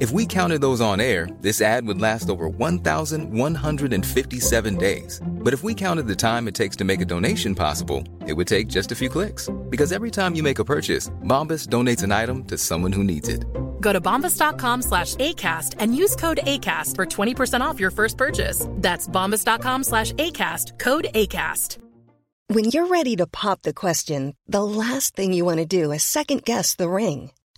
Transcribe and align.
If 0.00 0.10
we 0.12 0.24
counted 0.24 0.62
those 0.62 0.80
on 0.80 0.98
air, 0.98 1.28
this 1.42 1.60
ad 1.60 1.86
would 1.86 2.00
last 2.00 2.30
over 2.30 2.48
1,157 2.48 4.76
days. 4.76 5.20
But 5.22 5.52
if 5.52 5.62
we 5.62 5.74
counted 5.74 6.06
the 6.06 6.16
time 6.16 6.48
it 6.48 6.54
takes 6.54 6.74
to 6.76 6.84
make 6.84 7.02
a 7.02 7.04
donation 7.04 7.54
possible, 7.54 8.02
it 8.26 8.32
would 8.32 8.46
take 8.46 8.68
just 8.68 8.92
a 8.92 8.94
few 8.94 9.10
clicks. 9.10 9.50
Because 9.68 9.92
every 9.92 10.10
time 10.10 10.34
you 10.34 10.42
make 10.42 10.58
a 10.58 10.64
purchase, 10.64 11.10
Bombas 11.24 11.68
donates 11.68 12.02
an 12.02 12.12
item 12.12 12.44
to 12.44 12.56
someone 12.56 12.92
who 12.92 13.04
needs 13.04 13.28
it. 13.28 13.44
Go 13.82 13.92
to 13.92 14.00
bombas.com 14.00 14.80
slash 14.80 15.16
ACAST 15.16 15.74
and 15.78 15.94
use 15.94 16.16
code 16.16 16.40
ACAST 16.44 16.96
for 16.96 17.04
20% 17.04 17.60
off 17.60 17.78
your 17.78 17.90
first 17.90 18.16
purchase. 18.16 18.66
That's 18.76 19.06
bombas.com 19.06 19.84
slash 19.84 20.14
ACAST, 20.14 20.78
code 20.78 21.08
ACAST. 21.14 21.76
When 22.46 22.64
you're 22.64 22.86
ready 22.86 23.16
to 23.16 23.26
pop 23.26 23.60
the 23.62 23.74
question, 23.74 24.34
the 24.48 24.64
last 24.64 25.14
thing 25.14 25.34
you 25.34 25.44
want 25.44 25.58
to 25.58 25.66
do 25.66 25.92
is 25.92 26.02
second 26.02 26.46
guess 26.46 26.74
the 26.74 26.88
ring. 26.88 27.32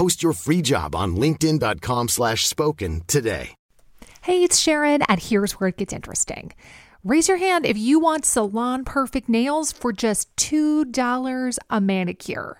Post 0.00 0.22
your 0.22 0.32
free 0.32 0.62
job 0.62 0.94
on 0.94 1.14
linkedin.com 1.16 2.08
slash 2.08 2.46
spoken 2.46 3.02
today. 3.06 3.50
Hey, 4.22 4.42
it's 4.42 4.56
Sharon, 4.56 5.02
and 5.02 5.20
here's 5.20 5.52
where 5.52 5.68
it 5.68 5.76
gets 5.76 5.92
interesting. 5.92 6.54
Raise 7.04 7.28
your 7.28 7.36
hand 7.36 7.66
if 7.66 7.76
you 7.76 8.00
want 8.00 8.24
salon 8.24 8.86
perfect 8.86 9.28
nails 9.28 9.72
for 9.72 9.92
just 9.92 10.34
$2 10.36 11.58
a 11.68 11.80
manicure. 11.82 12.59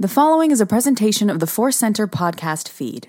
The 0.00 0.08
following 0.08 0.50
is 0.50 0.62
a 0.62 0.66
presentation 0.66 1.28
of 1.28 1.40
the 1.40 1.46
Force 1.46 1.76
Center 1.76 2.06
podcast 2.06 2.70
feed. 2.70 3.06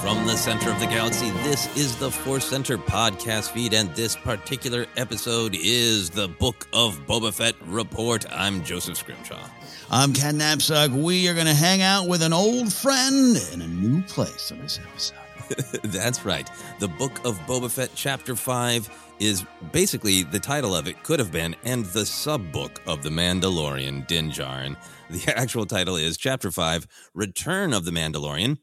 From 0.00 0.26
the 0.26 0.34
center 0.38 0.70
of 0.70 0.80
the 0.80 0.86
galaxy, 0.86 1.28
this 1.42 1.76
is 1.76 1.94
the 1.96 2.10
Force 2.10 2.46
Center 2.46 2.78
podcast 2.78 3.50
feed, 3.50 3.74
and 3.74 3.94
this 3.94 4.16
particular 4.16 4.86
episode 4.96 5.54
is 5.54 6.08
the 6.08 6.28
Book 6.28 6.66
of 6.72 6.98
Boba 7.06 7.34
Fett 7.34 7.54
report. 7.66 8.24
I'm 8.32 8.64
Joseph 8.64 8.96
Scrimshaw. 8.96 9.46
I'm 9.90 10.14
Ken 10.14 10.38
Napzok. 10.38 10.98
We 10.98 11.28
are 11.28 11.34
going 11.34 11.44
to 11.44 11.52
hang 11.52 11.82
out 11.82 12.08
with 12.08 12.22
an 12.22 12.32
old 12.32 12.72
friend 12.72 13.36
in 13.52 13.60
a 13.60 13.68
new 13.68 14.00
place 14.04 14.50
on 14.50 14.60
this 14.60 14.80
episode. 14.82 15.18
That's 15.82 16.24
right. 16.24 16.48
The 16.78 16.88
Book 16.88 17.24
of 17.24 17.38
Boba 17.40 17.70
Fett, 17.70 17.90
Chapter 17.94 18.34
5, 18.34 19.14
is 19.20 19.44
basically 19.72 20.22
the 20.22 20.40
title 20.40 20.74
of 20.74 20.88
it 20.88 21.02
could 21.02 21.18
have 21.18 21.32
been, 21.32 21.54
and 21.64 21.84
the 21.86 22.04
sub 22.04 22.52
book 22.52 22.80
of 22.86 23.02
The 23.02 23.10
Mandalorian, 23.10 24.06
Din 24.06 24.30
Djarin. 24.30 24.76
The 25.10 25.32
actual 25.36 25.66
title 25.66 25.96
is 25.96 26.16
Chapter 26.16 26.50
5 26.50 26.86
Return 27.14 27.72
of 27.72 27.84
the 27.84 27.90
Mandalorian. 27.90 28.58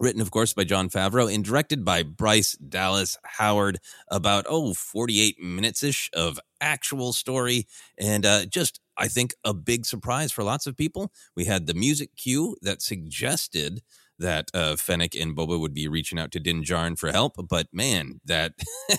Written, 0.00 0.20
of 0.20 0.30
course, 0.30 0.52
by 0.52 0.64
Jon 0.64 0.88
Favreau 0.88 1.32
and 1.32 1.44
directed 1.44 1.84
by 1.84 2.02
Bryce 2.02 2.54
Dallas 2.56 3.16
Howard. 3.24 3.78
About, 4.10 4.44
oh, 4.48 4.74
48 4.74 5.40
minutes 5.40 5.84
ish 5.84 6.10
of 6.12 6.40
actual 6.60 7.12
story. 7.12 7.66
And 7.96 8.26
uh, 8.26 8.46
just, 8.46 8.80
I 8.98 9.06
think, 9.06 9.34
a 9.44 9.54
big 9.54 9.86
surprise 9.86 10.32
for 10.32 10.42
lots 10.42 10.66
of 10.66 10.76
people. 10.76 11.12
We 11.36 11.44
had 11.44 11.66
the 11.66 11.74
music 11.74 12.16
cue 12.16 12.56
that 12.62 12.82
suggested 12.82 13.82
that 14.18 14.50
uh, 14.54 14.76
Fennec 14.76 15.14
and 15.14 15.36
Boba 15.36 15.58
would 15.58 15.74
be 15.74 15.88
reaching 15.88 16.18
out 16.18 16.30
to 16.32 16.40
Din 16.40 16.62
Djarin 16.62 16.98
for 16.98 17.10
help. 17.10 17.34
But 17.48 17.66
man, 17.72 18.20
that 18.24 18.52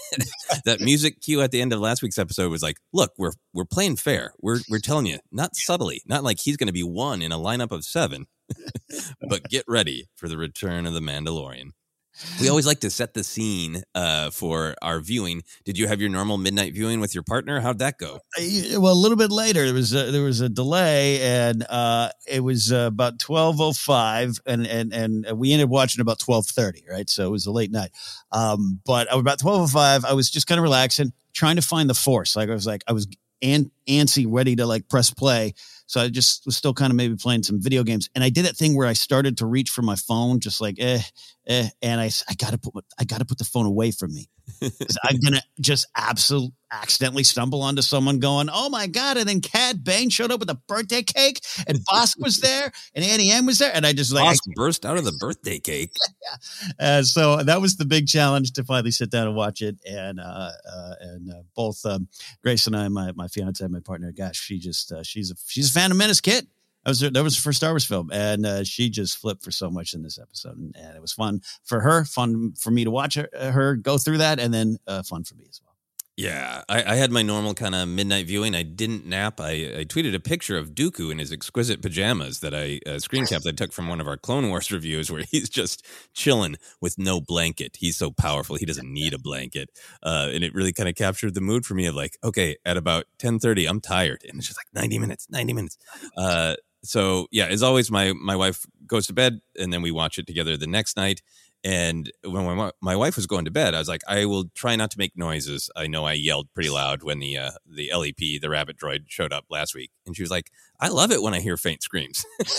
that 0.66 0.82
music 0.82 1.22
cue 1.22 1.42
at 1.42 1.52
the 1.52 1.62
end 1.62 1.74
of 1.74 1.80
last 1.80 2.02
week's 2.02 2.18
episode 2.18 2.52
was 2.52 2.64
like, 2.64 2.78
look, 2.94 3.12
we're 3.18 3.34
we're 3.54 3.66
playing 3.66 3.98
fair. 3.98 4.34
We're 4.40 4.60
we're 4.70 4.80
telling 4.80 5.06
you, 5.06 5.20
not 5.32 5.56
subtly, 5.56 6.02
not 6.06 6.24
like 6.24 6.40
he's 6.40 6.58
going 6.58 6.68
to 6.68 6.74
be 6.74 6.84
one 6.84 7.22
in 7.22 7.32
a 7.32 7.40
lineup 7.40 7.72
of 7.72 7.86
seven, 7.86 8.28
but 9.30 9.50
get 9.50 9.66
ready 9.68 10.08
for 10.16 10.28
the 10.28 10.38
return 10.38 10.86
of 10.86 10.94
the 10.94 11.00
Mandalorian. 11.00 11.72
We 12.40 12.50
always 12.50 12.66
like 12.66 12.80
to 12.82 12.90
set 12.90 13.14
the 13.14 13.24
scene 13.24 13.84
uh, 13.94 14.32
for 14.32 14.76
our 14.82 15.00
viewing. 15.00 15.44
Did 15.64 15.78
you 15.78 15.88
have 15.88 16.00
your 16.00 16.10
normal 16.10 16.38
midnight 16.38 16.74
viewing 16.74 17.00
with 17.00 17.14
your 17.14 17.24
partner? 17.24 17.60
How'd 17.60 17.80
that 17.80 17.98
go? 17.98 18.20
Well, 18.38 18.94
a 18.94 18.94
little 18.94 19.18
bit 19.18 19.32
later, 19.32 19.66
there 19.66 19.74
was 19.74 19.94
a, 19.94 20.12
there 20.12 20.24
was 20.24 20.42
a 20.42 20.50
delay, 20.50 21.22
and 21.22 21.66
uh, 21.70 22.10
it 22.28 22.42
was 22.42 22.72
uh, 22.72 22.88
about 22.88 23.20
twelve 23.20 23.60
oh 23.60 23.74
five, 23.74 24.40
and 24.46 24.66
and 24.66 24.94
and 24.94 25.26
we 25.38 25.52
ended 25.52 25.66
up 25.66 25.72
watching 25.72 26.02
about 26.02 26.20
twelve 26.20 26.46
thirty, 26.48 26.84
right? 26.90 27.10
So 27.10 27.26
it 27.26 27.32
was 27.32 27.46
a 27.46 27.52
late 27.52 27.72
night. 27.72 27.92
Um, 28.32 28.80
but 28.86 29.08
about 29.14 29.40
twelve 29.40 29.62
oh 29.62 29.68
five, 29.68 30.06
I 30.06 30.14
was 30.14 30.30
just 30.30 30.48
kind 30.48 30.60
of 30.60 30.64
relaxing, 30.64 31.14
trying 31.34 31.58
to 31.58 31.62
find 31.62 31.90
the 31.90 31.94
force. 31.94 32.36
Like 32.36 32.50
I 32.50 32.54
was 32.54 32.66
like 32.66 32.84
I 32.88 32.94
was 32.94 33.08
an- 33.42 33.72
antsy, 33.88 34.26
ready 34.28 34.56
to 34.56 34.66
like 34.66 34.88
press 34.90 35.12
play. 35.12 35.54
So 35.88 36.02
I 36.02 36.10
just 36.10 36.46
was 36.46 36.58
still 36.58 36.74
kind 36.74 36.92
of 36.92 36.98
maybe 36.98 37.16
playing 37.16 37.44
some 37.44 37.62
video 37.62 37.84
games, 37.84 38.10
and 38.16 38.24
I 38.24 38.30
did 38.30 38.46
that 38.46 38.58
thing 38.58 38.76
where 38.76 38.88
I 38.88 38.94
started 38.94 39.38
to 39.38 39.46
reach 39.46 39.70
for 39.70 39.84
my 39.84 39.96
phone, 39.96 40.40
just 40.40 40.60
like 40.60 40.78
eh, 40.80 41.02
eh, 41.48 41.70
and 41.82 42.02
I 42.02 42.10
I 42.28 42.34
gotta 42.36 42.58
put 42.58 42.86
I 43.00 43.04
gotta 43.04 43.26
put 43.26 43.38
the 43.38 43.46
phone 43.46 43.66
away 43.66 43.92
from 43.92 44.14
me. 44.14 44.30
I'm 44.62 45.20
gonna 45.24 45.42
just 45.60 45.88
absolutely 45.96 46.54
accidentally 46.82 47.24
stumble 47.24 47.62
onto 47.62 47.82
someone 47.82 48.20
going, 48.20 48.50
"Oh 48.52 48.70
my 48.70 48.88
god!" 48.88 49.18
And 49.18 49.28
then 49.28 49.42
Cad 49.42 49.84
Bane 49.84 50.10
showed 50.10 50.32
up 50.32 50.40
with 50.40 50.50
a 50.50 50.60
birthday 50.68 51.04
cake, 51.04 51.40
and 51.68 51.80
Bossk 51.92 52.20
was 52.20 52.40
there, 52.40 52.72
and 52.94 53.06
Annie 53.06 53.32
M 53.32 53.46
was 53.46 53.60
there, 53.60 53.72
and 53.74 53.86
I 53.86 53.94
just 53.94 54.14
like 54.14 54.38
burst 54.56 54.86
out 54.86 54.98
of 54.98 55.06
the 55.06 55.16
birthday 55.20 55.60
cake. 55.60 55.92
yeah. 56.22 56.98
Uh, 57.00 57.04
so 57.04 57.44
that 57.44 57.62
was 57.62 57.78
the 57.78 57.86
big 57.86 58.08
challenge 58.08 58.54
to 58.54 58.64
finally 58.64 58.92
sit 58.92 59.12
down 59.12 59.28
and 59.28 59.36
watch 59.36 59.62
it, 59.62 59.78
and 59.88 60.20
uh, 60.20 60.52
uh, 60.72 60.94
and 61.02 61.32
uh, 61.32 61.42
both 61.56 61.86
um, 61.86 62.08
Grace 62.44 62.68
and 62.68 62.76
I, 62.76 62.88
my 62.88 63.12
my 63.14 63.28
fiance, 63.28 63.66
my 63.68 63.80
partner, 63.80 64.12
gosh, 64.12 64.40
she 64.40 64.60
just 64.60 64.92
uh, 64.92 65.04
she's 65.04 65.32
a 65.32 65.36
she's 65.48 65.70
a 65.70 65.74
fan 65.74 65.92
of 65.92 65.98
Menace 65.98 66.22
kid. 66.22 66.48
That 66.86 66.92
was 66.92 67.00
that 67.00 67.24
was 67.24 67.36
her 67.36 67.42
first 67.42 67.58
Star 67.58 67.72
Wars 67.72 67.86
film, 67.86 68.12
and 68.14 68.46
uh, 68.46 68.64
she 68.64 68.92
just 68.92 69.18
flipped 69.18 69.44
for 69.44 69.50
so 69.50 69.72
much 69.72 69.96
in 69.96 70.04
this 70.04 70.20
episode, 70.20 70.58
and, 70.58 70.76
and, 70.78 70.96
it 70.96 71.02
was 71.02 71.14
fun 71.14 71.42
for 71.64 71.80
her, 71.80 72.06
fun 72.06 72.54
for 72.60 72.70
me 72.70 72.84
to 72.84 72.92
watch 72.92 73.16
her, 73.16 73.28
her 73.34 73.76
go 73.76 73.98
through 73.98 74.20
that, 74.20 74.40
and 74.40 74.54
then 74.54 74.78
uh, 74.86 75.02
fun 75.02 75.24
for 75.24 75.34
me 75.34 75.46
as 75.50 75.60
well. 75.66 75.75
Yeah, 76.18 76.64
I, 76.70 76.94
I 76.94 76.96
had 76.96 77.12
my 77.12 77.24
normal 77.24 77.54
kind 77.54 77.76
of 77.76 77.90
midnight 77.90 78.28
viewing. 78.28 78.56
I 78.56 78.64
didn't 78.64 79.06
nap. 79.06 79.42
I, 79.42 79.80
I 79.80 79.84
tweeted 79.84 80.16
a 80.16 80.20
picture 80.22 80.58
of 80.58 80.70
Dooku 80.74 81.12
in 81.12 81.20
his 81.20 81.30
exquisite 81.30 81.82
pajamas 81.82 82.40
that 82.40 82.56
I 82.56 82.80
uh, 82.90 83.00
screen 83.00 83.26
capped. 83.26 83.46
I 83.46 83.52
took 83.52 83.74
from 83.74 83.90
one 83.90 84.00
of 84.00 84.08
our 84.08 84.16
Clone 84.16 84.48
Wars 84.48 84.72
reviews 84.72 85.12
where 85.12 85.24
he's 85.30 85.50
just 85.50 85.86
chilling 86.14 86.56
with 86.80 86.98
no 86.98 87.20
blanket. 87.20 87.76
He's 87.80 87.98
so 87.98 88.12
powerful, 88.12 88.56
he 88.56 88.66
doesn't 88.66 88.92
need 88.92 89.14
a 89.14 89.20
blanket, 89.20 89.72
uh, 90.04 90.30
and 90.32 90.42
it 90.42 90.54
really 90.54 90.72
kind 90.72 90.88
of 90.88 90.96
captured 90.96 91.34
the 91.34 91.42
mood 91.42 91.66
for 91.66 91.74
me 91.74 91.86
of 91.86 91.96
like, 91.96 92.18
okay, 92.24 92.56
at 92.64 92.78
about 92.78 93.08
ten 93.20 93.38
thirty, 93.38 93.66
I'm 93.66 93.82
tired, 93.82 94.24
and 94.26 94.38
it's 94.38 94.48
just 94.48 94.60
like 94.60 94.68
ninety 94.74 94.98
minutes, 94.98 95.28
ninety 95.30 95.52
minutes. 95.52 95.78
Uh, 96.18 96.56
so 96.82 97.28
yeah, 97.32 97.48
as 97.48 97.62
always, 97.64 97.92
my 97.92 98.14
my 98.14 98.36
wife 98.36 98.66
goes 98.88 99.08
to 99.08 99.14
bed, 99.14 99.42
and 99.60 99.74
then 99.74 99.82
we 99.82 99.92
watch 99.92 100.18
it 100.18 100.28
together 100.28 100.56
the 100.56 100.68
next 100.68 100.96
night. 100.96 101.22
And 101.66 102.12
when 102.24 102.46
my, 102.56 102.72
my 102.80 102.96
wife 102.96 103.16
was 103.16 103.26
going 103.26 103.46
to 103.46 103.52
bed, 103.52 103.74
I 103.74 103.80
was 103.80 103.88
like, 103.88 104.04
I 104.08 104.26
will 104.26 104.46
try 104.54 104.76
not 104.76 104.92
to 104.92 105.00
make 105.00 105.18
noises. 105.18 105.68
I 105.76 105.88
know 105.88 106.06
I 106.06 106.14
yelled 106.14 106.54
pretty 106.54 106.70
loud 106.70 107.02
when 107.02 107.18
the 107.18 107.40
uh, 107.40 107.52
the 107.68 107.92
LEP, 107.92 108.40
the 108.40 108.52
rabbit 108.52 108.78
droid, 108.78 109.06
showed 109.08 109.34
up 109.34 109.46
last 109.50 109.74
week, 109.74 109.90
and 110.06 110.16
she 110.16 110.22
was 110.22 110.30
like, 110.30 110.52
I 110.80 110.90
love 110.90 111.12
it 111.12 111.24
when 111.24 111.34
I 111.34 111.40
hear 111.40 111.58
faint 111.58 111.82
screams. 111.82 112.24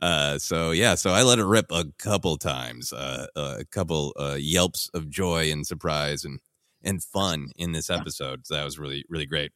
uh, 0.00 0.38
so 0.38 0.70
yeah, 0.70 0.94
so 0.94 1.10
I 1.10 1.22
let 1.22 1.38
it 1.38 1.44
rip 1.44 1.66
a 1.70 1.84
couple 1.98 2.38
times, 2.38 2.94
uh, 2.94 3.26
a 3.36 3.66
couple 3.70 4.14
uh, 4.18 4.38
yelps 4.38 4.88
of 4.94 5.10
joy 5.10 5.52
and 5.52 5.66
surprise 5.66 6.24
and 6.24 6.40
and 6.82 7.04
fun 7.04 7.48
in 7.56 7.72
this 7.72 7.90
episode. 7.90 8.46
So 8.46 8.54
that 8.54 8.64
was 8.64 8.78
really 8.78 9.04
really 9.10 9.26
great. 9.26 9.52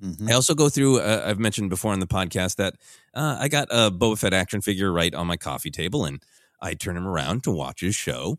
Mm-hmm. 0.00 0.28
I 0.28 0.34
also 0.34 0.54
go 0.54 0.68
through. 0.68 1.00
Uh, 1.00 1.24
I've 1.26 1.40
mentioned 1.40 1.70
before 1.70 1.92
on 1.92 1.98
the 1.98 2.06
podcast 2.06 2.54
that 2.56 2.74
uh, 3.14 3.36
I 3.40 3.48
got 3.48 3.66
a 3.72 3.90
Boba 3.90 4.16
Fett 4.16 4.32
action 4.32 4.60
figure 4.60 4.92
right 4.92 5.12
on 5.12 5.26
my 5.26 5.36
coffee 5.36 5.72
table, 5.72 6.04
and 6.04 6.22
I 6.60 6.74
turn 6.74 6.96
him 6.96 7.06
around 7.06 7.44
to 7.44 7.50
watch 7.50 7.80
his 7.80 7.94
show. 7.94 8.38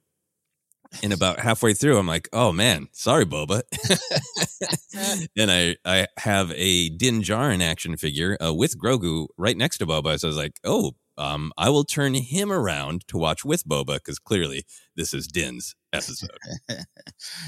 And 1.04 1.14
about 1.14 1.40
halfway 1.48 1.74
through, 1.74 1.98
I'm 1.98 2.08
like, 2.08 2.28
"Oh 2.34 2.52
man, 2.52 2.88
sorry, 2.92 3.26
Boba." 3.26 3.62
and 5.38 5.52
I 5.52 5.76
I 5.86 6.08
have 6.18 6.52
a 6.56 6.90
Din 6.90 7.22
Djarin 7.22 7.62
action 7.62 7.98
figure 7.98 8.38
uh, 8.44 8.54
with 8.54 8.78
Grogu 8.78 9.28
right 9.38 9.58
next 9.58 9.78
to 9.80 9.86
Boba, 9.86 10.20
so 10.20 10.28
I 10.28 10.30
was 10.30 10.38
like, 10.38 10.60
"Oh, 10.64 10.94
um, 11.18 11.52
I 11.58 11.70
will 11.70 11.84
turn 11.84 12.14
him 12.14 12.52
around 12.52 13.08
to 13.10 13.18
watch 13.18 13.44
with 13.44 13.68
Boba 13.68 13.96
because 13.96 14.20
clearly 14.20 14.66
this 14.96 15.14
is 15.14 15.28
Din's 15.28 15.76
episode. 15.94 16.30
it 16.70 16.86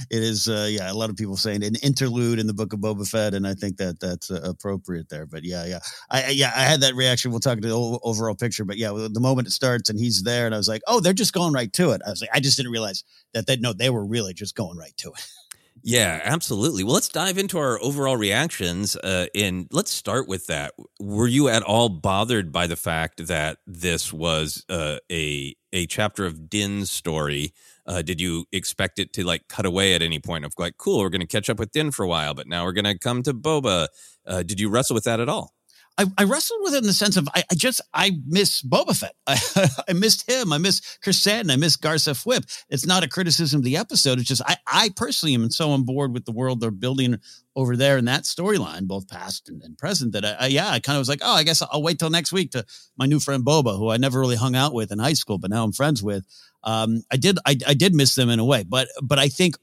is, 0.09 0.47
uh, 0.47 0.67
yeah. 0.69 0.91
A 0.91 0.93
lot 0.93 1.09
of 1.09 1.15
people 1.15 1.37
saying 1.37 1.63
an 1.63 1.75
interlude 1.81 2.39
in 2.39 2.47
the 2.47 2.53
Book 2.53 2.73
of 2.73 2.79
Boba 2.79 3.07
Fett, 3.07 3.33
and 3.33 3.47
I 3.47 3.53
think 3.53 3.77
that 3.77 3.99
that's 3.99 4.29
uh, 4.29 4.41
appropriate 4.43 5.09
there. 5.09 5.25
But 5.25 5.43
yeah, 5.43 5.65
yeah, 5.65 5.79
I 6.09 6.29
yeah, 6.29 6.51
I 6.55 6.63
had 6.63 6.81
that 6.81 6.95
reaction. 6.95 7.31
We'll 7.31 7.39
talk 7.39 7.59
to 7.59 7.67
the 7.67 7.99
overall 8.03 8.35
picture, 8.35 8.65
but 8.65 8.77
yeah, 8.77 8.91
the 8.91 9.19
moment 9.19 9.47
it 9.47 9.51
starts 9.51 9.89
and 9.89 9.99
he's 9.99 10.23
there, 10.23 10.45
and 10.45 10.53
I 10.53 10.57
was 10.57 10.67
like, 10.67 10.81
oh, 10.87 10.99
they're 10.99 11.13
just 11.13 11.33
going 11.33 11.53
right 11.53 11.71
to 11.73 11.91
it. 11.91 12.01
I 12.05 12.09
was 12.09 12.21
like, 12.21 12.31
I 12.33 12.39
just 12.39 12.57
didn't 12.57 12.71
realize 12.71 13.03
that 13.33 13.47
they 13.47 13.57
no, 13.57 13.73
they 13.73 13.89
were 13.89 14.05
really 14.05 14.33
just 14.33 14.55
going 14.55 14.77
right 14.77 14.95
to 14.97 15.09
it. 15.09 15.27
Yeah, 15.85 16.21
absolutely. 16.23 16.83
Well, 16.85 16.93
let's 16.93 17.09
dive 17.09 17.37
into 17.37 17.57
our 17.57 17.81
overall 17.81 18.15
reactions. 18.15 18.95
Uh, 18.95 19.25
and 19.35 19.67
let's 19.69 19.91
start 19.91 20.29
with 20.29 20.47
that. 20.47 20.73
Were 21.01 21.27
you 21.27 21.49
at 21.49 21.61
all 21.61 21.89
bothered 21.89 22.53
by 22.53 22.67
the 22.67 22.77
fact 22.77 23.27
that 23.27 23.57
this 23.67 24.13
was 24.13 24.63
uh, 24.69 24.97
a 25.11 25.55
a 25.73 25.85
chapter 25.87 26.25
of 26.25 26.49
Din's 26.49 26.89
story? 26.89 27.53
Uh, 27.85 28.01
did 28.01 28.21
you 28.21 28.45
expect 28.53 28.97
it 28.97 29.11
to 29.13 29.25
like 29.25 29.49
cut 29.49 29.65
away 29.65 29.93
at 29.93 30.01
any 30.01 30.19
point 30.19 30.45
of 30.45 30.53
like, 30.57 30.77
cool, 30.77 30.99
we're 30.99 31.09
going 31.09 31.19
to 31.19 31.27
catch 31.27 31.49
up 31.49 31.59
with 31.59 31.71
Din 31.73 31.91
for 31.91 32.03
a 32.03 32.07
while, 32.07 32.33
but 32.33 32.47
now 32.47 32.63
we're 32.63 32.71
going 32.71 32.85
to 32.85 32.97
come 32.97 33.21
to 33.23 33.33
Boba? 33.33 33.87
Uh, 34.25 34.41
did 34.41 34.59
you 34.61 34.69
wrestle 34.69 34.93
with 34.93 35.03
that 35.03 35.19
at 35.19 35.27
all? 35.27 35.53
I, 35.97 36.05
I, 36.17 36.23
wrestled 36.23 36.61
with 36.63 36.73
it 36.73 36.79
in 36.79 36.87
the 36.87 36.93
sense 36.93 37.17
of 37.17 37.27
I, 37.35 37.43
I 37.51 37.55
just 37.55 37.79
I 37.93 38.11
miss 38.25 38.61
Boba 38.63 38.97
Fett. 38.97 39.15
I, 39.27 39.39
I, 39.89 39.93
missed 39.93 40.29
him. 40.29 40.51
I 40.51 40.57
miss 40.57 40.97
Chris 41.03 41.25
I 41.27 41.43
miss 41.55 41.77
Garsa 41.77 42.13
Fwip. 42.13 42.65
It's 42.69 42.85
not 42.85 43.03
a 43.03 43.07
criticism 43.07 43.59
of 43.59 43.63
the 43.63 43.77
episode. 43.77 44.17
It's 44.17 44.27
just 44.27 44.41
I, 44.45 44.57
I 44.65 44.89
personally 44.95 45.35
am 45.35 45.51
so 45.51 45.71
on 45.71 45.83
board 45.83 46.13
with 46.13 46.25
the 46.25 46.31
world 46.31 46.61
they're 46.61 46.71
building 46.71 47.19
over 47.55 47.77
there 47.77 47.97
in 47.97 48.05
that 48.05 48.23
storyline, 48.23 48.87
both 48.87 49.07
past 49.07 49.49
and, 49.49 49.61
and 49.61 49.77
present. 49.77 50.13
That 50.13 50.25
I, 50.25 50.47
yeah, 50.47 50.69
I 50.69 50.79
kind 50.79 50.97
of 50.97 51.01
was 51.01 51.09
like, 51.09 51.21
oh, 51.23 51.33
I 51.33 51.43
guess 51.43 51.61
I'll 51.61 51.83
wait 51.83 51.99
till 51.99 52.09
next 52.09 52.31
week 52.31 52.51
to 52.51 52.65
my 52.97 53.05
new 53.05 53.19
friend 53.19 53.45
Boba, 53.45 53.77
who 53.77 53.89
I 53.89 53.97
never 53.97 54.19
really 54.19 54.35
hung 54.35 54.55
out 54.55 54.73
with 54.73 54.91
in 54.91 54.99
high 54.99 55.13
school, 55.13 55.37
but 55.37 55.51
now 55.51 55.63
I'm 55.63 55.73
friends 55.73 56.01
with. 56.01 56.25
Um, 56.63 57.03
I 57.11 57.17
did 57.17 57.37
I, 57.45 57.57
I 57.67 57.73
did 57.73 57.93
miss 57.93 58.15
them 58.15 58.29
in 58.29 58.39
a 58.39 58.45
way, 58.45 58.63
but 58.63 58.87
but 59.01 59.19
I 59.19 59.27
think 59.27 59.55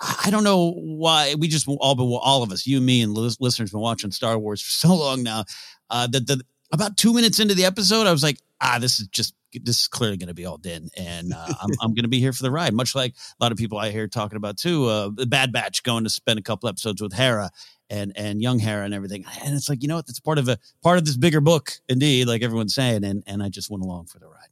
I 0.00 0.30
don't 0.30 0.44
know 0.44 0.72
why 0.72 1.34
we 1.34 1.48
just 1.48 1.68
all 1.68 1.94
been 1.94 2.06
all 2.06 2.42
of 2.42 2.52
us, 2.52 2.66
you, 2.66 2.80
me, 2.80 3.02
and 3.02 3.12
listeners, 3.12 3.70
been 3.70 3.80
watching 3.80 4.10
Star 4.10 4.38
Wars 4.38 4.62
for 4.62 4.70
so 4.88 4.94
long 4.94 5.22
now. 5.22 5.44
Uh, 5.90 6.06
that 6.06 6.26
the 6.26 6.42
about 6.72 6.96
two 6.96 7.12
minutes 7.12 7.40
into 7.40 7.54
the 7.54 7.64
episode, 7.64 8.06
I 8.06 8.12
was 8.12 8.22
like, 8.22 8.38
ah, 8.60 8.78
this 8.80 9.00
is 9.00 9.08
just 9.08 9.34
this 9.52 9.80
is 9.80 9.88
clearly 9.88 10.16
going 10.16 10.28
to 10.28 10.34
be 10.34 10.46
all 10.46 10.56
Din, 10.56 10.88
and 10.96 11.32
uh, 11.32 11.46
I'm 11.60 11.70
I'm 11.80 11.94
going 11.94 12.04
to 12.04 12.08
be 12.08 12.20
here 12.20 12.32
for 12.32 12.42
the 12.42 12.50
ride. 12.50 12.72
Much 12.72 12.94
like 12.94 13.12
a 13.12 13.44
lot 13.44 13.52
of 13.52 13.58
people 13.58 13.78
I 13.78 13.90
hear 13.90 14.06
talking 14.06 14.36
about 14.36 14.56
too, 14.56 14.86
uh, 14.86 15.10
the 15.14 15.26
Bad 15.26 15.52
Batch 15.52 15.82
going 15.82 16.04
to 16.04 16.10
spend 16.10 16.38
a 16.38 16.42
couple 16.42 16.68
episodes 16.68 17.02
with 17.02 17.12
Hera 17.12 17.50
and 17.90 18.12
and 18.14 18.40
young 18.40 18.58
Hera 18.58 18.84
and 18.84 18.94
everything, 18.94 19.24
and 19.42 19.54
it's 19.54 19.68
like 19.68 19.82
you 19.82 19.88
know 19.88 19.96
what, 19.96 20.06
that's 20.06 20.20
part 20.20 20.38
of 20.38 20.48
a 20.48 20.58
part 20.82 20.98
of 20.98 21.04
this 21.04 21.16
bigger 21.16 21.40
book, 21.40 21.72
indeed, 21.88 22.28
like 22.28 22.42
everyone's 22.42 22.74
saying, 22.74 23.04
and 23.04 23.24
and 23.26 23.42
I 23.42 23.48
just 23.48 23.70
went 23.70 23.82
along 23.82 24.06
for 24.06 24.18
the 24.18 24.28
ride. 24.28 24.48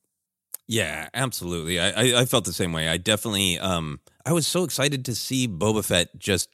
Yeah, 0.66 1.08
absolutely. 1.14 1.80
I, 1.80 1.88
I, 1.88 2.20
I 2.20 2.24
felt 2.26 2.44
the 2.44 2.52
same 2.52 2.72
way. 2.72 2.88
I 2.88 2.98
definitely 2.98 3.58
um 3.58 4.00
I 4.28 4.32
was 4.32 4.46
so 4.46 4.62
excited 4.62 5.06
to 5.06 5.14
see 5.14 5.48
Boba 5.48 5.82
Fett 5.82 6.10
just 6.18 6.50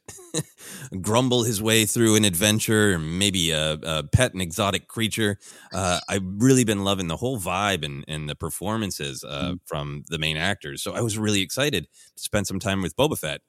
grumble 1.00 1.42
his 1.42 1.60
way 1.60 1.86
through 1.86 2.14
an 2.14 2.24
adventure, 2.24 3.00
maybe 3.00 3.50
a, 3.50 3.72
a 3.72 4.04
pet 4.04 4.32
an 4.32 4.40
exotic 4.40 4.86
creature. 4.86 5.38
Uh, 5.72 5.98
I've 6.08 6.22
really 6.24 6.62
been 6.62 6.84
loving 6.84 7.08
the 7.08 7.16
whole 7.16 7.36
vibe 7.36 7.84
and, 7.84 8.04
and 8.06 8.28
the 8.28 8.36
performances 8.36 9.24
uh, 9.24 9.54
mm. 9.54 9.60
from 9.66 10.04
the 10.08 10.20
main 10.20 10.36
actors. 10.36 10.84
So 10.84 10.94
I 10.94 11.00
was 11.00 11.18
really 11.18 11.42
excited 11.42 11.88
to 12.16 12.22
spend 12.22 12.46
some 12.46 12.60
time 12.60 12.80
with 12.80 12.94
Boba 12.94 13.18
Fett. 13.18 13.40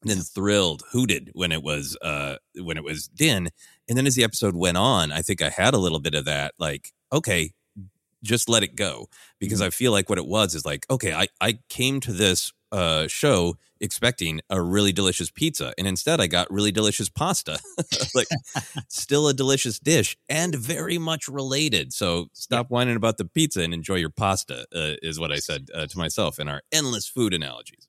And 0.00 0.10
then 0.10 0.20
thrilled, 0.20 0.82
hooted 0.92 1.28
when 1.34 1.52
it 1.52 1.62
was 1.62 1.98
uh, 2.00 2.36
when 2.54 2.78
it 2.78 2.84
was 2.84 3.08
Din. 3.08 3.50
And 3.86 3.98
then 3.98 4.06
as 4.06 4.14
the 4.14 4.24
episode 4.24 4.56
went 4.56 4.78
on, 4.78 5.12
I 5.12 5.20
think 5.20 5.42
I 5.42 5.50
had 5.50 5.74
a 5.74 5.78
little 5.78 6.00
bit 6.00 6.14
of 6.14 6.24
that, 6.24 6.54
like, 6.58 6.92
okay, 7.12 7.52
just 8.22 8.48
let 8.48 8.62
it 8.62 8.76
go 8.76 9.10
because 9.38 9.60
mm-hmm. 9.60 9.66
I 9.66 9.70
feel 9.70 9.92
like 9.92 10.08
what 10.08 10.16
it 10.16 10.26
was 10.26 10.54
is 10.54 10.64
like, 10.64 10.86
okay, 10.88 11.12
I, 11.12 11.28
I 11.42 11.58
came 11.68 12.00
to 12.00 12.14
this 12.14 12.54
uh, 12.72 13.06
show 13.08 13.56
expecting 13.80 14.40
a 14.50 14.60
really 14.60 14.92
delicious 14.92 15.30
pizza, 15.30 15.72
and 15.78 15.86
instead 15.86 16.20
I 16.20 16.26
got 16.26 16.50
really 16.50 16.72
delicious 16.72 17.08
pasta. 17.08 17.58
like, 18.14 18.28
still 18.88 19.28
a 19.28 19.34
delicious 19.34 19.78
dish 19.78 20.16
and 20.28 20.54
very 20.54 20.98
much 20.98 21.28
related. 21.28 21.92
So 21.92 22.26
stop 22.32 22.66
yeah. 22.66 22.74
whining 22.74 22.96
about 22.96 23.16
the 23.16 23.24
pizza 23.24 23.62
and 23.62 23.72
enjoy 23.72 23.96
your 23.96 24.10
pasta, 24.10 24.66
uh, 24.74 24.96
is 25.02 25.18
what 25.18 25.32
I 25.32 25.36
said 25.36 25.68
uh, 25.74 25.86
to 25.86 25.98
myself 25.98 26.38
in 26.38 26.48
our 26.48 26.62
endless 26.72 27.08
food 27.08 27.32
analogies. 27.32 27.88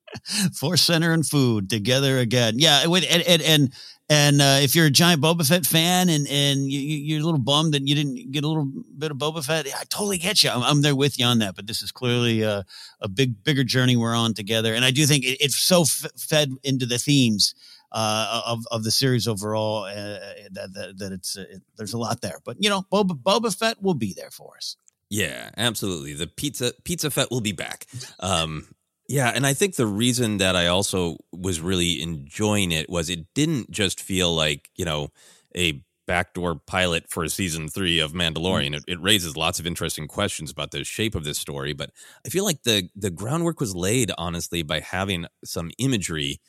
Force 0.54 0.82
center 0.82 1.14
and 1.14 1.26
food 1.26 1.70
together 1.70 2.18
again. 2.18 2.56
Yeah, 2.58 2.84
and 2.84 3.06
and 3.06 3.42
and, 3.42 3.74
and 4.10 4.42
uh, 4.42 4.60
if 4.62 4.76
you're 4.76 4.88
a 4.88 4.92
giant 4.92 5.22
Boba 5.22 5.48
Fett 5.48 5.66
fan 5.66 6.10
and 6.10 6.28
and 6.28 6.70
you, 6.70 7.18
are 7.18 7.22
a 7.22 7.24
little 7.24 7.40
bummed 7.40 7.74
that 7.74 7.88
you 7.88 7.96
didn't 7.96 8.32
get 8.32 8.44
a 8.44 8.48
little 8.48 8.70
bit 8.98 9.12
of 9.12 9.18
Boba 9.18 9.44
Fett, 9.44 9.68
I 9.68 9.84
totally 9.90 10.18
get 10.18 10.44
you. 10.44 10.50
I'm, 10.50 10.64
I'm 10.64 10.82
there 10.82 10.96
with 10.96 11.18
you 11.18 11.26
on 11.26 11.40
that. 11.40 11.56
But 11.56 11.68
this 11.68 11.82
is 11.82 11.92
clearly 11.92 12.42
a, 12.42 12.66
a 13.00 13.08
big 13.08 13.44
bigger 13.44 13.64
journey 13.64 13.96
we're 13.96 14.16
on 14.16 14.34
together, 14.34 14.74
and 14.74 14.84
I 14.84 14.92
do 14.92 15.06
think 15.06 15.24
it, 15.24 15.38
it's 15.40 15.56
so 15.56 15.82
f- 15.84 16.12
fed 16.18 16.52
into 16.64 16.86
the 16.86 16.98
themes. 16.98 17.56
Uh, 17.94 18.42
of 18.46 18.66
of 18.72 18.86
the 18.86 18.92
series 18.92 19.28
overall, 19.28 19.84
uh, 19.84 20.18
that, 20.52 20.70
that, 20.74 20.94
that 20.98 21.12
it's 21.12 21.38
uh, 21.38 21.42
it, 21.42 21.62
there's 21.76 21.92
a 21.92 21.98
lot 21.98 22.22
there, 22.22 22.38
but 22.46 22.56
you 22.58 22.70
know, 22.70 22.86
Boba 22.90 23.22
Boba 23.22 23.54
Fett 23.54 23.84
will 23.84 23.96
be 23.96 24.14
there 24.14 24.32
for 24.32 24.56
us. 24.56 24.78
Yeah, 25.12 25.50
absolutely. 25.58 26.14
The 26.14 26.26
pizza 26.26 26.72
pizza 26.86 27.12
Fett 27.12 27.30
will 27.30 27.42
be 27.42 27.52
back. 27.52 27.86
Um, 28.22 28.66
yeah, 29.12 29.32
and 29.36 29.46
I 29.46 29.54
think 29.54 29.76
the 29.76 29.86
reason 29.86 30.38
that 30.38 30.56
I 30.56 30.68
also 30.68 31.18
was 31.34 31.60
really 31.60 32.02
enjoying 32.02 32.72
it 32.72 32.90
was 32.90 33.10
it 33.10 33.26
didn't 33.36 33.70
just 33.70 34.02
feel 34.02 34.34
like, 34.34 34.70
you 34.78 34.86
know, 34.86 35.10
a 35.54 35.84
backdoor 36.08 36.56
pilot 36.56 37.10
for 37.10 37.28
season 37.28 37.68
three 37.68 38.00
of 38.00 38.14
Mandalorian. 38.14 38.72
Mm. 38.72 38.78
It, 38.78 38.84
it, 38.88 39.02
raises 39.02 39.36
lots 39.36 39.60
of 39.60 39.68
interesting 39.68 40.08
questions 40.08 40.50
about 40.50 40.72
the 40.72 40.86
shape 40.86 41.14
of 41.14 41.26
this 41.26 41.38
story, 41.38 41.74
but 41.74 41.92
I 42.26 42.30
feel 42.30 42.46
like 42.46 42.64
the 42.64 42.90
the 42.96 43.10
groundwork 43.10 43.60
was 43.60 43.76
laid 43.76 44.12
honestly 44.18 44.64
by 44.64 44.80
having 44.80 45.26
some 45.44 45.72
imagery 45.78 46.40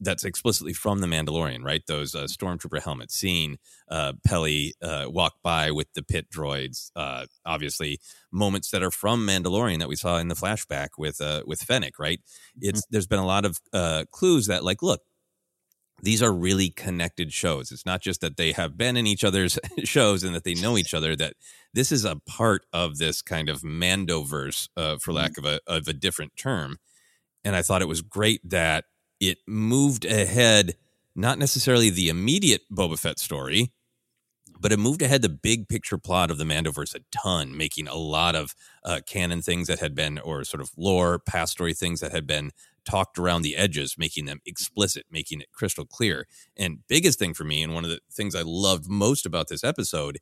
that's 0.00 0.24
explicitly 0.24 0.72
from 0.72 1.00
the 1.00 1.06
Mandalorian, 1.06 1.64
right? 1.64 1.82
Those 1.86 2.14
uh, 2.14 2.24
stormtrooper 2.24 2.82
helmets, 2.82 3.14
seeing 3.14 3.58
uh, 3.88 4.14
Peli 4.26 4.74
uh, 4.82 5.06
walk 5.08 5.34
by 5.42 5.70
with 5.70 5.92
the 5.94 6.02
pit 6.02 6.30
droids, 6.30 6.90
uh, 6.96 7.26
obviously 7.44 8.00
moments 8.32 8.70
that 8.70 8.82
are 8.82 8.90
from 8.90 9.26
Mandalorian 9.26 9.78
that 9.78 9.88
we 9.88 9.96
saw 9.96 10.18
in 10.18 10.28
the 10.28 10.34
flashback 10.34 10.90
with 10.98 11.20
uh, 11.20 11.42
with 11.46 11.60
Fennec, 11.60 11.98
right? 11.98 12.20
It's 12.60 12.80
mm-hmm. 12.80 12.88
there's 12.90 13.06
been 13.06 13.18
a 13.18 13.26
lot 13.26 13.44
of 13.44 13.58
uh, 13.72 14.04
clues 14.10 14.46
that 14.46 14.64
like, 14.64 14.82
look, 14.82 15.02
these 16.02 16.22
are 16.22 16.32
really 16.32 16.70
connected 16.70 17.32
shows. 17.32 17.72
It's 17.72 17.86
not 17.86 18.02
just 18.02 18.20
that 18.20 18.36
they 18.36 18.52
have 18.52 18.76
been 18.76 18.96
in 18.96 19.06
each 19.06 19.24
other's 19.24 19.58
shows 19.84 20.22
and 20.22 20.34
that 20.34 20.44
they 20.44 20.54
know 20.54 20.76
each 20.76 20.94
other. 20.94 21.16
That 21.16 21.34
this 21.72 21.90
is 21.92 22.04
a 22.04 22.16
part 22.26 22.66
of 22.72 22.98
this 22.98 23.22
kind 23.22 23.48
of 23.48 23.62
Mandoverse, 23.62 24.68
uh, 24.76 24.98
for 24.98 25.12
lack 25.12 25.38
of 25.38 25.44
a 25.44 25.60
of 25.66 25.88
a 25.88 25.92
different 25.92 26.36
term. 26.36 26.78
And 27.44 27.54
I 27.54 27.62
thought 27.62 27.82
it 27.82 27.88
was 27.88 28.00
great 28.00 28.40
that 28.48 28.86
it 29.20 29.38
moved 29.46 30.04
ahead, 30.04 30.76
not 31.14 31.38
necessarily 31.38 31.90
the 31.90 32.08
immediate 32.08 32.62
Boba 32.72 32.98
Fett 32.98 33.18
story, 33.18 33.72
but 34.60 34.72
it 34.72 34.78
moved 34.78 35.02
ahead 35.02 35.22
the 35.22 35.28
big 35.28 35.68
picture 35.68 35.98
plot 35.98 36.30
of 36.30 36.38
the 36.38 36.44
Mandoverse 36.44 36.94
a 36.94 37.00
ton, 37.10 37.56
making 37.56 37.88
a 37.88 37.96
lot 37.96 38.34
of 38.34 38.54
uh, 38.84 39.00
canon 39.06 39.42
things 39.42 39.68
that 39.68 39.80
had 39.80 39.94
been, 39.94 40.18
or 40.18 40.44
sort 40.44 40.60
of 40.60 40.70
lore, 40.76 41.18
past 41.18 41.52
story 41.52 41.74
things 41.74 42.00
that 42.00 42.12
had 42.12 42.26
been 42.26 42.50
talked 42.84 43.18
around 43.18 43.42
the 43.42 43.56
edges, 43.56 43.96
making 43.98 44.26
them 44.26 44.40
explicit, 44.46 45.04
making 45.10 45.40
it 45.40 45.52
crystal 45.52 45.84
clear. 45.84 46.26
And 46.56 46.78
biggest 46.88 47.18
thing 47.18 47.34
for 47.34 47.44
me, 47.44 47.62
and 47.62 47.74
one 47.74 47.84
of 47.84 47.90
the 47.90 48.00
things 48.12 48.34
I 48.34 48.42
loved 48.42 48.88
most 48.88 49.26
about 49.26 49.48
this 49.48 49.64
episode, 49.64 50.18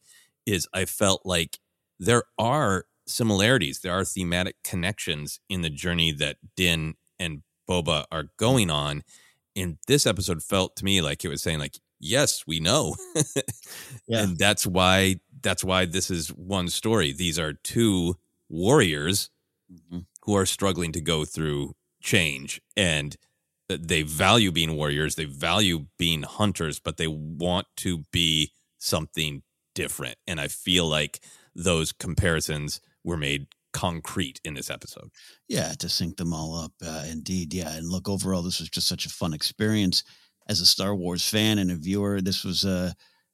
is 0.47 0.69
I 0.73 0.87
felt 0.87 1.23
like 1.25 1.59
there 1.99 2.25
are 2.39 2.87
similarities, 3.07 3.81
there 3.81 3.93
are 3.93 4.05
thematic 4.05 4.57
connections 4.65 5.41
in 5.49 5.63
the 5.63 5.71
journey 5.71 6.13
that 6.13 6.37
Din 6.57 6.95
and 7.19 7.43
Boba 7.69 8.05
are 8.11 8.29
going 8.37 8.71
on. 8.71 9.03
And 9.55 9.79
this 9.87 10.07
episode 10.07 10.43
felt 10.43 10.77
to 10.77 10.85
me 10.85 11.03
like 11.03 11.25
it 11.25 11.29
was 11.29 11.43
saying, 11.43 11.59
like, 11.59 11.79
yes, 12.01 12.45
we 12.47 12.61
know. 12.61 12.97
yeah. 14.07 14.23
And 14.23 14.39
that's 14.39 14.67
why 14.67 15.17
that's 15.43 15.65
why 15.65 15.87
this 15.87 16.11
is 16.11 16.29
one 16.29 16.69
story. 16.69 17.13
These 17.13 17.39
are 17.39 17.53
two 17.53 18.17
warriors 18.49 19.31
mm-hmm. 19.73 20.01
who 20.23 20.37
are 20.37 20.47
struggling 20.47 20.93
to 20.93 21.01
go 21.01 21.25
through 21.25 21.75
change 22.01 22.61
and 22.77 23.17
they 23.69 24.03
value 24.03 24.53
being 24.53 24.77
warriors, 24.77 25.15
they 25.15 25.25
value 25.25 25.87
being 25.99 26.23
hunters, 26.23 26.79
but 26.79 26.97
they 26.97 27.07
want 27.07 27.67
to 27.79 28.05
be 28.13 28.53
something 28.79 29.43
different. 29.75 30.17
And 30.27 30.41
I 30.41 30.49
feel 30.49 30.87
like 30.87 31.21
those 31.55 31.93
comparisons 31.93 32.81
were 33.05 33.17
made 33.17 33.47
concrete 33.73 34.41
in 34.45 34.55
this 34.55 34.71
episode. 34.71 35.11
Yeah, 35.49 35.73
to 35.79 35.89
sync 35.89 36.17
them 36.17 36.33
all 36.33 36.57
up. 36.57 36.73
Uh, 36.85 37.05
indeed. 37.11 37.55
Yeah. 37.55 37.73
And 37.73 37.89
look, 37.89 38.09
overall, 38.09 38.43
this 38.43 38.61
was 38.61 38.69
just 38.69 38.89
such 38.89 39.07
a 39.07 39.11
fun 39.11 39.35
experience 39.35 40.05
as 40.49 40.61
a 40.61 40.67
Star 40.67 40.95
Wars 40.95 41.29
fan 41.29 41.59
and 41.59 41.71
a 41.71 41.77
viewer. 41.77 42.21
This 42.21 42.45
was, 42.45 42.65
uh, 42.65 42.93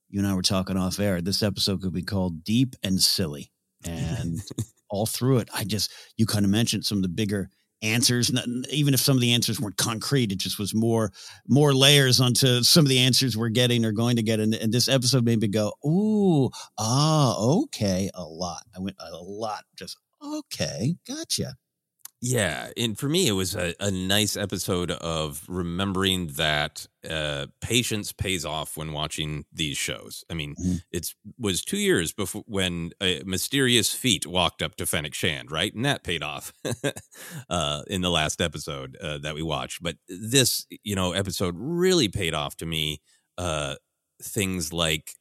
you 0.08 0.20
and 0.20 0.28
I 0.28 0.34
were 0.34 0.42
talking 0.42 0.76
off 0.76 1.00
air. 1.00 1.20
This 1.20 1.42
episode 1.42 1.82
could 1.82 1.92
be 1.92 2.02
called 2.02 2.44
Deep 2.44 2.74
and 2.82 3.00
Silly. 3.00 3.52
And 3.84 4.38
all 4.90 5.06
through 5.06 5.38
it, 5.38 5.48
I 5.54 5.64
just, 5.64 5.92
you 6.16 6.26
kind 6.26 6.44
of 6.44 6.50
mentioned 6.50 6.84
some 6.84 6.98
of 6.98 7.02
the 7.02 7.08
bigger 7.08 7.50
answers 7.82 8.32
even 8.70 8.92
if 8.92 9.00
some 9.00 9.16
of 9.16 9.20
the 9.20 9.32
answers 9.32 9.60
weren't 9.60 9.76
concrete 9.76 10.32
it 10.32 10.38
just 10.38 10.58
was 10.58 10.74
more 10.74 11.12
more 11.46 11.72
layers 11.72 12.20
onto 12.20 12.62
some 12.62 12.84
of 12.84 12.88
the 12.88 12.98
answers 12.98 13.36
we're 13.36 13.48
getting 13.48 13.84
or 13.84 13.92
going 13.92 14.16
to 14.16 14.22
get 14.22 14.40
and, 14.40 14.52
and 14.54 14.72
this 14.72 14.88
episode 14.88 15.24
made 15.24 15.40
me 15.40 15.46
go 15.46 15.72
ooh 15.86 16.50
ah 16.76 17.36
okay 17.38 18.10
a 18.14 18.24
lot 18.24 18.64
i 18.76 18.80
went 18.80 18.96
a 18.98 19.16
lot 19.16 19.62
just 19.76 19.96
okay 20.22 20.96
gotcha 21.06 21.54
yeah, 22.20 22.70
and 22.76 22.98
for 22.98 23.08
me, 23.08 23.28
it 23.28 23.32
was 23.32 23.54
a, 23.54 23.74
a 23.78 23.92
nice 23.92 24.36
episode 24.36 24.90
of 24.90 25.44
remembering 25.46 26.28
that 26.36 26.84
uh, 27.08 27.46
patience 27.60 28.10
pays 28.10 28.44
off 28.44 28.76
when 28.76 28.92
watching 28.92 29.44
these 29.52 29.76
shows. 29.76 30.24
I 30.28 30.34
mean, 30.34 30.56
mm-hmm. 30.56 30.76
it 30.90 31.14
was 31.38 31.64
two 31.64 31.76
years 31.76 32.12
before 32.12 32.42
when 32.46 32.90
a 33.00 33.22
mysterious 33.24 33.92
feet 33.92 34.26
walked 34.26 34.62
up 34.62 34.74
to 34.76 34.86
Fennec 34.86 35.14
Shand, 35.14 35.52
right, 35.52 35.72
and 35.72 35.84
that 35.84 36.02
paid 36.02 36.24
off 36.24 36.52
uh, 37.50 37.82
in 37.86 38.00
the 38.00 38.10
last 38.10 38.40
episode 38.40 38.96
uh, 38.96 39.18
that 39.18 39.36
we 39.36 39.42
watched. 39.42 39.80
But 39.80 39.96
this, 40.08 40.66
you 40.82 40.96
know, 40.96 41.12
episode 41.12 41.54
really 41.56 42.08
paid 42.08 42.34
off 42.34 42.56
to 42.56 42.66
me. 42.66 43.00
Uh, 43.36 43.76
things 44.20 44.72
like, 44.72 45.12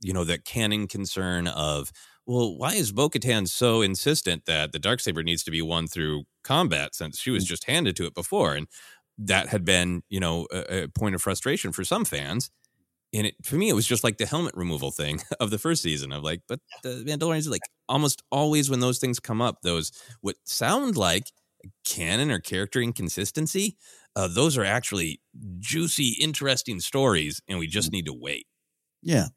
you 0.00 0.12
know, 0.12 0.22
that 0.22 0.44
canon 0.44 0.86
concern 0.86 1.48
of 1.48 1.90
well, 2.26 2.56
why 2.56 2.74
is 2.74 2.92
Bo 2.92 3.08
Katan 3.08 3.48
so 3.48 3.82
insistent 3.82 4.46
that 4.46 4.72
the 4.72 4.78
dark 4.78 5.00
saber 5.00 5.22
needs 5.22 5.44
to 5.44 5.50
be 5.50 5.62
won 5.62 5.86
through 5.86 6.24
combat 6.42 6.94
since 6.94 7.20
she 7.20 7.30
was 7.30 7.44
mm. 7.44 7.48
just 7.48 7.64
handed 7.64 7.96
to 7.96 8.06
it 8.06 8.14
before? 8.14 8.54
And 8.54 8.66
that 9.18 9.48
had 9.48 9.64
been, 9.64 10.02
you 10.08 10.20
know, 10.20 10.46
a, 10.52 10.84
a 10.84 10.88
point 10.88 11.14
of 11.14 11.22
frustration 11.22 11.72
for 11.72 11.84
some 11.84 12.04
fans. 12.04 12.50
And 13.14 13.28
it, 13.28 13.36
for 13.44 13.54
me, 13.54 13.68
it 13.68 13.74
was 13.74 13.86
just 13.86 14.02
like 14.02 14.18
the 14.18 14.26
helmet 14.26 14.54
removal 14.56 14.90
thing 14.90 15.20
of 15.40 15.50
the 15.50 15.58
first 15.58 15.82
season 15.82 16.12
of 16.12 16.24
like, 16.24 16.42
but 16.48 16.58
the 16.82 17.04
Mandalorians 17.06 17.48
like 17.48 17.62
almost 17.88 18.22
always 18.30 18.68
when 18.68 18.80
those 18.80 18.98
things 18.98 19.20
come 19.20 19.40
up, 19.40 19.62
those 19.62 19.92
what 20.20 20.36
sound 20.44 20.96
like 20.96 21.30
canon 21.84 22.30
or 22.30 22.40
character 22.40 22.80
inconsistency, 22.80 23.76
uh, 24.16 24.28
those 24.28 24.58
are 24.58 24.64
actually 24.64 25.20
juicy, 25.60 26.16
interesting 26.20 26.80
stories, 26.80 27.40
and 27.48 27.58
we 27.58 27.68
just 27.68 27.90
mm. 27.90 27.94
need 27.94 28.06
to 28.06 28.14
wait. 28.14 28.46
Yeah, 29.02 29.28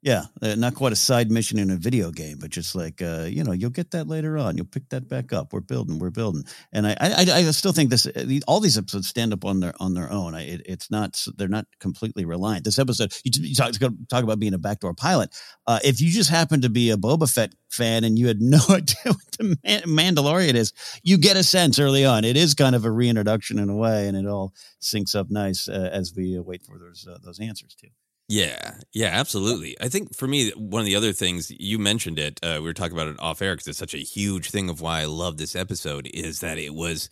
yeah, 0.00 0.26
uh, 0.40 0.54
not 0.54 0.76
quite 0.76 0.92
a 0.92 0.96
side 0.96 1.28
mission 1.28 1.58
in 1.58 1.70
a 1.70 1.76
video 1.76 2.12
game, 2.12 2.38
but 2.38 2.50
just 2.50 2.76
like 2.76 3.02
uh, 3.02 3.26
you 3.28 3.42
know, 3.42 3.50
you'll 3.50 3.70
get 3.70 3.90
that 3.90 4.06
later 4.06 4.38
on. 4.38 4.56
You'll 4.56 4.66
pick 4.66 4.88
that 4.90 5.08
back 5.08 5.32
up. 5.32 5.52
We're 5.52 5.60
building, 5.60 5.98
we're 5.98 6.10
building, 6.10 6.44
and 6.72 6.86
I, 6.86 6.96
I, 7.00 7.24
I 7.32 7.50
still 7.50 7.72
think 7.72 7.90
this. 7.90 8.06
Uh, 8.06 8.38
all 8.46 8.60
these 8.60 8.78
episodes 8.78 9.08
stand 9.08 9.32
up 9.32 9.44
on 9.44 9.58
their 9.58 9.74
on 9.80 9.94
their 9.94 10.10
own. 10.12 10.36
I, 10.36 10.42
it, 10.42 10.62
it's 10.66 10.88
not 10.88 11.26
they're 11.36 11.48
not 11.48 11.66
completely 11.80 12.24
reliant. 12.24 12.64
This 12.64 12.78
episode, 12.78 13.12
you, 13.24 13.32
you 13.42 13.56
talk 13.56 13.72
talk 14.08 14.22
about 14.22 14.38
being 14.38 14.54
a 14.54 14.58
backdoor 14.58 14.94
pilot. 14.94 15.34
Uh, 15.66 15.80
if 15.82 16.00
you 16.00 16.10
just 16.10 16.30
happen 16.30 16.60
to 16.60 16.68
be 16.68 16.90
a 16.90 16.96
Boba 16.96 17.32
Fett 17.32 17.54
fan 17.68 18.04
and 18.04 18.16
you 18.16 18.28
had 18.28 18.40
no 18.40 18.60
idea 18.70 18.96
what 19.04 19.32
the 19.38 19.56
Mandalorian 19.84 20.54
is, 20.54 20.72
you 21.02 21.18
get 21.18 21.36
a 21.36 21.42
sense 21.42 21.80
early 21.80 22.04
on. 22.04 22.24
It 22.24 22.36
is 22.36 22.54
kind 22.54 22.76
of 22.76 22.84
a 22.84 22.90
reintroduction 22.90 23.58
in 23.58 23.68
a 23.68 23.76
way, 23.76 24.06
and 24.06 24.16
it 24.16 24.26
all 24.26 24.54
syncs 24.80 25.16
up 25.16 25.28
nice 25.28 25.68
uh, 25.68 25.90
as 25.92 26.14
we 26.14 26.38
wait 26.38 26.62
for 26.62 26.78
those 26.78 27.04
uh, 27.10 27.18
those 27.20 27.40
answers 27.40 27.74
too. 27.74 27.88
Yeah, 28.28 28.74
yeah, 28.92 29.06
absolutely. 29.08 29.74
I 29.80 29.88
think 29.88 30.14
for 30.14 30.28
me, 30.28 30.50
one 30.50 30.80
of 30.80 30.86
the 30.86 30.96
other 30.96 31.12
things 31.12 31.50
you 31.58 31.78
mentioned 31.78 32.18
it, 32.18 32.38
uh, 32.42 32.56
we 32.56 32.60
were 32.66 32.74
talking 32.74 32.92
about 32.92 33.08
it 33.08 33.16
off 33.20 33.40
air 33.40 33.54
because 33.54 33.68
it's 33.68 33.78
such 33.78 33.94
a 33.94 33.98
huge 33.98 34.50
thing 34.50 34.68
of 34.68 34.82
why 34.82 35.00
I 35.00 35.04
love 35.06 35.38
this 35.38 35.56
episode 35.56 36.08
is 36.12 36.40
that 36.40 36.58
it 36.58 36.74
was 36.74 37.08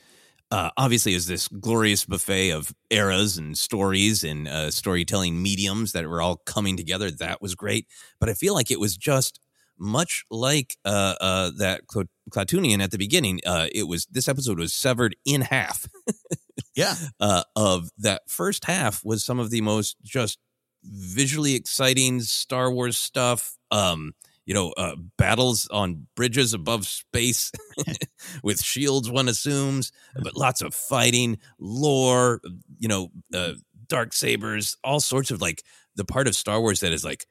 uh, 0.50 0.70
obviously 0.78 1.14
is 1.14 1.26
this 1.26 1.48
glorious 1.48 2.06
buffet 2.06 2.50
of 2.50 2.74
eras 2.90 3.38
and 3.38 3.58
stories 3.58 4.24
and 4.24 4.48
uh, 4.48 4.70
storytelling 4.70 5.42
mediums 5.42 5.92
that 5.92 6.06
were 6.08 6.22
all 6.22 6.36
coming 6.46 6.78
together. 6.78 7.10
That 7.10 7.42
was 7.42 7.54
great, 7.54 7.86
but 8.20 8.30
I 8.30 8.34
feel 8.34 8.54
like 8.54 8.70
it 8.70 8.80
was 8.80 8.96
just 8.96 9.40
much 9.78 10.24
like 10.30 10.76
uh, 10.86 11.16
uh, 11.20 11.50
that 11.58 11.82
Klatooinian 12.30 12.82
at 12.82 12.90
the 12.92 12.98
beginning. 12.98 13.40
Uh, 13.46 13.68
it 13.74 13.84
was 13.84 14.06
this 14.06 14.28
episode 14.28 14.58
was 14.58 14.74
severed 14.74 15.16
in 15.26 15.42
half. 15.42 15.86
yeah, 16.76 16.94
uh, 17.20 17.42
of 17.54 17.90
that 17.98 18.22
first 18.28 18.64
half 18.64 19.04
was 19.04 19.24
some 19.24 19.38
of 19.38 19.50
the 19.50 19.60
most 19.60 19.96
just 20.04 20.38
visually 20.90 21.54
exciting 21.54 22.20
Star 22.20 22.70
Wars 22.70 22.98
stuff. 22.98 23.56
Um, 23.70 24.14
you 24.44 24.54
know, 24.54 24.72
uh, 24.76 24.94
battles 25.18 25.66
on 25.72 26.06
bridges 26.14 26.54
above 26.54 26.86
space 26.86 27.50
with 28.44 28.62
shields, 28.62 29.10
one 29.10 29.28
assumes, 29.28 29.90
but 30.22 30.36
lots 30.36 30.62
of 30.62 30.72
fighting, 30.72 31.38
lore, 31.58 32.40
you 32.78 32.86
know, 32.86 33.08
uh, 33.34 33.54
dark 33.88 34.12
sabers, 34.12 34.76
all 34.84 35.00
sorts 35.00 35.32
of 35.32 35.40
like 35.40 35.64
the 35.96 36.04
part 36.04 36.28
of 36.28 36.36
Star 36.36 36.60
Wars 36.60 36.80
that 36.80 36.92
is 36.92 37.04
like 37.04 37.26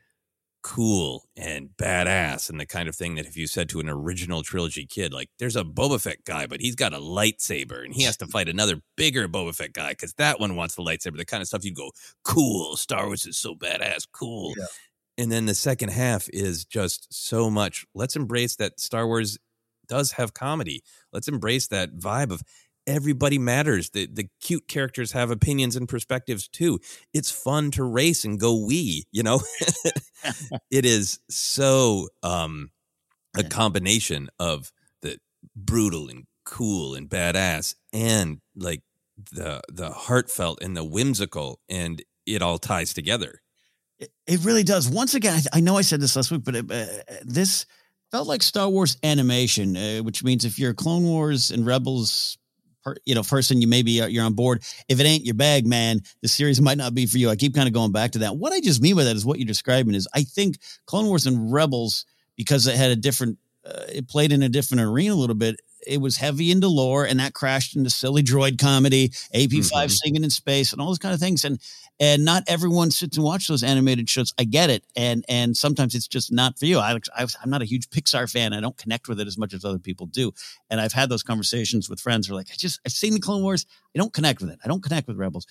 cool 0.66 1.26
and 1.38 1.70
badass 1.78 2.50
and 2.50 2.60
the 2.60 2.66
kind 2.66 2.90
of 2.90 2.96
thing 2.96 3.14
that 3.14 3.28
if 3.28 3.38
you 3.38 3.46
said 3.46 3.70
to 3.70 3.80
an 3.80 3.88
original 3.88 4.42
trilogy 4.42 4.84
kid, 4.84 5.14
like 5.14 5.30
there's 5.38 5.56
a 5.56 5.64
Boba 5.64 6.02
Fett 6.02 6.26
guy, 6.26 6.48
but 6.48 6.60
he's 6.60 6.74
got 6.74 6.92
a 6.92 6.98
lightsaber 6.98 7.86
and 7.86 7.94
he 7.94 8.02
has 8.02 8.18
to 8.18 8.26
fight 8.26 8.50
another 8.50 8.82
bigger 8.98 9.28
Boba 9.28 9.56
Fett 9.56 9.74
guy 9.74 9.90
because 9.92 10.16
that 10.16 10.40
one 10.40 10.56
wants 10.56 10.74
the 10.74 10.82
lightsaber, 10.82 11.18
the 11.18 11.24
kind 11.24 11.42
of 11.42 11.48
stuff 11.48 11.64
you'd 11.64 11.76
go, 11.76 11.92
cool, 12.24 12.76
Star 12.78 13.06
Wars 13.06 13.28
is 13.28 13.38
so 13.38 13.54
badass, 13.54 14.08
cool. 14.12 14.56
Yeah. 14.58 14.66
And 15.20 15.32
then 15.32 15.46
the 15.46 15.54
second 15.54 15.90
half 15.90 16.28
is 16.34 16.66
just 16.66 17.14
so 17.14 17.52
much. 17.52 17.86
Let's 17.94 18.16
embrace 18.16 18.56
that 18.56 18.80
Star 18.80 19.06
Wars 19.06 19.38
does 19.88 20.14
have 20.14 20.34
comedy. 20.34 20.82
Let's 21.14 21.28
embrace 21.28 21.68
that 21.68 21.96
vibe 21.96 22.32
of 22.32 22.42
everybody 22.88 23.38
matters. 23.38 23.90
The 23.92 24.08
the 24.08 24.28
cute 24.42 24.68
characters 24.68 25.12
have 25.14 25.32
opinions 25.32 25.76
and 25.76 25.88
perspectives 25.88 26.48
too. 26.48 26.80
It's 27.14 27.32
fun 27.32 27.72
to 27.72 27.84
race 27.84 28.26
and 28.26 28.40
go 28.40 28.66
wee, 28.66 29.06
you 29.12 29.24
know? 29.24 29.42
it 30.72 30.86
is 30.86 31.20
so 31.30 32.10
um 32.24 32.72
a 33.38 33.44
combination 33.44 34.30
of 34.40 34.72
the 35.02 35.20
brutal 35.56 36.10
and 36.10 36.26
cool 36.46 36.96
and 36.96 37.10
badass 37.10 37.76
and 37.92 38.40
like 38.56 38.82
the 39.32 39.62
the 39.72 39.90
heartfelt 39.92 40.62
and 40.62 40.76
the 40.76 40.84
whimsical 40.84 41.60
and 41.70 42.04
it 42.26 42.42
all 42.42 42.58
ties 42.58 42.94
together. 42.94 43.42
It, 44.00 44.12
it 44.28 44.44
really 44.44 44.64
does. 44.64 44.90
Once 44.90 45.14
again, 45.14 45.42
I, 45.54 45.58
I, 45.58 45.60
know 45.62 45.78
I 45.78 45.82
said 45.82 46.02
this 46.02 46.18
last 46.18 46.30
week, 46.30 46.44
but 46.44 46.56
it, 46.56 46.70
uh, 46.70 46.86
this 47.24 47.66
felt 48.12 48.28
like 48.28 48.44
Star 48.44 48.68
Wars 48.68 48.98
animation, 49.04 49.78
uh, 49.78 50.00
which 50.00 50.22
means 50.22 50.44
if 50.44 50.60
you're 50.60 50.74
Clone 50.74 51.04
Wars 51.04 51.50
and 51.50 51.66
Rebels 51.66 52.38
per, 52.86 52.96
you 53.06 53.16
know 53.16 53.24
person 53.24 53.62
you 53.62 53.68
maybe 53.68 54.00
uh, 54.02 54.08
you're 54.08 54.24
on 54.24 54.34
board 54.34 54.64
if 54.88 55.00
it 55.00 55.06
ain't 55.06 55.26
your 55.26 55.36
bag 55.36 55.68
man 55.68 56.00
the 56.22 56.28
series 56.28 56.62
might 56.68 56.78
not 56.78 56.94
be 56.94 57.06
for 57.06 57.18
you 57.18 57.30
i 57.30 57.36
keep 57.36 57.54
kind 57.56 57.68
of 57.68 57.74
going 57.74 57.92
back 57.92 58.12
to 58.12 58.20
that 58.20 58.38
what 58.38 58.54
i 58.54 58.62
just 58.62 58.82
mean 58.82 58.96
by 58.96 59.04
that 59.04 59.16
is 59.16 59.26
what 59.26 59.40
you're 59.40 59.48
describing 59.48 59.96
is 59.96 60.08
i 60.14 60.24
think 60.24 60.58
clone 60.86 61.08
wars 61.08 61.26
and 61.26 61.52
rebels 61.52 62.06
because 62.38 62.68
it 62.68 62.76
had 62.76 62.92
a 62.92 62.96
different 62.96 63.38
uh, 63.66 63.84
it 63.94 64.08
played 64.08 64.32
in 64.32 64.44
a 64.44 64.50
different 64.50 64.82
arena 64.84 65.14
a 65.14 65.16
little 65.16 65.36
bit 65.36 65.60
it 65.88 66.02
was 66.02 66.18
heavy 66.18 66.50
into 66.50 66.68
lore, 66.68 67.06
and 67.06 67.20
that 67.20 67.36
crashed 67.36 67.76
into 67.76 67.92
silly 67.92 68.24
droid 68.24 68.58
comedy, 68.60 69.10
AP5 69.36 69.90
Mhm. 69.90 69.92
singing 69.92 70.24
in 70.24 70.32
space, 70.32 70.72
and 70.74 70.82
all 70.82 70.88
those 70.88 70.98
kind 70.98 71.14
of 71.14 71.20
things. 71.20 71.46
And 71.46 71.60
and 72.00 72.26
not 72.26 72.44
everyone 72.48 72.92
sits 72.92 73.18
and 73.18 73.26
watches 73.26 73.48
those 73.48 73.64
animated 73.64 74.10
shows. 74.10 74.34
I 74.38 74.44
get 74.44 74.70
it, 74.70 74.84
and 74.96 75.24
and 75.30 75.56
sometimes 75.56 75.96
it's 75.96 76.08
just 76.08 76.32
not 76.32 76.60
for 76.60 76.66
you. 76.66 76.80
I, 76.80 77.00
I 77.16 77.26
I'm 77.42 77.50
not 77.50 77.62
a 77.62 77.66
huge 77.66 77.90
Pixar 77.90 78.32
fan. 78.32 78.54
I 78.54 78.60
don't 78.60 78.78
connect 78.78 79.08
with 79.08 79.20
it 79.20 79.28
as 79.28 79.38
much 79.38 79.54
as 79.54 79.64
other 79.64 79.80
people 79.80 80.06
do. 80.08 80.32
And 80.70 80.82
I've 80.82 80.94
had 80.94 81.10
those 81.10 81.24
conversations 81.24 81.90
with 81.90 82.00
friends 82.00 82.28
who 82.28 82.34
are 82.34 82.38
like, 82.38 82.50
I 82.52 82.56
just 82.58 82.80
I've 82.86 82.92
seen 82.92 83.14
the 83.14 83.20
Clone 83.20 83.44
Wars. 83.44 83.66
I 83.96 84.00
don't 84.00 84.14
connect 84.14 84.42
with 84.42 84.50
it. 84.52 84.60
I 84.64 84.68
don't 84.68 84.84
connect 84.84 85.08
with 85.08 85.18
Rebels. 85.18 85.48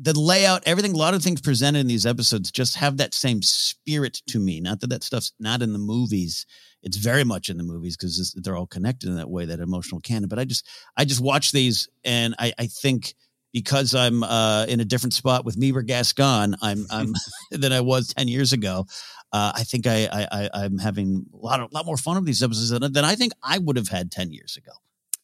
The 0.00 0.16
layout, 0.16 0.62
everything, 0.64 0.92
a 0.92 0.96
lot 0.96 1.14
of 1.14 1.24
things 1.24 1.40
presented 1.40 1.80
in 1.80 1.88
these 1.88 2.06
episodes 2.06 2.52
just 2.52 2.76
have 2.76 2.98
that 2.98 3.14
same 3.14 3.42
spirit 3.42 4.22
to 4.28 4.38
me. 4.38 4.60
Not 4.60 4.80
that 4.80 4.90
that 4.90 5.02
stuff's 5.02 5.32
not 5.40 5.60
in 5.60 5.72
the 5.72 5.78
movies. 5.80 6.46
It's 6.84 6.96
very 6.96 7.24
much 7.24 7.48
in 7.48 7.56
the 7.56 7.64
movies 7.64 7.96
because 7.96 8.32
they're 8.36 8.56
all 8.56 8.68
connected 8.68 9.08
in 9.08 9.16
that 9.16 9.28
way, 9.28 9.46
that 9.46 9.58
emotional 9.58 10.00
canon. 10.00 10.28
But 10.28 10.38
I 10.38 10.44
just, 10.44 10.64
I 10.96 11.04
just 11.04 11.20
watch 11.20 11.50
these, 11.50 11.88
and 12.04 12.36
I, 12.38 12.52
I 12.56 12.66
think 12.66 13.14
because 13.52 13.94
I'm 13.94 14.22
uh, 14.22 14.66
in 14.68 14.80
a 14.80 14.84
different 14.84 15.14
spot 15.14 15.44
with 15.44 15.56
Meber 15.56 15.86
Gascon, 15.86 16.56
I'm, 16.62 16.86
I'm 16.90 17.14
than 17.50 17.72
I 17.72 17.80
was 17.80 18.08
ten 18.08 18.28
years 18.28 18.52
ago. 18.52 18.86
Uh, 19.32 19.52
I 19.54 19.64
think 19.64 19.86
I, 19.86 20.08
I, 20.10 20.28
I, 20.30 20.50
I'm 20.54 20.78
having 20.78 21.26
a 21.34 21.36
lot, 21.36 21.60
of, 21.60 21.70
lot 21.72 21.84
more 21.84 21.98
fun 21.98 22.16
with 22.16 22.24
these 22.24 22.42
episodes 22.42 22.70
than, 22.70 22.92
than 22.92 23.04
I 23.04 23.14
think 23.14 23.34
I 23.42 23.58
would 23.58 23.76
have 23.76 23.88
had 23.88 24.10
ten 24.10 24.32
years 24.32 24.56
ago. 24.56 24.72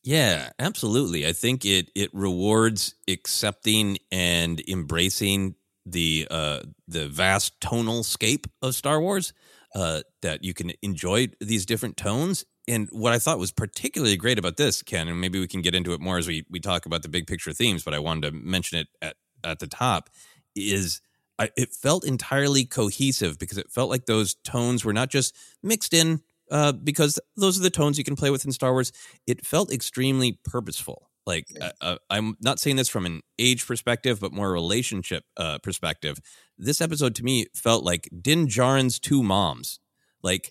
Yeah, 0.02 0.50
absolutely. 0.58 1.26
I 1.26 1.32
think 1.32 1.64
it 1.64 1.90
it 1.94 2.10
rewards 2.12 2.94
accepting 3.08 3.98
and 4.12 4.62
embracing 4.68 5.54
the 5.86 6.26
uh 6.30 6.60
the 6.88 7.08
vast 7.08 7.60
tonal 7.60 8.02
scape 8.02 8.46
of 8.62 8.74
Star 8.74 9.00
Wars. 9.00 9.32
Uh, 9.74 10.02
that 10.22 10.44
you 10.44 10.54
can 10.54 10.70
enjoy 10.82 11.26
these 11.40 11.66
different 11.66 11.96
tones. 11.96 12.44
And 12.66 12.88
what 12.92 13.12
I 13.12 13.18
thought 13.18 13.38
was 13.38 13.52
particularly 13.52 14.16
great 14.16 14.38
about 14.38 14.56
this, 14.56 14.82
Ken, 14.82 15.08
and 15.08 15.20
maybe 15.20 15.38
we 15.38 15.46
can 15.46 15.60
get 15.60 15.74
into 15.74 15.92
it 15.92 16.00
more 16.00 16.18
as 16.18 16.26
we 16.26 16.46
we 16.48 16.60
talk 16.60 16.86
about 16.86 17.02
the 17.02 17.08
big 17.08 17.26
picture 17.26 17.52
themes, 17.52 17.84
but 17.84 17.94
I 17.94 17.98
wanted 17.98 18.30
to 18.30 18.32
mention 18.32 18.78
it 18.78 18.88
at 19.02 19.16
at 19.42 19.58
the 19.58 19.66
top, 19.66 20.08
is 20.56 21.00
I, 21.38 21.50
it 21.56 21.74
felt 21.74 22.04
entirely 22.04 22.64
cohesive 22.64 23.38
because 23.38 23.58
it 23.58 23.70
felt 23.70 23.90
like 23.90 24.06
those 24.06 24.34
tones 24.44 24.84
were 24.84 24.92
not 24.92 25.10
just 25.10 25.36
mixed 25.62 25.92
in 25.92 26.22
uh, 26.50 26.72
because 26.72 27.18
those 27.36 27.58
are 27.58 27.62
the 27.62 27.70
tones 27.70 27.98
you 27.98 28.04
can 28.04 28.16
play 28.16 28.30
with 28.30 28.44
in 28.44 28.52
Star 28.52 28.72
Wars. 28.72 28.92
It 29.26 29.44
felt 29.44 29.72
extremely 29.72 30.38
purposeful. 30.44 31.10
Like 31.26 31.46
uh, 31.60 31.72
uh, 31.80 31.96
I'm 32.10 32.36
not 32.40 32.60
saying 32.60 32.76
this 32.76 32.88
from 32.88 33.06
an 33.06 33.22
age 33.38 33.66
perspective, 33.66 34.20
but 34.20 34.32
more 34.32 34.48
a 34.48 34.52
relationship 34.52 35.24
uh, 35.36 35.58
perspective. 35.58 36.18
This 36.58 36.80
episode 36.80 37.14
to 37.16 37.24
me 37.24 37.46
felt 37.54 37.82
like 37.84 38.08
Din 38.20 38.46
Djarin's 38.46 38.98
two 38.98 39.22
moms, 39.22 39.80
like. 40.22 40.48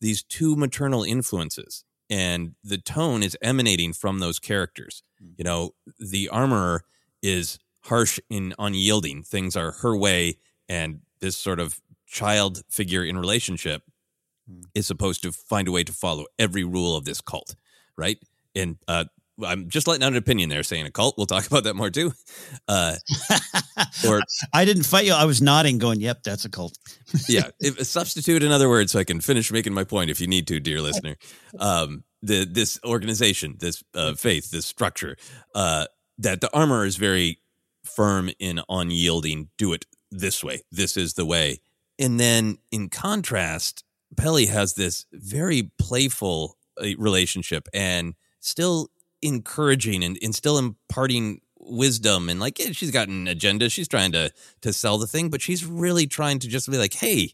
These 0.00 0.22
two 0.22 0.56
maternal 0.56 1.02
influences, 1.02 1.84
and 2.08 2.54
the 2.64 2.78
tone 2.78 3.22
is 3.22 3.36
emanating 3.42 3.92
from 3.92 4.18
those 4.18 4.38
characters. 4.38 5.02
You 5.36 5.44
know, 5.44 5.74
the 5.98 6.28
armorer 6.28 6.84
is 7.22 7.58
harsh 7.82 8.18
and 8.30 8.54
unyielding. 8.58 9.22
Things 9.22 9.56
are 9.56 9.72
her 9.72 9.96
way, 9.96 10.38
and 10.68 11.00
this 11.20 11.36
sort 11.36 11.60
of 11.60 11.80
child 12.06 12.62
figure 12.68 13.04
in 13.04 13.18
relationship 13.18 13.82
is 14.74 14.86
supposed 14.86 15.22
to 15.22 15.32
find 15.32 15.68
a 15.68 15.72
way 15.72 15.84
to 15.84 15.92
follow 15.92 16.26
every 16.38 16.64
rule 16.64 16.96
of 16.96 17.04
this 17.04 17.20
cult, 17.20 17.54
right? 17.96 18.18
And 18.54 18.78
uh, 18.88 19.04
I'm 19.44 19.68
just 19.68 19.86
letting 19.86 20.02
out 20.04 20.12
an 20.12 20.18
opinion 20.18 20.48
there, 20.48 20.62
saying 20.62 20.86
a 20.86 20.90
cult. 20.90 21.16
We'll 21.16 21.26
talk 21.26 21.46
about 21.48 21.64
that 21.64 21.74
more 21.74 21.90
too. 21.90 22.12
Uh, 22.68 22.96
or 24.08 24.20
I 24.52 24.64
didn't 24.64 24.84
fight 24.84 25.06
you. 25.06 25.12
I 25.12 25.24
was 25.24 25.40
nodding, 25.42 25.78
going, 25.78 26.00
"Yep, 26.00 26.22
that's 26.22 26.44
a 26.44 26.50
cult." 26.50 26.76
yeah, 27.28 27.50
if, 27.60 27.86
substitute 27.86 28.42
another 28.42 28.68
word 28.68 28.90
so 28.90 28.98
I 28.98 29.04
can 29.04 29.20
finish 29.20 29.50
making 29.52 29.74
my 29.74 29.84
point. 29.84 30.10
If 30.10 30.20
you 30.20 30.26
need 30.26 30.46
to, 30.48 30.60
dear 30.60 30.80
listener, 30.80 31.16
um, 31.58 32.04
the 32.22 32.44
this 32.44 32.78
organization, 32.84 33.56
this 33.58 33.82
uh, 33.94 34.14
faith, 34.14 34.50
this 34.50 34.66
structure, 34.66 35.16
uh, 35.54 35.86
that 36.18 36.40
the 36.40 36.54
armor 36.54 36.84
is 36.84 36.96
very 36.96 37.40
firm 37.84 38.30
in 38.38 38.60
unyielding. 38.68 39.50
Do 39.58 39.72
it 39.72 39.86
this 40.10 40.42
way. 40.44 40.62
This 40.70 40.96
is 40.96 41.14
the 41.14 41.26
way. 41.26 41.60
And 41.98 42.18
then, 42.18 42.58
in 42.72 42.88
contrast, 42.88 43.84
Peli 44.16 44.46
has 44.46 44.74
this 44.74 45.06
very 45.12 45.70
playful 45.78 46.56
uh, 46.80 46.88
relationship 46.98 47.68
and 47.74 48.14
still 48.40 48.88
encouraging 49.22 50.02
and, 50.04 50.18
and 50.22 50.34
still 50.34 50.58
imparting 50.58 51.40
wisdom 51.58 52.28
and 52.28 52.40
like 52.40 52.58
yeah, 52.58 52.72
she's 52.72 52.90
got 52.90 53.08
an 53.08 53.28
agenda. 53.28 53.68
She's 53.68 53.88
trying 53.88 54.12
to 54.12 54.32
to 54.62 54.72
sell 54.72 54.98
the 54.98 55.06
thing 55.06 55.28
but 55.30 55.42
she's 55.42 55.64
really 55.64 56.06
trying 56.06 56.38
to 56.40 56.48
just 56.48 56.70
be 56.70 56.78
like 56.78 56.94
hey 56.94 57.32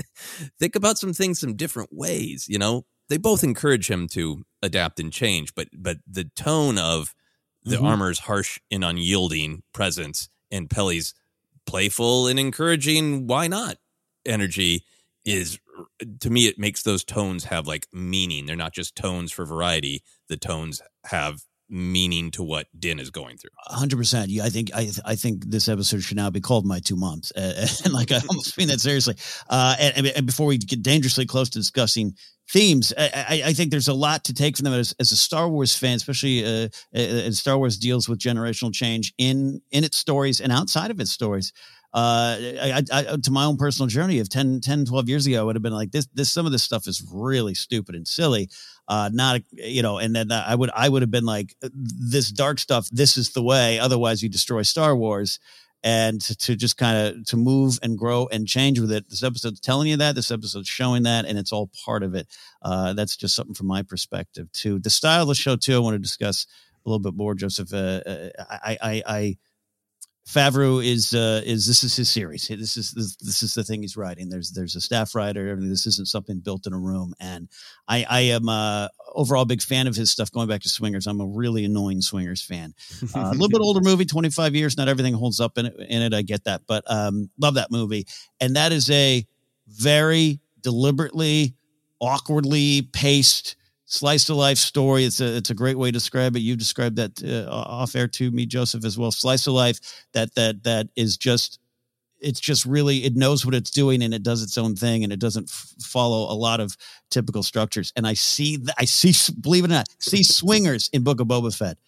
think 0.58 0.74
about 0.74 0.98
some 0.98 1.12
things 1.12 1.38
some 1.40 1.54
different 1.54 1.90
ways 1.92 2.46
you 2.48 2.58
know? 2.58 2.84
They 3.08 3.16
both 3.16 3.42
encourage 3.42 3.90
him 3.90 4.06
to 4.08 4.44
adapt 4.62 5.00
and 5.00 5.12
change 5.12 5.54
but 5.54 5.68
but 5.76 5.98
the 6.06 6.24
tone 6.36 6.78
of 6.78 7.14
the 7.62 7.76
Mhm. 7.76 7.84
armor's 7.84 8.20
harsh 8.20 8.58
and 8.70 8.84
unyielding 8.84 9.62
presence 9.74 10.28
and 10.50 10.70
Peli's 10.70 11.12
playful 11.66 12.26
and 12.26 12.38
encouraging 12.40 13.26
why 13.26 13.46
not 13.46 13.76
energy 14.26 14.84
is 15.24 15.58
to 16.20 16.30
me 16.30 16.46
it 16.46 16.58
makes 16.58 16.82
those 16.82 17.04
tones 17.04 17.44
have 17.44 17.66
like 17.66 17.86
meaning. 17.92 18.46
They're 18.46 18.56
not 18.56 18.72
just 18.74 18.96
tones 18.96 19.30
for 19.32 19.44
variety 19.44 20.02
the 20.28 20.36
tones 20.36 20.82
have 21.04 21.40
meaning 21.70 22.30
to 22.30 22.42
what 22.42 22.66
din 22.78 22.98
is 22.98 23.10
going 23.10 23.36
through 23.36 23.50
hundred 23.66 23.96
percent. 23.96 24.30
Yeah, 24.30 24.44
I 24.44 24.48
think 24.48 24.70
I 24.74 24.90
I 25.04 25.16
think 25.16 25.44
this 25.46 25.68
episode 25.68 26.02
should 26.02 26.16
now 26.16 26.30
be 26.30 26.40
called 26.40 26.64
"My 26.66 26.80
Two 26.80 26.96
Moms," 26.96 27.32
uh, 27.36 27.66
and 27.84 27.92
like 28.00 28.10
I 28.12 28.20
almost 28.28 28.56
mean 28.56 28.68
that 28.68 28.80
seriously. 28.80 29.16
Uh, 29.48 29.76
and, 29.78 30.06
and 30.06 30.26
before 30.26 30.46
we 30.46 30.58
get 30.58 30.82
dangerously 30.82 31.26
close 31.26 31.50
to 31.50 31.58
discussing 31.58 32.14
themes, 32.50 32.92
I, 32.96 33.42
I, 33.46 33.52
think 33.52 33.70
there's 33.70 33.88
a 33.88 33.94
lot 33.94 34.24
to 34.24 34.34
take 34.34 34.56
from 34.56 34.64
them 34.64 34.72
as, 34.72 34.94
as 34.98 35.12
a 35.12 35.16
Star 35.16 35.48
Wars 35.50 35.76
fan, 35.76 35.96
especially 35.96 36.44
uh, 36.44 36.68
uh, 36.94 36.98
as 36.98 37.38
Star 37.38 37.58
Wars 37.58 37.76
deals 37.76 38.08
with 38.08 38.18
generational 38.18 38.72
change 38.72 39.12
in 39.18 39.60
in 39.70 39.84
its 39.84 39.98
stories 39.98 40.40
and 40.40 40.50
outside 40.50 40.90
of 40.90 41.00
its 41.00 41.10
stories. 41.10 41.52
Uh, 41.94 42.36
I, 42.60 42.82
I, 42.92 43.02
to 43.22 43.30
my 43.30 43.46
own 43.46 43.56
personal 43.56 43.88
journey 43.88 44.18
of 44.18 44.28
10, 44.28 44.60
10, 44.60 44.84
12 44.84 45.08
years 45.08 45.26
ago, 45.26 45.40
I 45.40 45.42
would 45.42 45.56
have 45.56 45.62
been 45.62 45.72
like 45.72 45.90
this, 45.90 46.06
this, 46.12 46.30
some 46.30 46.44
of 46.44 46.52
this 46.52 46.62
stuff 46.62 46.86
is 46.86 47.02
really 47.10 47.54
stupid 47.54 47.94
and 47.94 48.06
silly. 48.06 48.50
Uh, 48.88 49.10
not, 49.12 49.42
you 49.52 49.82
know, 49.82 49.98
and 49.98 50.16
then 50.16 50.32
I 50.32 50.54
would, 50.54 50.70
I 50.74 50.88
would 50.88 51.02
have 51.02 51.10
been 51.10 51.26
like 51.26 51.54
this 51.60 52.32
dark 52.32 52.58
stuff. 52.58 52.88
This 52.90 53.18
is 53.18 53.32
the 53.32 53.42
way. 53.42 53.78
Otherwise 53.78 54.22
you 54.22 54.30
destroy 54.30 54.62
Star 54.62 54.96
Wars 54.96 55.38
and 55.84 56.20
to, 56.20 56.36
to 56.36 56.56
just 56.56 56.76
kind 56.76 56.96
of 57.16 57.24
to 57.26 57.36
move 57.36 57.78
and 57.82 57.98
grow 57.98 58.28
and 58.32 58.46
change 58.46 58.80
with 58.80 58.90
it. 58.90 59.08
This 59.08 59.22
episode's 59.22 59.60
telling 59.60 59.88
you 59.88 59.96
that 59.98 60.14
this 60.14 60.30
episode's 60.30 60.68
showing 60.68 61.04
that, 61.04 61.24
and 61.24 61.38
it's 61.38 61.52
all 61.52 61.70
part 61.84 62.02
of 62.02 62.14
it. 62.14 62.26
Uh, 62.62 62.94
that's 62.94 63.16
just 63.16 63.34
something 63.34 63.54
from 63.54 63.68
my 63.68 63.82
perspective 63.82 64.50
too. 64.52 64.78
The 64.78 64.90
style 64.90 65.22
of 65.22 65.28
the 65.28 65.34
show 65.34 65.56
too. 65.56 65.76
I 65.76 65.78
want 65.78 65.94
to 65.94 65.98
discuss 66.00 66.46
a 66.84 66.88
little 66.88 66.98
bit 66.98 67.14
more, 67.14 67.34
Joseph. 67.34 67.72
Uh, 67.72 68.00
uh, 68.06 68.28
I, 68.38 68.78
I, 68.80 69.02
I, 69.06 69.36
Favreau 70.28 70.84
is 70.84 71.14
uh, 71.14 71.40
is 71.46 71.66
this 71.66 71.82
is 71.82 71.96
his 71.96 72.10
series. 72.10 72.48
This 72.48 72.76
is 72.76 72.92
this, 72.92 73.16
this 73.16 73.42
is 73.42 73.54
the 73.54 73.64
thing 73.64 73.80
he's 73.80 73.96
writing. 73.96 74.28
There's 74.28 74.50
there's 74.50 74.76
a 74.76 74.80
staff 74.80 75.14
writer. 75.14 75.48
Everything. 75.48 75.70
This 75.70 75.86
isn't 75.86 76.06
something 76.08 76.40
built 76.40 76.66
in 76.66 76.74
a 76.74 76.78
room. 76.78 77.14
And 77.18 77.48
I 77.88 78.04
I 78.08 78.20
am 78.20 78.46
uh, 78.46 78.88
overall 79.14 79.44
a 79.44 79.46
big 79.46 79.62
fan 79.62 79.86
of 79.86 79.96
his 79.96 80.10
stuff. 80.10 80.30
Going 80.30 80.46
back 80.46 80.60
to 80.62 80.68
Swingers, 80.68 81.06
I'm 81.06 81.22
a 81.22 81.26
really 81.26 81.64
annoying 81.64 82.02
Swingers 82.02 82.42
fan. 82.42 82.74
Uh, 83.14 83.20
a 83.20 83.32
little 83.32 83.48
bit 83.48 83.60
older 83.60 83.80
movie, 83.80 84.04
25 84.04 84.54
years. 84.54 84.76
Not 84.76 84.88
everything 84.88 85.14
holds 85.14 85.40
up 85.40 85.56
in 85.56 85.66
it. 85.66 85.74
In 85.88 86.02
it, 86.02 86.12
I 86.12 86.20
get 86.20 86.44
that, 86.44 86.62
but 86.66 86.84
um, 86.90 87.30
love 87.40 87.54
that 87.54 87.70
movie. 87.70 88.06
And 88.38 88.56
that 88.56 88.70
is 88.70 88.90
a 88.90 89.26
very 89.66 90.40
deliberately, 90.60 91.54
awkwardly 92.00 92.82
paced 92.92 93.56
slice 93.88 94.28
of 94.28 94.36
life 94.36 94.58
story. 94.58 95.04
It's 95.04 95.20
a 95.20 95.36
it's 95.36 95.50
a 95.50 95.54
great 95.54 95.76
way 95.76 95.88
to 95.88 95.92
describe 95.92 96.36
it. 96.36 96.40
You 96.40 96.54
described 96.54 96.96
that 96.96 97.22
uh, 97.24 97.50
off 97.50 97.96
air 97.96 98.06
to 98.06 98.30
me, 98.30 98.46
Joseph, 98.46 98.84
as 98.84 98.96
well. 98.96 99.10
Slice 99.10 99.46
of 99.48 99.54
life 99.54 99.80
that 100.12 100.34
that 100.36 100.62
that 100.62 100.88
is 100.94 101.16
just 101.16 101.58
it's 102.20 102.40
just 102.40 102.64
really 102.64 103.04
it 103.04 103.16
knows 103.16 103.44
what 103.44 103.54
it's 103.54 103.70
doing 103.70 104.02
and 104.02 104.12
it 104.12 104.22
does 104.22 104.42
its 104.42 104.58
own 104.58 104.76
thing 104.76 105.04
and 105.04 105.12
it 105.12 105.20
doesn't 105.20 105.48
f- 105.48 105.74
follow 105.80 106.32
a 106.32 106.34
lot 106.34 106.60
of 106.60 106.76
typical 107.10 107.42
structures. 107.42 107.92
And 107.96 108.06
I 108.06 108.14
see 108.14 108.56
th- 108.58 108.70
I 108.78 108.84
see 108.84 109.12
believe 109.40 109.64
it 109.64 109.68
or 109.68 109.74
not 109.74 109.88
see 109.98 110.22
swingers 110.22 110.88
in 110.92 111.02
Book 111.02 111.20
of 111.20 111.26
Boba 111.26 111.56
Fett 111.56 111.78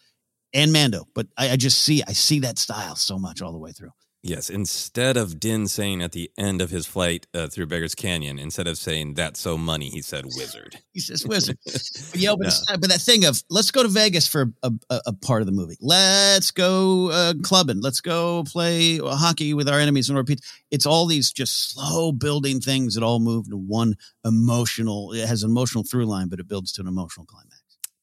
and 0.53 0.73
Mando, 0.73 1.07
but 1.15 1.27
I, 1.37 1.51
I 1.51 1.57
just 1.57 1.81
see 1.81 2.03
I 2.07 2.13
see 2.13 2.41
that 2.41 2.59
style 2.59 2.97
so 2.97 3.19
much 3.19 3.43
all 3.43 3.53
the 3.53 3.59
way 3.59 3.73
through. 3.73 3.93
Yes, 4.23 4.51
instead 4.51 5.17
of 5.17 5.41
Din 5.41 5.67
saying 5.67 6.03
at 6.03 6.13
the 6.13 6.31
end 6.37 6.61
of 6.61 6.69
his 6.69 6.87
flight 6.87 7.27
uh, 7.33 7.47
through 7.47 7.67
Beggar's 7.69 7.95
Canyon, 7.95 8.39
instead 8.39 8.67
of 8.67 8.77
saying 8.77 9.15
"that's 9.15 9.41
so 9.41 9.57
money," 9.57 9.89
he 9.89 10.03
said 10.03 10.25
"wizard." 10.37 10.77
He 10.93 11.01
says 11.01 11.25
wizard. 11.25 11.57
but, 11.65 12.15
yeah, 12.17 12.35
but, 12.37 12.49
it's- 12.49 12.65
but 12.69 12.91
that 12.91 13.01
thing 13.01 13.25
of 13.25 13.43
let's 13.49 13.71
go 13.71 13.83
to 13.83 13.89
Vegas 13.89 14.27
for 14.27 14.53
a, 14.63 14.73
a, 14.91 15.01
a 15.07 15.13
part 15.15 15.41
of 15.41 15.47
the 15.47 15.53
movie. 15.53 15.79
Let's 15.81 16.51
go 16.51 17.11
uh, 17.11 17.35
clubbing. 17.43 17.81
Let's 17.81 18.03
go 18.03 18.45
play 18.45 18.99
hockey 18.99 19.55
with 19.55 19.69
our 19.71 19.79
enemies 19.79 20.11
and 20.11 20.19
repeat. 20.19 20.41
It's 20.71 20.85
all 20.85 21.07
these 21.07 21.33
just 21.33 21.73
slow 21.73 22.13
building 22.13 22.61
things 22.61 22.95
that 22.97 23.03
all 23.03 23.21
move 23.21 23.49
to 23.49 23.57
one 23.57 23.95
emotional. 24.25 25.13
It 25.13 25.27
has 25.27 25.43
an 25.45 25.51
emotional 25.51 25.85
through 25.85 26.07
line, 26.07 26.29
but 26.29 26.41
it 26.41 26.49
builds 26.49 26.73
to 26.73 26.83
an 26.83 26.89
emotional 26.89 27.25
climax. 27.25 27.60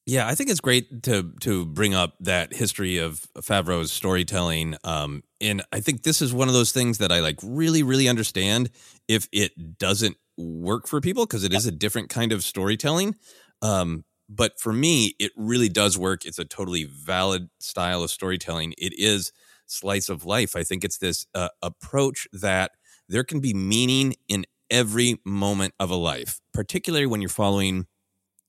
Yeah, 0.07 0.25
I 0.25 0.35
think 0.35 0.49
it's 0.49 0.61
great 0.61 1.03
to 1.03 1.33
to 1.41 1.65
bring 1.65 1.93
up 1.93 2.15
that 2.21 2.53
history 2.53 2.97
of 2.97 3.25
Favreau's 3.39 3.91
storytelling. 3.91 4.77
Um, 4.85 5.21
and 5.41 5.61
I 5.73 5.81
think 5.81 6.03
this 6.03 6.21
is 6.21 6.33
one 6.33 6.47
of 6.47 6.53
those 6.53 6.71
things 6.71 6.99
that 6.99 7.11
I 7.11 7.19
like 7.19 7.35
really, 7.43 7.83
really 7.83 8.07
understand 8.07 8.69
if 9.09 9.27
it 9.33 9.77
doesn't 9.77 10.15
work 10.37 10.87
for 10.87 11.01
people 11.01 11.25
because 11.25 11.43
it 11.43 11.53
is 11.53 11.65
a 11.65 11.71
different 11.71 12.07
kind 12.09 12.31
of 12.31 12.43
storytelling. 12.45 13.15
Um, 13.61 14.05
but 14.29 14.59
for 14.61 14.71
me, 14.71 15.13
it 15.19 15.31
really 15.35 15.67
does 15.67 15.97
work. 15.97 16.25
It's 16.25 16.39
a 16.39 16.45
totally 16.45 16.85
valid 16.85 17.49
style 17.59 18.01
of 18.01 18.09
storytelling. 18.09 18.75
It 18.77 18.93
is 18.97 19.33
slice 19.65 20.07
of 20.07 20.25
life. 20.25 20.55
I 20.55 20.63
think 20.63 20.85
it's 20.85 20.99
this 20.99 21.25
uh, 21.35 21.49
approach 21.61 22.29
that 22.31 22.71
there 23.09 23.25
can 23.25 23.41
be 23.41 23.53
meaning 23.53 24.15
in 24.29 24.45
every 24.69 25.19
moment 25.25 25.73
of 25.81 25.89
a 25.89 25.95
life, 25.95 26.39
particularly 26.53 27.05
when 27.07 27.21
you're 27.21 27.29
following 27.29 27.87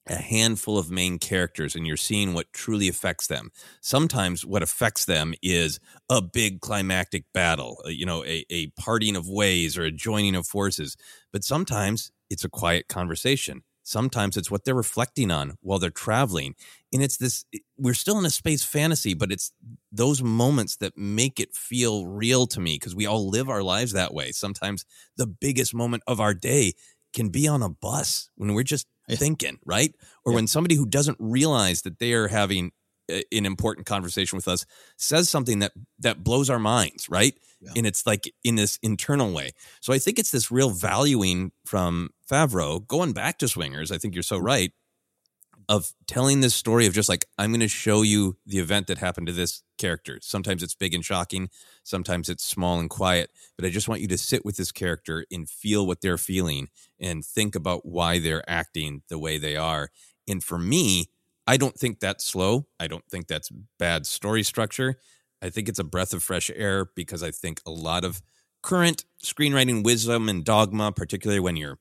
a 0.09 0.15
handful 0.15 0.77
of 0.77 0.89
main 0.91 1.19
characters 1.19 1.75
and 1.75 1.85
you're 1.85 1.97
seeing 1.97 2.33
what 2.33 2.51
truly 2.53 2.87
affects 2.87 3.27
them. 3.27 3.51
Sometimes 3.81 4.45
what 4.45 4.63
affects 4.63 5.05
them 5.05 5.33
is 5.41 5.79
a 6.09 6.21
big 6.21 6.61
climactic 6.61 7.25
battle, 7.33 7.81
uh, 7.85 7.89
you 7.89 8.05
know, 8.05 8.23
a, 8.25 8.45
a 8.49 8.67
parting 8.79 9.15
of 9.15 9.27
ways 9.27 9.77
or 9.77 9.83
a 9.83 9.91
joining 9.91 10.35
of 10.35 10.47
forces. 10.47 10.97
But 11.31 11.43
sometimes 11.43 12.11
it's 12.29 12.43
a 12.43 12.49
quiet 12.49 12.87
conversation. 12.87 13.63
Sometimes 13.83 14.37
it's 14.37 14.51
what 14.51 14.65
they're 14.65 14.75
reflecting 14.75 15.31
on 15.31 15.57
while 15.61 15.79
they're 15.79 15.89
traveling. 15.89 16.53
And 16.93 17.01
it's 17.01 17.17
this, 17.17 17.45
we're 17.77 17.95
still 17.95 18.19
in 18.19 18.25
a 18.25 18.29
space 18.29 18.63
fantasy, 18.63 19.15
but 19.15 19.31
it's 19.31 19.51
those 19.91 20.21
moments 20.21 20.77
that 20.77 20.95
make 20.95 21.39
it 21.39 21.55
feel 21.55 22.05
real 22.05 22.45
to 22.47 22.59
me 22.59 22.75
because 22.75 22.95
we 22.95 23.07
all 23.07 23.29
live 23.29 23.49
our 23.49 23.63
lives 23.63 23.93
that 23.93 24.13
way. 24.13 24.31
Sometimes 24.31 24.85
the 25.17 25.25
biggest 25.25 25.73
moment 25.73 26.03
of 26.05 26.19
our 26.19 26.35
day 26.35 26.73
can 27.13 27.29
be 27.29 27.47
on 27.47 27.63
a 27.63 27.69
bus 27.69 28.29
when 28.35 28.53
we're 28.53 28.63
just. 28.63 28.85
Thinking, 29.17 29.59
right? 29.65 29.93
Or 30.25 30.31
yeah. 30.31 30.37
when 30.37 30.47
somebody 30.47 30.75
who 30.75 30.85
doesn't 30.85 31.17
realize 31.19 31.81
that 31.83 31.99
they 31.99 32.13
are 32.13 32.27
having 32.27 32.71
an 33.09 33.45
important 33.45 33.87
conversation 33.87 34.35
with 34.35 34.47
us 34.47 34.65
says 34.97 35.29
something 35.29 35.59
that 35.59 35.71
that 35.97 36.23
blows 36.23 36.49
our 36.49 36.59
minds 36.59 37.09
right 37.09 37.33
yeah. 37.59 37.71
and 37.75 37.87
it's 37.87 38.05
like 38.05 38.31
in 38.43 38.55
this 38.55 38.77
internal 38.83 39.33
way 39.33 39.51
so 39.81 39.91
i 39.91 39.99
think 39.99 40.19
it's 40.19 40.31
this 40.31 40.51
real 40.51 40.69
valuing 40.69 41.51
from 41.65 42.09
favreau 42.29 42.85
going 42.87 43.11
back 43.11 43.39
to 43.39 43.47
swingers 43.47 43.91
i 43.91 43.97
think 43.97 44.13
you're 44.13 44.23
so 44.23 44.37
mm-hmm. 44.37 44.45
right 44.45 44.71
of 45.69 45.93
telling 46.07 46.41
this 46.41 46.55
story 46.55 46.87
of 46.87 46.93
just 46.93 47.09
like 47.09 47.25
i'm 47.37 47.51
going 47.51 47.61
to 47.61 47.69
show 47.69 48.01
you 48.01 48.37
the 48.45 48.59
event 48.59 48.87
that 48.87 48.97
happened 48.97 49.27
to 49.27 49.33
this 49.33 49.63
character 49.77 50.19
sometimes 50.21 50.63
it's 50.63 50.75
big 50.75 50.93
and 50.93 51.05
shocking 51.05 51.49
sometimes 51.83 52.29
it's 52.29 52.43
small 52.43 52.79
and 52.79 52.89
quiet 52.89 53.29
but 53.57 53.65
i 53.65 53.69
just 53.69 53.87
want 53.87 54.01
you 54.01 54.07
to 54.07 54.17
sit 54.17 54.45
with 54.45 54.57
this 54.57 54.71
character 54.71 55.25
and 55.31 55.49
feel 55.49 55.87
what 55.87 56.01
they're 56.01 56.17
feeling 56.17 56.67
and 56.99 57.25
think 57.25 57.55
about 57.55 57.85
why 57.85 58.19
they're 58.19 58.49
acting 58.49 59.03
the 59.09 59.19
way 59.19 59.37
they 59.37 59.55
are 59.55 59.89
and 60.27 60.43
for 60.43 60.59
me 60.59 61.07
I 61.47 61.57
don't 61.57 61.75
think 61.75 61.99
that's 61.99 62.25
slow. 62.25 62.67
I 62.79 62.87
don't 62.87 63.05
think 63.09 63.27
that's 63.27 63.49
bad 63.79 64.05
story 64.05 64.43
structure. 64.43 64.99
I 65.41 65.49
think 65.49 65.67
it's 65.69 65.79
a 65.79 65.83
breath 65.83 66.13
of 66.13 66.21
fresh 66.21 66.51
air 66.53 66.89
because 66.95 67.23
I 67.23 67.31
think 67.31 67.61
a 67.65 67.71
lot 67.71 68.03
of 68.03 68.21
current 68.61 69.05
screenwriting 69.23 69.83
wisdom 69.83 70.29
and 70.29 70.43
dogma, 70.43 70.91
particularly 70.91 71.39
when 71.39 71.55
you're 71.55 71.79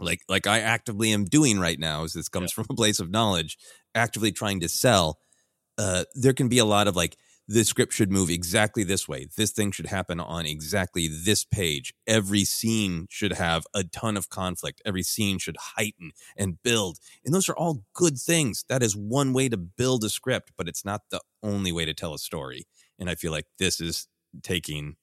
like 0.00 0.22
like 0.28 0.46
I 0.46 0.60
actively 0.60 1.12
am 1.12 1.24
doing 1.24 1.58
right 1.58 1.78
now, 1.78 2.04
as 2.04 2.12
this 2.12 2.28
comes 2.28 2.52
yeah. 2.52 2.54
from 2.62 2.66
a 2.70 2.74
place 2.74 3.00
of 3.00 3.10
knowledge, 3.10 3.58
actively 3.94 4.32
trying 4.32 4.60
to 4.60 4.68
sell. 4.68 5.18
Uh, 5.76 6.04
there 6.14 6.32
can 6.32 6.48
be 6.48 6.58
a 6.58 6.64
lot 6.64 6.88
of 6.88 6.96
like 6.96 7.16
the 7.48 7.64
script 7.64 7.94
should 7.94 8.12
move 8.12 8.28
exactly 8.28 8.84
this 8.84 9.08
way. 9.08 9.26
This 9.36 9.52
thing 9.52 9.72
should 9.72 9.86
happen 9.86 10.20
on 10.20 10.44
exactly 10.44 11.08
this 11.08 11.44
page. 11.44 11.94
Every 12.06 12.44
scene 12.44 13.06
should 13.08 13.32
have 13.32 13.64
a 13.72 13.84
ton 13.84 14.18
of 14.18 14.28
conflict. 14.28 14.82
Every 14.84 15.02
scene 15.02 15.38
should 15.38 15.56
heighten 15.58 16.10
and 16.36 16.62
build. 16.62 16.98
And 17.24 17.34
those 17.34 17.48
are 17.48 17.56
all 17.56 17.84
good 17.94 18.18
things. 18.18 18.64
That 18.68 18.82
is 18.82 18.94
one 18.94 19.32
way 19.32 19.48
to 19.48 19.56
build 19.56 20.04
a 20.04 20.10
script, 20.10 20.52
but 20.58 20.68
it's 20.68 20.84
not 20.84 21.02
the 21.10 21.20
only 21.42 21.72
way 21.72 21.86
to 21.86 21.94
tell 21.94 22.12
a 22.12 22.18
story. 22.18 22.66
And 22.98 23.08
I 23.08 23.14
feel 23.14 23.32
like 23.32 23.46
this 23.58 23.80
is 23.80 24.08
taking 24.42 24.96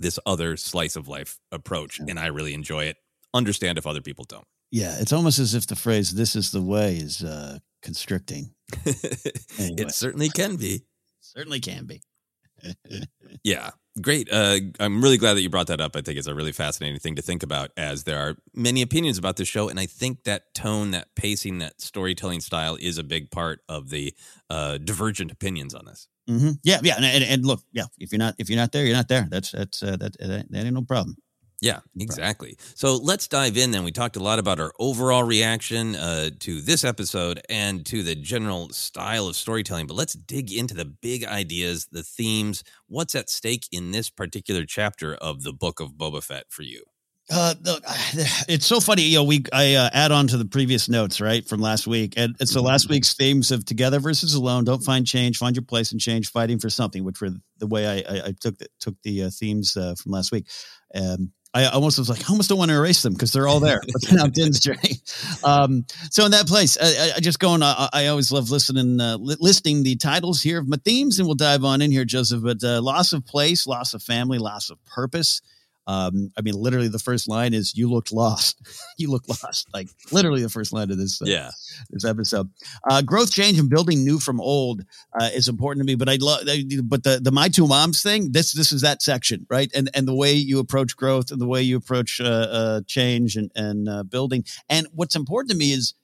this 0.00 0.18
other 0.26 0.56
slice 0.56 0.96
of 0.96 1.08
life 1.08 1.38
approach, 1.52 2.00
and 2.00 2.18
I 2.18 2.26
really 2.26 2.54
enjoy 2.54 2.84
it. 2.84 2.96
Understand 3.34 3.78
if 3.78 3.86
other 3.86 4.00
people 4.00 4.24
don't. 4.28 4.46
Yeah, 4.70 4.96
it's 4.98 5.12
almost 5.12 5.38
as 5.38 5.54
if 5.54 5.66
the 5.66 5.76
phrase 5.76 6.14
"this 6.14 6.36
is 6.36 6.50
the 6.50 6.62
way" 6.62 6.96
is 6.96 7.22
uh, 7.22 7.58
constricting. 7.82 8.54
anyway. 8.86 9.82
It 9.82 9.92
certainly 9.92 10.28
can 10.28 10.56
be. 10.56 10.84
Certainly 11.20 11.60
can 11.60 11.86
be. 11.86 12.02
yeah, 13.44 13.70
great. 14.00 14.28
Uh, 14.32 14.58
I'm 14.80 15.02
really 15.02 15.16
glad 15.16 15.34
that 15.34 15.42
you 15.42 15.50
brought 15.50 15.68
that 15.68 15.80
up. 15.80 15.96
I 15.96 16.00
think 16.00 16.18
it's 16.18 16.26
a 16.26 16.34
really 16.34 16.52
fascinating 16.52 16.98
thing 16.98 17.14
to 17.16 17.22
think 17.22 17.42
about, 17.42 17.70
as 17.76 18.04
there 18.04 18.18
are 18.18 18.36
many 18.54 18.82
opinions 18.82 19.18
about 19.18 19.36
this 19.36 19.48
show, 19.48 19.68
and 19.68 19.78
I 19.78 19.86
think 19.86 20.24
that 20.24 20.54
tone, 20.54 20.90
that 20.92 21.14
pacing, 21.14 21.58
that 21.58 21.80
storytelling 21.80 22.40
style 22.40 22.76
is 22.80 22.98
a 22.98 23.04
big 23.04 23.30
part 23.30 23.60
of 23.68 23.90
the 23.90 24.14
uh, 24.50 24.78
divergent 24.78 25.30
opinions 25.30 25.74
on 25.74 25.84
this. 25.86 26.08
Mm-hmm. 26.28 26.50
Yeah, 26.62 26.80
yeah, 26.82 26.96
and, 26.96 27.04
and, 27.04 27.24
and, 27.24 27.46
look, 27.46 27.62
yeah, 27.72 27.84
if 27.98 28.12
you're 28.12 28.18
not 28.18 28.34
if 28.38 28.50
you're 28.50 28.58
not 28.58 28.72
there, 28.72 28.84
you're 28.84 28.96
not 28.96 29.08
there. 29.08 29.26
That's 29.30 29.52
that's 29.52 29.82
uh, 29.82 29.96
that, 29.96 30.18
that 30.18 30.46
that 30.50 30.64
ain't 30.64 30.74
no 30.74 30.82
problem. 30.82 31.16
Yeah, 31.60 31.80
exactly. 31.98 32.56
So 32.76 32.96
let's 32.96 33.26
dive 33.26 33.56
in 33.56 33.72
then. 33.72 33.82
We 33.82 33.90
talked 33.90 34.14
a 34.14 34.22
lot 34.22 34.38
about 34.38 34.60
our 34.60 34.72
overall 34.78 35.24
reaction 35.24 35.96
uh, 35.96 36.30
to 36.40 36.60
this 36.60 36.84
episode 36.84 37.40
and 37.48 37.84
to 37.86 38.04
the 38.04 38.14
general 38.14 38.68
style 38.68 39.26
of 39.26 39.34
storytelling, 39.34 39.88
but 39.88 39.94
let's 39.94 40.12
dig 40.12 40.52
into 40.52 40.74
the 40.74 40.84
big 40.84 41.24
ideas, 41.24 41.88
the 41.90 42.04
themes, 42.04 42.62
what's 42.86 43.16
at 43.16 43.28
stake 43.28 43.66
in 43.72 43.90
this 43.90 44.08
particular 44.08 44.64
chapter 44.64 45.16
of 45.16 45.42
the 45.42 45.52
book 45.52 45.80
of 45.80 45.94
Boba 45.94 46.22
Fett 46.22 46.44
for 46.48 46.62
you. 46.62 46.84
Uh, 47.30 47.54
it's 48.48 48.66
so 48.66 48.80
funny. 48.80 49.02
You 49.02 49.18
know, 49.18 49.24
we 49.24 49.44
I 49.52 49.74
uh, 49.74 49.90
add 49.92 50.12
on 50.12 50.28
to 50.28 50.36
the 50.36 50.44
previous 50.44 50.88
notes 50.88 51.20
right 51.20 51.46
from 51.46 51.60
last 51.60 51.86
week, 51.86 52.14
and, 52.16 52.36
and 52.40 52.48
so 52.48 52.62
last 52.62 52.84
mm-hmm. 52.84 52.94
week's 52.94 53.14
themes 53.14 53.50
of 53.50 53.64
together 53.64 54.00
versus 54.00 54.34
alone, 54.34 54.64
don't 54.64 54.82
find 54.82 55.06
change, 55.06 55.38
find 55.38 55.56
your 55.56 55.64
place 55.64 55.92
in 55.92 55.98
change, 55.98 56.30
fighting 56.30 56.58
for 56.58 56.70
something, 56.70 57.04
which 57.04 57.20
were 57.20 57.30
the 57.58 57.66
way 57.66 57.86
I 57.86 57.96
I, 57.96 58.22
I 58.28 58.34
took 58.40 58.58
the, 58.58 58.68
took 58.80 58.94
the 59.02 59.24
uh, 59.24 59.30
themes 59.30 59.76
uh, 59.76 59.94
from 59.96 60.12
last 60.12 60.32
week. 60.32 60.46
Um, 60.94 61.32
I 61.54 61.66
almost 61.66 61.98
was 61.98 62.10
like, 62.10 62.20
I 62.28 62.30
almost 62.30 62.50
don't 62.50 62.58
want 62.58 62.70
to 62.70 62.76
erase 62.76 63.02
them 63.02 63.14
because 63.14 63.32
they're 63.32 63.48
all 63.48 63.60
there. 63.60 63.80
But 63.92 64.12
now 64.12 64.26
Din's 64.26 64.60
journey. 64.60 65.00
Um, 65.42 65.86
so 66.10 66.24
in 66.24 66.32
that 66.32 66.46
place, 66.46 66.76
I, 66.80 67.12
I 67.16 67.20
just 67.20 67.38
going. 67.38 67.62
I, 67.62 67.88
I, 67.92 68.06
always 68.08 68.30
love 68.30 68.50
listening, 68.50 69.00
uh, 69.00 69.16
li- 69.18 69.36
listing 69.40 69.82
the 69.82 69.96
titles 69.96 70.42
here 70.42 70.58
of 70.58 70.68
my 70.68 70.76
themes, 70.84 71.18
and 71.18 71.26
we'll 71.26 71.36
dive 71.36 71.64
on 71.64 71.80
in 71.80 71.90
here, 71.90 72.04
Joseph. 72.04 72.42
But 72.42 72.62
uh, 72.62 72.82
loss 72.82 73.12
of 73.12 73.24
place, 73.24 73.66
loss 73.66 73.94
of 73.94 74.02
family, 74.02 74.38
loss 74.38 74.70
of 74.70 74.84
purpose. 74.84 75.40
Um, 75.88 76.30
I 76.36 76.42
mean, 76.42 76.54
literally, 76.54 76.88
the 76.88 76.98
first 76.98 77.28
line 77.28 77.54
is 77.54 77.76
"You 77.76 77.90
looked 77.90 78.12
lost." 78.12 78.60
you 78.98 79.10
look 79.10 79.26
lost. 79.26 79.68
Like 79.72 79.88
literally, 80.12 80.42
the 80.42 80.50
first 80.50 80.72
line 80.72 80.90
of 80.90 80.98
this. 80.98 81.20
Uh, 81.20 81.24
yeah. 81.26 81.50
This 81.90 82.04
episode, 82.04 82.50
uh, 82.88 83.02
growth, 83.02 83.32
change, 83.32 83.58
and 83.58 83.70
building 83.70 84.04
new 84.04 84.18
from 84.18 84.40
old 84.40 84.82
uh, 85.18 85.30
is 85.34 85.48
important 85.48 85.80
to 85.80 85.90
me. 85.90 85.94
But 85.94 86.10
I 86.10 86.18
love, 86.20 86.42
but 86.84 87.02
the 87.04 87.20
the 87.22 87.32
my 87.32 87.48
two 87.48 87.66
moms 87.66 88.02
thing. 88.02 88.32
This 88.32 88.52
this 88.52 88.70
is 88.70 88.82
that 88.82 89.02
section, 89.02 89.46
right? 89.48 89.70
And 89.74 89.88
and 89.94 90.06
the 90.06 90.14
way 90.14 90.34
you 90.34 90.58
approach 90.58 90.94
growth 90.94 91.30
and 91.30 91.40
the 91.40 91.48
way 91.48 91.62
you 91.62 91.78
approach 91.78 92.20
uh, 92.20 92.24
uh, 92.24 92.80
change 92.86 93.36
and 93.36 93.50
and 93.56 93.88
uh, 93.88 94.02
building. 94.02 94.44
And 94.68 94.86
what's 94.92 95.16
important 95.16 95.50
to 95.52 95.56
me 95.56 95.72
is 95.72 95.94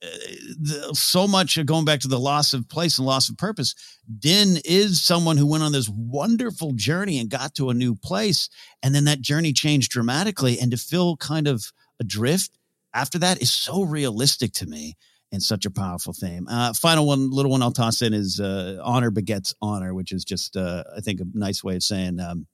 the, 0.00 0.90
so 0.94 1.26
much 1.26 1.64
going 1.66 1.84
back 1.84 2.00
to 2.00 2.08
the 2.08 2.18
loss 2.18 2.52
of 2.52 2.68
place 2.68 2.98
and 2.98 3.06
loss 3.06 3.28
of 3.28 3.36
purpose. 3.36 3.74
Din 4.18 4.58
is 4.64 5.02
someone 5.02 5.36
who 5.36 5.46
went 5.46 5.62
on 5.62 5.72
this 5.72 5.88
wonderful 5.88 6.72
journey 6.72 7.18
and 7.18 7.30
got 7.30 7.54
to 7.56 7.70
a 7.70 7.74
new 7.74 7.94
place, 7.94 8.48
and 8.82 8.94
then 8.94 9.04
that 9.04 9.20
journey 9.20 9.52
changed 9.52 9.90
dramatically. 9.90 10.58
And 10.58 10.70
to 10.70 10.76
feel 10.76 11.16
kind 11.16 11.48
of 11.48 11.72
adrift 12.00 12.58
after 12.94 13.18
that 13.18 13.42
is 13.42 13.52
so 13.52 13.82
realistic 13.82 14.52
to 14.54 14.66
me 14.66 14.96
and 15.30 15.42
such 15.42 15.66
a 15.66 15.70
powerful 15.70 16.12
theme. 16.12 16.46
Uh, 16.48 16.72
final 16.72 17.06
one, 17.06 17.30
little 17.30 17.50
one 17.50 17.62
I'll 17.62 17.70
toss 17.70 18.00
in 18.00 18.14
is 18.14 18.40
uh, 18.40 18.80
honor 18.82 19.10
begets 19.10 19.54
honor, 19.60 19.94
which 19.94 20.12
is 20.12 20.24
just 20.24 20.56
uh, 20.56 20.84
I 20.96 21.00
think 21.00 21.20
a 21.20 21.24
nice 21.34 21.62
way 21.62 21.76
of 21.76 21.82
saying 21.82 22.18
um, 22.18 22.46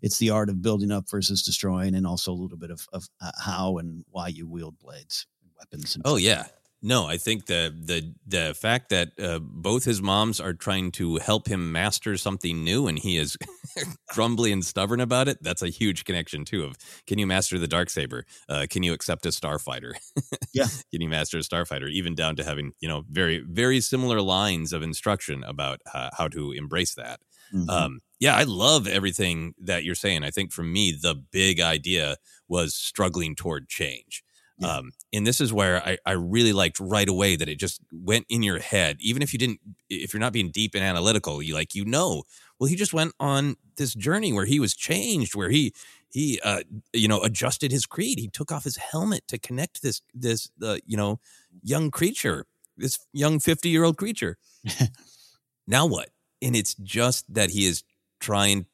it's 0.00 0.18
the 0.18 0.30
art 0.30 0.48
of 0.48 0.62
building 0.62 0.90
up 0.90 1.04
versus 1.10 1.42
destroying, 1.42 1.94
and 1.94 2.06
also 2.06 2.32
a 2.32 2.34
little 2.34 2.56
bit 2.56 2.70
of, 2.70 2.86
of 2.92 3.06
uh, 3.20 3.32
how 3.38 3.78
and 3.78 4.04
why 4.10 4.28
you 4.28 4.48
wield 4.48 4.78
blades, 4.78 5.26
and 5.42 5.50
weapons. 5.58 5.98
oh 6.04 6.16
yeah, 6.16 6.46
no, 6.84 7.06
I 7.06 7.16
think 7.16 7.46
the 7.46 7.72
the 7.72 8.12
the 8.26 8.54
fact 8.54 8.90
that 8.90 9.12
uh, 9.20 9.38
both 9.40 9.84
his 9.84 10.02
moms 10.02 10.40
are 10.40 10.52
trying 10.52 10.90
to 10.92 11.16
help 11.18 11.46
him 11.46 11.70
master 11.70 12.16
something 12.16 12.64
new, 12.64 12.88
and 12.88 12.98
he 12.98 13.16
is 13.16 13.36
grumbly 14.08 14.50
and 14.50 14.64
stubborn 14.64 15.00
about 15.00 15.28
it. 15.28 15.38
That's 15.40 15.62
a 15.62 15.68
huge 15.68 16.04
connection 16.04 16.44
too. 16.44 16.64
Of 16.64 16.76
can 17.06 17.20
you 17.20 17.26
master 17.26 17.56
the 17.58 17.68
dark 17.68 17.88
saber? 17.88 18.24
Uh, 18.48 18.66
can 18.68 18.82
you 18.82 18.92
accept 18.92 19.24
a 19.26 19.28
starfighter? 19.28 19.92
yeah, 20.52 20.66
can 20.90 21.00
you 21.00 21.08
master 21.08 21.38
a 21.38 21.42
starfighter? 21.42 21.88
Even 21.88 22.16
down 22.16 22.34
to 22.36 22.44
having 22.44 22.72
you 22.80 22.88
know 22.88 23.04
very 23.08 23.44
very 23.48 23.80
similar 23.80 24.20
lines 24.20 24.72
of 24.72 24.82
instruction 24.82 25.44
about 25.44 25.80
uh, 25.94 26.10
how 26.18 26.26
to 26.28 26.50
embrace 26.50 26.94
that. 26.96 27.20
Mm-hmm. 27.54 27.70
Um, 27.70 28.00
yeah, 28.18 28.34
I 28.34 28.42
love 28.42 28.88
everything 28.88 29.54
that 29.60 29.84
you're 29.84 29.94
saying. 29.94 30.24
I 30.24 30.30
think 30.30 30.52
for 30.52 30.62
me, 30.64 30.96
the 31.00 31.14
big 31.14 31.60
idea 31.60 32.16
was 32.48 32.74
struggling 32.74 33.36
toward 33.36 33.68
change. 33.68 34.24
Yeah. 34.62 34.76
Um, 34.76 34.92
and 35.12 35.26
this 35.26 35.40
is 35.40 35.52
where 35.52 35.82
I, 35.86 35.98
I 36.06 36.12
really 36.12 36.52
liked 36.52 36.80
right 36.80 37.08
away 37.08 37.36
that 37.36 37.48
it 37.48 37.58
just 37.58 37.80
went 37.92 38.26
in 38.28 38.42
your 38.42 38.58
head, 38.58 38.96
even 39.00 39.22
if 39.22 39.32
you 39.32 39.38
didn't, 39.38 39.60
if 39.90 40.12
you're 40.12 40.20
not 40.20 40.32
being 40.32 40.50
deep 40.50 40.74
and 40.74 40.84
analytical, 40.84 41.42
you 41.42 41.54
like, 41.54 41.74
you 41.74 41.84
know, 41.84 42.24
well, 42.58 42.68
he 42.68 42.76
just 42.76 42.94
went 42.94 43.12
on 43.18 43.56
this 43.76 43.94
journey 43.94 44.32
where 44.32 44.44
he 44.46 44.60
was 44.60 44.74
changed, 44.74 45.34
where 45.34 45.50
he, 45.50 45.74
he, 46.10 46.40
uh, 46.44 46.62
you 46.92 47.08
know, 47.08 47.20
adjusted 47.22 47.72
his 47.72 47.86
creed. 47.86 48.18
He 48.18 48.28
took 48.28 48.52
off 48.52 48.64
his 48.64 48.76
helmet 48.76 49.26
to 49.28 49.38
connect 49.38 49.82
this, 49.82 50.00
this, 50.14 50.50
uh, 50.62 50.76
you 50.86 50.96
know, 50.96 51.18
young 51.62 51.90
creature, 51.90 52.46
this 52.76 52.98
young 53.12 53.40
50 53.40 53.68
year 53.68 53.84
old 53.84 53.96
creature. 53.96 54.36
now 55.66 55.86
what? 55.86 56.10
And 56.40 56.56
it's 56.56 56.74
just 56.74 57.32
that 57.32 57.50
he 57.50 57.66
is 57.66 57.84
trying 58.20 58.66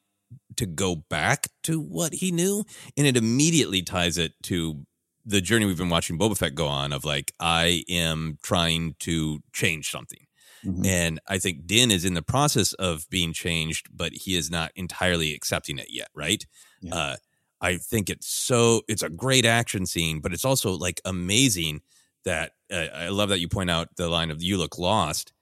to 0.57 0.65
go 0.65 0.95
back 0.95 1.47
to 1.63 1.79
what 1.79 2.13
he 2.13 2.31
knew. 2.31 2.65
And 2.97 3.07
it 3.07 3.17
immediately 3.17 3.81
ties 3.81 4.17
it 4.17 4.33
to 4.43 4.85
the 5.29 5.41
journey 5.41 5.65
we've 5.65 5.77
been 5.77 5.89
watching 5.89 6.17
Boba 6.17 6.37
Fett 6.37 6.55
go 6.55 6.65
on 6.65 6.91
of 6.91 7.05
like 7.05 7.33
I 7.39 7.83
am 7.87 8.39
trying 8.41 8.95
to 8.99 9.39
change 9.53 9.91
something. 9.91 10.25
Mm-hmm. 10.65 10.85
And 10.85 11.19
I 11.27 11.37
think 11.37 11.67
Din 11.67 11.91
is 11.91 12.03
in 12.03 12.15
the 12.15 12.21
process 12.21 12.73
of 12.73 13.09
being 13.09 13.31
changed, 13.31 13.87
but 13.95 14.11
he 14.11 14.35
is 14.35 14.49
not 14.51 14.71
entirely 14.75 15.33
accepting 15.33 15.77
it 15.77 15.87
yet, 15.89 16.09
right? 16.13 16.45
Yeah. 16.81 16.95
Uh, 16.95 17.15
I 17.61 17.77
think 17.77 18.09
it's 18.09 18.27
so 18.27 18.81
it's 18.87 19.03
a 19.03 19.09
great 19.09 19.45
action 19.45 19.85
scene, 19.85 20.19
but 20.19 20.33
it's 20.33 20.45
also 20.45 20.71
like 20.71 20.99
amazing 21.05 21.81
that 22.25 22.53
uh, 22.71 22.87
I 22.93 23.09
love 23.09 23.29
that 23.29 23.39
you 23.39 23.47
point 23.47 23.69
out 23.69 23.95
the 23.95 24.09
line 24.09 24.31
of 24.31 24.41
"You 24.41 24.57
look 24.57 24.77
lost," 24.77 25.33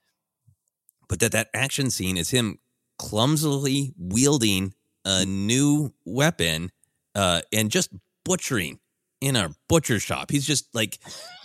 but 1.07 1.19
that 1.19 1.31
that 1.31 1.49
action 1.53 1.89
scene 1.89 2.17
is 2.17 2.31
him 2.31 2.59
clumsily 2.97 3.93
wielding 3.97 4.73
a 5.05 5.25
new 5.25 5.93
weapon 6.05 6.71
uh, 7.15 7.41
and 7.53 7.71
just 7.71 7.89
butchering 8.25 8.79
in 9.21 9.35
a 9.35 9.49
butcher 9.67 9.99
shop. 9.99 10.31
He's 10.31 10.45
just 10.45 10.73
like 10.73 10.99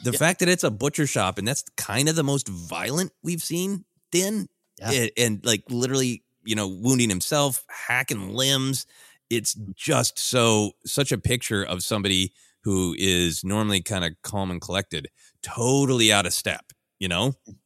the 0.05 0.13
yeah. 0.13 0.19
fact 0.19 0.41
that 0.41 0.49
it's 0.49 0.65
a 0.65 0.71
butcher 0.71 1.07
shop 1.07 1.39
and 1.39 1.47
that's 1.47 1.65
kind 1.77 2.09
of 2.09 2.17
the 2.17 2.25
most 2.25 2.49
violent 2.49 3.13
we've 3.23 3.43
seen 3.43 3.85
then 4.11 4.47
yeah. 4.79 4.91
and, 4.91 5.11
and 5.17 5.45
like 5.45 5.65
literally, 5.71 6.23
you 6.45 6.55
know, 6.55 6.69
wounding 6.69 7.09
himself, 7.09 7.65
hacking 7.69 8.35
limbs 8.35 8.87
it's 9.33 9.55
just 9.75 10.19
so 10.19 10.73
such 10.85 11.11
a 11.11 11.17
picture 11.17 11.63
of 11.63 11.83
somebody 11.83 12.35
who 12.65 12.95
is 12.99 13.43
normally 13.43 13.81
kind 13.81 14.05
of 14.05 14.13
calm 14.23 14.51
and 14.51 14.61
collected, 14.61 15.09
totally 15.43 16.13
out 16.13 16.27
of 16.27 16.35
step, 16.35 16.67
you 17.01 17.09
know? 17.09 17.33
Mm. 17.49 17.57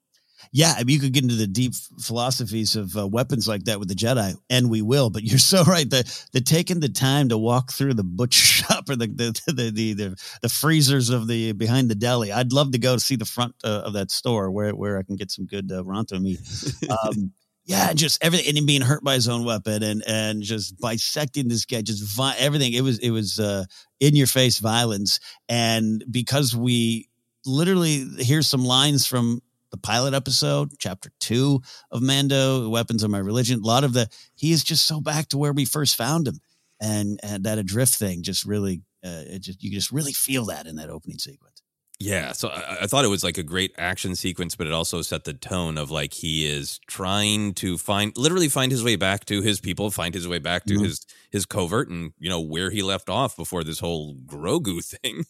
Yeah, 0.53 0.75
I 0.77 0.85
mean, 0.85 0.95
you 0.95 1.01
could 1.01 1.13
get 1.13 1.23
into 1.23 1.35
the 1.35 1.47
deep 1.47 1.75
philosophies 2.01 2.77
of 2.77 2.97
uh, 2.97 3.07
weapons 3.07 3.47
like 3.49 3.65
that 3.65 3.79
with 3.79 3.89
the 3.89 3.95
Jedi, 3.95 4.35
and 4.49 4.71
we 4.71 4.83
will. 4.83 5.11
But 5.11 5.23
you're 5.25 5.39
so 5.39 5.63
right. 5.65 5.89
The 5.89 6.05
the 6.33 6.41
taking 6.41 6.81
the 6.81 6.89
time 6.89 7.29
to 7.31 7.39
walk 7.39 7.73
through 7.73 7.95
the 7.95 8.05
butcher 8.05 8.45
shop 8.47 8.89
or 8.89 8.97
the 8.97 9.07
the 9.07 9.41
the 9.47 9.71
the, 9.71 9.93
the, 9.95 10.39
the 10.43 10.49
freezers 10.49 11.11
of 11.11 11.27
the 11.27 11.53
behind 11.53 11.91
the 11.91 11.95
deli. 11.95 12.33
I'd 12.33 12.53
love 12.53 12.73
to 12.73 12.79
go 12.79 12.95
to 12.95 13.01
see 13.01 13.17
the 13.17 13.25
front 13.25 13.55
uh, 13.65 13.83
of 13.85 13.95
that 13.95 14.11
store 14.11 14.51
where 14.51 14.75
where 14.75 14.99
I 14.99 15.03
can 15.03 15.17
get 15.17 15.31
some 15.31 15.47
good 15.47 15.71
uh, 15.73 15.83
Ronto 15.83 16.21
meat. 16.21 16.41
Um, 16.89 17.33
yeah, 17.67 17.93
just 17.95 18.23
everything, 18.23 18.49
and 18.49 18.59
him 18.59 18.67
being 18.67 18.81
hurt 18.81 19.03
by 19.03 19.15
his 19.15 19.29
own 19.29 19.45
weapon, 19.45 19.83
and 19.83 20.03
and 20.07 20.41
just 20.41 20.79
bisecting 20.79 21.49
this 21.49 21.65
guy, 21.65 21.83
just 21.83 22.17
vi- 22.17 22.37
everything. 22.39 22.73
It 22.73 22.83
was 22.83 22.99
it 23.01 23.11
was 23.11 23.41
uh, 23.41 23.65
in 23.99 24.15
your 24.15 24.29
face 24.29 24.61
violence, 24.61 25.19
and 25.49 26.05
because 26.09 26.55
we 26.55 27.09
literally 27.45 28.05
hear 28.23 28.43
some 28.43 28.65
lines 28.65 29.07
from 29.07 29.41
the 29.71 29.77
pilot 29.77 30.15
episode, 30.15 30.73
chapter 30.79 31.11
two 31.21 31.63
of 31.91 32.03
Mando, 32.03 32.69
"Weapons 32.69 33.03
of 33.03 33.11
My 33.11 33.19
Religion." 33.19 33.61
A 33.61 33.67
lot 33.67 33.85
of 33.85 33.93
the 33.93 34.09
he 34.35 34.53
is 34.53 34.65
just 34.65 34.87
so 34.87 35.01
back 35.01 35.29
to 35.29 35.39
where 35.39 35.53
we 35.53 35.65
first 35.65 35.97
found 35.97 36.27
him, 36.29 36.41
and 36.81 37.21
and 37.23 37.45
that 37.45 37.59
adrift 37.59 37.95
thing 37.95 38.23
just 38.23 38.45
really, 38.45 38.83
uh, 39.05 39.25
it 39.27 39.41
just 39.41 39.63
you 39.63 39.71
just 39.71 39.93
really 39.93 40.13
feel 40.13 40.47
that 40.47 40.67
in 40.67 40.77
that 40.77 40.91
opening 40.91 41.19
sequence. 41.19 41.63
Yeah, 41.99 42.33
so 42.33 42.49
I, 42.49 42.79
I, 42.83 42.87
thought 42.87 43.07
it 43.07 43.09
was 43.09 43.25
like 43.25 43.39
a 43.39 43.43
great 43.43 43.75
action 43.79 44.15
sequence, 44.17 44.55
but 44.55 44.67
it 44.67 44.73
also 44.75 45.01
set 45.01 45.25
the 45.25 45.33
tone 45.33 45.79
of 45.79 45.91
like 45.91 46.13
he 46.13 46.47
is 46.47 46.79
trying 46.87 47.55
to 47.55 47.79
find, 47.79 48.15
literally 48.19 48.51
find 48.51 48.71
his 48.71 48.85
way 48.85 48.97
back 48.97 49.25
to 49.27 49.41
his 49.41 49.61
people, 49.61 49.91
find 49.91 50.13
his 50.13 50.29
way 50.29 50.39
back 50.39 50.67
to 50.67 50.75
mm-hmm. 50.75 50.85
his 50.85 51.07
his 51.31 51.47
covert, 51.47 51.89
and 51.89 52.13
you 52.19 52.29
know 52.29 52.41
where 52.41 52.71
he 52.71 52.83
left 52.83 53.09
off 53.09 53.35
before 53.35 53.65
this 53.65 53.79
whole 53.79 54.15
Grogu 54.27 54.85
thing. 55.03 55.25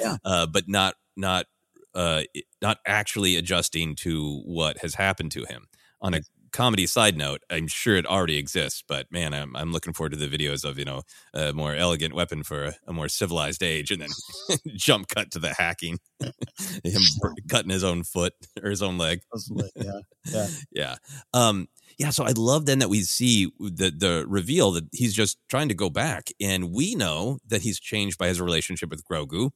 yeah, 0.00 0.16
uh, 0.24 0.46
but 0.46 0.68
not 0.68 0.96
not 1.16 1.46
uh, 1.94 2.22
not 2.62 2.78
actually 2.86 3.36
adjusting 3.36 3.94
to 3.96 4.40
what 4.44 4.78
has 4.78 4.94
happened 4.94 5.32
to 5.32 5.44
him 5.44 5.66
on 6.00 6.14
a 6.14 6.20
comedy 6.52 6.86
side 6.86 7.16
note, 7.16 7.42
I'm 7.50 7.66
sure 7.66 7.96
it 7.96 8.06
already 8.06 8.36
exists, 8.36 8.82
but 8.86 9.06
man, 9.10 9.34
I'm, 9.34 9.54
I'm 9.56 9.72
looking 9.72 9.92
forward 9.92 10.12
to 10.12 10.18
the 10.18 10.28
videos 10.28 10.64
of, 10.64 10.78
you 10.78 10.84
know, 10.84 11.02
a 11.34 11.52
more 11.52 11.74
elegant 11.74 12.14
weapon 12.14 12.42
for 12.42 12.64
a, 12.64 12.74
a 12.86 12.92
more 12.92 13.08
civilized 13.08 13.62
age 13.62 13.90
and 13.90 14.02
then 14.02 14.08
jump 14.76 15.08
cut 15.08 15.30
to 15.32 15.38
the 15.38 15.54
hacking, 15.54 15.98
him 16.20 17.02
cutting 17.48 17.70
his 17.70 17.84
own 17.84 18.02
foot 18.02 18.34
or 18.62 18.70
his 18.70 18.82
own 18.82 18.98
leg. 18.98 19.20
Yeah. 19.76 20.00
Yeah. 20.26 20.46
yeah. 20.72 20.96
Um, 21.32 21.68
yeah. 21.98 22.10
So 22.10 22.24
I 22.24 22.32
love 22.36 22.66
then 22.66 22.80
that 22.80 22.90
we 22.90 23.02
see 23.02 23.52
the, 23.58 23.90
the 23.90 24.24
reveal 24.28 24.72
that 24.72 24.84
he's 24.92 25.14
just 25.14 25.38
trying 25.48 25.68
to 25.68 25.74
go 25.74 25.90
back 25.90 26.30
and 26.40 26.72
we 26.72 26.94
know 26.94 27.38
that 27.48 27.62
he's 27.62 27.78
changed 27.78 28.18
by 28.18 28.28
his 28.28 28.40
relationship 28.40 28.90
with 28.90 29.04
Grogu, 29.04 29.50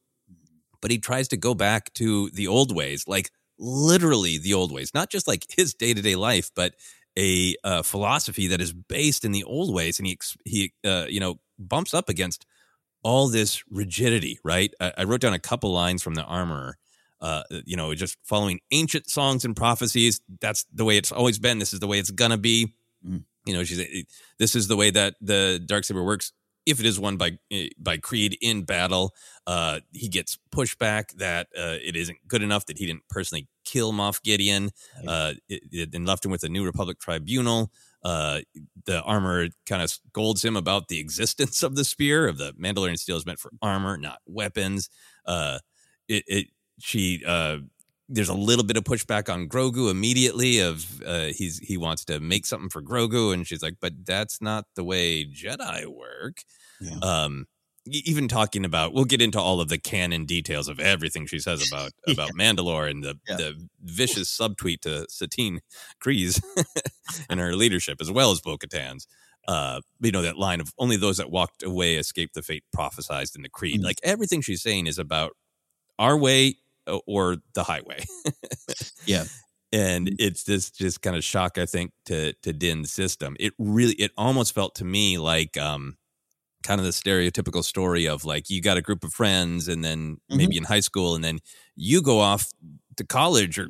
but 0.85 0.90
he 0.90 0.99
tries 0.99 1.29
to 1.29 1.38
go 1.38 1.55
back 1.55 1.94
to 1.94 2.29
the 2.35 2.47
old 2.47 2.77
ways, 2.77 3.09
like 3.09 3.31
literally 3.59 4.37
the 4.37 4.53
old 4.53 4.70
ways, 4.70 4.92
not 4.92 5.09
just 5.09 5.27
like 5.27 5.47
his 5.57 5.73
day 5.73 5.94
to 5.94 6.03
day 6.03 6.14
life, 6.14 6.51
but 6.55 6.75
a 7.18 7.57
uh, 7.64 7.81
philosophy 7.81 8.49
that 8.49 8.61
is 8.61 8.75
based 8.75 9.25
in 9.25 9.33
the 9.33 9.44
old 9.44 9.75
ways. 9.75 9.99
And 9.99 10.07
he, 10.07 10.18
he, 10.44 10.75
uh, 10.85 11.07
you 11.09 11.20
know, 11.20 11.40
bumps 11.59 11.94
up 11.94 12.11
against 12.11 12.44
all 13.03 13.29
this 13.29 13.64
rigidity, 13.70 14.38
right? 14.44 14.75
I, 14.79 14.92
I 14.99 15.05
wrote 15.05 15.23
down 15.23 15.33
a 15.33 15.38
couple 15.38 15.73
lines 15.73 16.03
from 16.03 16.16
the 16.16 16.25
armorer. 16.25 16.77
Uh, 17.18 17.44
you 17.64 17.79
know, 17.79 17.94
just 17.94 18.18
following 18.23 18.61
ancient 18.70 19.09
songs 19.09 19.47
and 19.47 19.57
prophecies. 19.57 20.20
That's 20.42 20.66
the 20.70 20.85
way 20.85 20.99
it's 20.99 21.12
always 21.12 21.38
been. 21.38 21.61
This 21.61 21.73
is 21.73 21.81
the 21.81 21.87
way 21.87 21.99
it's 21.99 22.11
gonna 22.11 22.37
be. 22.37 22.75
Mm. 23.03 23.23
You 23.47 23.55
know, 23.55 23.64
she's 23.64 24.05
this 24.38 24.55
is 24.55 24.68
the 24.68 24.77
way 24.77 24.90
that 24.90 25.14
the 25.23 25.62
dark 25.64 25.85
saber 25.85 26.05
works 26.05 26.35
if 26.66 26.81
it 26.81 26.87
is 26.87 26.98
won 26.98 27.16
by 27.16 27.38
eh, 27.50 27.68
by 27.79 27.96
Creed 27.96 28.37
in 28.40 28.62
battle, 28.62 29.14
uh, 29.46 29.81
he 29.92 30.09
gets 30.09 30.38
pushback 30.55 31.12
that 31.16 31.48
uh, 31.57 31.77
it 31.83 31.96
isn't 31.96 32.18
good 32.27 32.42
enough 32.42 32.66
that 32.66 32.79
he 32.79 32.87
didn't 32.87 33.09
personally 33.09 33.48
kill 33.64 33.92
Moff 33.92 34.22
Gideon, 34.22 34.70
uh, 35.07 35.35
it, 35.48 35.62
it, 35.72 35.94
and 35.94 36.07
left 36.07 36.24
him 36.24 36.31
with 36.31 36.42
a 36.44 36.48
New 36.48 36.64
Republic 36.64 36.98
tribunal. 36.98 37.70
Uh, 38.03 38.40
the 38.85 39.00
armor 39.03 39.48
kind 39.66 39.83
of 39.83 39.90
scolds 39.90 40.44
him 40.44 40.57
about 40.57 40.88
the 40.88 41.00
existence 41.00 41.62
of 41.62 41.74
the 41.74 41.85
spear. 41.85 42.29
Of 42.29 42.38
the 42.38 42.53
Mandalorian 42.53 42.98
steel 42.98 43.16
is 43.16 43.27
meant 43.27 43.38
for 43.38 43.50
armor, 43.62 43.96
not 43.96 44.18
weapons. 44.27 44.90
Uh, 45.27 45.59
it, 46.09 46.24
it 46.27 46.46
she 46.81 47.22
uh, 47.27 47.59
there's 48.09 48.29
a 48.29 48.35
little 48.35 48.64
bit 48.64 48.77
of 48.77 48.85
pushback 48.85 49.33
on 49.33 49.49
Grogu 49.49 49.90
immediately 49.90 50.61
of 50.61 51.03
uh, 51.03 51.27
he's 51.27 51.59
he 51.59 51.77
wants 51.77 52.05
to 52.07 52.21
make 52.21 52.47
something 52.47 52.69
for 52.69 52.83
Grogu 52.83 53.33
and 53.33 53.47
she's 53.47 53.62
like 53.62 53.77
but 53.81 53.93
that's 54.05 54.43
not 54.43 54.67
the 54.77 54.85
way 54.85 55.25
Jedi 55.25 55.87
work. 55.87 56.38
Yeah. 56.81 56.99
Um 57.03 57.47
even 57.87 58.29
talking 58.29 58.64
about 58.64 58.95
we'll 58.95 59.05
get 59.05 59.21
into 59.21 59.38
all 59.38 59.61
of 59.61 59.69
the 59.69 59.79
canon 59.79 60.25
details 60.25 60.69
of 60.69 60.81
everything 60.81 61.27
she 61.27 61.38
says 61.38 61.67
about 61.71 61.93
yeah. 62.07 62.14
about 62.14 62.31
Mandalore 62.31 62.90
and 62.90 63.03
the 63.03 63.19
yeah. 63.29 63.37
the 63.37 63.69
vicious 63.83 64.35
subtweet 64.35 64.81
to 64.81 65.07
Satine 65.09 65.61
Kryze 66.03 66.43
and 67.31 67.40
her 67.40 67.55
leadership 67.55 67.99
as 68.01 68.11
well 68.11 68.31
as 68.31 68.40
Bo-Katan's. 68.40 69.07
Uh, 69.47 69.79
you 70.01 70.11
know 70.11 70.23
that 70.23 70.38
line 70.38 70.59
of 70.59 70.73
only 70.79 70.97
those 70.97 71.19
that 71.19 71.31
walked 71.31 71.62
away 71.62 71.97
escaped 71.97 72.33
the 72.33 72.40
fate 72.40 72.64
prophesied 72.73 73.27
in 73.37 73.43
the 73.43 73.49
creed. 73.51 73.77
Mm-hmm. 73.77 73.85
Like 73.85 74.01
everything 74.03 74.40
she's 74.40 74.62
saying 74.62 74.87
is 74.87 74.99
about 74.99 75.33
our 75.99 76.17
way 76.17 76.57
or 77.07 77.37
the 77.55 77.64
highway. 77.64 78.05
yeah. 79.07 79.25
And 79.73 80.14
it's 80.18 80.44
this 80.44 80.70
just 80.70 81.03
kind 81.03 81.16
of 81.16 81.25
shock, 81.25 81.59
I 81.59 81.66
think, 81.66 81.92
to 82.07 82.33
to 82.42 82.53
Din's 82.53 82.92
system. 82.92 83.37
It 83.40 83.55
really, 83.59 83.94
it 83.94 84.12
almost 84.16 84.55
felt 84.55 84.77
to 84.77 84.85
me 84.85 85.18
like 85.18 85.57
um, 85.57 85.97
kind 86.62 86.81
of 86.81 86.85
the 86.85 86.92
stereotypical 86.92 87.64
story 87.64 88.07
of 88.07 88.25
like 88.25 88.49
you 88.51 88.62
got 88.62 88.77
a 88.77 88.83
group 88.83 89.03
of 89.03 89.12
friends, 89.12 89.66
and 89.66 89.85
then 89.85 90.14
mm-hmm. 90.14 90.37
maybe 90.37 90.57
in 90.57 90.64
high 90.64 90.81
school, 90.81 91.16
and 91.16 91.25
then 91.25 91.40
you 91.75 92.03
go 92.03 92.20
off 92.20 92.53
to 92.97 93.05
college 93.05 93.59
or 93.59 93.68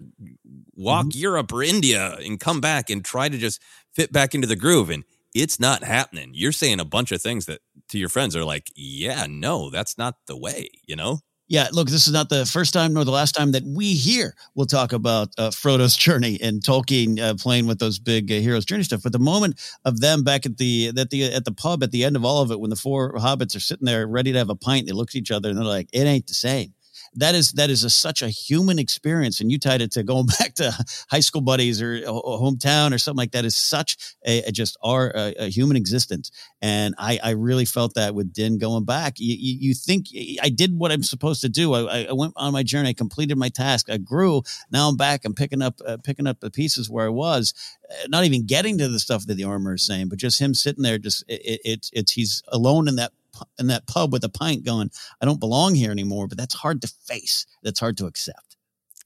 walk 0.74 1.06
mm-hmm. 1.06 1.18
Europe 1.18 1.52
or 1.52 1.62
India 1.62 2.16
and 2.16 2.38
come 2.38 2.60
back 2.60 2.90
and 2.90 3.04
try 3.04 3.28
to 3.28 3.38
just 3.38 3.62
fit 3.94 4.12
back 4.12 4.34
into 4.34 4.46
the 4.46 4.56
groove. 4.56 4.90
And 4.90 5.04
it's 5.34 5.58
not 5.58 5.82
happening. 5.82 6.30
You're 6.32 6.52
saying 6.52 6.80
a 6.80 6.84
bunch 6.84 7.12
of 7.12 7.20
things 7.20 7.46
that 7.46 7.60
to 7.88 7.98
your 7.98 8.08
friends 8.08 8.36
are 8.36 8.44
like, 8.44 8.70
yeah, 8.76 9.26
no, 9.28 9.70
that's 9.70 9.98
not 9.98 10.16
the 10.26 10.36
way, 10.36 10.68
you 10.86 10.96
know? 10.96 11.20
Yeah, 11.46 11.68
look, 11.72 11.88
this 11.88 12.06
is 12.06 12.12
not 12.12 12.30
the 12.30 12.46
first 12.46 12.72
time 12.72 12.94
nor 12.94 13.04
the 13.04 13.10
last 13.10 13.32
time 13.32 13.52
that 13.52 13.64
we 13.66 13.92
here 13.94 14.34
will 14.54 14.64
talk 14.64 14.92
about 14.92 15.28
uh, 15.36 15.50
Frodo's 15.50 15.94
journey 16.06 16.38
and 16.40 16.62
Tolkien 16.62 17.18
uh, 17.20 17.34
playing 17.34 17.66
with 17.66 17.78
those 17.78 17.98
big 17.98 18.32
uh, 18.32 18.36
heroes 18.36 18.64
journey 18.64 18.82
stuff. 18.82 19.02
But 19.02 19.12
the 19.12 19.18
moment 19.18 19.60
of 19.84 20.00
them 20.00 20.24
back 20.24 20.46
at 20.46 20.56
the 20.56 20.92
at 20.96 21.10
the 21.10 21.24
at 21.24 21.44
the 21.44 21.52
pub 21.52 21.82
at 21.82 21.90
the 21.90 22.02
end 22.04 22.16
of 22.16 22.24
all 22.24 22.40
of 22.40 22.50
it, 22.50 22.60
when 22.60 22.70
the 22.70 22.76
four 22.76 23.12
hobbits 23.14 23.54
are 23.54 23.60
sitting 23.60 23.84
there 23.84 24.06
ready 24.06 24.32
to 24.32 24.38
have 24.38 24.48
a 24.50 24.56
pint, 24.56 24.86
they 24.86 24.92
look 24.92 25.10
at 25.10 25.16
each 25.16 25.30
other 25.30 25.50
and 25.50 25.58
they're 25.58 25.64
like, 25.64 25.88
"It 25.92 26.04
ain't 26.04 26.26
the 26.26 26.34
same." 26.34 26.72
That 27.16 27.34
is 27.34 27.52
that 27.52 27.70
is 27.70 27.84
a, 27.84 27.90
such 27.90 28.22
a 28.22 28.28
human 28.28 28.78
experience 28.78 29.40
and 29.40 29.50
you 29.50 29.58
tied 29.58 29.80
it 29.80 29.92
to 29.92 30.02
going 30.02 30.26
back 30.38 30.54
to 30.54 30.72
high 31.10 31.20
school 31.20 31.40
buddies 31.40 31.80
or, 31.80 32.02
or 32.06 32.40
hometown 32.40 32.92
or 32.94 32.98
something 32.98 33.18
like 33.18 33.32
that 33.32 33.44
is 33.44 33.56
such 33.56 34.14
a, 34.26 34.42
a 34.42 34.52
just 34.52 34.76
our 34.82 35.12
a, 35.14 35.48
human 35.48 35.76
existence. 35.76 36.30
And 36.62 36.94
I, 36.98 37.18
I 37.22 37.30
really 37.30 37.64
felt 37.64 37.94
that 37.94 38.14
with 38.14 38.32
din 38.32 38.58
going 38.58 38.84
back. 38.84 39.14
You, 39.18 39.36
you, 39.38 39.68
you 39.68 39.74
think 39.74 40.06
i 40.42 40.48
did 40.48 40.78
what 40.78 40.92
i'm 40.92 41.02
supposed 41.02 41.40
to 41.42 41.48
do. 41.48 41.74
I, 41.74 42.04
I, 42.04 42.12
went 42.12 42.32
on 42.36 42.52
my 42.52 42.62
journey. 42.62 42.90
I 42.90 42.94
completed 42.94 43.36
my 43.36 43.48
task. 43.48 43.90
I 43.90 43.98
grew. 43.98 44.42
Now 44.70 44.88
i'm 44.88 44.96
back. 44.96 45.24
I'm 45.24 45.34
picking 45.34 45.62
up 45.62 45.80
uh, 45.86 45.98
picking 46.02 46.26
up 46.26 46.40
the 46.40 46.50
pieces 46.50 46.90
where 46.90 47.06
i 47.06 47.10
was. 47.10 47.54
Uh, 47.90 48.06
not 48.08 48.24
even 48.24 48.46
getting 48.46 48.78
to 48.78 48.88
the 48.88 48.98
stuff 48.98 49.26
that 49.26 49.34
the 49.34 49.44
armor 49.44 49.74
is 49.74 49.84
saying 49.86 50.08
but 50.08 50.18
just 50.18 50.40
him 50.40 50.54
sitting 50.54 50.82
there 50.82 50.96
just 50.96 51.22
it, 51.28 51.60
it, 51.64 51.90
it's 51.92 52.12
he's 52.12 52.42
alone 52.48 52.88
in 52.88 52.96
that 52.96 53.12
in 53.58 53.68
that 53.68 53.86
pub 53.86 54.12
with 54.12 54.24
a 54.24 54.28
pint 54.28 54.64
going, 54.64 54.90
I 55.20 55.24
don't 55.24 55.40
belong 55.40 55.74
here 55.74 55.90
anymore, 55.90 56.28
but 56.28 56.38
that's 56.38 56.54
hard 56.54 56.82
to 56.82 56.92
face. 57.06 57.46
That's 57.62 57.80
hard 57.80 57.96
to 57.98 58.06
accept. 58.06 58.56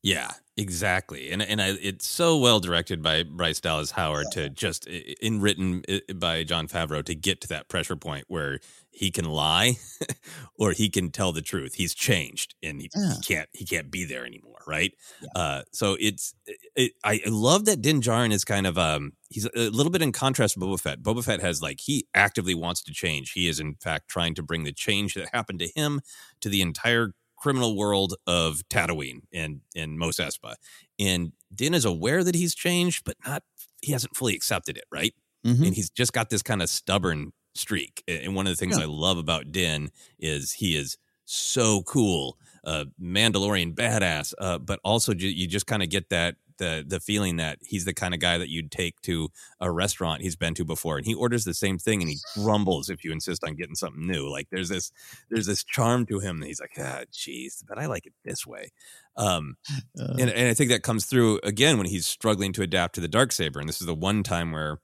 Yeah, 0.03 0.31
exactly. 0.57 1.31
And 1.31 1.43
and 1.43 1.61
I, 1.61 1.71
it's 1.81 2.07
so 2.07 2.39
well 2.39 2.61
directed 2.61 3.03
by 3.03 3.25
Bryce 3.25 3.61
Dallas 3.61 3.91
Howard 3.93 4.27
to 4.33 4.49
just 4.49 4.87
in 4.87 5.41
written 5.41 5.83
by 6.15 6.45
Jon 6.45 6.69
Favreau 6.69 7.05
to 7.05 7.15
get 7.15 7.41
to 7.43 7.49
that 7.49 7.69
pressure 7.69 7.97
point 7.97 8.25
where 8.29 8.61
he 8.91 9.11
can 9.11 9.25
lie 9.25 9.77
or 10.59 10.73
he 10.73 10.89
can 10.89 11.11
tell 11.11 11.33
the 11.33 11.43
truth. 11.43 11.75
He's 11.75 11.95
changed 11.95 12.55
and 12.63 12.81
he, 12.81 12.91
yeah. 12.95 13.15
he 13.15 13.35
can't 13.35 13.49
he 13.53 13.65
can't 13.65 13.91
be 13.91 14.05
there 14.05 14.27
anymore, 14.27 14.59
right? 14.67 14.93
Yeah. 15.23 15.41
Uh, 15.41 15.63
so 15.73 15.97
it's 16.01 16.35
it, 16.75 16.93
I 17.05 17.21
love 17.27 17.67
that 17.67 17.81
Din 17.81 18.01
Djarin 18.01 18.33
is 18.33 18.45
kind 18.45 18.67
of 18.67 18.77
um 18.77 19.13
he's 19.31 19.47
a 19.55 19.71
little 19.71 19.93
bit 19.93 20.03
in 20.03 20.13
contrast 20.13 20.55
to 20.55 20.61
Boba 20.61 20.81
Fett. 20.81 21.03
Boba 21.03 21.25
Fett 21.25 21.41
has 21.41 21.63
like 21.63 21.81
he 21.81 22.07
actively 22.15 22.55
wants 22.55 22.83
to 22.85 22.93
change. 22.93 23.33
He 23.33 23.49
is 23.49 23.61
in 23.61 23.77
fact 23.77 24.09
trying 24.09 24.35
to 24.35 24.43
bring 24.43 24.65
the 24.65 24.73
change 24.73 25.15
that 25.15 25.29
happened 25.33 25.61
to 25.61 25.69
him 25.75 26.01
to 26.41 26.49
the 26.49 26.63
entire 26.63 27.13
criminal 27.37 27.77
world 27.77 28.15
of 28.27 28.63
Tatooine 28.69 29.21
and 29.33 29.61
and 29.77 29.99
Mos 29.99 30.17
Espa. 30.17 30.55
And 30.99 31.33
Din 31.55 31.75
is 31.75 31.85
aware 31.85 32.25
that 32.25 32.35
he's 32.35 32.55
changed, 32.55 33.05
but 33.05 33.17
not 33.25 33.43
he 33.81 33.93
hasn't 33.93 34.17
fully 34.17 34.35
accepted 34.35 34.77
it, 34.77 34.85
right? 34.91 35.15
Mm-hmm. 35.47 35.65
And 35.65 35.75
he's 35.75 35.91
just 35.91 36.13
got 36.13 36.31
this 36.31 36.43
kind 36.43 36.63
of 36.63 36.69
stubborn 36.69 37.33
streak. 37.59 38.03
And 38.09 38.35
one 38.35 38.47
of 38.47 38.53
the 38.53 38.57
things 38.57 38.79
yeah. 38.79 38.85
I 38.85 38.87
love 38.87 39.19
about 39.19 39.53
Din 39.53 39.91
is 40.19 40.53
he 40.53 40.77
is 40.77 40.97
so 41.25 41.83
cool, 41.83 42.39
uh, 42.65 42.87
Mandalorian 43.01 43.75
badass, 43.75 44.33
uh, 44.39 44.59
but 44.59 44.81
also 44.85 45.13
you 45.15 45.47
just 45.47 45.67
kind 45.67 45.83
of 45.83 45.91
get 45.91 46.09
that 46.09 46.37
the 46.59 46.85
the 46.87 47.01
feeling 47.01 47.37
that 47.37 47.59
he's 47.63 47.85
the 47.85 47.95
kind 47.95 48.13
of 48.13 48.21
guy 48.21 48.37
that 48.37 48.49
you'd 48.49 48.71
take 48.71 49.01
to 49.01 49.31
a 49.61 49.71
restaurant 49.71 50.23
he's 50.23 50.37
been 50.37 50.55
to 50.55 50.65
before 50.65 50.99
and 50.99 51.07
he 51.07 51.15
orders 51.15 51.45
the 51.45 51.55
same 51.55 51.79
thing 51.79 52.03
and 52.03 52.11
he 52.11 52.19
grumbles 52.35 52.91
if 52.91 53.05
you 53.05 53.13
insist 53.13 53.43
on 53.45 53.55
getting 53.55 53.75
something 53.75 54.07
new 54.07 54.31
like 54.31 54.49
there's 54.51 54.69
this 54.69 54.93
there's 55.31 55.47
this 55.47 55.65
charm 55.65 56.05
to 56.05 56.19
him 56.19 56.41
that 56.41 56.47
he's 56.47 56.61
like 56.61 56.73
ah 56.79 57.03
jeez 57.13 57.65
but 57.67 57.79
i 57.79 57.87
like 57.87 58.07
it 58.07 58.13
this 58.25 58.47
way 58.47 58.71
um 59.17 59.57
uh, 59.99 60.15
and, 60.19 60.31
and 60.31 60.49
i 60.49 60.55
think 60.55 60.71
that 60.71 60.83
comes 60.83 61.07
through 61.07 61.41
again 61.43 61.79
when 61.79 61.87
he's 61.87 62.07
struggling 62.07 62.53
to 62.53 62.63
adapt 62.63 62.95
to 62.95 63.01
the 63.01 63.09
dark 63.09 63.33
saber 63.33 63.61
and 63.61 63.69
this 63.69 63.81
is 63.81 63.87
the 63.87 63.95
one 63.95 64.23
time 64.23 64.53
where 64.53 64.79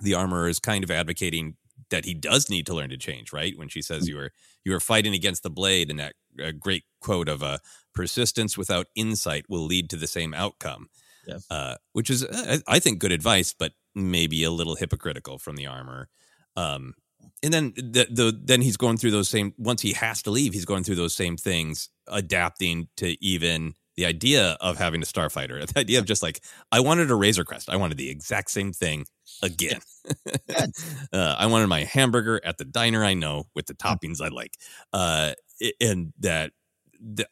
the 0.00 0.14
armorer 0.14 0.48
is 0.48 0.58
kind 0.58 0.82
of 0.82 0.90
advocating 0.90 1.54
that 1.90 2.04
he 2.04 2.14
does 2.14 2.48
need 2.50 2.66
to 2.66 2.74
learn 2.74 2.90
to 2.90 2.96
change 2.96 3.32
right 3.32 3.56
when 3.56 3.68
she 3.68 3.82
says 3.82 4.04
mm. 4.04 4.08
you 4.08 4.16
were 4.16 4.30
you 4.64 4.72
were 4.72 4.80
fighting 4.80 5.14
against 5.14 5.42
the 5.42 5.50
blade 5.50 5.90
and 5.90 5.98
that 5.98 6.14
uh, 6.42 6.52
great 6.58 6.84
quote 7.00 7.28
of 7.28 7.42
uh, 7.42 7.58
persistence 7.94 8.56
without 8.58 8.86
insight 8.94 9.44
will 9.48 9.64
lead 9.64 9.90
to 9.90 9.96
the 9.96 10.06
same 10.06 10.34
outcome 10.34 10.88
yeah. 11.26 11.38
uh, 11.50 11.74
which 11.92 12.10
is 12.10 12.24
uh, 12.24 12.58
I 12.66 12.78
think 12.78 12.98
good 12.98 13.12
advice 13.12 13.54
but 13.56 13.72
maybe 13.94 14.42
a 14.44 14.50
little 14.50 14.76
hypocritical 14.76 15.38
from 15.38 15.56
the 15.56 15.66
armor 15.66 16.08
um, 16.56 16.94
and 17.42 17.52
then 17.52 17.72
the, 17.76 18.06
the 18.10 18.40
then 18.42 18.62
he's 18.62 18.76
going 18.76 18.96
through 18.96 19.10
those 19.10 19.28
same 19.28 19.54
once 19.58 19.82
he 19.82 19.92
has 19.92 20.22
to 20.22 20.30
leave 20.30 20.52
he's 20.52 20.64
going 20.64 20.84
through 20.84 20.96
those 20.96 21.14
same 21.14 21.36
things 21.36 21.90
adapting 22.08 22.88
to 22.96 23.22
even 23.24 23.74
the 23.96 24.06
idea 24.06 24.56
of 24.60 24.78
having 24.78 25.02
a 25.02 25.06
starfighter 25.06 25.66
the 25.72 25.80
idea 25.80 25.98
of 25.98 26.04
just 26.04 26.22
like 26.22 26.40
i 26.72 26.80
wanted 26.80 27.10
a 27.10 27.14
razor 27.14 27.44
crest. 27.44 27.68
I 27.68 27.76
wanted 27.76 27.96
the 27.96 28.10
exact 28.10 28.50
same 28.50 28.72
thing 28.72 29.06
again. 29.42 29.80
Uh, 31.12 31.36
i 31.38 31.46
wanted 31.46 31.66
my 31.68 31.84
hamburger 31.84 32.40
at 32.44 32.58
the 32.58 32.64
diner 32.64 33.04
i 33.04 33.14
know 33.14 33.44
with 33.54 33.66
the 33.66 33.74
toppings 33.74 34.20
i 34.20 34.28
like. 34.28 34.56
Uh, 34.92 35.32
and 35.80 36.12
that 36.18 36.52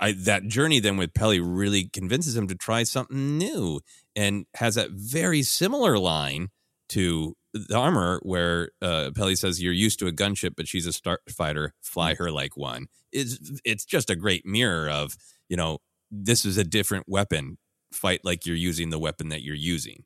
I, 0.01 0.13
that 0.13 0.47
journey 0.47 0.81
then 0.81 0.97
with 0.97 1.15
Peli 1.15 1.41
really 1.41 1.85
convinces 1.85 2.37
him 2.37 2.47
to 2.49 2.55
try 2.55 2.83
something 2.83 3.39
new 3.39 3.81
and 4.15 4.47
has 4.55 4.75
that 4.75 4.91
very 4.91 5.43
similar 5.43 5.99
line 5.99 6.49
to 6.91 7.37
the 7.55 7.77
armor 7.77 8.21
where 8.23 8.71
uh, 8.81 9.11
Peli 9.15 9.35
says 9.37 9.63
you're 9.63 9.73
used 9.73 9.99
to 10.01 10.07
a 10.07 10.13
gunship 10.13 10.53
but 10.57 10.69
she's 10.69 10.87
a 10.87 10.91
starfighter. 10.91 11.71
Fly 11.81 12.15
her 12.15 12.31
like 12.31 12.57
one. 12.57 12.87
It's 13.13 13.61
it's 13.65 13.85
just 13.85 14.11
a 14.11 14.17
great 14.17 14.47
mirror 14.47 14.89
of 14.89 15.17
you 15.49 15.57
know 15.57 15.79
this 16.13 16.45
is 16.45 16.59
a 16.59 16.65
different 16.65 17.07
weapon 17.09 17.59
fight 17.93 18.21
like 18.23 18.47
you're 18.47 18.55
using 18.55 18.91
the 18.91 18.99
weapon 18.99 19.31
that 19.31 19.43
you're 19.43 19.55
using 19.55 20.05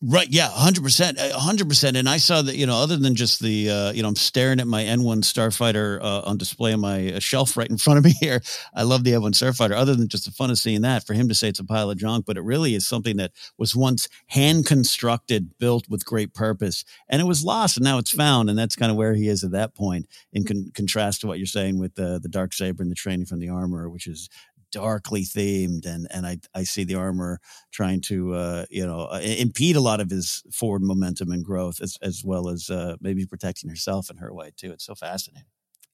Right. 0.00 0.28
Yeah. 0.30 0.48
hundred 0.48 0.84
percent. 0.84 1.18
hundred 1.18 1.68
percent. 1.68 1.96
And 1.96 2.08
I 2.08 2.18
saw 2.18 2.40
that, 2.42 2.54
you 2.54 2.66
know, 2.66 2.76
other 2.76 2.96
than 2.96 3.16
just 3.16 3.42
the, 3.42 3.68
uh, 3.68 3.92
you 3.92 4.02
know, 4.02 4.08
I'm 4.08 4.14
staring 4.14 4.60
at 4.60 4.68
my 4.68 4.84
N1 4.84 5.24
Starfighter 5.24 6.00
uh, 6.00 6.20
on 6.24 6.38
display 6.38 6.72
on 6.72 6.78
my 6.78 7.14
uh, 7.14 7.18
shelf 7.18 7.56
right 7.56 7.68
in 7.68 7.78
front 7.78 7.98
of 7.98 8.04
me 8.04 8.12
here. 8.20 8.40
I 8.72 8.84
love 8.84 9.02
the 9.02 9.10
N1 9.10 9.32
Starfighter. 9.32 9.74
Other 9.74 9.96
than 9.96 10.06
just 10.06 10.24
the 10.24 10.30
fun 10.30 10.50
of 10.50 10.58
seeing 10.58 10.82
that, 10.82 11.04
for 11.04 11.14
him 11.14 11.28
to 11.28 11.34
say 11.34 11.48
it's 11.48 11.58
a 11.58 11.64
pile 11.64 11.90
of 11.90 11.98
junk, 11.98 12.26
but 12.26 12.36
it 12.36 12.42
really 12.44 12.76
is 12.76 12.86
something 12.86 13.16
that 13.16 13.32
was 13.58 13.74
once 13.74 14.08
hand 14.28 14.66
constructed, 14.66 15.58
built 15.58 15.88
with 15.88 16.04
great 16.06 16.32
purpose, 16.32 16.84
and 17.08 17.20
it 17.20 17.24
was 17.26 17.44
lost, 17.44 17.76
and 17.76 17.82
now 17.82 17.98
it's 17.98 18.12
found, 18.12 18.48
and 18.48 18.56
that's 18.56 18.76
kind 18.76 18.92
of 18.92 18.96
where 18.96 19.14
he 19.14 19.26
is 19.26 19.42
at 19.42 19.50
that 19.50 19.74
point. 19.74 20.06
In 20.32 20.44
con- 20.44 20.70
contrast 20.74 21.22
to 21.22 21.26
what 21.26 21.38
you're 21.38 21.46
saying 21.46 21.76
with 21.76 21.96
the 21.96 22.20
the 22.22 22.28
dark 22.28 22.52
saber 22.52 22.84
and 22.84 22.90
the 22.92 22.94
training 22.94 23.26
from 23.26 23.40
the 23.40 23.48
armor, 23.48 23.90
which 23.90 24.06
is 24.06 24.28
darkly 24.72 25.24
themed 25.24 25.86
and 25.86 26.06
and 26.10 26.26
I 26.26 26.38
I 26.54 26.64
see 26.64 26.84
the 26.84 26.96
armor 26.96 27.40
trying 27.72 28.00
to 28.02 28.34
uh, 28.34 28.66
you 28.70 28.86
know 28.86 29.08
uh, 29.12 29.20
impede 29.20 29.76
a 29.76 29.80
lot 29.80 30.00
of 30.00 30.10
his 30.10 30.42
forward 30.52 30.82
momentum 30.82 31.32
and 31.32 31.44
growth 31.44 31.80
as 31.80 31.98
as 32.02 32.22
well 32.24 32.48
as 32.48 32.70
uh, 32.70 32.96
maybe 33.00 33.26
protecting 33.26 33.70
herself 33.70 34.10
in 34.10 34.16
her 34.18 34.32
way 34.32 34.52
too. 34.56 34.72
It's 34.72 34.84
so 34.84 34.94
fascinating. 34.94 35.46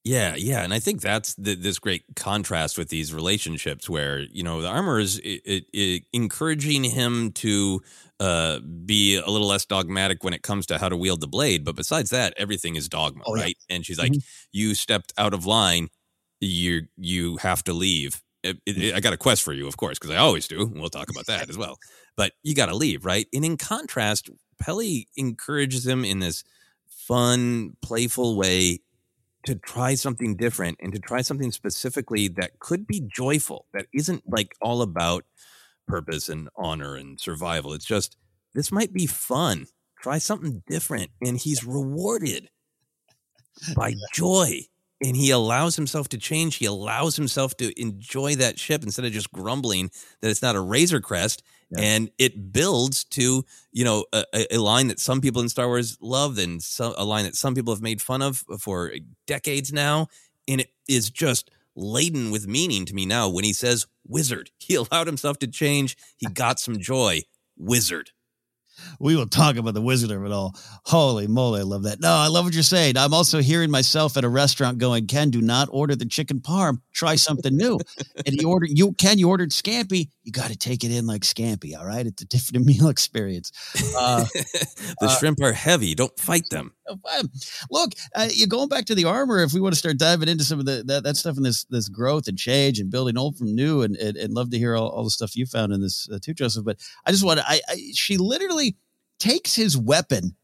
Yeah, 0.04 0.34
yeah, 0.36 0.62
and 0.62 0.74
I 0.74 0.80
think 0.80 1.00
that's 1.00 1.34
the, 1.36 1.54
this 1.54 1.78
great 1.78 2.04
contrast 2.14 2.76
with 2.76 2.90
these 2.90 3.14
relationships, 3.14 3.88
where 3.88 4.20
you 4.20 4.42
know 4.42 4.60
the 4.60 4.68
armor 4.68 4.98
is 4.98 5.16
it, 5.18 5.40
it, 5.46 5.64
it 5.72 6.02
encouraging 6.12 6.84
him 6.84 7.32
to 7.32 7.80
uh, 8.20 8.60
be 8.60 9.16
a 9.16 9.26
little 9.30 9.46
less 9.46 9.64
dogmatic 9.64 10.22
when 10.22 10.34
it 10.34 10.42
comes 10.42 10.66
to 10.66 10.76
how 10.76 10.90
to 10.90 10.96
wield 10.96 11.22
the 11.22 11.26
blade, 11.26 11.64
but 11.64 11.74
besides 11.74 12.10
that, 12.10 12.34
everything 12.36 12.76
is 12.76 12.86
dogma, 12.86 13.22
oh, 13.26 13.32
right? 13.32 13.56
Yeah. 13.66 13.76
And 13.76 13.86
she's 13.86 13.98
like, 13.98 14.12
mm-hmm. 14.12 14.48
"You 14.52 14.74
stepped 14.74 15.14
out 15.16 15.32
of 15.32 15.46
line, 15.46 15.88
you 16.38 16.82
you 16.98 17.38
have 17.38 17.64
to 17.64 17.72
leave." 17.72 18.20
It, 18.44 18.58
it, 18.66 18.94
I 18.94 19.00
got 19.00 19.12
a 19.12 19.16
quest 19.16 19.42
for 19.42 19.52
you, 19.52 19.66
of 19.66 19.76
course, 19.76 19.98
because 19.98 20.14
I 20.14 20.18
always 20.18 20.46
do. 20.46 20.70
We'll 20.74 20.90
talk 20.90 21.10
about 21.10 21.26
that 21.26 21.48
as 21.48 21.56
well. 21.56 21.78
But 22.16 22.32
you 22.42 22.54
got 22.54 22.66
to 22.66 22.76
leave, 22.76 23.04
right? 23.04 23.26
And 23.32 23.44
in 23.44 23.56
contrast, 23.56 24.30
Peli 24.60 25.08
encourages 25.16 25.86
him 25.86 26.04
in 26.04 26.20
this 26.20 26.44
fun, 26.88 27.76
playful 27.82 28.36
way 28.36 28.80
to 29.46 29.54
try 29.56 29.94
something 29.94 30.36
different 30.36 30.78
and 30.80 30.92
to 30.92 30.98
try 30.98 31.22
something 31.22 31.52
specifically 31.52 32.28
that 32.28 32.58
could 32.60 32.86
be 32.86 33.00
joyful, 33.00 33.66
that 33.74 33.86
isn't 33.92 34.22
like 34.26 34.54
all 34.60 34.82
about 34.82 35.24
purpose 35.86 36.28
and 36.28 36.48
honor 36.56 36.94
and 36.94 37.20
survival. 37.20 37.72
It's 37.72 37.84
just, 37.84 38.16
this 38.54 38.72
might 38.72 38.92
be 38.92 39.06
fun. 39.06 39.66
Try 40.02 40.18
something 40.18 40.62
different. 40.66 41.10
And 41.20 41.38
he's 41.38 41.64
rewarded 41.64 42.48
by 43.74 43.94
joy 44.14 44.60
and 45.04 45.14
he 45.14 45.30
allows 45.30 45.76
himself 45.76 46.08
to 46.08 46.18
change. 46.18 46.56
He 46.56 46.64
allows 46.64 47.14
himself 47.14 47.54
to 47.58 47.78
enjoy 47.78 48.36
that 48.36 48.58
ship 48.58 48.82
instead 48.82 49.04
of 49.04 49.12
just 49.12 49.30
grumbling 49.30 49.90
that 50.22 50.30
it's 50.30 50.40
not 50.40 50.56
a 50.56 50.60
Razor 50.60 51.00
Crest. 51.00 51.42
Yeah. 51.70 51.82
And 51.82 52.10
it 52.18 52.52
builds 52.52 53.04
to 53.04 53.44
you 53.72 53.84
know 53.84 54.06
a, 54.12 54.24
a, 54.50 54.58
line 54.58 54.88
that 54.88 55.00
some 55.00 55.20
people 55.20 55.42
in 55.42 55.48
Star 55.48 55.66
Wars 55.66 55.98
love, 56.00 56.38
and 56.38 56.62
so, 56.62 56.94
a 56.96 57.04
line 57.04 57.24
that 57.24 57.36
some 57.36 57.54
people 57.54 57.74
have 57.74 57.82
made 57.82 58.00
fun 58.00 58.22
of 58.22 58.44
for 58.58 58.92
decades 59.26 59.72
now, 59.72 60.08
and 60.46 60.60
it 60.60 60.70
is 60.88 61.10
just 61.10 61.50
laden 61.74 62.30
with 62.30 62.46
meaning 62.46 62.84
to 62.86 62.94
me 62.94 63.06
now. 63.06 63.28
When 63.28 63.44
he 63.44 63.52
says 63.52 63.86
"wizard," 64.06 64.50
he 64.58 64.74
allowed 64.74 65.06
himself 65.06 65.38
to 65.40 65.46
change. 65.46 65.96
He 66.16 66.26
got 66.26 66.60
some 66.60 66.78
joy. 66.78 67.22
Wizard 67.56 68.10
we 69.00 69.16
will 69.16 69.26
talk 69.26 69.56
about 69.56 69.74
the 69.74 69.80
wizard 69.80 70.10
of 70.10 70.24
it 70.24 70.32
all. 70.32 70.54
Holy 70.84 71.26
moly, 71.26 71.60
I 71.60 71.64
love 71.64 71.84
that. 71.84 72.00
No, 72.00 72.12
I 72.12 72.28
love 72.28 72.44
what 72.44 72.54
you're 72.54 72.62
saying. 72.62 72.96
I'm 72.96 73.14
also 73.14 73.40
hearing 73.40 73.70
myself 73.70 74.16
at 74.16 74.24
a 74.24 74.28
restaurant 74.28 74.78
going, 74.78 75.06
Ken, 75.06 75.30
do 75.30 75.40
not 75.40 75.68
order 75.70 75.94
the 75.96 76.06
chicken 76.06 76.40
parm. 76.40 76.78
Try 76.92 77.16
something 77.16 77.56
new. 77.56 77.78
and 78.26 78.34
he 78.38 78.44
ordered 78.44 78.70
you 78.72 78.92
Ken, 78.92 79.18
you 79.18 79.28
ordered 79.28 79.50
scampi. 79.50 80.08
You 80.24 80.32
got 80.32 80.50
to 80.50 80.56
take 80.56 80.84
it 80.84 80.90
in 80.90 81.06
like 81.06 81.20
scampi. 81.20 81.78
All 81.78 81.84
right. 81.84 82.06
It's 82.06 82.22
a 82.22 82.26
different 82.26 82.64
meal 82.66 82.88
experience. 82.88 83.52
Uh, 83.96 84.24
the 84.34 84.96
uh, 85.02 85.08
shrimp 85.18 85.40
are 85.42 85.52
heavy. 85.52 85.94
Don't 85.94 86.18
fight 86.18 86.48
them. 86.50 86.74
Look, 87.70 87.92
uh, 88.14 88.28
you're 88.32 88.48
going 88.48 88.68
back 88.68 88.86
to 88.86 88.94
the 88.94 89.04
armor. 89.04 89.42
If 89.42 89.52
we 89.52 89.60
want 89.60 89.74
to 89.74 89.78
start 89.78 89.98
diving 89.98 90.28
into 90.28 90.44
some 90.44 90.58
of 90.58 90.66
the 90.66 90.82
that, 90.86 91.04
that 91.04 91.16
stuff 91.16 91.36
and 91.36 91.44
this 91.44 91.64
this 91.64 91.88
growth 91.88 92.26
and 92.26 92.38
change 92.38 92.78
and 92.78 92.90
building 92.90 93.16
old 93.16 93.36
from 93.36 93.54
new, 93.54 93.82
and 93.82 93.96
and, 93.96 94.16
and 94.16 94.34
love 94.34 94.50
to 94.50 94.58
hear 94.58 94.74
all, 94.74 94.88
all 94.88 95.04
the 95.04 95.10
stuff 95.10 95.36
you 95.36 95.46
found 95.46 95.72
in 95.72 95.80
this 95.80 96.08
uh, 96.10 96.18
too, 96.20 96.34
Joseph. 96.34 96.64
But 96.64 96.78
I 97.06 97.10
just 97.10 97.24
want 97.24 97.40
to. 97.40 97.48
I, 97.48 97.60
I 97.68 97.76
she 97.94 98.16
literally 98.16 98.76
takes 99.18 99.54
his 99.54 99.76
weapon, 99.76 100.36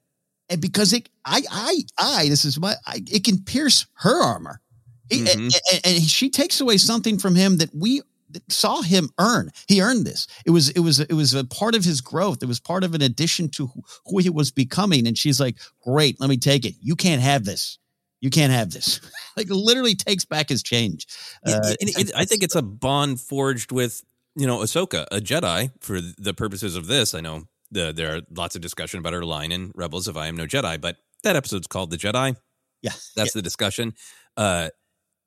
and 0.49 0.61
because 0.61 0.93
it, 0.93 1.09
I, 1.25 1.43
I, 1.51 1.81
I, 1.99 2.29
this 2.29 2.45
is 2.45 2.59
my, 2.59 2.75
I, 2.87 3.03
it 3.11 3.25
can 3.25 3.43
pierce 3.43 3.87
her 3.95 4.23
armor, 4.23 4.61
mm-hmm. 5.09 5.27
and, 5.27 5.55
and, 5.73 5.81
and 5.85 6.03
she 6.03 6.31
takes 6.31 6.61
away 6.61 6.79
something 6.79 7.19
from 7.19 7.35
him 7.35 7.59
that 7.59 7.75
we 7.75 8.03
saw 8.49 8.83
him 8.83 9.11
earn. 9.19 9.51
He 9.69 9.81
earned 9.81 10.07
this. 10.07 10.27
It 10.45 10.51
was 10.51 10.71
it 10.71 10.81
was 10.81 11.01
it 11.01 11.13
was 11.13 11.35
a 11.35 11.45
part 11.45 11.75
of 11.75 11.85
his 11.85 12.01
growth. 12.01 12.43
It 12.43 12.47
was 12.47 12.61
part 12.61 12.85
of 12.85 12.95
an 12.95 13.03
addition 13.03 13.49
to 13.51 13.71
who 14.07 14.19
he 14.19 14.31
was 14.31 14.51
becoming. 14.51 15.07
And 15.07 15.17
she's 15.17 15.41
like, 15.41 15.57
"Great, 15.83 16.21
let 16.21 16.31
me 16.31 16.37
take 16.37 16.65
it. 16.65 16.75
You 16.81 16.97
can't 16.97 17.23
have 17.23 17.45
this. 17.45 17.79
You 18.21 18.31
can't 18.31 18.53
have 18.53 18.71
this." 18.71 19.01
like 19.37 19.49
literally 19.49 19.95
takes 19.95 20.25
back 20.25 20.49
his 20.49 20.63
change. 20.63 21.07
Uh, 21.47 21.75
it, 21.81 21.99
it, 21.99 22.13
I 22.17 22.25
think 22.25 22.43
it's 22.43 22.57
a 22.57 22.63
bond 22.63 23.21
forged 23.21 23.73
with 23.73 24.03
you 24.37 24.47
know 24.47 24.59
Ahsoka, 24.59 25.07
a 25.11 25.21
Jedi, 25.21 25.71
for 25.81 26.01
the 26.01 26.35
purposes 26.35 26.77
of 26.77 26.87
this. 26.87 27.15
I 27.15 27.21
know 27.21 27.45
the, 27.71 27.93
there 27.93 28.17
are 28.17 28.21
lots 28.35 28.57
of 28.57 28.63
discussion 28.63 28.99
about 28.99 29.13
her 29.13 29.25
line 29.25 29.53
in 29.53 29.73
Rebels 29.75 30.09
of 30.09 30.17
I 30.17 30.27
Am 30.27 30.37
No 30.37 30.47
Jedi, 30.47 30.81
but 30.81 30.97
that 31.23 31.37
episode's 31.37 31.67
called 31.67 31.91
The 31.91 31.97
Jedi. 31.97 32.37
Yeah. 32.83 32.93
That's 33.17 33.35
yeah. 33.35 33.39
the 33.39 33.43
discussion. 33.43 33.95
Uh, 34.37 34.71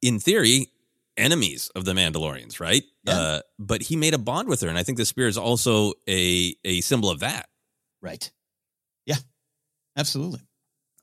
in 0.01 0.19
theory, 0.19 0.67
enemies 1.17 1.69
of 1.75 1.85
the 1.85 1.93
Mandalorians, 1.93 2.59
right? 2.59 2.83
Yeah. 3.03 3.13
Uh, 3.19 3.41
but 3.59 3.81
he 3.83 3.95
made 3.95 4.13
a 4.13 4.17
bond 4.17 4.47
with 4.47 4.61
her, 4.61 4.67
and 4.67 4.77
I 4.77 4.83
think 4.83 4.97
the 4.97 5.05
spear 5.05 5.27
is 5.27 5.37
also 5.37 5.93
a 6.07 6.55
a 6.63 6.81
symbol 6.81 7.09
of 7.09 7.19
that. 7.19 7.49
Right. 8.01 8.31
Yeah. 9.05 9.17
Absolutely. 9.97 10.41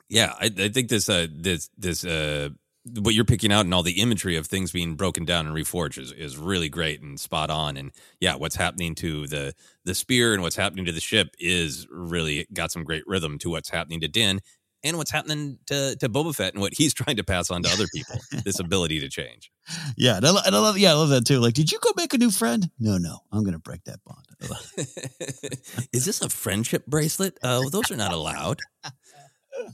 Yeah, 0.08 0.34
I, 0.38 0.50
I 0.58 0.68
think 0.68 0.88
this 0.88 1.08
uh 1.08 1.28
this 1.32 1.70
this 1.78 2.04
uh 2.04 2.50
what 2.98 3.14
you're 3.14 3.26
picking 3.26 3.52
out 3.52 3.66
and 3.66 3.74
all 3.74 3.82
the 3.82 4.00
imagery 4.00 4.36
of 4.36 4.46
things 4.46 4.72
being 4.72 4.94
broken 4.94 5.26
down 5.26 5.46
and 5.46 5.54
reforged 5.54 5.98
is, 5.98 6.12
is 6.12 6.38
really 6.38 6.70
great 6.70 7.02
and 7.02 7.20
spot 7.20 7.50
on. 7.50 7.76
And 7.76 7.92
yeah, 8.20 8.36
what's 8.36 8.56
happening 8.56 8.94
to 8.96 9.26
the 9.26 9.54
the 9.84 9.94
spear 9.94 10.32
and 10.32 10.42
what's 10.42 10.56
happening 10.56 10.86
to 10.86 10.92
the 10.92 11.00
ship 11.00 11.34
is 11.38 11.86
really 11.90 12.46
got 12.52 12.72
some 12.72 12.84
great 12.84 13.04
rhythm 13.06 13.38
to 13.38 13.50
what's 13.50 13.68
happening 13.68 14.00
to 14.00 14.08
Din 14.08 14.40
and 14.82 14.96
what's 14.96 15.10
happening 15.10 15.58
to 15.66 15.96
to 15.96 16.08
Boba 16.08 16.34
Fett 16.34 16.54
and 16.54 16.60
what 16.60 16.72
he's 16.74 16.94
trying 17.00 17.16
to 17.16 17.24
pass 17.24 17.50
on 17.50 17.62
to 17.62 17.70
other 17.70 17.86
people. 17.94 18.16
this 18.44 18.58
ability 18.66 19.00
to 19.00 19.08
change. 19.08 19.50
Yeah, 19.96 20.16
and 20.16 20.26
I, 20.26 20.30
lo- 20.30 20.40
and 20.44 20.54
I 20.56 20.58
love. 20.58 20.78
Yeah, 20.78 20.90
I 20.90 20.94
love 20.94 21.10
that 21.10 21.26
too. 21.26 21.38
Like, 21.38 21.54
did 21.54 21.70
you 21.70 21.78
go 21.80 21.90
make 21.96 22.12
a 22.14 22.18
new 22.18 22.30
friend? 22.30 22.70
No, 22.78 22.98
no, 22.98 23.18
I'm 23.32 23.42
going 23.44 23.52
to 23.52 23.58
break 23.60 23.84
that 23.84 24.00
bond. 24.04 24.24
is 25.92 26.04
this 26.04 26.20
a 26.22 26.28
friendship 26.28 26.86
bracelet? 26.86 27.38
Oh, 27.42 27.68
those 27.70 27.90
are 27.90 27.96
not 27.96 28.12
allowed. 28.12 28.58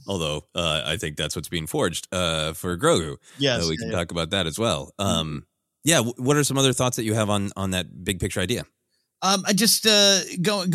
Although 0.07 0.41
uh, 0.53 0.83
I 0.85 0.97
think 0.97 1.15
that's 1.17 1.35
what's 1.35 1.47
being 1.49 1.67
forged 1.67 2.07
uh, 2.11 2.53
for 2.53 2.77
Grogu. 2.77 3.15
Yes, 3.37 3.63
Uh, 3.63 3.69
we 3.69 3.77
can 3.77 3.89
yeah. 3.89 3.95
talk 3.97 4.11
about 4.11 4.31
that 4.31 4.45
as 4.45 4.59
well. 4.59 4.91
Um, 4.99 5.45
yeah, 5.83 5.97
w- 5.97 6.15
what 6.17 6.35
are 6.35 6.43
some 6.43 6.57
other 6.57 6.73
thoughts 6.73 6.97
that 6.97 7.03
you 7.05 7.13
have 7.13 7.29
on 7.29 7.51
on 7.55 7.71
that 7.71 8.03
big 8.03 8.19
picture 8.19 8.41
idea? 8.41 8.65
Um, 9.23 9.43
I 9.47 9.53
just 9.53 9.87
uh 9.87 10.19
going 10.43 10.71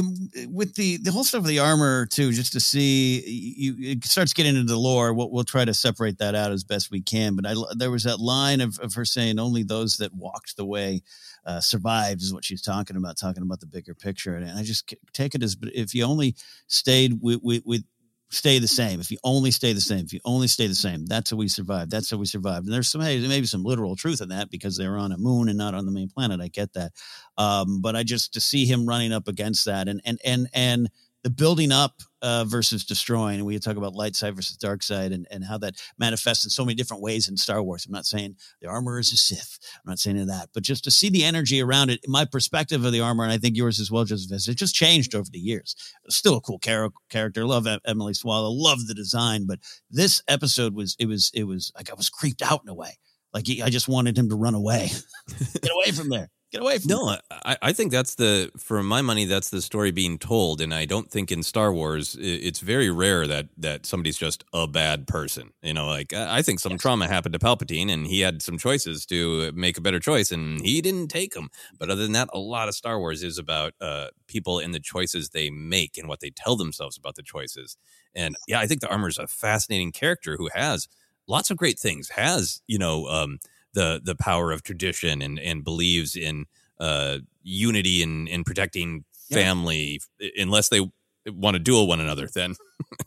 with 0.49 0.75
the 0.75 0.97
the 0.97 1.13
whole 1.13 1.23
stuff 1.23 1.43
of 1.43 1.47
the 1.47 1.61
armor 1.61 2.07
too, 2.07 2.33
just 2.33 2.53
to 2.55 2.61
see 2.61 3.23
you. 3.25 3.77
It 3.79 4.05
starts 4.05 4.33
getting 4.33 4.57
into 4.57 4.73
the 4.73 4.79
lore. 4.79 5.15
We'll, 5.15 5.31
we'll 5.31 5.45
try 5.45 5.65
to 5.65 5.73
separate 5.73 6.19
that 6.19 6.35
out 6.35 6.51
as 6.51 6.65
best 6.65 6.91
we 6.91 7.03
can. 7.03 7.37
But 7.37 7.47
I 7.47 7.55
there 7.77 7.93
was 7.93 8.03
that 8.03 8.19
line 8.19 8.61
of, 8.61 8.81
of 8.81 8.95
her 8.95 9.05
saying 9.05 9.39
only 9.39 9.63
those 9.63 9.99
that 9.99 10.13
walked 10.13 10.57
the 10.57 10.65
way 10.65 11.03
uh, 11.47 11.61
survived 11.61 12.21
is 12.21 12.35
what 12.35 12.45
she's 12.45 12.63
talking 12.63 12.97
about, 12.97 13.17
talking 13.17 13.45
about 13.45 13.61
the 13.61 13.67
bigger 13.67 13.95
picture. 13.95 14.35
And 14.35 14.59
I 14.59 14.65
just 14.65 14.93
take 15.13 15.37
it 15.37 15.43
as 15.45 15.57
if 15.63 15.95
you 15.95 16.05
only 16.05 16.35
stayed 16.67 17.21
with 17.23 17.41
with, 17.45 17.63
with 17.65 17.85
stay 18.33 18.59
the 18.59 18.69
same. 18.69 19.01
If 19.01 19.11
you 19.11 19.19
only 19.23 19.51
stay 19.51 19.73
the 19.73 19.81
same, 19.81 20.05
if 20.05 20.13
you 20.13 20.21
only 20.25 20.49
stay 20.49 20.67
the 20.67 20.75
same, 20.75 21.07
that's 21.07 21.31
how 21.31 21.37
we 21.37 21.49
survived. 21.49 21.91
That's 21.91 22.11
how 22.11 22.17
we 22.17 22.27
survived. 22.27 22.65
And 22.67 22.75
there's 22.75 22.89
some 22.89 23.01
hey, 23.01 23.21
maybe 23.27 23.47
some 23.47 23.63
literal 23.63 23.95
truth 23.95 24.21
in 24.21 24.31
that 24.31 24.51
because 24.51 24.77
they 24.77 24.89
were 24.89 24.99
on 24.99 25.13
a 25.13 25.19
moon 25.19 25.49
and 25.49 25.59
not 25.59 25.75
on 25.75 25.87
the 25.87 25.93
main 25.93 26.09
planet. 26.09 26.41
I 26.41 26.49
get 26.49 26.73
that. 26.73 26.93
Um, 27.39 27.81
but 27.81 27.95
I 27.95 28.03
just 28.03 28.33
to 28.35 28.41
see 28.41 28.65
him 28.67 28.87
running 28.87 29.13
up 29.13 29.29
against 29.29 29.67
that 29.67 29.89
and 29.89 30.01
and 30.05 30.19
and 30.25 30.49
and 30.53 30.89
the 31.23 31.31
building 31.31 31.71
up 31.71 32.03
uh, 32.21 32.45
versus 32.45 32.85
destroying. 32.85 33.37
And 33.37 33.47
we 33.47 33.59
talk 33.59 33.77
about 33.77 33.95
light 33.95 34.17
side 34.17 34.35
versus 34.35 34.57
dark 34.57 34.83
side 34.83 35.13
and, 35.13 35.27
and 35.31 35.45
how 35.45 35.59
that 35.59 35.81
manifests 35.99 36.45
in 36.45 36.51
so 36.51 36.65
many 36.65 36.75
different 36.75 37.03
ways 37.03 37.29
in 37.29 37.37
Star 37.37 37.63
Wars. 37.63 37.87
I'm 37.87 37.93
not 37.93 38.07
saying 38.07 38.37
the 38.61 38.69
armor 38.69 38.99
is 38.99 39.13
a 39.13 39.17
Sith. 39.17 39.59
I'm 39.77 39.91
not 39.91 39.99
saying 39.99 40.25
that, 40.27 40.49
but 40.55 40.63
just 40.63 40.85
to 40.85 40.91
see 40.91 41.11
the 41.11 41.25
energy 41.25 41.61
around 41.61 41.91
it, 41.91 42.01
my 42.07 42.25
perspective 42.25 42.85
of 42.85 42.93
the 42.93 43.01
armor, 43.01 43.25
and 43.25 43.33
I 43.33 43.39
think 43.39 43.57
yours 43.57 43.81
as 43.81 43.91
well, 43.91 44.05
just 44.05 44.33
it 44.49 44.55
just 44.55 44.75
changed 44.75 45.15
over 45.15 45.29
the 45.31 45.39
years. 45.39 45.75
Still 46.09 46.37
a 46.37 46.41
cool 46.41 46.59
char- 46.59 46.91
character. 47.09 47.45
Love 47.47 47.67
Emily 47.85 48.15
Swallow. 48.15 48.51
Love 48.51 48.87
the 48.87 48.95
design, 48.95 49.47
but 49.47 49.59
this 49.91 50.23
episode 50.29 50.75
was 50.75 50.97
it 50.99 51.07
was 51.07 51.31
it 51.35 51.45
was 51.45 51.73
like 51.77 51.91
I 51.91 51.95
was 51.95 52.09
creeped 52.09 52.43
out 52.43 52.63
in 52.65 52.69
a 52.69 52.75
way. 52.75 52.99
Like 53.33 53.47
he, 53.47 53.63
I 53.63 53.71
just 53.71 53.89
wanted 53.89 54.19
him 54.19 54.29
to 54.29 54.37
run 54.37 54.55
away, 54.55 54.91
get 55.63 55.73
away 55.73 55.93
from 55.93 56.11
there, 56.11 56.29
get 56.53 56.63
away 56.63 56.79
from. 56.79 56.89
No, 56.89 57.17
I, 57.31 57.57
I 57.63 57.73
think 57.73 57.91
that's 57.91 58.15
the 58.15 58.51
for 58.59 58.83
my 58.83 59.03
money 59.03 59.25
that's 59.25 59.51
the 59.51 59.63
story 59.63 59.91
being 59.91 60.19
told, 60.19 60.61
and 60.61 60.73
I 60.73 60.85
don't 60.85 61.11
think 61.11 61.33
in 61.33 61.43
Star 61.43 61.73
Wars 61.73 62.17
it's 62.21 62.61
very 62.61 62.91
rare 62.91 63.27
that 63.27 63.49
that 63.57 63.87
somebody's 63.87 64.19
just 64.19 64.45
a 64.53 64.67
bad 64.67 65.07
person. 65.07 65.53
You 65.63 65.75
know, 65.75 65.87
like 65.87 66.13
I 66.13 66.39
I 66.39 66.43
think 66.43 66.61
some 66.61 66.79
trauma 66.79 67.09
happened 67.09 67.33
to 67.33 67.39
Palpatine, 67.39 67.91
and 67.91 68.07
he 68.07 68.21
had 68.21 68.43
some 68.43 68.59
choices 68.59 69.07
to 69.07 69.51
make 69.53 69.79
a 69.79 69.81
better 69.81 70.01
choice, 70.01 70.31
and 70.31 70.61
he 70.61 70.81
didn't 70.81 71.09
take 71.09 71.33
them. 71.35 71.49
But 71.79 71.91
other 71.91 72.03
than 72.03 72.13
that, 72.13 72.29
a 72.33 72.39
lot 72.39 72.69
of 72.69 72.75
Star 72.75 72.99
Wars 72.99 73.23
is 73.23 73.39
about 73.39 73.73
uh, 73.81 74.09
people 74.27 74.59
and 74.59 74.75
the 74.75 74.81
choices 74.81 75.31
they 75.31 75.51
make 75.51 75.97
and 75.97 76.09
what 76.09 76.21
they 76.21 76.31
tell 76.31 76.57
themselves 76.57 76.97
about 76.99 77.17
the 77.17 77.23
choices. 77.23 77.77
And 78.15 78.37
yeah, 78.47 78.61
I 78.61 78.67
think 78.67 78.81
the 78.81 78.91
armor 78.91 79.09
is 79.09 79.19
a 79.19 79.27
fascinating 79.27 79.93
character 79.93 80.37
who 80.37 80.51
has 80.55 80.89
lots 81.27 81.51
of 81.51 81.57
great 81.57 81.79
things. 81.79 82.11
Has 82.11 82.61
you 82.67 82.79
know 82.79 83.07
um, 83.07 83.39
the 83.75 84.01
the 84.03 84.15
power 84.15 84.53
of 84.53 84.63
tradition 84.63 85.23
and 85.23 85.39
and 85.39 85.65
believes 85.65 86.17
in 86.17 86.47
uh, 86.81 87.19
unity 87.43 88.03
and 88.03 88.29
in 88.29 88.45
protecting 88.45 89.05
Yeah. 89.29 89.37
family. 89.39 90.01
Unless 90.37 90.69
they 90.69 90.81
want 91.27 91.55
to 91.55 91.61
duel 91.61 91.87
one 91.87 92.01
another, 92.01 92.29
then 92.35 92.57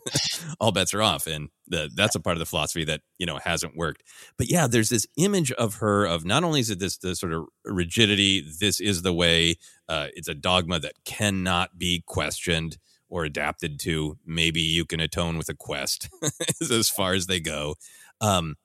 all 0.60 0.72
bets 0.72 0.94
are 0.94 1.02
off. 1.02 1.26
And 1.26 1.50
the, 1.68 1.90
that's 1.94 2.14
a 2.14 2.20
part 2.20 2.34
of 2.36 2.38
the 2.38 2.46
philosophy 2.46 2.84
that 2.84 3.02
you 3.18 3.26
know 3.26 3.38
hasn't 3.38 3.76
worked. 3.76 4.02
But 4.38 4.50
yeah, 4.50 4.66
there's 4.66 4.88
this 4.88 5.06
image 5.16 5.52
of 5.52 5.74
her 5.76 6.04
of 6.06 6.24
not 6.24 6.42
only 6.44 6.60
is 6.60 6.70
it 6.70 6.78
this 6.78 6.96
the 6.98 7.14
sort 7.14 7.32
of 7.32 7.44
rigidity. 7.64 8.44
This 8.60 8.80
is 8.80 9.02
the 9.02 9.12
way. 9.12 9.56
Uh, 9.88 10.08
it's 10.14 10.28
a 10.28 10.34
dogma 10.34 10.80
that 10.80 10.94
cannot 11.04 11.78
be 11.78 12.02
questioned 12.06 12.78
or 13.08 13.24
adapted 13.24 13.78
to. 13.80 14.18
Maybe 14.26 14.60
you 14.60 14.84
can 14.84 15.00
atone 15.00 15.36
with 15.38 15.48
a 15.48 15.54
quest, 15.54 16.08
as 16.60 16.88
far 16.88 17.12
as 17.14 17.26
they 17.26 17.38
go. 17.40 17.76
Um, 18.20 18.56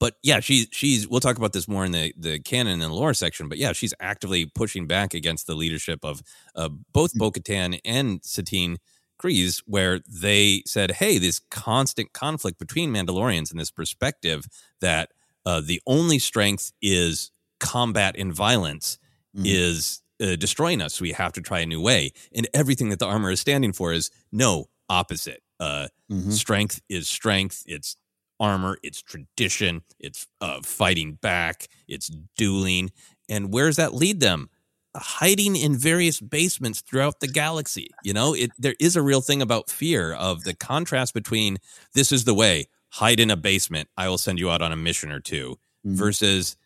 but 0.00 0.14
yeah, 0.22 0.40
she's 0.40 0.68
she's. 0.72 1.08
We'll 1.08 1.20
talk 1.20 1.36
about 1.38 1.52
this 1.52 1.68
more 1.68 1.84
in 1.84 1.92
the 1.92 2.12
the 2.16 2.38
canon 2.40 2.82
and 2.82 2.92
lore 2.92 3.14
section. 3.14 3.48
But 3.48 3.58
yeah, 3.58 3.72
she's 3.72 3.94
actively 4.00 4.46
pushing 4.46 4.86
back 4.86 5.14
against 5.14 5.46
the 5.46 5.54
leadership 5.54 6.00
of 6.04 6.22
uh, 6.54 6.68
both 6.92 7.14
Bo-Katan 7.14 7.78
and 7.84 8.20
Satine 8.24 8.78
Kryze, 9.22 9.62
where 9.66 10.00
they 10.08 10.62
said, 10.66 10.92
"Hey, 10.92 11.18
this 11.18 11.40
constant 11.50 12.12
conflict 12.12 12.58
between 12.58 12.92
Mandalorians 12.92 13.50
and 13.50 13.58
this 13.60 13.70
perspective 13.70 14.46
that 14.80 15.10
uh, 15.46 15.60
the 15.64 15.80
only 15.86 16.18
strength 16.18 16.72
is 16.82 17.30
combat 17.60 18.16
and 18.18 18.32
violence 18.34 18.98
Mhm. 19.36 19.42
is 19.46 20.00
uh, 20.22 20.36
destroying 20.36 20.80
us. 20.80 21.00
We 21.00 21.12
have 21.12 21.32
to 21.34 21.40
try 21.40 21.60
a 21.60 21.66
new 21.66 21.80
way, 21.80 22.12
and 22.34 22.48
everything 22.54 22.88
that 22.90 22.98
the 23.00 23.06
armor 23.06 23.30
is 23.30 23.40
standing 23.40 23.72
for 23.72 23.92
is 23.92 24.10
no 24.32 24.66
opposite. 24.88 25.42
Uh, 25.60 25.88
Mhm. 26.10 26.32
Strength 26.32 26.80
is 26.88 27.08
strength. 27.08 27.62
It's 27.66 27.96
armor. 28.44 28.76
It's 28.82 29.02
tradition. 29.02 29.82
It's 29.98 30.26
uh, 30.40 30.60
fighting 30.62 31.14
back. 31.14 31.68
It's 31.88 32.08
dueling. 32.36 32.90
And 33.28 33.52
where 33.52 33.66
does 33.66 33.76
that 33.76 33.94
lead 33.94 34.20
them? 34.20 34.48
Hiding 34.96 35.56
in 35.56 35.76
various 35.76 36.20
basements 36.20 36.80
throughout 36.80 37.20
the 37.20 37.26
galaxy. 37.26 37.88
You 38.04 38.12
know, 38.12 38.34
it 38.34 38.50
there 38.58 38.76
is 38.78 38.94
a 38.96 39.02
real 39.02 39.20
thing 39.20 39.42
about 39.42 39.70
fear 39.70 40.12
of 40.14 40.44
the 40.44 40.54
contrast 40.54 41.14
between 41.14 41.58
this 41.94 42.12
is 42.12 42.24
the 42.24 42.34
way, 42.34 42.66
hide 42.90 43.18
in 43.20 43.30
a 43.30 43.36
basement, 43.36 43.88
I 43.96 44.08
will 44.08 44.18
send 44.18 44.38
you 44.38 44.50
out 44.50 44.62
on 44.62 44.72
a 44.72 44.76
mission 44.76 45.10
or 45.10 45.20
2 45.20 45.56
Mhm. 45.86 45.96
versus 45.96 46.56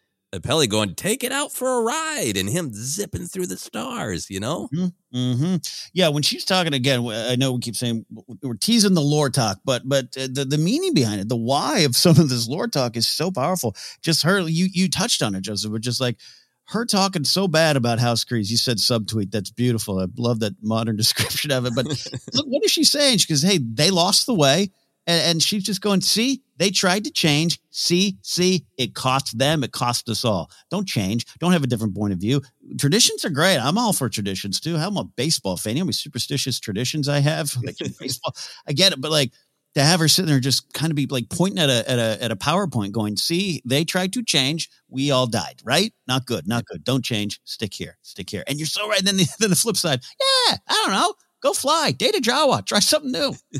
Peli 0.42 0.66
going, 0.66 0.94
take 0.94 1.24
it 1.24 1.32
out 1.32 1.52
for 1.52 1.78
a 1.78 1.82
ride 1.82 2.36
and 2.36 2.48
him 2.50 2.70
zipping 2.74 3.24
through 3.24 3.46
the 3.46 3.56
stars, 3.56 4.28
you 4.28 4.40
know? 4.40 4.68
hmm 5.12 5.56
Yeah, 5.94 6.08
when 6.08 6.22
she's 6.22 6.44
talking 6.44 6.74
again, 6.74 7.06
I 7.08 7.34
know 7.36 7.52
we 7.54 7.60
keep 7.60 7.76
saying 7.76 8.04
we're 8.42 8.54
teasing 8.54 8.92
the 8.94 9.00
lore 9.00 9.30
talk, 9.30 9.60
but 9.64 9.88
but 9.88 10.16
uh, 10.18 10.28
the 10.30 10.44
the 10.44 10.58
meaning 10.58 10.92
behind 10.92 11.20
it, 11.20 11.28
the 11.30 11.36
why 11.36 11.80
of 11.80 11.96
some 11.96 12.18
of 12.20 12.28
this 12.28 12.46
lore 12.46 12.68
talk 12.68 12.96
is 12.96 13.08
so 13.08 13.30
powerful. 13.30 13.74
Just 14.02 14.22
her, 14.24 14.40
you 14.40 14.68
you 14.70 14.90
touched 14.90 15.22
on 15.22 15.34
it, 15.34 15.40
Joseph, 15.40 15.72
but 15.72 15.80
just 15.80 16.00
like 16.00 16.18
her 16.66 16.84
talking 16.84 17.24
so 17.24 17.48
bad 17.48 17.76
about 17.76 17.98
House 17.98 18.24
Kryze. 18.24 18.50
You 18.50 18.58
said 18.58 18.76
subtweet. 18.76 19.30
That's 19.30 19.50
beautiful. 19.50 19.98
I 19.98 20.06
love 20.18 20.40
that 20.40 20.52
modern 20.62 20.96
description 20.98 21.50
of 21.50 21.64
it. 21.64 21.74
But 21.74 21.86
look, 22.34 22.46
what 22.46 22.64
is 22.64 22.70
she 22.70 22.84
saying? 22.84 23.18
She 23.18 23.32
goes, 23.32 23.42
"Hey, 23.42 23.58
they 23.58 23.90
lost 23.90 24.26
the 24.26 24.34
way." 24.34 24.70
And, 25.09 25.22
and 25.22 25.42
she's 25.42 25.64
just 25.64 25.80
going, 25.80 26.02
see, 26.02 26.42
they 26.59 26.70
tried 26.70 27.04
to 27.04 27.11
change. 27.11 27.59
See, 27.70 28.18
see, 28.22 28.66
it 28.76 28.94
cost 28.94 29.38
them. 29.38 29.64
It 29.64 29.72
cost 29.72 30.09
us 30.11 30.24
all. 30.24 30.50
Don't 30.70 30.86
change. 30.86 31.24
Don't 31.40 31.52
have 31.52 31.64
a 31.64 31.66
different 31.66 31.96
point 31.96 32.12
of 32.12 32.20
view. 32.20 32.42
Traditions 32.78 33.24
are 33.24 33.30
great. 33.30 33.59
I'm 33.59 33.78
all 33.78 33.94
for 33.94 34.09
traditions 34.11 34.61
too. 34.61 34.76
I'm 34.76 34.98
a 34.98 35.04
baseball 35.04 35.56
fan. 35.56 35.72
You 35.72 35.80
know 35.80 35.84
how 35.84 35.86
many 35.86 35.92
superstitious 35.94 36.61
traditions 36.61 37.09
I 37.09 37.20
have? 37.20 37.56
Like 37.64 37.76
baseball. 37.98 38.34
I 38.66 38.72
get 38.72 38.92
it, 38.92 39.00
but 39.00 39.11
like 39.11 39.32
to 39.74 39.82
have 39.82 40.00
her 40.00 40.09
sitting 40.09 40.30
there 40.30 40.40
just 40.40 40.72
kind 40.72 40.90
of 40.90 40.96
be 40.96 41.06
like 41.06 41.28
pointing 41.28 41.59
at 41.59 41.68
a 41.68 41.90
at 41.90 41.98
a 41.98 42.24
at 42.24 42.30
a 42.30 42.36
PowerPoint 42.36 42.92
going, 42.92 43.16
see, 43.16 43.61
they 43.64 43.84
tried 43.84 44.12
to 44.14 44.22
change. 44.24 44.70
We 44.88 45.11
all 45.11 45.26
died, 45.26 45.61
right? 45.64 45.92
Not 46.06 46.26
good, 46.26 46.46
not 46.48 46.64
good. 46.66 46.84
Don't 46.84 47.04
change. 47.04 47.40
Stick 47.44 47.74
here. 47.74 47.98
Stick 48.02 48.30
here. 48.30 48.42
And 48.46 48.59
you're 48.59 48.66
so 48.66 48.88
right. 48.88 49.02
Then 49.04 49.16
the, 49.18 49.28
then 49.40 49.50
the 49.50 49.56
flip 49.56 49.76
side, 49.76 50.00
yeah, 50.20 50.56
I 50.68 50.82
don't 50.84 50.92
know. 50.92 51.14
Go 51.41 51.53
fly. 51.53 51.93
Data 51.93 52.20
Jawa. 52.20 52.64
Try 52.66 52.80
something 52.80 53.12
new. 53.12 53.34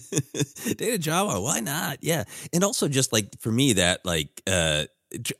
Data 0.77 0.99
Jawa, 0.99 1.43
why 1.43 1.61
not? 1.61 1.99
Yeah. 2.03 2.25
And 2.53 2.65
also 2.65 2.89
just 2.89 3.13
like 3.13 3.29
for 3.41 3.53
me 3.53 3.75
that 3.75 4.05
like 4.05 4.43
uh 4.47 4.85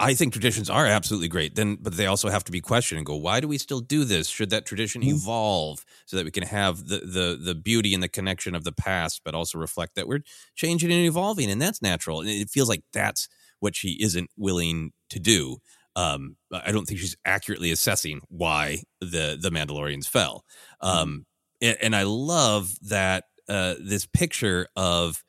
I 0.01 0.15
think 0.15 0.33
traditions 0.33 0.71
are 0.71 0.87
absolutely 0.87 1.29
great. 1.29 1.55
Then 1.57 1.77
but 1.81 1.97
they 1.97 2.07
also 2.07 2.29
have 2.31 2.45
to 2.45 2.53
be 2.53 2.61
questioned 2.61 2.99
and 2.99 3.07
go, 3.07 3.17
why 3.17 3.41
do 3.41 3.49
we 3.49 3.59
still 3.59 3.81
do 3.81 4.05
this? 4.05 4.29
Should 4.29 4.51
that 4.51 4.65
tradition 4.67 5.03
Mhm. 5.03 5.09
evolve 5.17 5.85
so 6.07 6.17
that 6.17 6.25
we 6.25 6.31
can 6.31 6.45
have 6.45 6.87
the 6.89 6.99
the 7.01 7.39
the 7.43 7.55
beauty 7.55 7.93
and 7.93 8.03
the 8.03 8.09
connection 8.09 8.55
of 8.55 8.65
the 8.65 8.73
past 8.73 9.23
but 9.25 9.35
also 9.35 9.59
reflect 9.59 9.95
that 9.97 10.09
we're 10.09 10.23
changing 10.55 10.93
and 10.93 11.05
evolving 11.07 11.51
and 11.51 11.61
that's 11.61 11.83
natural. 11.83 12.21
And 12.21 12.31
it 12.31 12.51
feels 12.51 12.69
like 12.69 12.83
that's 12.93 13.29
what 13.61 13.75
she 13.77 13.99
isn't 14.01 14.31
willing 14.37 14.93
to 15.11 15.19
do. 15.19 15.59
Um, 15.97 16.37
I 16.53 16.71
don't 16.71 16.87
think 16.87 17.01
she's 17.01 17.17
accurately 17.25 17.73
assessing 17.73 18.21
why 18.29 18.85
the 19.01 19.37
the 19.41 19.51
Mandalorians 19.51 20.07
fell. 20.09 20.45
Um, 20.81 21.27
and, 21.61 21.97
I 21.97 22.03
love 22.05 22.73
that 22.83 23.25
uh, 23.49 23.75
this 23.81 24.07
picture 24.07 24.69
of 24.77 25.23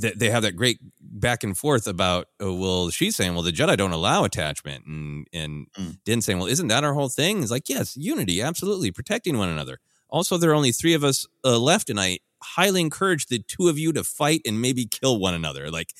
th- 0.00 0.14
they 0.14 0.30
have 0.30 0.42
that 0.42 0.56
great 0.56 0.78
back 1.00 1.44
and 1.44 1.56
forth 1.56 1.86
about 1.86 2.28
oh, 2.40 2.54
well 2.54 2.90
she's 2.90 3.16
saying 3.16 3.34
well 3.34 3.42
the 3.42 3.52
jedi 3.52 3.76
don't 3.76 3.92
allow 3.92 4.24
attachment 4.24 4.86
and 4.86 5.26
and 5.32 5.66
Mm. 5.78 5.98
din 6.04 6.22
saying 6.22 6.38
well 6.38 6.48
isn't 6.48 6.68
that 6.68 6.84
our 6.84 6.94
whole 6.94 7.08
thing? 7.08 7.42
It's 7.42 7.50
like 7.50 7.68
yes 7.68 7.96
unity 7.96 8.40
absolutely 8.42 8.90
protecting 8.90 9.36
one 9.38 9.48
another. 9.48 9.78
Also 10.08 10.36
there 10.38 10.50
are 10.50 10.54
only 10.54 10.72
three 10.72 10.94
of 10.94 11.04
us 11.04 11.26
uh, 11.44 11.58
left 11.58 11.90
and 11.90 12.00
i 12.00 12.18
highly 12.42 12.80
encourage 12.80 13.26
the 13.26 13.38
two 13.40 13.68
of 13.68 13.78
you 13.78 13.92
to 13.92 14.04
fight 14.04 14.40
and 14.46 14.60
maybe 14.60 14.86
kill 14.86 15.18
one 15.18 15.34
another. 15.34 15.70
Like 15.70 15.94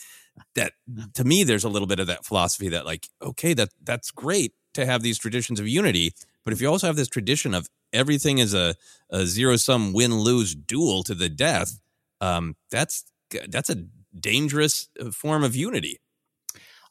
that 0.54 0.72
to 1.14 1.24
me 1.24 1.44
there's 1.44 1.64
a 1.64 1.68
little 1.68 1.88
bit 1.88 1.98
of 1.98 2.06
that 2.06 2.24
philosophy 2.24 2.68
that 2.68 2.84
like 2.86 3.08
okay 3.22 3.54
that 3.54 3.70
that's 3.82 4.10
great 4.10 4.52
to 4.74 4.84
have 4.84 5.02
these 5.02 5.18
traditions 5.18 5.58
of 5.60 5.66
unity 5.66 6.12
but 6.44 6.52
if 6.52 6.60
you 6.60 6.68
also 6.68 6.86
have 6.86 6.96
this 6.96 7.08
tradition 7.08 7.54
of 7.54 7.68
everything 7.92 8.38
is 8.38 8.54
a, 8.54 8.74
a 9.10 9.26
zero 9.26 9.56
sum 9.56 9.92
win 9.92 10.14
lose 10.14 10.54
duel 10.54 11.02
to 11.02 11.14
the 11.14 11.28
death 11.28 11.80
um 12.20 12.56
that's 12.70 13.04
that's 13.48 13.70
a 13.70 13.76
dangerous 14.18 14.88
uh, 15.00 15.10
form 15.10 15.44
of 15.44 15.54
unity 15.54 16.00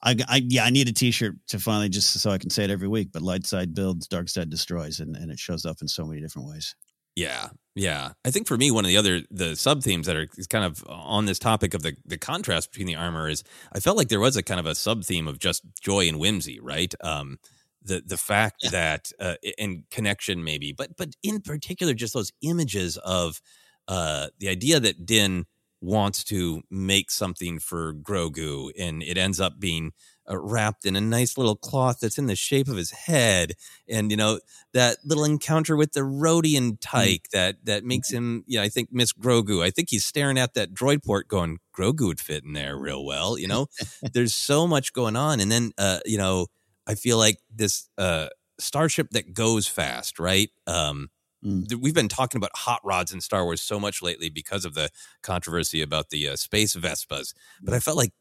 I, 0.04 0.16
I 0.28 0.42
yeah, 0.48 0.66
I 0.66 0.70
need 0.70 0.88
a 0.88 0.94
T-shirt 0.94 1.36
to 1.48 1.60
finally 1.60 1.90
just 1.90 2.14
so 2.20 2.30
I 2.30 2.38
can 2.38 2.52
say 2.52 2.64
it 2.64 2.70
every 2.70 2.88
week. 2.88 3.10
But 3.12 3.24
light 3.24 3.48
side 3.48 3.74
builds, 3.74 4.08
dark 4.08 4.30
side 4.30 4.52
destroys, 4.52 5.00
and, 5.00 5.16
and 5.16 5.32
it 5.32 5.40
shows 5.40 5.66
up 5.66 5.78
in 5.82 5.88
so 5.88 6.06
many 6.06 6.22
different 6.22 6.48
ways. 6.48 6.76
Yeah, 7.16 7.48
yeah. 7.76 8.12
I 8.26 8.32
think 8.32 8.46
for 8.46 8.58
me, 8.58 8.72
one 8.72 8.84
of 8.84 8.90
the 8.90 8.98
other 8.98 9.22
the 9.32 9.56
sub 9.56 9.82
themes 9.82 10.06
that 10.08 10.18
are 10.18 10.28
kind 10.50 10.66
of 10.66 10.84
on 10.88 11.26
this 11.26 11.40
topic 11.40 11.74
of 11.74 11.82
the 11.82 11.96
the 12.06 12.18
contrast 12.18 12.72
between 12.72 12.88
the 12.88 12.96
armor 12.96 13.30
is 13.30 13.44
I 13.72 13.80
felt 13.80 13.98
like 13.98 14.10
there 14.10 14.20
was 14.20 14.36
a 14.36 14.44
kind 14.44 14.60
of 14.60 14.66
a 14.66 14.76
sub 14.76 15.04
theme 15.04 15.28
of 15.28 15.40
just 15.40 15.64
joy 15.82 16.08
and 16.08 16.20
whimsy, 16.20 16.60
right? 16.60 16.94
Um, 17.02 17.40
the 17.86 18.02
the 18.06 18.18
fact 18.18 18.64
Yeah. 18.64 18.70
that 18.72 19.12
uh, 19.20 19.36
and 19.58 19.84
connection 19.92 20.44
maybe, 20.44 20.74
but 20.74 20.98
but 20.98 21.10
in 21.24 21.42
particular, 21.42 21.94
just 21.94 22.14
those 22.14 22.32
images 22.42 22.98
of 22.98 23.42
uh, 23.88 24.28
the 24.40 24.50
idea 24.50 24.80
that 24.80 25.06
Din 25.06 25.46
wants 25.82 26.24
to 26.24 26.64
make 26.72 27.12
something 27.12 27.60
for 27.60 27.94
Grogu, 27.94 28.72
and 28.80 29.04
it 29.04 29.18
ends 29.18 29.40
up 29.40 29.60
being 29.60 29.92
uh, 30.28 30.38
wrapped 30.38 30.86
in 30.86 30.96
a 30.96 31.02
nice 31.02 31.38
little 31.38 31.56
cloth 31.56 32.00
that's 32.02 32.18
in 32.18 32.26
the 32.26 32.36
shape 32.36 32.68
of 32.68 32.78
his 32.78 32.92
head, 32.92 33.54
and 33.88 34.10
you 34.10 34.18
know 34.18 34.40
that 34.74 34.98
little 35.06 35.24
encounter 35.26 35.76
with 35.76 35.92
the 35.94 36.00
Rodian 36.02 36.78
tyke 36.82 37.28
that 37.34 37.58
that 37.66 37.84
makes 37.84 38.10
him, 38.12 38.44
yeah, 38.48 38.64
I 38.64 38.70
think 38.70 38.90
miss 38.92 39.14
Grogu. 39.14 39.64
I 39.64 39.70
think 39.70 39.90
he's 39.92 40.06
staring 40.06 40.40
at 40.40 40.56
that 40.56 40.74
droid 40.74 41.04
port, 41.04 41.28
going, 41.28 41.60
Grogu 41.78 42.08
would 42.08 42.20
fit 42.22 42.44
in 42.44 42.54
there 42.54 42.78
real 42.78 43.06
well. 43.06 43.38
You 43.38 43.48
know, 43.48 43.68
there's 44.14 44.34
so 44.34 44.68
much 44.68 44.94
going 44.94 45.16
on, 45.16 45.40
and 45.40 45.52
then 45.52 45.72
uh, 45.78 46.00
you 46.06 46.18
know, 46.18 46.48
I 46.88 46.96
feel 46.96 47.18
like 47.18 47.40
this 47.54 47.90
uh 47.98 48.28
starship 48.60 49.10
that 49.12 49.34
goes 49.34 49.68
fast, 49.68 50.20
right? 50.20 50.50
Um, 50.68 51.10
Mm. 51.44 51.68
th- 51.68 51.80
we've 51.80 51.94
been 51.94 52.08
talking 52.08 52.40
about 52.40 52.50
hot 52.56 52.80
rods 52.84 53.12
in 53.14 53.22
Star 53.22 53.44
Wars 53.44 53.62
so 53.62 53.80
much 53.80 54.02
lately 54.02 54.30
because 54.30 54.66
of 54.66 54.74
the 54.74 54.90
controversy 55.22 55.80
about 55.84 56.10
the 56.10 56.28
uh, 56.30 56.36
space 56.36 56.76
Vespas, 56.76 57.36
but 57.62 57.74
I 57.76 57.80
felt 57.80 57.98
like 57.98 58.14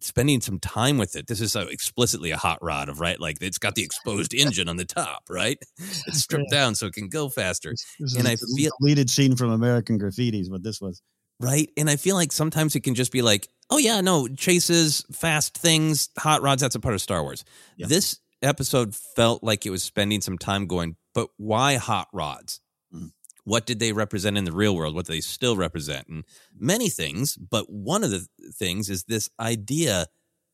spending 0.00 0.40
some 0.40 0.60
time 0.60 0.96
with 0.96 1.16
it. 1.16 1.26
This 1.26 1.40
is 1.40 1.56
explicitly 1.56 2.30
a 2.30 2.36
hot 2.36 2.58
rod 2.62 2.88
of 2.88 3.00
right, 3.00 3.18
like 3.18 3.38
it's 3.40 3.58
got 3.58 3.74
the 3.74 3.82
exposed 3.82 4.32
engine 4.32 4.68
on 4.68 4.76
the 4.76 4.84
top, 4.84 5.24
right? 5.28 5.58
It's 6.06 6.20
stripped 6.20 6.52
down 6.52 6.76
so 6.76 6.86
it 6.86 6.92
can 6.92 7.08
go 7.08 7.28
faster, 7.28 7.74
This 7.98 8.14
And 8.14 8.28
is 8.28 8.32
I 8.32 8.36
feel- 8.36 8.70
deleted 8.78 9.10
scene 9.10 9.34
from 9.34 9.50
American 9.50 9.98
Graffiti 9.98 10.38
is 10.38 10.48
what 10.48 10.62
this 10.62 10.80
was. 10.80 11.02
Right? 11.40 11.70
And 11.76 11.88
I 11.88 11.96
feel 11.96 12.16
like 12.16 12.32
sometimes 12.32 12.74
it 12.74 12.80
can 12.80 12.94
just 12.94 13.12
be 13.12 13.22
like, 13.22 13.48
oh 13.70 13.78
yeah, 13.78 14.00
no, 14.00 14.28
chases, 14.28 15.04
fast 15.12 15.56
things, 15.56 16.10
hot 16.18 16.42
rods. 16.42 16.62
That's 16.62 16.74
a 16.74 16.80
part 16.80 16.94
of 16.94 17.00
Star 17.00 17.22
Wars. 17.22 17.44
Yeah. 17.76 17.86
This 17.86 18.18
episode 18.42 18.94
felt 18.94 19.42
like 19.42 19.66
it 19.66 19.70
was 19.70 19.82
spending 19.82 20.20
some 20.20 20.38
time 20.38 20.66
going, 20.66 20.96
but 21.14 21.28
why 21.36 21.76
hot 21.76 22.08
rods? 22.12 22.60
Mm. 22.94 23.12
What 23.44 23.66
did 23.66 23.78
they 23.78 23.92
represent 23.92 24.36
in 24.36 24.44
the 24.44 24.52
real 24.52 24.76
world? 24.76 24.94
What 24.94 25.06
do 25.06 25.12
they 25.12 25.20
still 25.20 25.56
represent? 25.56 26.08
And 26.08 26.24
many 26.58 26.88
things, 26.88 27.36
but 27.36 27.70
one 27.70 28.04
of 28.04 28.10
the 28.10 28.26
things 28.52 28.90
is 28.90 29.04
this 29.04 29.30
idea 29.40 30.06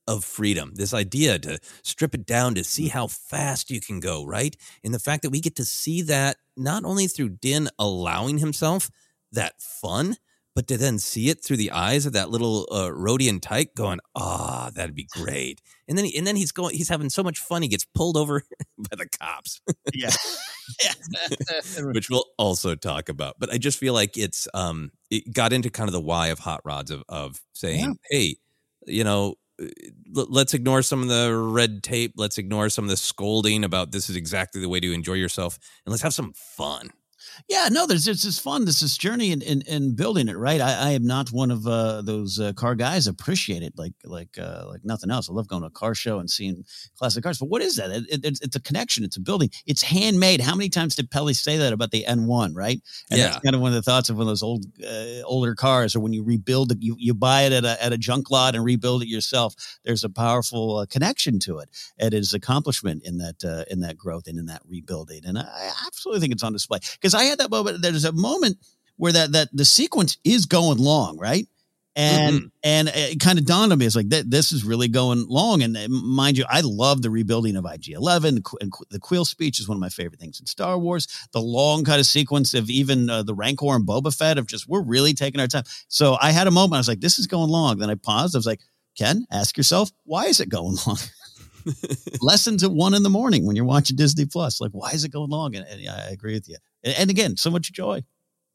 of 0.07 0.25
freedom, 0.25 0.73
this 0.75 0.93
idea 0.93 1.39
to 1.39 1.59
strip 1.83 2.15
it 2.15 2.27
down 2.27 2.55
to 2.55 2.63
see 2.63 2.89
how 2.89 3.07
fast 3.07 3.71
you 3.71 3.81
can 3.81 4.01
go, 4.01 4.25
right? 4.25 4.57
And 4.85 4.93
the 4.93 4.99
fact 4.99 5.23
that 5.23 5.31
we 5.31 5.41
get 5.41 5.57
to 5.57 5.65
see 5.65 6.03
that 6.03 6.37
not 6.57 6.85
only 6.85 7.07
through 7.07 7.31
Din 7.31 7.69
allowing 7.79 8.39
himself 8.39 8.91
that 9.33 9.61
fun, 9.61 10.17
but 10.55 10.69
to 10.69 10.77
then 10.77 10.99
see 10.99 11.29
it 11.29 11.43
through 11.45 11.57
the 11.57 11.71
eyes 11.73 12.07
of 12.07 12.13
that 12.13 12.31
little 12.31 12.67
uh, 12.71 12.89
Rodian 12.91 13.41
tyke 13.41 13.75
going, 13.75 13.99
ah, 14.15 14.71
that'd 14.75 14.95
be 14.95 15.09
great. 15.11 15.61
And 15.89 15.99
then, 15.99 16.05
he, 16.05 16.17
and 16.17 16.27
then 16.27 16.37
he's 16.37 16.53
going, 16.53 16.75
he's 16.77 16.89
having 16.89 17.11
so 17.11 17.23
much 17.23 17.39
fun. 17.39 17.63
He 17.63 17.69
gets 17.69 17.85
pulled 17.85 18.17
over 18.17 18.43
by 18.79 18.97
the 18.97 19.09
cops, 19.21 19.61
Yeah. 19.93 20.11
which 21.93 22.09
we'll 22.09 22.27
also 22.39 22.75
talk 22.75 23.09
about. 23.09 23.37
But 23.39 23.53
I 23.53 23.59
just 23.59 23.79
feel 23.79 23.95
like 23.95 24.17
it's, 24.17 24.49
um, 24.55 24.93
it 25.11 25.33
got 25.33 25.53
into 25.53 25.71
kind 25.71 25.89
of 25.89 25.93
the 25.93 26.01
why 26.01 26.29
of 26.29 26.39
hot 26.39 26.61
rods 26.65 26.91
of, 26.91 27.03
of 27.09 27.41
saying, 27.55 27.97
hey, 28.11 28.37
you 28.87 29.05
know, 29.05 29.35
uh, 29.61 29.67
l- 30.17 30.27
let's 30.31 30.55
ignore 30.55 30.83
some 30.83 31.03
of 31.03 31.09
the 31.09 31.35
red 31.37 31.83
tape. 31.83 32.15
Let's 32.17 32.39
ignore 32.39 32.69
some 32.69 32.85
of 32.85 32.91
the 32.91 32.97
scolding 32.97 33.65
about 33.65 33.93
this 33.93 34.09
is 34.09 34.17
exactly 34.17 34.61
the 34.61 34.69
way 34.69 34.81
to 34.81 34.93
enjoy 34.93 35.15
yourself, 35.15 35.59
and 35.85 35.91
let's 35.93 36.03
have 36.03 36.15
some 36.15 36.33
fun. 36.35 36.91
Yeah, 37.49 37.69
no, 37.71 37.87
there's 37.87 38.07
it's 38.09 38.23
just 38.23 38.41
fun. 38.43 38.65
This 38.65 38.83
is 38.83 38.97
journey 38.97 39.33
in, 39.33 39.43
in, 39.43 39.63
in 39.63 39.95
building 39.95 40.29
it, 40.29 40.37
right? 40.37 40.61
I, 40.61 40.89
I 40.89 40.91
am 40.93 41.05
not 41.07 41.29
one 41.31 41.51
of 41.51 41.67
uh, 41.67 42.03
those 42.03 42.41
uh, 42.41 42.53
car 42.55 42.75
guys. 42.75 43.07
Appreciate 43.07 43.63
it 43.63 43.75
like 43.77 43.95
like 44.05 44.39
uh, 44.39 44.65
like 44.69 44.85
nothing 44.85 45.11
else. 45.11 45.29
I 45.29 45.33
love 45.33 45.49
going 45.49 45.63
to 45.63 45.69
a 45.69 45.71
car 45.71 45.95
show 45.95 46.19
and 46.19 46.31
seeing 46.31 46.65
classic 46.99 47.23
cars. 47.23 47.39
But 47.39 47.49
what 47.49 47.63
is 47.63 47.77
that? 47.77 47.91
It, 47.91 48.05
it, 48.09 48.21
it's, 48.25 48.41
it's 48.41 48.57
a 48.57 48.61
connection. 48.61 49.05
It's 49.05 49.17
a 49.17 49.21
building. 49.21 49.51
It's 49.67 49.83
handmade. 49.83 50.41
How 50.41 50.55
many 50.55 50.69
times 50.69 50.95
did 50.97 51.11
Peli 51.11 51.35
say 51.35 51.57
that 51.59 51.73
about 51.73 51.91
the 51.91 52.05
N1? 52.09 52.53
Right? 52.55 52.81
And 53.11 53.19
Yeah. 53.19 53.29
that's 53.29 53.41
kind 53.41 53.55
of 53.55 53.61
one 53.61 53.71
of 53.71 53.75
the 53.77 53.83
thoughts 53.83 54.09
of 54.09 54.17
one 54.17 54.23
of 54.23 54.29
those 54.29 54.43
old 54.43 54.65
uh, 54.85 55.23
older 55.25 55.55
cars, 55.55 55.95
or 55.95 56.01
when 56.01 56.13
you 56.13 56.23
rebuild 56.25 56.73
it, 56.73 56.79
you 56.81 56.97
you 56.99 57.15
buy 57.15 57.43
it 57.43 57.53
at 57.53 57.65
a 57.65 57.83
at 57.85 57.93
a 57.93 57.99
junk 57.99 58.31
lot 58.31 58.55
and 58.55 58.65
rebuild 58.65 59.03
it 59.03 59.09
yourself. 59.09 59.55
There's 59.85 60.05
a 60.05 60.11
powerful 60.11 60.79
uh, 60.79 60.87
connection 60.87 61.39
to 61.41 61.59
it. 61.59 61.69
It 61.99 62.15
is 62.15 62.33
accomplishment 62.35 63.03
in 63.05 63.19
that 63.19 63.45
uh, 63.45 63.65
in 63.71 63.81
that 63.81 63.97
growth 63.97 64.27
and 64.27 64.39
in 64.39 64.47
that 64.47 64.63
rebuilding. 64.67 65.23
And 65.25 65.39
I, 65.39 65.43
I 65.43 65.73
absolutely 65.87 66.21
think 66.21 66.33
it's 66.33 66.43
on 66.43 66.53
display 66.53 66.79
because 67.01 67.14
I 67.15 67.25
had 67.25 67.39
that 67.39 67.51
moment. 67.51 67.83
There's 67.83 68.05
a 68.05 68.13
moment 68.13 68.59
where 68.97 69.13
that 69.13 69.33
that 69.33 69.49
the 69.53 69.65
sequence 69.65 70.19
is 70.25 70.47
going 70.47 70.79
long, 70.79 71.19
right? 71.19 71.47
And 71.97 72.51
and 72.65 72.89
it 72.89 73.21
kind 73.21 73.39
of 73.39 73.45
dawned 73.45 73.71
on 73.71 73.79
me. 73.79 73.87
It's 73.87 73.95
like 73.95 74.11
th- 74.11 74.25
this 74.27 74.51
is 74.51 74.65
really 74.65 74.89
going 74.89 75.27
long. 75.29 75.63
And 75.63 75.79
mind 75.89 76.37
you, 76.37 76.45
I 76.49 76.61
love 76.63 77.03
the 77.03 77.11
rebuilding 77.11 77.55
of 77.55 77.65
IG 77.65 77.91
Eleven. 77.91 78.43
And 78.61 78.73
the 78.91 78.99
Kuiil 78.99 79.25
speech 79.25 79.61
is 79.61 79.69
one 79.69 79.77
of 79.77 79.81
my 79.81 79.91
favorite 79.91 80.19
things 80.19 80.41
in 80.41 80.47
Star 80.47 80.77
Wars. 80.77 81.07
The 81.33 81.41
long 81.41 81.85
kind 81.85 82.01
of 82.01 82.07
sequence 82.07 82.53
of 82.53 82.69
even 82.69 83.09
uh, 83.09 83.23
the 83.23 83.35
Rancor 83.35 83.77
and 83.77 83.87
Boba 83.87 84.17
Fett 84.17 84.39
of 84.39 84.49
just 84.49 84.69
we're 84.69 84.83
really 84.83 85.15
taking 85.15 85.41
our 85.41 85.47
time. 85.47 85.65
So 85.87 86.17
I 86.21 86.33
had 86.33 86.49
a 86.49 86.51
moment. 86.51 86.75
I 86.75 86.79
was 86.79 86.89
like, 86.89 87.01
this 87.01 87.21
is 87.21 87.29
going 87.29 87.51
long. 87.51 87.79
Then 87.79 87.91
I 87.91 87.95
paused. 87.95 88.35
I 88.35 88.39
was 88.39 88.47
like, 88.47 88.61
Ken, 88.99 89.25
ask 89.31 89.57
yourself, 89.57 89.93
why 90.03 90.25
is 90.25 90.41
it 90.41 90.49
going 90.49 90.77
long? 90.87 90.99
Lessons 92.21 92.63
at 92.63 92.71
one 92.71 92.95
in 92.95 93.03
the 93.03 93.11
morning 93.11 93.47
when 93.47 93.57
you're 93.57 93.65
watching 93.65 93.97
Disney 93.97 94.27
Plus. 94.27 94.61
Like, 94.61 94.73
why 94.73 94.91
is 94.91 95.05
it 95.05 95.13
going 95.13 95.31
long? 95.31 95.55
And, 95.55 95.67
and 95.67 95.81
yeah, 95.81 95.95
I 95.95 96.11
agree 96.11 96.35
with 96.35 96.49
you. 96.49 96.57
And, 96.85 96.95
and 96.99 97.11
again, 97.11 97.37
so 97.37 97.51
much 97.51 97.73
joy. 97.73 98.05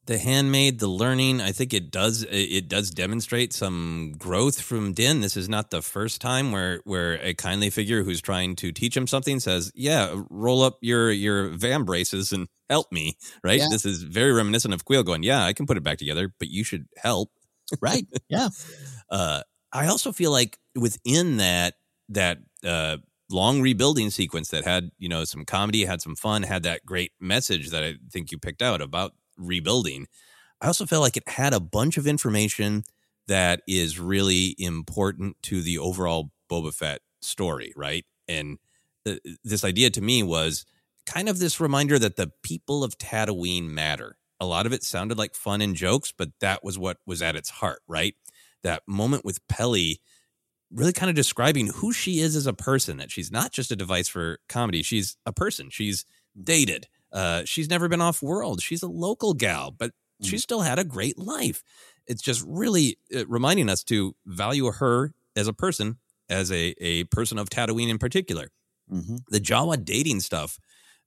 the 0.06 0.16
handmade 0.18 0.80
the 0.80 0.88
learning 0.88 1.40
i 1.42 1.52
think 1.52 1.74
it 1.74 1.90
does 1.90 2.24
it 2.30 2.68
does 2.68 2.90
demonstrate 2.90 3.52
some 3.52 4.14
growth 4.18 4.58
from 4.60 4.92
din 4.94 5.20
this 5.20 5.36
is 5.36 5.46
not 5.48 5.70
the 5.70 5.82
first 5.82 6.20
time 6.22 6.50
where 6.52 6.80
where 6.84 7.20
a 7.22 7.34
kindly 7.34 7.68
figure 7.70 8.02
who's 8.02 8.20
trying 8.22 8.56
to 8.56 8.72
teach 8.72 8.96
him 8.96 9.06
something 9.06 9.38
says 9.38 9.70
yeah 9.74 10.14
roll 10.30 10.62
up 10.62 10.78
your 10.80 11.12
your 11.12 11.50
vambraces 11.50 12.32
and 12.32 12.48
help 12.70 12.90
me 12.90 13.12
right 13.44 13.60
Yeah. 13.60 13.68
this 13.70 13.84
is 13.84 14.02
very 14.02 14.32
reminiscent 14.32 14.72
of 14.74 14.84
Kuiil 14.86 15.04
going 15.04 15.22
yeah 15.22 15.44
i 15.44 15.52
can 15.52 15.66
put 15.66 15.76
it 15.76 15.82
back 15.84 15.98
together 15.98 16.32
but 16.38 16.48
you 16.48 16.64
should 16.64 16.86
help 16.96 17.30
Right? 17.80 18.06
Yeah. 18.28 18.48
uh, 19.10 19.42
I 19.72 19.86
also 19.86 20.10
feel 20.10 20.32
like 20.32 20.58
within 20.74 21.36
that 21.36 21.74
that 22.08 22.38
uh, 22.64 22.96
long 23.30 23.62
rebuilding 23.62 24.10
sequence 24.10 24.48
that 24.50 24.64
had 24.64 24.90
you 24.98 25.08
know 25.08 25.24
some 25.24 25.44
comedy, 25.44 25.84
had 25.84 26.02
some 26.02 26.16
fun, 26.16 26.42
had 26.42 26.62
that 26.64 26.84
great 26.84 27.12
message 27.20 27.70
that 27.70 27.82
I 27.82 27.94
think 28.10 28.32
you 28.32 28.38
picked 28.38 28.62
out 28.62 28.80
about 28.80 29.12
rebuilding. 29.36 30.06
I 30.60 30.66
also 30.66 30.86
felt 30.86 31.02
like 31.02 31.16
it 31.16 31.28
had 31.28 31.54
a 31.54 31.60
bunch 31.60 31.96
of 31.96 32.06
information 32.06 32.84
that 33.28 33.62
is 33.66 33.98
really 33.98 34.54
important 34.58 35.36
to 35.44 35.62
the 35.62 35.78
overall 35.78 36.30
Boba 36.50 36.74
Fett 36.74 37.00
story, 37.22 37.72
right? 37.76 38.04
And 38.28 38.58
uh, 39.06 39.14
this 39.44 39.64
idea 39.64 39.90
to 39.90 40.00
me 40.00 40.22
was 40.22 40.66
kind 41.06 41.28
of 41.28 41.38
this 41.38 41.60
reminder 41.60 41.98
that 41.98 42.16
the 42.16 42.32
people 42.42 42.84
of 42.84 42.98
Tatooine 42.98 43.68
matter. 43.70 44.16
A 44.38 44.46
lot 44.46 44.66
of 44.66 44.72
it 44.72 44.82
sounded 44.82 45.18
like 45.18 45.34
fun 45.34 45.60
and 45.60 45.74
jokes, 45.74 46.12
but 46.16 46.30
that 46.40 46.64
was 46.64 46.78
what 46.78 46.98
was 47.06 47.22
at 47.22 47.36
its 47.36 47.50
heart, 47.50 47.80
right? 47.86 48.14
That 48.62 48.82
moment 48.86 49.24
with 49.24 49.46
Peli 49.48 50.00
really 50.72 50.92
kind 50.92 51.10
of 51.10 51.16
describing 51.16 51.68
who 51.68 51.92
she 51.92 52.20
is 52.20 52.36
as 52.36 52.46
a 52.46 52.52
person, 52.52 52.98
that 52.98 53.10
she's 53.10 53.30
not 53.30 53.52
just 53.52 53.70
a 53.70 53.76
device 53.76 54.08
for 54.08 54.38
comedy. 54.48 54.82
She's 54.82 55.16
a 55.26 55.32
person. 55.32 55.70
She's 55.70 56.04
dated. 56.40 56.86
Uh, 57.12 57.42
she's 57.44 57.68
never 57.68 57.88
been 57.88 58.00
off 58.00 58.22
world. 58.22 58.62
She's 58.62 58.82
a 58.82 58.88
local 58.88 59.34
gal, 59.34 59.70
but 59.70 59.92
she 60.22 60.38
still 60.38 60.60
had 60.60 60.78
a 60.78 60.84
great 60.84 61.18
life. 61.18 61.62
It's 62.06 62.22
just 62.22 62.44
really 62.46 62.98
uh, 63.14 63.26
reminding 63.26 63.68
us 63.68 63.82
to 63.84 64.14
value 64.26 64.70
her 64.70 65.12
as 65.34 65.48
a 65.48 65.52
person, 65.52 65.98
as 66.28 66.52
a, 66.52 66.74
a 66.78 67.04
person 67.04 67.38
of 67.38 67.48
Tatooine 67.50 67.88
in 67.88 67.98
particular 67.98 68.48
Mm-hmm. 68.92 69.16
the 69.30 69.38
Jawa 69.38 69.84
dating 69.84 70.18
stuff, 70.18 70.58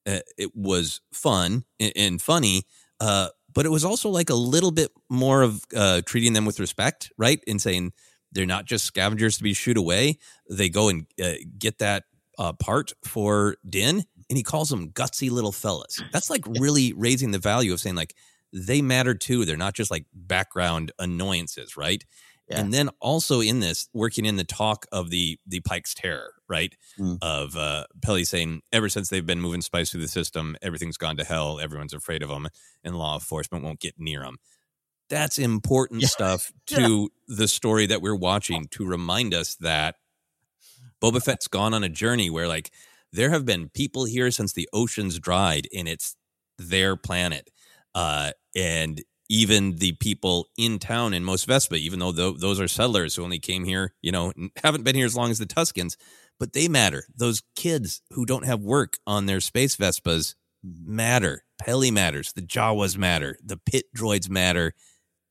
uh, 0.08 0.20
it 0.38 0.56
was 0.56 1.02
fun 1.12 1.66
and, 1.82 1.92
and 1.98 2.22
funny, 2.22 2.64
uh, 3.02 3.28
but 3.54 3.66
it 3.66 3.70
was 3.70 3.84
also 3.84 4.08
like 4.10 4.30
a 4.30 4.36
little 4.36 4.72
bit 4.72 4.90
more 5.10 5.42
of 5.42 5.66
uh, 5.76 6.02
treating 6.06 6.32
them 6.32 6.46
with 6.46 6.62
respect, 6.62 7.12
right? 7.18 7.44
In 7.46 7.60
saying 7.60 7.92
they're 8.34 8.46
not 8.46 8.66
just 8.66 8.86
scavengers 8.86 9.38
to 9.38 9.44
be 9.44 9.54
shoot 9.54 9.78
away. 9.78 10.18
They 10.50 10.70
go 10.70 10.90
and 10.90 11.06
uh, 11.24 11.34
get 11.58 11.80
that 11.80 12.04
uh, 12.38 12.54
part 12.54 12.94
for 13.06 13.56
Din, 13.68 14.04
and 14.30 14.38
he 14.38 14.44
calls 14.44 14.70
them 14.70 14.90
gutsy 14.92 15.30
little 15.30 15.52
fellas. 15.52 16.02
That's 16.12 16.30
like 16.30 16.46
really 16.48 16.94
raising 16.94 17.32
the 17.32 17.40
value 17.40 17.74
of 17.74 17.80
saying 17.80 17.96
like 17.96 18.16
they 18.52 18.82
matter 18.82 19.14
too. 19.14 19.46
They're 19.46 19.58
not 19.58 19.74
just 19.74 19.92
like 19.92 20.06
background 20.14 20.92
annoyances, 21.00 21.78
right? 21.78 22.04
Yeah. 22.50 22.60
And 22.60 22.74
then 22.74 22.90
also 23.00 23.40
in 23.40 23.62
this, 23.62 23.88
working 23.94 24.26
in 24.26 24.36
the 24.36 24.44
talk 24.44 24.86
of 24.92 25.10
the 25.10 25.40
the 25.48 25.62
Pike's 25.62 25.94
terror, 25.94 26.34
right? 26.50 26.76
Mm. 27.00 27.18
Of 27.22 27.56
uh, 27.56 27.86
Peli 28.02 28.26
saying, 28.26 28.62
ever 28.72 28.90
since 28.90 29.10
they've 29.10 29.26
been 29.26 29.42
moving 29.42 29.62
spice 29.62 29.92
through 29.92 30.02
the 30.02 30.08
system, 30.08 30.58
everything's 30.62 30.98
gone 30.98 31.18
to 31.18 31.24
hell. 31.24 31.60
Everyone's 31.60 31.94
afraid 31.94 32.22
of 32.22 32.30
them, 32.30 32.48
and 32.84 32.98
law 32.98 33.16
enforcement 33.16 33.64
won't 33.64 33.80
get 33.80 33.96
near 33.98 34.22
them. 34.22 34.38
That's 35.14 35.38
important 35.38 36.02
yeah. 36.02 36.08
stuff 36.08 36.52
to 36.68 36.82
yeah. 37.28 37.36
the 37.36 37.48
story 37.48 37.86
that 37.86 38.02
we're 38.02 38.16
watching 38.16 38.68
to 38.70 38.86
remind 38.86 39.34
us 39.34 39.56
that 39.56 39.96
Boba 41.02 41.24
Fett's 41.24 41.48
gone 41.48 41.74
on 41.74 41.84
a 41.84 41.90
journey 41.90 42.32
where, 42.32 42.48
like, 42.48 42.72
there 43.12 43.30
have 43.30 43.46
been 43.46 43.70
people 43.70 44.06
here 44.06 44.32
since 44.32 44.54
the 44.54 44.68
oceans 44.74 45.20
dried, 45.20 45.68
and 45.76 45.88
it's 45.88 46.16
their 46.58 46.96
planet. 46.96 47.52
Uh, 47.94 48.32
and 48.56 49.04
even 49.30 49.76
the 49.76 49.92
people 49.94 50.48
in 50.58 50.80
town 50.80 51.14
in 51.14 51.24
Mos 51.24 51.44
Vespa, 51.46 51.76
even 51.76 52.00
though 52.00 52.12
th- 52.12 52.40
those 52.40 52.60
are 52.60 52.68
settlers 52.68 53.16
who 53.16 53.24
only 53.24 53.40
came 53.40 53.66
here, 53.66 53.94
you 54.02 54.12
know, 54.12 54.34
haven't 54.64 54.84
been 54.84 54.96
here 54.96 55.06
as 55.06 55.16
long 55.16 55.30
as 55.30 55.38
the 55.38 55.46
Tuskens, 55.46 55.96
but 56.40 56.54
they 56.54 56.68
matter. 56.68 57.04
Those 57.16 57.44
kids 57.56 58.02
who 58.12 58.26
don't 58.26 58.46
have 58.46 58.62
work 58.62 58.98
on 59.06 59.28
their 59.28 59.42
space 59.42 59.76
Vespas 59.76 60.34
mm-hmm. 60.66 60.96
matter. 60.96 61.44
Peli 61.60 61.92
matters. 61.92 62.34
The 62.34 62.42
Jawas 62.42 62.98
matter. 62.98 63.38
The 63.44 63.58
pit 63.58 63.86
droids 63.96 64.28
matter. 64.28 64.74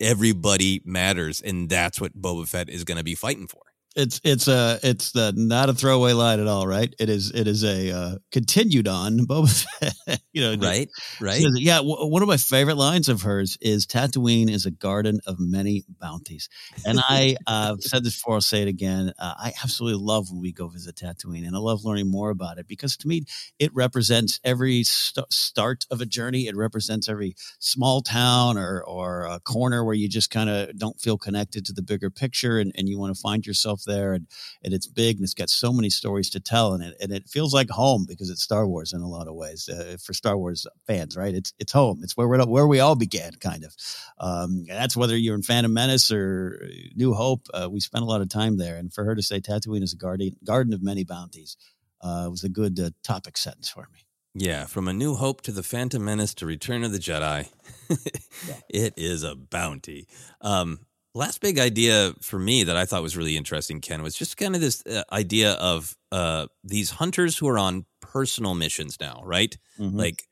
Everybody 0.03 0.83
matters. 0.85 1.41
And 1.41 1.69
that's 1.69 2.01
what 2.01 2.21
Boba 2.21 2.47
Fett 2.49 2.69
is 2.69 2.85
going 2.85 2.99
to 2.99 3.05
be 3.05 3.15
fighting 3.15 3.47
for 3.47 3.72
it's 3.95 4.21
it's 4.25 4.49
a 4.49 4.79
it's 4.83 5.13
the 5.13 5.33
not 5.37 5.69
a 5.69 5.75
throwaway 5.75 6.13
line 6.13 6.41
at 6.41 6.47
all, 6.47 6.67
right? 6.67 6.93
It 6.99 7.09
is 7.09 7.31
it 7.31 7.47
is 7.47 7.65
a 7.65 7.91
uh, 7.91 8.17
continued 8.31 8.89
on 8.89 9.19
Boba 9.27 9.67
Fett, 10.07 10.21
you 10.33 10.43
know, 10.43 10.67
right, 10.67 10.89
right. 11.21 11.41
Says, 11.41 11.61
yeah, 11.61 11.77
w- 11.77 12.07
one 12.07 12.23
of 12.23 12.29
my 12.29 12.37
favorite 12.37 12.77
lines 12.77 13.09
of 13.09 13.23
hers 13.23 13.59
is 13.61 13.87
Tatooine 13.87 14.51
is 14.51 14.67
a 14.67 14.71
garden 14.71 15.21
of 15.27 15.37
many 15.39 15.85
bounties, 16.01 16.49
and 16.87 17.01
I 17.01 17.37
uh, 17.47 17.77
said 17.81 18.05
this 18.05 18.17
before. 18.17 18.35
I'll 18.35 18.41
say 18.41 18.63
it 18.63 18.69
again. 18.69 19.13
Uh, 19.19 19.35
I 19.37 19.53
absolutely 19.63 20.03
love 20.03 20.31
when 20.31 20.41
we 20.41 20.53
go 20.53 20.69
visit 20.69 20.97
Tatooine, 20.97 21.47
and 21.47 21.55
I 21.55 21.59
love 21.59 21.85
learning 21.85 22.11
more 22.11 22.31
about 22.31 22.59
it 22.59 22.67
because 22.67 22.97
to 22.99 23.09
me 23.09 23.25
it 23.59 23.75
represents 23.75 24.41
every 24.43 24.85
st- 24.85 25.31
start 25.33 25.85
of 25.91 26.01
a 26.01 26.07
journey. 26.07 26.47
It 26.47 26.57
represents 26.57 27.09
every 27.09 27.35
small 27.59 28.01
town 28.01 28.57
or 28.57 28.83
or 28.83 29.27
a 29.27 29.41
corner 29.41 29.85
where 29.85 29.95
you 29.95 30.09
just 30.09 30.31
kind 30.31 30.49
of 30.49 30.79
don't 30.79 31.01
feel 31.01 31.19
connected 31.19 31.67
to 31.67 31.73
the 31.73 31.83
bigger 31.83 32.11
picture, 32.11 32.59
and, 32.59 32.73
and 32.77 32.89
you 32.89 32.99
want 32.99 33.15
to 33.15 33.21
find 33.21 33.47
yourself 33.47 33.82
there 33.85 34.13
and, 34.13 34.27
and 34.63 34.73
it's 34.73 34.87
big 34.87 35.17
and 35.17 35.25
it's 35.25 35.35
got 35.35 35.51
so 35.51 35.73
many 35.73 35.91
stories 35.91 36.31
to 36.31 36.41
tell 36.41 36.75
and 36.75 36.83
it, 36.83 36.97
and 37.01 37.13
it 37.13 37.29
feels 37.29 37.53
like 37.55 37.71
home 37.71 38.05
because 38.09 38.31
it's 38.31 38.43
Star 38.43 38.67
Wars 38.67 38.93
in 38.93 39.01
a 39.01 39.09
lot 39.09 39.29
of 39.29 39.35
ways 39.35 39.69
uh, 39.69 39.97
for 40.03 40.13
Star 40.13 40.37
Wars 40.37 40.67
fans, 40.87 41.17
right? 41.17 41.35
It's, 41.35 41.53
it's 41.59 41.73
home. 41.73 42.01
It's 42.03 42.17
where 42.17 42.29
we're, 42.29 42.45
where 42.45 42.67
we 42.67 42.81
all 42.81 42.97
began 42.97 43.33
kind 43.35 43.65
of. 43.65 43.75
Um, 44.19 44.65
that's 44.69 44.97
whether 44.97 45.17
you're 45.17 45.35
in 45.35 45.43
Phantom 45.43 45.73
Menace 45.73 46.11
or 46.13 46.69
New 46.95 47.15
Hope. 47.15 47.47
Uh, 47.53 47.69
we 47.71 47.81
spent 47.81 48.05
a 48.05 48.09
lot 48.09 48.21
of 48.21 48.29
time 48.29 48.57
there 48.57 48.77
and 48.77 48.93
for 48.93 49.05
her 49.05 49.15
to 49.15 49.23
say 49.23 49.41
Tatooine 49.41 49.83
is 49.83 49.93
a 49.93 49.97
garden, 49.97 50.37
garden 50.45 50.73
of 50.73 50.83
many 50.83 51.05
bounties 51.05 51.57
uh, 52.03 52.29
was 52.31 52.45
a 52.45 52.49
good 52.49 52.79
uh, 52.79 52.91
topic 53.03 53.37
sentence 53.37 53.69
for 53.69 53.89
me. 53.93 54.01
Yeah, 54.35 54.65
from 54.65 54.89
A 54.89 54.95
New 54.95 55.15
Hope 55.15 55.43
to 55.43 55.53
The 55.53 55.63
Phantom 55.63 56.03
Menace 56.03 56.35
to 56.35 56.47
Return 56.47 56.85
of 56.85 56.93
the 56.93 56.99
Jedi, 56.99 57.51
yeah. 57.91 58.55
it 58.69 58.95
is 58.97 59.25
a 59.25 59.35
bounty. 59.35 60.09
Um, 60.41 60.81
last 61.15 61.41
big 61.41 61.59
idea 61.59 62.15
for 62.21 62.39
me 62.39 62.65
that 62.65 62.77
I 62.77 62.85
thought 62.85 63.03
was 63.03 63.17
really 63.17 63.37
interesting, 63.37 63.81
Ken, 63.81 64.03
was 64.03 64.15
just 64.15 64.37
kind 64.37 64.55
of 64.55 64.61
this 64.61 64.85
uh, 64.87 65.03
idea 65.13 65.53
of 65.55 65.97
uh, 66.11 66.47
these 66.65 66.91
hunters 66.91 67.39
who 67.39 67.49
are 67.49 67.59
on 67.59 67.87
personal 68.01 68.55
missions 68.55 68.99
now, 69.01 69.23
right? 69.25 69.57
Mm-hmm. 69.79 69.99
Like 69.99 70.25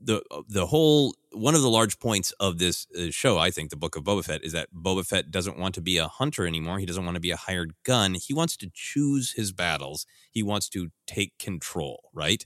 the 0.00 0.22
the 0.48 0.66
whole 0.66 1.14
one 1.32 1.54
of 1.54 1.62
the 1.62 1.70
large 1.70 1.98
points 1.98 2.32
of 2.32 2.58
this 2.58 2.86
uh, 2.98 3.10
show, 3.10 3.38
I 3.38 3.50
think, 3.50 3.70
the 3.70 3.76
Book 3.76 3.96
of 3.96 4.04
Boba 4.04 4.24
Fett, 4.24 4.44
is 4.44 4.52
that 4.52 4.68
Boba 4.74 5.06
Fett 5.06 5.30
doesn't 5.30 5.58
want 5.58 5.74
to 5.74 5.80
be 5.80 5.98
a 5.98 6.08
hunter 6.08 6.46
anymore. 6.46 6.78
He 6.78 6.86
doesn't 6.86 7.04
want 7.04 7.16
to 7.16 7.20
be 7.20 7.30
a 7.30 7.36
hired 7.36 7.72
gun. 7.84 8.14
He 8.14 8.34
wants 8.34 8.56
to 8.58 8.70
choose 8.72 9.32
his 9.32 9.52
battles. 9.52 10.06
He 10.30 10.42
wants 10.42 10.68
to 10.70 10.88
take 11.06 11.38
control, 11.38 12.10
right? 12.12 12.44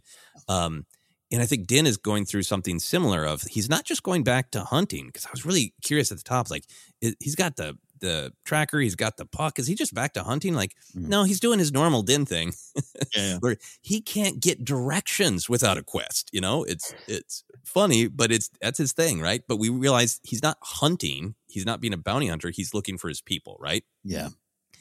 Um, 0.48 0.86
and 1.32 1.40
I 1.42 1.46
think 1.46 1.66
Din 1.66 1.86
is 1.86 1.96
going 1.96 2.24
through 2.24 2.42
something 2.42 2.78
similar. 2.78 3.24
Of 3.24 3.42
he's 3.42 3.68
not 3.68 3.84
just 3.84 4.02
going 4.02 4.24
back 4.24 4.50
to 4.52 4.64
hunting 4.64 5.06
because 5.06 5.26
I 5.26 5.30
was 5.32 5.46
really 5.46 5.74
curious 5.82 6.10
at 6.10 6.18
the 6.18 6.24
top. 6.24 6.50
Like 6.50 6.64
he's 7.00 7.36
got 7.36 7.56
the 7.56 7.78
the 8.00 8.32
tracker, 8.44 8.80
he's 8.80 8.96
got 8.96 9.16
the 9.16 9.26
puck. 9.26 9.58
Is 9.58 9.66
he 9.66 9.74
just 9.74 9.94
back 9.94 10.14
to 10.14 10.22
hunting? 10.22 10.54
Like 10.54 10.74
mm. 10.96 11.06
no, 11.06 11.24
he's 11.24 11.40
doing 11.40 11.58
his 11.58 11.72
normal 11.72 12.02
Din 12.02 12.26
thing, 12.26 12.52
yeah. 13.14 13.36
where 13.40 13.56
he 13.80 14.00
can't 14.00 14.40
get 14.40 14.64
directions 14.64 15.48
without 15.48 15.78
a 15.78 15.82
quest. 15.82 16.30
You 16.32 16.40
know, 16.40 16.64
it's 16.64 16.94
it's 17.06 17.44
funny, 17.64 18.08
but 18.08 18.32
it's 18.32 18.50
that's 18.60 18.78
his 18.78 18.92
thing, 18.92 19.20
right? 19.20 19.42
But 19.46 19.58
we 19.58 19.68
realize 19.68 20.20
he's 20.22 20.42
not 20.42 20.58
hunting. 20.62 21.34
He's 21.46 21.66
not 21.66 21.80
being 21.80 21.94
a 21.94 21.98
bounty 21.98 22.28
hunter. 22.28 22.50
He's 22.50 22.74
looking 22.74 22.98
for 22.98 23.08
his 23.08 23.20
people, 23.20 23.56
right? 23.60 23.84
Yeah. 24.04 24.28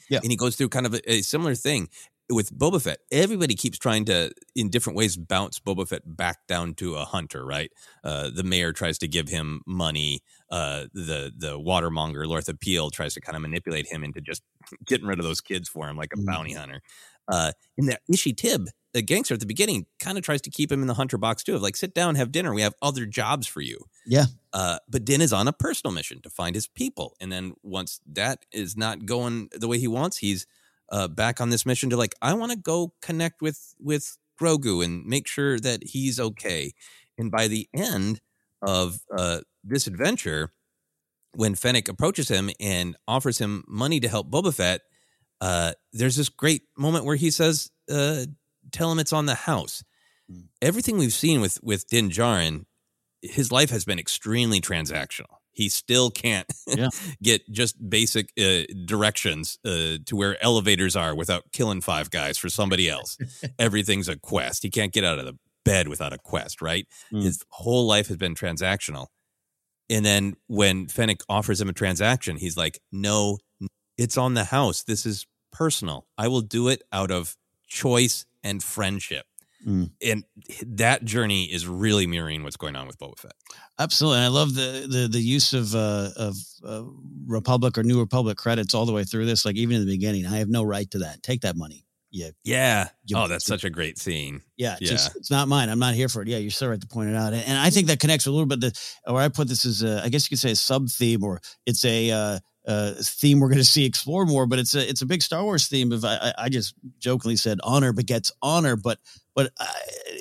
Yeah. 0.08 0.18
And 0.22 0.32
he 0.32 0.36
goes 0.36 0.56
through 0.56 0.70
kind 0.70 0.86
of 0.86 0.94
a, 0.94 1.12
a, 1.12 1.22
similar 1.22 1.54
thing 1.54 1.88
with 2.30 2.56
Boba 2.56 2.80
Fett, 2.82 2.98
everybody 3.10 3.54
keeps 3.54 3.78
trying 3.78 4.04
to, 4.06 4.32
in 4.54 4.70
different 4.70 4.96
ways, 4.96 5.16
bounce 5.16 5.58
Boba 5.58 5.86
Fett 5.86 6.02
back 6.04 6.46
down 6.46 6.74
to 6.74 6.94
a 6.94 7.04
hunter. 7.04 7.44
Right? 7.44 7.70
Uh, 8.04 8.30
the 8.34 8.44
mayor 8.44 8.72
tries 8.72 8.98
to 8.98 9.08
give 9.08 9.28
him 9.28 9.62
money. 9.66 10.22
Uh, 10.50 10.86
the 10.92 11.32
the 11.36 11.58
watermonger 11.58 12.24
Lortha 12.26 12.58
Peel 12.58 12.90
tries 12.90 13.14
to 13.14 13.20
kind 13.20 13.36
of 13.36 13.42
manipulate 13.42 13.86
him 13.90 14.04
into 14.04 14.20
just 14.20 14.42
getting 14.86 15.06
rid 15.06 15.18
of 15.18 15.24
those 15.24 15.40
kids 15.40 15.68
for 15.68 15.88
him, 15.88 15.96
like 15.96 16.12
a 16.14 16.18
mm. 16.18 16.26
bounty 16.26 16.54
hunter. 16.54 16.80
Uh, 17.30 17.52
and 17.78 17.88
that 17.88 18.00
Ishi 18.12 18.32
Tib, 18.32 18.68
the 18.92 19.02
gangster 19.02 19.34
at 19.34 19.40
the 19.40 19.46
beginning, 19.46 19.86
kind 20.00 20.18
of 20.18 20.24
tries 20.24 20.40
to 20.42 20.50
keep 20.50 20.72
him 20.72 20.82
in 20.82 20.88
the 20.88 20.94
hunter 20.94 21.16
box 21.16 21.44
too. 21.44 21.54
Of 21.54 21.62
like, 21.62 21.76
sit 21.76 21.94
down, 21.94 22.16
have 22.16 22.32
dinner. 22.32 22.52
We 22.52 22.62
have 22.62 22.74
other 22.82 23.06
jobs 23.06 23.46
for 23.46 23.60
you. 23.60 23.78
Yeah. 24.04 24.24
Uh, 24.52 24.78
but 24.88 25.04
Din 25.04 25.20
is 25.20 25.32
on 25.32 25.46
a 25.46 25.52
personal 25.52 25.94
mission 25.94 26.20
to 26.22 26.30
find 26.30 26.54
his 26.56 26.66
people, 26.66 27.14
and 27.20 27.30
then 27.30 27.54
once 27.62 28.00
that 28.12 28.44
is 28.52 28.76
not 28.76 29.06
going 29.06 29.48
the 29.52 29.68
way 29.68 29.78
he 29.78 29.86
wants, 29.86 30.18
he's 30.18 30.46
uh, 30.90 31.08
back 31.08 31.40
on 31.40 31.50
this 31.50 31.66
mission 31.66 31.90
to 31.90 31.96
like 31.96 32.14
I 32.20 32.34
want 32.34 32.52
to 32.52 32.58
go 32.58 32.94
connect 33.00 33.42
with 33.42 33.74
with 33.78 34.16
Grogu 34.40 34.84
and 34.84 35.04
make 35.04 35.26
sure 35.26 35.58
that 35.58 35.84
he's 35.84 36.18
okay. 36.18 36.72
And 37.18 37.30
by 37.30 37.48
the 37.48 37.68
end 37.74 38.20
of 38.62 39.00
uh, 39.16 39.40
this 39.62 39.86
adventure, 39.86 40.52
when 41.34 41.54
Fennec 41.54 41.88
approaches 41.88 42.28
him 42.28 42.50
and 42.58 42.96
offers 43.06 43.38
him 43.38 43.64
money 43.68 44.00
to 44.00 44.08
help 44.08 44.30
Boba 44.30 44.54
Fett, 44.54 44.80
uh, 45.40 45.72
there's 45.92 46.16
this 46.16 46.28
great 46.28 46.62
moment 46.76 47.04
where 47.04 47.16
he 47.16 47.30
says, 47.30 47.70
uh, 47.90 48.24
"Tell 48.72 48.90
him 48.90 48.98
it's 48.98 49.12
on 49.12 49.26
the 49.26 49.34
house." 49.34 49.84
Mm. 50.30 50.48
Everything 50.62 50.98
we've 50.98 51.12
seen 51.12 51.40
with 51.40 51.58
with 51.62 51.86
Din 51.88 52.10
Djarin, 52.10 52.64
his 53.22 53.52
life 53.52 53.70
has 53.70 53.84
been 53.84 53.98
extremely 53.98 54.60
transactional 54.60 55.39
he 55.52 55.68
still 55.68 56.10
can't 56.10 56.46
yeah. 56.66 56.88
get 57.22 57.50
just 57.50 57.76
basic 57.88 58.30
uh, 58.38 58.62
directions 58.84 59.58
uh, 59.64 59.98
to 60.06 60.16
where 60.16 60.42
elevators 60.42 60.96
are 60.96 61.14
without 61.14 61.44
killing 61.52 61.80
five 61.80 62.10
guys 62.10 62.38
for 62.38 62.48
somebody 62.48 62.88
else. 62.88 63.16
Everything's 63.58 64.08
a 64.08 64.16
quest. 64.16 64.62
He 64.62 64.70
can't 64.70 64.92
get 64.92 65.04
out 65.04 65.18
of 65.18 65.26
the 65.26 65.36
bed 65.64 65.88
without 65.88 66.12
a 66.12 66.18
quest, 66.18 66.62
right? 66.62 66.86
Mm. 67.12 67.22
His 67.22 67.44
whole 67.50 67.86
life 67.86 68.08
has 68.08 68.16
been 68.16 68.34
transactional. 68.34 69.06
And 69.88 70.04
then 70.04 70.36
when 70.46 70.86
Fennec 70.86 71.22
offers 71.28 71.60
him 71.60 71.68
a 71.68 71.72
transaction, 71.72 72.36
he's 72.36 72.56
like, 72.56 72.80
no, 72.92 73.38
it's 73.98 74.16
on 74.16 74.34
the 74.34 74.44
house. 74.44 74.84
This 74.84 75.04
is 75.04 75.26
personal. 75.52 76.06
I 76.16 76.28
will 76.28 76.42
do 76.42 76.68
it 76.68 76.82
out 76.92 77.10
of 77.10 77.36
choice 77.66 78.24
and 78.42 78.62
friendship. 78.62 79.26
Mm. 79.66 79.90
And 80.04 80.24
that 80.66 81.04
journey 81.04 81.44
is 81.44 81.66
really 81.66 82.06
mirroring 82.06 82.42
what's 82.42 82.56
going 82.56 82.76
on 82.76 82.86
with 82.86 82.98
Boba 82.98 83.18
Fett. 83.18 83.32
Absolutely, 83.78 84.18
and 84.18 84.24
I 84.24 84.28
love 84.28 84.54
the 84.54 84.86
the 84.90 85.08
the 85.08 85.20
use 85.20 85.52
of 85.52 85.74
uh, 85.74 86.10
of 86.16 86.36
uh, 86.66 86.84
Republic 87.26 87.76
or 87.76 87.82
New 87.82 88.00
Republic 88.00 88.38
credits 88.38 88.74
all 88.74 88.86
the 88.86 88.92
way 88.92 89.04
through 89.04 89.26
this. 89.26 89.44
Like 89.44 89.56
even 89.56 89.76
in 89.76 89.86
the 89.86 89.92
beginning, 89.92 90.26
I 90.26 90.38
have 90.38 90.48
no 90.48 90.62
right 90.62 90.90
to 90.92 90.98
that. 91.00 91.22
Take 91.22 91.42
that 91.42 91.56
money. 91.56 91.84
Yeah, 92.12 92.30
yeah. 92.42 92.88
You, 93.04 93.16
oh, 93.16 93.28
that's 93.28 93.46
such 93.46 93.62
a 93.62 93.70
great 93.70 93.96
scene. 93.96 94.42
Yeah, 94.56 94.76
yeah. 94.80 94.88
Just, 94.88 95.14
it's 95.14 95.30
not 95.30 95.46
mine. 95.46 95.68
I'm 95.68 95.78
not 95.78 95.94
here 95.94 96.08
for 96.08 96.22
it. 96.22 96.28
Yeah, 96.28 96.38
you're 96.38 96.50
so 96.50 96.68
right 96.68 96.80
to 96.80 96.86
point 96.88 97.10
it 97.10 97.16
out. 97.16 97.32
And, 97.32 97.44
and 97.46 97.58
I 97.58 97.70
think 97.70 97.86
that 97.86 98.00
connects 98.00 98.26
a 98.26 98.30
little 98.32 98.46
bit. 98.46 98.60
The 98.60 98.72
or 99.06 99.20
I 99.20 99.28
put 99.28 99.46
this 99.46 99.64
as 99.64 99.82
a, 99.82 100.02
I 100.02 100.08
guess 100.08 100.24
you 100.24 100.36
could 100.36 100.40
say 100.40 100.50
a 100.50 100.56
sub 100.56 100.88
theme, 100.88 101.22
or 101.22 101.40
it's 101.66 101.84
a 101.84 102.10
uh, 102.10 102.38
uh, 102.66 102.94
theme 103.00 103.38
we're 103.38 103.48
going 103.48 103.58
to 103.58 103.64
see 103.64 103.84
explore 103.86 104.26
more. 104.26 104.46
But 104.46 104.58
it's 104.58 104.74
a 104.74 104.88
it's 104.88 105.02
a 105.02 105.06
big 105.06 105.22
Star 105.22 105.44
Wars 105.44 105.68
theme. 105.68 105.92
Of 105.92 106.04
I, 106.04 106.34
I 106.36 106.48
just 106.48 106.74
jokingly 106.98 107.36
said 107.36 107.58
honor 107.62 107.92
begets 107.92 108.32
honor, 108.42 108.74
but 108.76 108.98
But 109.34 109.52
uh, 109.60 109.66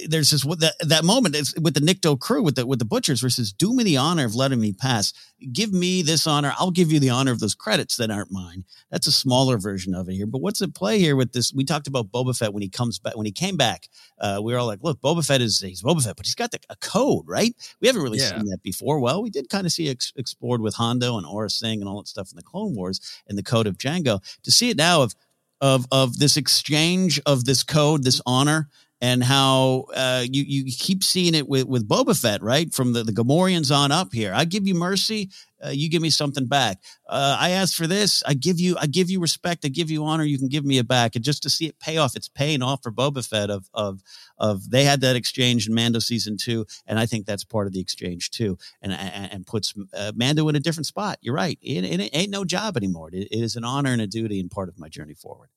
there's 0.08 0.30
this 0.30 0.44
that 0.44 0.76
that 0.82 1.04
moment 1.04 1.36
is 1.36 1.56
with 1.60 1.74
the 1.74 1.80
Nikto 1.80 2.20
crew 2.20 2.44
with 2.44 2.56
the 2.56 2.66
with 2.66 2.80
the 2.80 2.86
butchers 2.86 3.22
versus 3.22 3.52
do 3.52 3.74
me 3.76 3.84
the 3.84 3.98
honor 3.98 4.26
of 4.26 4.36
letting 4.36 4.60
me 4.62 4.72
pass. 4.72 5.14
Give 5.52 5.74
me 5.74 6.02
this 6.04 6.28
honor. 6.28 6.54
I'll 6.58 6.70
give 6.72 6.92
you 6.92 7.00
the 7.00 7.10
honor 7.10 7.32
of 7.32 7.40
those 7.40 7.56
credits 7.56 7.98
that 7.98 8.12
aren't 8.12 8.32
mine. 8.32 8.66
That's 8.92 9.08
a 9.08 9.12
smaller 9.12 9.58
version 9.58 9.96
of 9.96 10.10
it 10.10 10.14
here. 10.14 10.28
But 10.28 10.42
what's 10.42 10.62
at 10.62 10.76
play 10.76 11.00
here 11.00 11.16
with 11.16 11.32
this? 11.34 11.52
We 11.54 11.64
talked 11.66 11.88
about 11.88 12.12
Boba 12.12 12.38
Fett 12.38 12.54
when 12.54 12.62
he 12.62 12.70
comes 12.70 13.00
back. 13.00 13.18
When 13.18 13.26
he 13.26 13.32
came 13.32 13.58
back, 13.58 13.88
uh, 14.20 14.40
we 14.44 14.54
were 14.54 14.60
all 14.60 14.68
like, 14.68 14.84
"Look, 14.84 15.02
Boba 15.02 15.26
Fett 15.26 15.42
is 15.42 15.60
he's 15.60 15.82
Boba 15.82 16.04
Fett, 16.04 16.16
but 16.16 16.26
he's 16.28 16.36
got 16.36 16.52
the, 16.52 16.60
a 16.70 16.76
code, 16.76 17.26
right? 17.28 17.56
We 17.82 17.88
haven't 17.88 18.04
really 18.04 18.20
Yeah. 18.20 18.38
seen 18.38 18.46
that 18.46 18.62
before. 18.62 19.00
Well, 19.00 19.24
we 19.24 19.32
did 19.32 19.50
kind 19.50 19.66
of 19.66 19.74
see 19.74 19.90
ex- 19.90 20.14
explored 20.18 20.62
with 20.62 20.76
Hondo 20.76 21.18
and 21.18 21.26
Aurra 21.26 21.50
Sing 21.52 21.82
and 21.82 21.90
all 21.90 21.98
that 21.98 22.08
stuff 22.08 22.30
in 22.32 22.36
the 22.36 22.44
Clone 22.44 22.76
Wars 22.76 23.02
and 23.28 23.38
the 23.38 23.44
code 23.44 23.66
of 23.66 23.78
Jango. 23.78 24.22
To 24.44 24.52
see 24.52 24.70
it 24.70 24.78
now 24.78 25.02
of 25.02 25.16
of 25.62 25.88
of 25.92 26.20
this 26.20 26.38
exchange 26.38 27.20
of 27.26 27.46
this 27.46 27.64
code, 27.64 28.04
this 28.04 28.22
honor, 28.26 28.70
and 29.02 29.24
how 29.24 29.86
uh, 29.96 30.26
you 30.30 30.44
you 30.44 30.72
keep 30.78 31.04
seeing 31.04 31.36
it 31.36 31.48
with 31.48 31.66
with 31.66 31.88
Boba 31.88 32.20
Fett, 32.20 32.42
right? 32.42 32.74
From 32.74 32.94
the 32.94 33.04
the 33.04 33.12
Gamorreans 33.12 33.76
on 33.76 33.92
up 33.92 34.14
here, 34.14 34.34
I 34.36 34.46
give 34.46 34.68
you 34.68 34.76
mercy, 34.76 35.30
uh, 35.66 35.70
you 35.70 35.90
give 35.90 36.02
me 36.02 36.10
something 36.10 36.48
back. 36.48 36.82
Uh, 37.08 37.38
I 37.40 37.52
ask 37.52 37.76
for 37.76 37.88
this, 37.88 38.24
I 38.26 38.34
give 38.34 38.60
you 38.60 38.76
I 38.80 38.88
give 38.88 39.10
you 39.10 39.20
respect, 39.20 39.66
I 39.66 39.70
give 39.70 39.90
you 39.90 40.04
honor, 40.06 40.24
you 40.24 40.38
can 40.38 40.48
give 40.50 40.66
me 40.66 40.78
it 40.78 40.88
back. 40.88 41.16
And 41.16 41.24
just 41.24 41.44
to 41.44 41.50
see 41.50 41.68
it 41.68 41.80
pay 41.80 41.98
off, 41.98 42.16
it's 42.16 42.28
paying 42.28 42.62
off 42.62 42.84
for 42.84 42.92
Boba 42.92 43.28
Fett. 43.28 43.50
Of 43.50 43.70
of 43.74 44.02
of 44.38 44.70
they 44.70 44.84
had 44.84 45.02
that 45.02 45.16
exchange 45.16 45.68
in 45.68 45.74
Mando 45.74 46.00
season 46.00 46.38
two, 46.38 46.66
and 46.86 47.00
I 47.00 47.06
think 47.06 47.26
that's 47.26 47.44
part 47.44 47.68
of 47.68 47.74
the 47.74 47.82
exchange 47.82 48.32
too, 48.32 48.58
and 48.82 48.92
and, 48.92 49.32
and 49.32 49.46
puts 49.46 49.74
uh, 49.94 50.12
Mando 50.16 50.48
in 50.50 50.56
a 50.56 50.60
different 50.60 50.88
spot. 50.88 51.20
You're 51.22 51.36
right, 51.36 51.58
it, 51.62 51.86
it 51.86 52.10
ain't 52.14 52.32
no 52.32 52.44
job 52.44 52.76
anymore. 52.76 53.10
It, 53.12 53.28
it 53.32 53.40
is 53.40 53.56
an 53.56 53.64
honor 53.64 53.92
and 53.92 54.02
a 54.02 54.08
duty 54.08 54.40
and 54.40 54.52
part 54.52 54.70
of 54.70 54.78
my 54.78 54.90
journey 54.90 55.14
forward. 55.14 55.50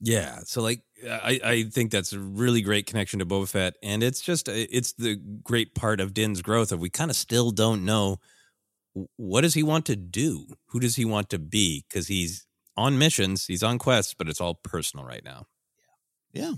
Yeah, 0.00 0.40
so 0.44 0.60
like 0.60 0.82
I, 1.08 1.40
I 1.44 1.62
think 1.64 1.90
that's 1.90 2.12
a 2.12 2.18
really 2.18 2.60
great 2.60 2.86
connection 2.86 3.20
to 3.20 3.26
Boba 3.26 3.48
Fett, 3.48 3.74
and 3.82 4.02
it's 4.02 4.20
just 4.20 4.48
it's 4.48 4.92
the 4.92 5.16
great 5.42 5.74
part 5.74 6.00
of 6.00 6.12
Din's 6.14 6.42
growth 6.42 6.72
of 6.72 6.80
we 6.80 6.90
kind 6.90 7.10
of 7.10 7.16
still 7.16 7.50
don't 7.50 7.84
know 7.84 8.18
what 9.16 9.40
does 9.40 9.54
he 9.54 9.62
want 9.62 9.86
to 9.86 9.96
do, 9.96 10.46
who 10.68 10.80
does 10.80 10.96
he 10.96 11.04
want 11.04 11.30
to 11.30 11.38
be, 11.38 11.84
because 11.88 12.08
he's 12.08 12.46
on 12.76 12.98
missions, 12.98 13.46
he's 13.46 13.62
on 13.62 13.78
quests, 13.78 14.14
but 14.14 14.28
it's 14.28 14.40
all 14.40 14.54
personal 14.54 15.04
right 15.04 15.24
now. 15.24 15.46
Yeah, 16.32 16.52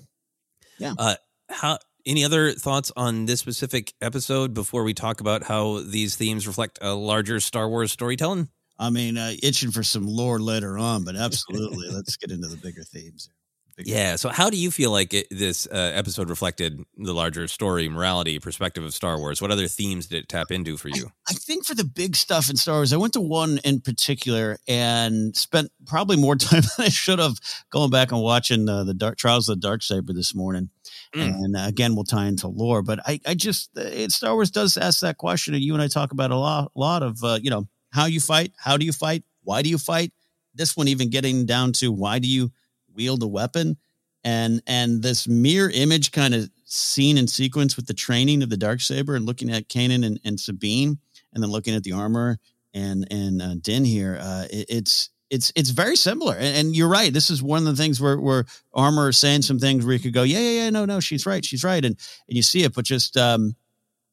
yeah. 0.78 0.94
Uh, 0.98 1.16
how 1.48 1.78
any 2.04 2.24
other 2.24 2.52
thoughts 2.52 2.92
on 2.96 3.26
this 3.26 3.40
specific 3.40 3.92
episode 4.00 4.54
before 4.54 4.84
we 4.84 4.94
talk 4.94 5.20
about 5.20 5.42
how 5.42 5.80
these 5.80 6.16
themes 6.16 6.46
reflect 6.46 6.78
a 6.80 6.94
larger 6.94 7.40
Star 7.40 7.68
Wars 7.68 7.92
storytelling? 7.92 8.48
I 8.78 8.90
mean, 8.90 9.16
uh, 9.16 9.32
itching 9.42 9.70
for 9.70 9.82
some 9.82 10.06
lore 10.06 10.38
later 10.38 10.78
on, 10.78 11.04
but 11.04 11.16
absolutely, 11.16 11.88
let's 11.88 12.16
get 12.16 12.30
into 12.30 12.48
the 12.48 12.56
bigger 12.56 12.82
themes. 12.82 13.30
Bigger 13.76 13.90
Yeah. 13.90 14.16
So, 14.16 14.30
how 14.30 14.48
do 14.48 14.56
you 14.56 14.70
feel 14.70 14.90
like 14.90 15.12
it, 15.12 15.26
this 15.30 15.66
uh, 15.66 15.92
episode 15.94 16.30
reflected 16.30 16.80
the 16.96 17.12
larger 17.12 17.46
story, 17.46 17.88
morality, 17.88 18.38
perspective 18.38 18.84
of 18.84 18.94
Star 18.94 19.18
Wars? 19.18 19.42
What 19.42 19.50
other 19.50 19.68
themes 19.68 20.06
did 20.06 20.24
it 20.24 20.28
tap 20.28 20.50
into 20.50 20.76
for 20.76 20.88
you? 20.88 21.10
I 21.28 21.34
think 21.34 21.66
for 21.66 21.74
the 21.74 21.84
big 21.84 22.16
stuff 22.16 22.48
in 22.48 22.56
Star 22.56 22.76
Wars, 22.76 22.92
I 22.92 22.96
went 22.96 23.12
to 23.14 23.20
one 23.20 23.58
in 23.64 23.80
particular 23.80 24.58
and 24.66 25.36
spent 25.36 25.70
probably 25.86 26.16
more 26.16 26.36
time 26.36 26.62
than 26.62 26.86
I 26.86 26.88
should 26.88 27.18
have 27.18 27.36
going 27.70 27.90
back 27.90 28.12
and 28.12 28.22
watching 28.22 28.68
uh, 28.68 28.84
the 28.84 28.94
Dark 28.94 29.18
Trials 29.18 29.48
of 29.48 29.60
the 29.60 29.66
Dark 29.66 29.82
Saber 29.82 30.12
this 30.12 30.34
morning. 30.34 30.70
Mm. 31.14 31.44
And 31.44 31.56
uh, 31.56 31.64
again, 31.66 31.94
we'll 31.94 32.04
tie 32.04 32.26
into 32.26 32.48
lore, 32.48 32.82
but 32.82 33.00
I, 33.06 33.20
I 33.26 33.34
just 33.34 33.70
uh, 33.76 33.82
it, 33.82 34.12
Star 34.12 34.34
Wars 34.34 34.50
does 34.50 34.76
ask 34.76 35.00
that 35.00 35.18
question, 35.18 35.54
and 35.54 35.62
you 35.62 35.74
and 35.74 35.82
I 35.82 35.88
talk 35.88 36.12
about 36.12 36.30
a 36.30 36.36
lot, 36.36 36.72
lot 36.74 37.02
of 37.02 37.22
uh, 37.22 37.38
you 37.42 37.50
know 37.50 37.68
how 37.96 38.04
you 38.04 38.20
fight, 38.20 38.52
how 38.58 38.76
do 38.76 38.84
you 38.84 38.92
fight, 38.92 39.24
why 39.42 39.62
do 39.62 39.70
you 39.70 39.78
fight. 39.78 40.12
This 40.54 40.76
one 40.76 40.86
even 40.86 41.08
getting 41.08 41.46
down 41.46 41.72
to 41.74 41.90
why 41.90 42.18
do 42.18 42.28
you 42.28 42.52
wield 42.94 43.22
a 43.22 43.26
weapon, 43.26 43.78
and 44.22 44.62
and 44.66 45.02
this 45.02 45.26
mirror 45.26 45.70
image 45.70 46.12
kind 46.12 46.34
of 46.34 46.50
scene 46.66 47.16
and 47.16 47.28
sequence 47.28 47.74
with 47.74 47.86
the 47.86 47.94
training 47.94 48.42
of 48.42 48.50
the 48.50 48.56
dark 48.56 48.80
saber 48.82 49.16
and 49.16 49.24
looking 49.24 49.50
at 49.50 49.68
Kanan 49.68 50.04
and, 50.04 50.20
and 50.24 50.38
Sabine, 50.38 50.98
and 51.32 51.42
then 51.42 51.50
looking 51.50 51.74
at 51.74 51.84
the 51.84 51.92
armor 51.92 52.38
and 52.74 53.06
and 53.10 53.40
uh, 53.40 53.54
Din 53.62 53.84
here. 53.84 54.18
Uh, 54.20 54.44
it, 54.50 54.66
it's 54.68 55.10
it's 55.30 55.50
it's 55.56 55.70
very 55.70 55.96
similar, 55.96 56.34
and, 56.34 56.54
and 56.56 56.76
you're 56.76 56.88
right. 56.88 57.12
This 57.12 57.30
is 57.30 57.42
one 57.42 57.66
of 57.66 57.76
the 57.76 57.82
things 57.82 57.98
where 57.98 58.20
where 58.20 58.44
armor 58.74 59.08
is 59.08 59.18
saying 59.18 59.42
some 59.42 59.58
things 59.58 59.86
where 59.86 59.94
you 59.94 60.00
could 60.00 60.12
go, 60.12 60.22
yeah, 60.22 60.38
yeah, 60.38 60.64
yeah, 60.64 60.70
no, 60.70 60.84
no, 60.84 61.00
she's 61.00 61.24
right, 61.24 61.44
she's 61.44 61.64
right, 61.64 61.82
and 61.82 61.96
and 62.28 62.36
you 62.36 62.42
see 62.42 62.62
it, 62.62 62.74
but 62.74 62.84
just 62.84 63.16
um, 63.16 63.56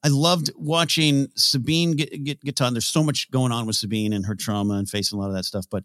I 0.03 0.09
loved 0.09 0.51
watching 0.55 1.27
Sabine 1.35 1.93
get, 1.93 2.23
get 2.23 2.41
get 2.41 2.55
done. 2.55 2.73
There's 2.73 2.85
so 2.85 3.03
much 3.03 3.31
going 3.31 3.51
on 3.51 3.65
with 3.65 3.77
Sabine 3.77 4.13
and 4.13 4.25
her 4.25 4.35
trauma 4.35 4.75
and 4.75 4.89
facing 4.89 5.17
a 5.17 5.21
lot 5.21 5.29
of 5.29 5.35
that 5.35 5.45
stuff, 5.45 5.65
but 5.69 5.83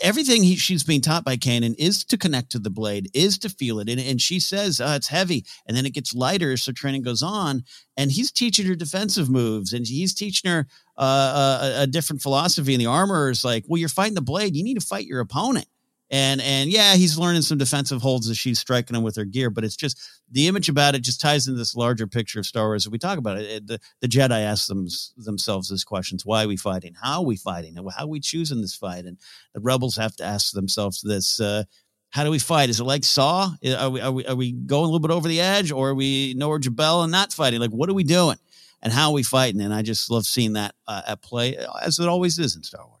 everything 0.00 0.42
he, 0.42 0.56
she's 0.56 0.84
being 0.84 1.00
taught 1.00 1.24
by 1.24 1.36
Kanan 1.36 1.74
is 1.78 2.04
to 2.04 2.16
connect 2.16 2.50
to 2.52 2.58
the 2.58 2.70
blade, 2.70 3.10
is 3.14 3.38
to 3.38 3.48
feel 3.48 3.80
it. 3.80 3.88
And, 3.88 4.00
and 4.00 4.20
she 4.20 4.38
says 4.38 4.80
uh, 4.80 4.94
it's 4.96 5.08
heavy, 5.08 5.44
and 5.66 5.76
then 5.76 5.86
it 5.86 5.94
gets 5.94 6.14
lighter. 6.14 6.56
So 6.56 6.72
training 6.72 7.02
goes 7.02 7.22
on, 7.22 7.64
and 7.96 8.12
he's 8.12 8.30
teaching 8.30 8.66
her 8.66 8.74
defensive 8.74 9.28
moves, 9.28 9.72
and 9.72 9.86
he's 9.86 10.14
teaching 10.14 10.50
her 10.50 10.66
uh, 10.96 11.72
a, 11.78 11.82
a 11.82 11.86
different 11.86 12.22
philosophy. 12.22 12.74
And 12.74 12.80
the 12.80 12.86
armor 12.86 13.30
is 13.30 13.44
like, 13.44 13.64
"Well, 13.66 13.78
you're 13.78 13.88
fighting 13.88 14.14
the 14.14 14.20
blade. 14.20 14.56
You 14.56 14.64
need 14.64 14.78
to 14.78 14.86
fight 14.86 15.06
your 15.06 15.20
opponent." 15.20 15.66
And 16.12 16.40
and 16.40 16.70
yeah, 16.70 16.94
he's 16.94 17.16
learning 17.16 17.42
some 17.42 17.58
defensive 17.58 18.02
holds 18.02 18.28
as 18.28 18.36
she's 18.36 18.58
striking 18.58 18.96
him 18.96 19.04
with 19.04 19.14
her 19.14 19.24
gear. 19.24 19.48
But 19.48 19.62
it's 19.62 19.76
just 19.76 20.00
the 20.28 20.48
image 20.48 20.68
about 20.68 20.96
it 20.96 21.02
just 21.02 21.20
ties 21.20 21.46
into 21.46 21.58
this 21.58 21.76
larger 21.76 22.08
picture 22.08 22.40
of 22.40 22.46
Star 22.46 22.66
Wars. 22.66 22.88
We 22.88 22.98
talk 22.98 23.18
about 23.18 23.38
it, 23.38 23.48
it 23.48 23.66
the, 23.68 23.80
the 24.00 24.08
Jedi 24.08 24.42
ask 24.42 24.66
them, 24.66 24.88
themselves 25.16 25.70
these 25.70 25.84
questions: 25.84 26.26
Why 26.26 26.44
are 26.44 26.48
we 26.48 26.56
fighting? 26.56 26.94
How 27.00 27.20
are 27.20 27.24
we 27.24 27.36
fighting? 27.36 27.76
How 27.76 28.04
are 28.04 28.08
we 28.08 28.18
choosing 28.18 28.60
this 28.60 28.74
fight? 28.74 29.04
And 29.04 29.18
the 29.54 29.60
rebels 29.60 29.96
have 29.96 30.16
to 30.16 30.24
ask 30.24 30.52
themselves 30.52 31.00
this: 31.00 31.38
uh, 31.38 31.62
How 32.10 32.24
do 32.24 32.30
we 32.32 32.40
fight? 32.40 32.70
Is 32.70 32.80
it 32.80 32.84
like 32.84 33.04
Saw? 33.04 33.52
Are 33.78 33.90
we 33.90 34.00
are 34.00 34.12
we 34.12 34.26
are 34.26 34.34
we 34.34 34.50
going 34.50 34.82
a 34.82 34.86
little 34.86 34.98
bit 34.98 35.12
over 35.12 35.28
the 35.28 35.40
edge, 35.40 35.70
or 35.70 35.90
are 35.90 35.94
we 35.94 36.34
Noah 36.34 36.58
Jabel 36.58 37.02
and 37.02 37.12
not 37.12 37.32
fighting? 37.32 37.60
Like, 37.60 37.70
what 37.70 37.88
are 37.88 37.94
we 37.94 38.04
doing? 38.04 38.38
And 38.82 38.92
how 38.92 39.10
are 39.10 39.14
we 39.14 39.22
fighting? 39.22 39.60
And 39.60 39.74
I 39.74 39.82
just 39.82 40.10
love 40.10 40.24
seeing 40.24 40.54
that 40.54 40.74
uh, 40.88 41.02
at 41.06 41.22
play, 41.22 41.56
as 41.82 42.00
it 42.00 42.08
always 42.08 42.38
is 42.38 42.56
in 42.56 42.64
Star 42.64 42.84
Wars. 42.84 42.99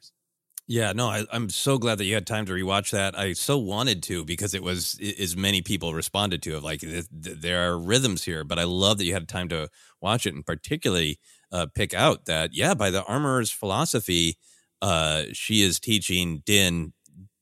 Yeah, 0.70 0.92
no, 0.92 1.08
I, 1.08 1.24
I'm 1.32 1.50
so 1.50 1.78
glad 1.78 1.98
that 1.98 2.04
you 2.04 2.14
had 2.14 2.28
time 2.28 2.46
to 2.46 2.52
rewatch 2.52 2.92
that. 2.92 3.18
I 3.18 3.32
so 3.32 3.58
wanted 3.58 4.04
to 4.04 4.24
because 4.24 4.54
it 4.54 4.62
was 4.62 5.00
as 5.18 5.36
many 5.36 5.62
people 5.62 5.94
responded 5.94 6.44
to 6.44 6.56
it. 6.56 6.62
Like 6.62 6.78
th- 6.78 7.06
th- 7.24 7.38
there 7.40 7.68
are 7.68 7.76
rhythms 7.76 8.22
here, 8.22 8.44
but 8.44 8.60
I 8.60 8.62
love 8.62 8.98
that 8.98 9.04
you 9.04 9.12
had 9.12 9.26
time 9.28 9.48
to 9.48 9.68
watch 10.00 10.26
it 10.26 10.34
and 10.34 10.46
particularly 10.46 11.18
uh, 11.50 11.66
pick 11.74 11.92
out 11.92 12.26
that 12.26 12.50
yeah, 12.54 12.74
by 12.74 12.90
the 12.90 13.02
armorer's 13.04 13.50
philosophy, 13.50 14.36
uh, 14.80 15.24
she 15.32 15.62
is 15.62 15.80
teaching 15.80 16.40
Din 16.46 16.92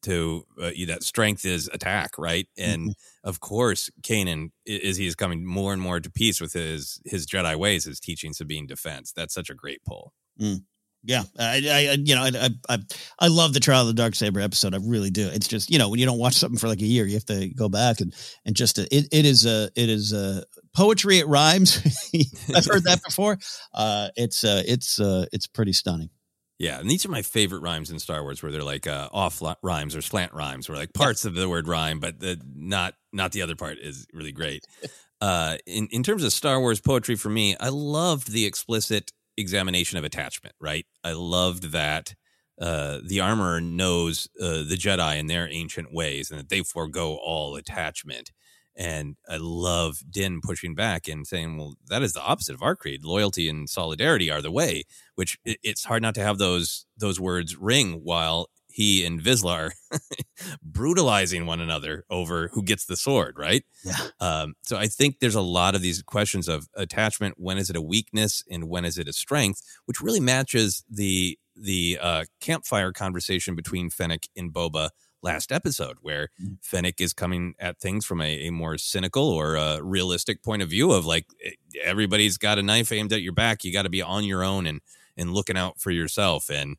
to 0.05 0.47
uh, 0.59 0.70
that 0.87 1.03
strength 1.03 1.45
is 1.45 1.68
attack, 1.70 2.12
right? 2.16 2.47
And 2.57 2.95
of 3.24 3.41
course, 3.41 3.91
Kanan 4.03 4.53
is 4.64 4.97
he 4.97 5.07
is 5.07 5.14
coming 5.14 5.45
more 5.45 5.74
and 5.74 5.83
more 5.83 6.01
to 6.01 6.11
peace 6.11 6.41
with 6.41 6.55
his 6.55 6.99
his 7.05 7.26
Jedi 7.26 7.57
ways, 7.57 7.87
is 7.87 8.01
teaching 8.01 8.33
Sabine 8.33 8.66
defense. 8.66 9.12
That's 9.12 9.35
such 9.35 9.51
a 9.51 9.55
great 9.55 9.85
pull. 9.85 10.14
Mm. 10.41 10.62
Yeah, 11.09 11.22
I, 11.38 11.62
I, 11.66 11.96
you 11.98 12.14
know, 12.14 12.22
I, 12.22 12.50
I, 12.68 12.78
I 13.18 13.28
love 13.28 13.54
the 13.54 13.61
Trial 13.61 13.80
of 13.80 13.86
the 13.86 13.94
Dark 13.94 14.14
Saber 14.14 14.40
episode. 14.40 14.74
I 14.74 14.78
really 14.82 15.09
do. 15.09 15.26
It's 15.26 15.48
just, 15.48 15.70
you 15.70 15.78
know, 15.78 15.88
when 15.88 15.98
you 15.98 16.04
don't 16.04 16.18
watch 16.18 16.34
something 16.34 16.59
for 16.59 16.68
like 16.68 16.82
a 16.82 16.86
year, 16.86 17.06
you 17.06 17.14
have 17.14 17.24
to 17.24 17.48
go 17.48 17.70
back 17.70 18.02
and 18.02 18.14
and 18.44 18.54
just 18.54 18.78
it, 18.78 18.92
it 18.92 19.24
is 19.24 19.46
a 19.46 19.70
it 19.74 19.88
is 19.88 20.12
a 20.12 20.44
poetry. 20.76 21.16
It 21.16 21.26
rhymes. 21.26 21.78
I've 22.54 22.66
heard 22.66 22.84
that 22.84 23.00
before. 23.02 23.38
Uh, 23.72 24.11
it's 24.16 24.44
uh, 24.44 24.62
it's 24.66 25.00
uh, 25.00 25.24
it's 25.32 25.46
pretty 25.46 25.72
stunning. 25.72 26.11
Yeah, 26.59 26.78
and 26.78 26.90
these 26.90 27.06
are 27.06 27.11
my 27.11 27.22
favorite 27.22 27.61
rhymes 27.61 27.90
in 27.90 27.98
Star 27.98 28.22
Wars, 28.22 28.42
where 28.42 28.52
they're 28.52 28.62
like 28.62 28.86
uh, 28.86 29.09
off 29.11 29.40
rhymes 29.62 29.96
or 29.96 30.02
slant 30.02 30.34
rhymes, 30.34 30.68
where 30.68 30.76
like 30.76 30.92
parts 30.92 31.24
of 31.24 31.34
the 31.34 31.48
word 31.48 31.68
rhyme, 31.68 32.00
but 32.00 32.20
the 32.20 32.38
not 32.54 32.92
not 33.14 33.32
the 33.32 33.40
other 33.40 33.56
part 33.56 33.78
is 33.78 34.06
really 34.12 34.32
great. 34.32 34.62
Uh, 35.20 35.56
in 35.66 35.88
in 35.90 36.04
terms 36.04 36.22
of 36.22 36.32
Star 36.32 36.61
Wars 36.61 36.80
poetry, 36.80 37.16
for 37.16 37.28
me, 37.28 37.56
I 37.59 37.70
loved 37.70 38.30
the 38.30 38.46
explicit 38.46 39.11
examination 39.39 39.99
of 39.99 40.05
attachment. 40.05 40.55
Right, 40.61 40.86
I 41.05 41.12
loved 41.12 41.72
that 41.72 42.14
uh, 42.61 42.99
the 43.05 43.20
armorer 43.20 43.61
knows 43.61 44.28
uh, 44.41 44.64
the 44.68 44.76
Jedi 44.76 45.18
and 45.18 45.30
their 45.30 45.49
ancient 45.51 45.93
ways, 45.93 46.30
and 46.30 46.41
that 46.41 46.49
they 46.49 46.62
forego 46.62 47.16
all 47.16 47.57
attachment. 47.57 48.32
And 48.76 49.16
I 49.28 49.39
love 49.41 49.99
Din 50.09 50.41
pushing 50.41 50.74
back 50.74 51.09
and 51.09 51.26
saying, 51.26 51.57
"Well, 51.57 51.74
that 51.89 52.03
is 52.03 52.12
the 52.12 52.22
opposite 52.22 52.55
of 52.55 52.62
our 52.62 52.76
creed. 52.76 53.05
Loyalty 53.05 53.49
and 53.49 53.68
solidarity 53.68 54.30
are 54.30 54.43
the 54.43 54.51
way." 54.53 54.84
Which 55.14 55.39
it's 55.45 55.84
hard 55.84 56.03
not 56.03 56.14
to 56.16 56.22
have 56.22 56.39
those 56.39 56.86
those 56.97 57.20
words 57.20 57.57
ring 57.57 58.01
while 58.05 58.49
he 58.79 59.05
and 59.05 59.20
Vizsla 59.20 59.51
are 59.51 59.72
brutalizing 60.62 61.47
one 61.47 61.61
another 61.61 62.05
over 62.09 62.47
who 62.53 62.62
gets 62.62 62.87
the 62.87 62.97
sword, 62.97 63.35
right? 63.37 63.64
Yeah. 63.85 63.97
Um, 64.20 64.55
so 64.62 64.76
I 64.76 64.87
think 64.87 65.18
there's 65.18 65.35
a 65.35 65.41
lot 65.41 65.74
of 65.74 65.83
these 65.83 66.01
questions 66.01 66.47
of 66.47 66.68
attachment. 66.76 67.35
When 67.39 67.59
is 67.59 67.70
it 67.70 67.74
a 67.74 67.83
weakness, 67.83 68.45
and 68.49 68.68
when 68.68 68.85
is 68.85 68.97
it 68.97 69.09
a 69.09 69.12
strength? 69.12 69.62
Which 69.87 70.01
really 70.01 70.20
matches 70.20 70.85
the 70.89 71.37
the 71.57 71.99
uh, 72.01 72.24
campfire 72.41 72.93
conversation 72.93 73.57
between 73.57 73.91
Fennec 73.91 74.29
and 74.37 74.53
Boba 74.53 74.91
last 75.24 75.51
episode, 75.51 75.97
where 76.01 76.29
Fennec 76.62 77.01
is 77.01 77.12
coming 77.12 77.55
at 77.59 77.81
things 77.81 78.07
from 78.07 78.20
a, 78.20 78.47
a 78.47 78.51
more 78.51 78.79
cynical 78.79 79.29
or 79.29 79.57
a 79.57 79.83
realistic 79.83 80.45
point 80.45 80.62
of 80.62 80.70
view 80.70 80.93
of 80.93 81.05
like 81.05 81.26
eh, 81.45 81.51
everybody's 81.83 82.39
got 82.39 82.61
a 82.61 82.62
knife 82.62 82.93
aimed 82.93 83.12
at 83.12 83.22
your 83.22 83.33
back. 83.33 83.64
You 83.64 83.72
got 83.72 83.83
to 83.83 83.89
be 83.89 84.03
on 84.03 84.22
your 84.22 84.45
own 84.45 84.68
and 84.68 84.83
and 85.16 85.35
looking 85.35 85.57
out 85.57 85.81
for 85.81 85.91
yourself. 85.91 86.49
And 86.49 86.76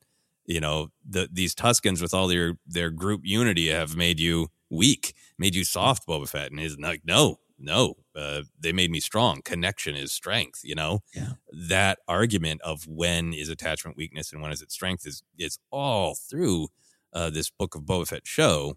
you 0.49 0.59
know 0.59 0.89
the 1.07 1.29
these 1.31 1.55
Tuskens 1.55 2.01
with 2.01 2.13
all 2.13 2.27
their 2.27 2.57
their 2.67 2.89
group 2.89 3.21
unity 3.23 3.69
have 3.69 3.95
made 3.95 4.19
you 4.19 4.47
weak, 4.69 5.13
made 5.37 5.55
you 5.55 5.63
soft, 5.63 6.05
Boba 6.07 6.27
Fett. 6.29 6.51
And 6.51 6.59
he's 6.59 6.77
like, 6.77 7.01
no, 7.05 7.39
no, 7.57 7.95
uh, 8.15 8.41
they 8.59 8.71
made 8.71 8.91
me 8.91 8.99
strong. 8.99 9.41
Connection 9.43 9.95
is 9.95 10.11
strength. 10.11 10.59
You 10.63 10.75
know, 10.75 10.99
Yeah. 11.15 11.33
that 11.69 11.99
argument 12.07 12.61
of 12.61 12.85
when 12.87 13.33
is 13.33 13.49
attachment 13.49 13.95
weakness 13.97 14.31
and 14.33 14.41
when 14.41 14.51
is 14.51 14.61
it 14.61 14.71
strength 14.71 15.07
is 15.07 15.23
is 15.37 15.57
all 15.71 16.15
through 16.15 16.67
uh, 17.13 17.29
this 17.29 17.49
book 17.49 17.75
of 17.75 17.83
Boba 17.83 18.07
Fett 18.07 18.27
show. 18.27 18.75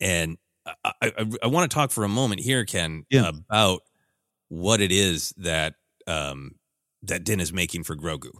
And 0.00 0.36
I, 0.84 0.92
I, 1.02 1.12
I 1.42 1.46
want 1.46 1.70
to 1.70 1.74
talk 1.74 1.90
for 1.90 2.04
a 2.04 2.08
moment 2.08 2.40
here, 2.40 2.64
Ken, 2.64 3.04
Yeah. 3.10 3.28
about 3.28 3.80
what 4.48 4.80
it 4.80 4.92
is 4.92 5.32
that 5.38 5.74
um, 6.06 6.52
that 7.02 7.24
Din 7.24 7.40
is 7.40 7.52
making 7.52 7.84
for 7.84 7.96
Grogu, 7.96 8.30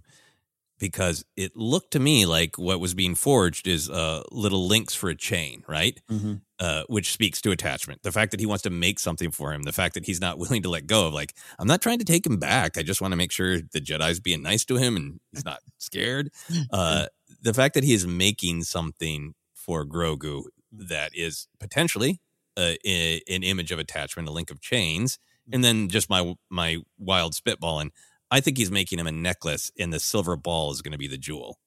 because 0.79 1.25
it 1.37 1.57
looked 1.57 1.93
to 1.93 2.01
me 2.01 2.27
like 2.27 2.59
what 2.59 2.81
was 2.81 2.95
being 2.95 3.15
forged 3.15 3.67
is 3.67 3.89
uh, 3.89 4.23
little 4.33 4.67
links 4.67 4.95
for 4.95 5.09
a 5.09 5.15
chain, 5.15 5.63
right? 5.69 6.01
Mm-hmm. 6.11 6.35
uh, 6.59 6.83
which 6.89 7.13
speaks 7.13 7.41
to 7.43 7.51
attachment. 7.53 8.03
The 8.03 8.13
fact 8.13 8.31
that 8.33 8.41
he 8.41 8.47
wants 8.47 8.63
to 8.63 8.71
make 8.71 8.99
something 8.99 9.31
for 9.31 9.53
him, 9.53 9.63
the 9.63 9.73
fact 9.73 9.95
that 9.95 10.05
he's 10.07 10.21
not 10.21 10.39
willing 10.43 10.63
to 10.63 10.69
let 10.69 10.87
go 10.87 11.07
of, 11.07 11.15
like, 11.15 11.35
I'm 11.59 11.67
not 11.69 11.81
trying 11.83 11.99
to 12.01 12.05
take 12.05 12.27
him 12.27 12.39
back. 12.39 12.77
I 12.77 12.83
just 12.83 13.01
want 13.01 13.13
to 13.13 13.17
make 13.17 13.33
sure 13.33 13.59
the 13.61 13.81
Jedi's 13.81 14.21
being 14.21 14.43
nice 14.43 14.65
to 14.67 14.77
him 14.77 14.97
and 14.97 15.21
he's 15.33 15.45
not 15.45 15.61
scared. 15.79 16.31
Uh, 16.71 17.07
the 17.43 17.55
fact 17.55 17.75
that 17.75 17.85
he 17.85 17.93
is 17.93 18.07
making 18.07 18.63
something 18.65 19.35
for 19.55 19.85
Grogu 19.85 20.45
that 20.73 21.11
is 21.15 21.47
potentially 21.61 22.21
uh, 22.57 22.73
i- 22.85 23.21
an 23.29 23.43
image 23.43 23.71
of 23.71 23.79
attachment, 23.79 24.29
a 24.29 24.33
link 24.33 24.51
of 24.51 24.61
chains, 24.61 25.19
and 25.53 25.63
then 25.63 25.89
just 25.89 26.09
my 26.09 26.35
my 26.51 26.79
wild 26.99 27.35
spitballing. 27.35 27.91
I 28.31 28.41
think 28.41 28.59
he's 28.59 28.71
making 28.71 28.99
him 28.99 29.07
a 29.07 29.13
necklace, 29.13 29.71
and 29.79 29.93
the 29.93 30.01
silver 30.01 30.37
ball 30.37 30.73
is 30.73 30.83
going 30.83 30.93
to 30.93 30.99
be 30.99 31.09
the 31.09 31.19
jewel. 31.19 31.59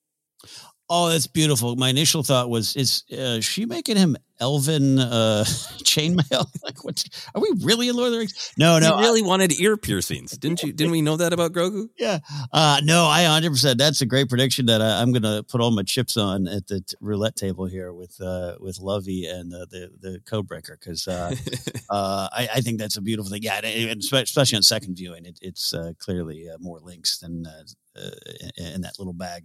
Oh, 0.89 1.09
that's 1.09 1.27
beautiful. 1.27 1.75
My 1.75 1.89
initial 1.89 2.23
thought 2.23 2.49
was, 2.49 2.73
is 2.77 3.03
uh, 3.11 3.41
she 3.41 3.65
making 3.65 3.97
him 3.97 4.15
Elven 4.39 4.99
uh, 4.99 5.43
chainmail? 5.83 6.47
like, 6.63 6.81
what? 6.85 7.03
Are 7.35 7.41
we 7.41 7.51
really 7.61 7.89
in 7.89 7.95
Lord 7.97 8.07
of 8.07 8.11
the 8.13 8.19
Rings? 8.19 8.53
No, 8.57 8.79
no. 8.79 8.95
he 8.95 9.03
really 9.03 9.21
wanted 9.21 9.51
ear 9.59 9.75
piercings, 9.75 10.31
didn't 10.37 10.63
you? 10.63 10.71
Didn't 10.71 10.91
we 10.91 11.01
know 11.01 11.17
that 11.17 11.33
about 11.33 11.51
Grogu? 11.51 11.89
yeah. 11.99 12.19
Uh, 12.53 12.79
no, 12.85 13.05
I 13.05 13.23
100%. 13.23 13.77
That's 13.77 13.99
a 13.99 14.05
great 14.05 14.29
prediction 14.29 14.67
that 14.67 14.81
I, 14.81 15.01
I'm 15.01 15.11
going 15.11 15.23
to 15.23 15.43
put 15.43 15.59
all 15.59 15.71
my 15.71 15.83
chips 15.83 16.15
on 16.15 16.47
at 16.47 16.67
the 16.67 16.79
t- 16.79 16.95
roulette 17.01 17.35
table 17.35 17.65
here 17.65 17.91
with 17.91 18.15
uh, 18.21 18.55
with 18.61 18.79
Lovey 18.79 19.25
and 19.25 19.53
uh, 19.53 19.65
the 19.69 19.91
the 19.99 20.19
Codebreaker 20.19 20.79
because 20.79 21.05
uh, 21.07 21.35
uh, 21.89 22.29
I, 22.31 22.47
I 22.55 22.61
think 22.61 22.79
that's 22.79 22.95
a 22.95 23.01
beautiful 23.01 23.29
thing. 23.29 23.43
Yeah, 23.43 23.59
and- 23.61 23.89
and 23.89 23.99
especially 24.01 24.55
on 24.55 24.63
second 24.63 24.95
viewing, 24.95 25.25
it, 25.25 25.37
it's 25.41 25.73
uh, 25.73 25.91
clearly 25.99 26.47
uh, 26.49 26.57
more 26.61 26.79
links 26.79 27.17
than 27.17 27.45
uh, 27.45 27.99
uh, 27.99 28.09
in, 28.57 28.65
in 28.75 28.81
that 28.81 28.99
little 28.99 29.13
bag. 29.13 29.43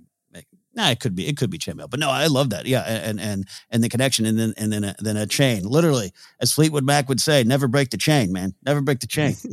Nah, 0.75 0.91
it 0.91 1.01
could 1.01 1.14
be 1.14 1.27
it 1.27 1.37
could 1.37 1.51
be 1.51 1.59
chainmail, 1.59 1.91
but 1.91 2.01
no, 2.01 2.11
I 2.11 2.27
love 2.29 2.51
that. 2.51 2.66
Yeah, 2.66 2.83
and 2.83 3.20
and 3.20 3.47
and 3.70 3.85
the 3.85 3.89
connection, 3.89 4.25
and 4.25 4.39
then 4.39 4.55
and 4.57 4.73
then 4.73 4.85
a, 4.85 4.95
then 4.99 5.16
a 5.16 5.27
chain. 5.27 5.64
Literally, 5.64 6.12
as 6.41 6.53
Fleetwood 6.53 6.85
Mac 6.85 7.09
would 7.09 7.20
say, 7.20 7.45
never 7.45 7.68
break 7.68 7.91
the 7.91 7.99
chain, 7.99 8.33
man. 8.33 8.55
Never 8.64 8.81
break 8.81 9.01
the 9.01 9.07
chain. 9.07 9.35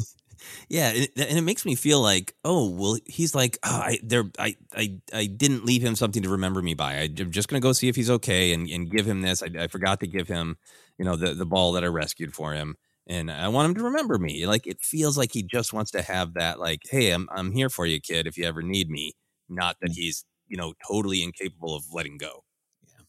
Yeah, 0.70 0.90
and 0.90 1.04
it, 1.04 1.12
and 1.18 1.38
it 1.38 1.42
makes 1.42 1.66
me 1.66 1.76
feel 1.76 2.02
like, 2.02 2.34
oh, 2.44 2.70
well, 2.70 2.98
he's 3.06 3.36
like, 3.36 3.58
oh, 3.64 3.76
I 3.76 4.00
there, 4.04 4.26
I, 4.38 4.56
I, 4.76 5.00
I 5.14 5.26
didn't 5.26 5.66
leave 5.66 5.82
him 5.82 5.96
something 5.96 6.24
to 6.24 6.30
remember 6.30 6.62
me 6.62 6.74
by. 6.74 6.96
I, 6.96 7.10
am 7.20 7.32
just 7.32 7.48
gonna 7.48 7.60
go 7.60 7.74
see 7.74 7.90
if 7.90 7.96
he's 7.96 8.10
okay 8.10 8.54
and, 8.54 8.68
and 8.70 8.90
give 8.90 9.06
him 9.06 9.22
this. 9.22 9.44
I, 9.44 9.50
I 9.60 9.68
forgot 9.68 10.00
to 10.02 10.08
give 10.08 10.28
him, 10.28 10.58
you 10.98 11.06
know, 11.06 11.16
the 11.16 11.34
the 11.34 11.46
ball 11.46 11.74
that 11.74 11.84
I 11.84 11.88
rescued 11.88 12.34
for 12.34 12.54
him, 12.54 12.76
and 13.08 13.32
I 13.32 13.48
want 13.50 13.70
him 13.70 13.76
to 13.76 13.84
remember 13.84 14.18
me. 14.18 14.46
Like 14.46 14.68
it 14.68 14.82
feels 14.82 15.18
like 15.18 15.32
he 15.34 15.44
just 15.44 15.74
wants 15.74 15.92
to 15.92 16.02
have 16.02 16.34
that, 16.36 16.60
like, 16.60 16.82
hey, 16.90 17.12
I'm 17.12 17.28
I'm 17.32 17.52
here 17.52 17.70
for 17.70 17.86
you, 17.86 18.00
kid, 18.00 18.28
if 18.28 18.38
you 18.38 18.46
ever 18.46 18.62
need 18.62 18.90
me. 18.90 19.14
Not 19.50 19.78
that 19.82 19.92
mm. 19.92 19.96
he's 19.96 20.26
you 20.50 20.58
know 20.58 20.74
totally 20.88 21.24
incapable 21.24 21.76
of 21.76 21.84
letting 21.94 22.18
go. 22.18 22.44
Yeah. 22.88 23.04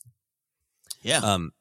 Yeah. 1.02 1.18
Um, 1.18 1.52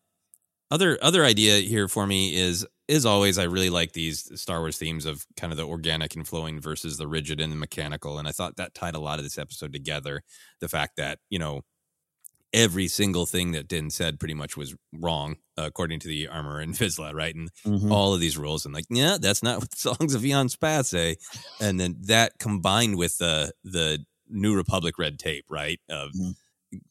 other 0.71 0.99
other 1.01 1.25
idea 1.25 1.57
here 1.59 1.87
for 1.87 2.05
me 2.07 2.35
is 2.35 2.65
is 2.87 3.05
always 3.05 3.37
I 3.39 3.43
really 3.45 3.69
like 3.71 3.93
these 3.93 4.39
Star 4.41 4.59
Wars 4.59 4.77
themes 4.77 5.05
of 5.05 5.25
kind 5.37 5.51
of 5.53 5.57
the 5.57 5.67
organic 5.67 6.15
and 6.15 6.27
flowing 6.27 6.61
versus 6.61 6.97
the 6.97 7.07
rigid 7.07 7.41
and 7.41 7.51
the 7.51 7.57
mechanical, 7.57 8.19
and 8.19 8.27
I 8.27 8.31
thought 8.31 8.57
that 8.57 8.75
tied 8.75 8.95
a 8.95 8.99
lot 8.99 9.19
of 9.19 9.25
this 9.25 9.37
episode 9.39 9.73
together. 9.73 10.23
The 10.61 10.69
fact 10.69 10.97
that 10.97 11.19
you 11.29 11.39
know 11.39 11.61
every 12.53 12.87
single 12.87 13.25
thing 13.27 13.51
that 13.51 13.67
Din 13.67 13.89
said 13.91 14.19
pretty 14.19 14.33
much 14.33 14.57
was 14.57 14.75
wrong 14.93 15.37
uh, 15.57 15.63
according 15.65 15.99
to 16.01 16.07
the 16.07 16.27
armor 16.27 16.59
and 16.59 16.73
Vizsla, 16.75 17.13
right? 17.13 17.35
And 17.35 17.49
Mhm. 17.65 17.91
all 17.91 18.13
of 18.13 18.19
these 18.21 18.37
rules, 18.37 18.65
and 18.65 18.73
like, 18.73 18.85
yeah, 18.89 19.17
that's 19.21 19.43
not 19.43 19.59
what 19.59 19.71
the 19.71 19.77
songs 19.95 20.15
of 20.15 20.25
Eons 20.25 20.55
Past 20.55 20.89
say. 20.91 21.17
And 21.59 21.79
then 21.79 21.97
that 22.07 22.33
combined 22.39 22.97
with 22.97 23.17
the 23.17 23.53
the 23.63 24.05
New 24.29 24.55
Republic 24.55 24.97
red 24.99 25.19
tape, 25.19 25.45
right? 25.49 25.79
Of 25.89 26.11
Mhm. 26.13 26.35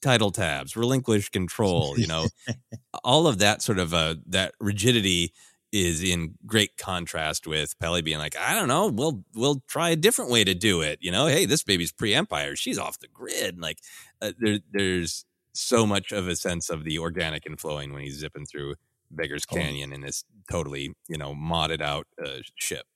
title 0.03 0.31
tabs, 0.33 0.77
relinquish 0.77 1.29
control, 1.31 1.99
you 1.99 2.07
know, 2.07 2.31
all 3.05 3.27
of 3.29 3.39
that 3.39 3.63
sort 3.63 3.79
of 3.79 3.95
uh 3.95 4.17
that 4.27 4.55
rigidity 4.61 5.33
is 5.73 6.03
in 6.03 6.35
great 6.47 6.77
contrast 6.79 7.47
with 7.47 7.79
Peli 7.79 8.03
being 8.03 8.19
like, 8.19 8.37
I 8.39 8.55
don't 8.55 8.69
know, 8.69 8.89
we'll 8.89 9.25
we'll 9.35 9.63
try 9.69 9.91
a 9.91 9.97
different 9.97 10.31
way 10.31 10.45
to 10.45 10.55
do 10.55 10.81
it. 10.83 10.99
You 11.03 11.11
know, 11.13 11.27
hey, 11.27 11.47
this 11.47 11.63
baby's 11.65 11.93
pre-empire, 11.93 12.57
she's 12.57 12.79
off 12.79 12.99
the 13.01 13.09
grid. 13.09 13.55
And 13.55 13.63
like, 13.63 13.81
uh, 14.23 14.33
there 14.39 14.61
there's 14.73 15.25
so 15.55 15.87
much 15.87 16.13
of 16.13 16.29
a 16.29 16.37
sense 16.37 16.71
of 16.71 16.85
the 16.85 16.99
organic 16.99 17.47
and 17.47 17.61
flowing 17.61 17.93
when 17.93 18.03
he's 18.03 18.19
zipping 18.19 18.47
through 18.47 18.77
Beggar's 19.11 19.45
Oh. 19.51 19.57
Canyon 19.57 19.93
in 19.93 20.01
this 20.03 20.25
totally 20.51 20.95
you 21.09 21.19
know 21.19 21.35
modded 21.35 21.81
out 21.83 22.07
uh, 22.25 22.39
ship. 22.57 22.87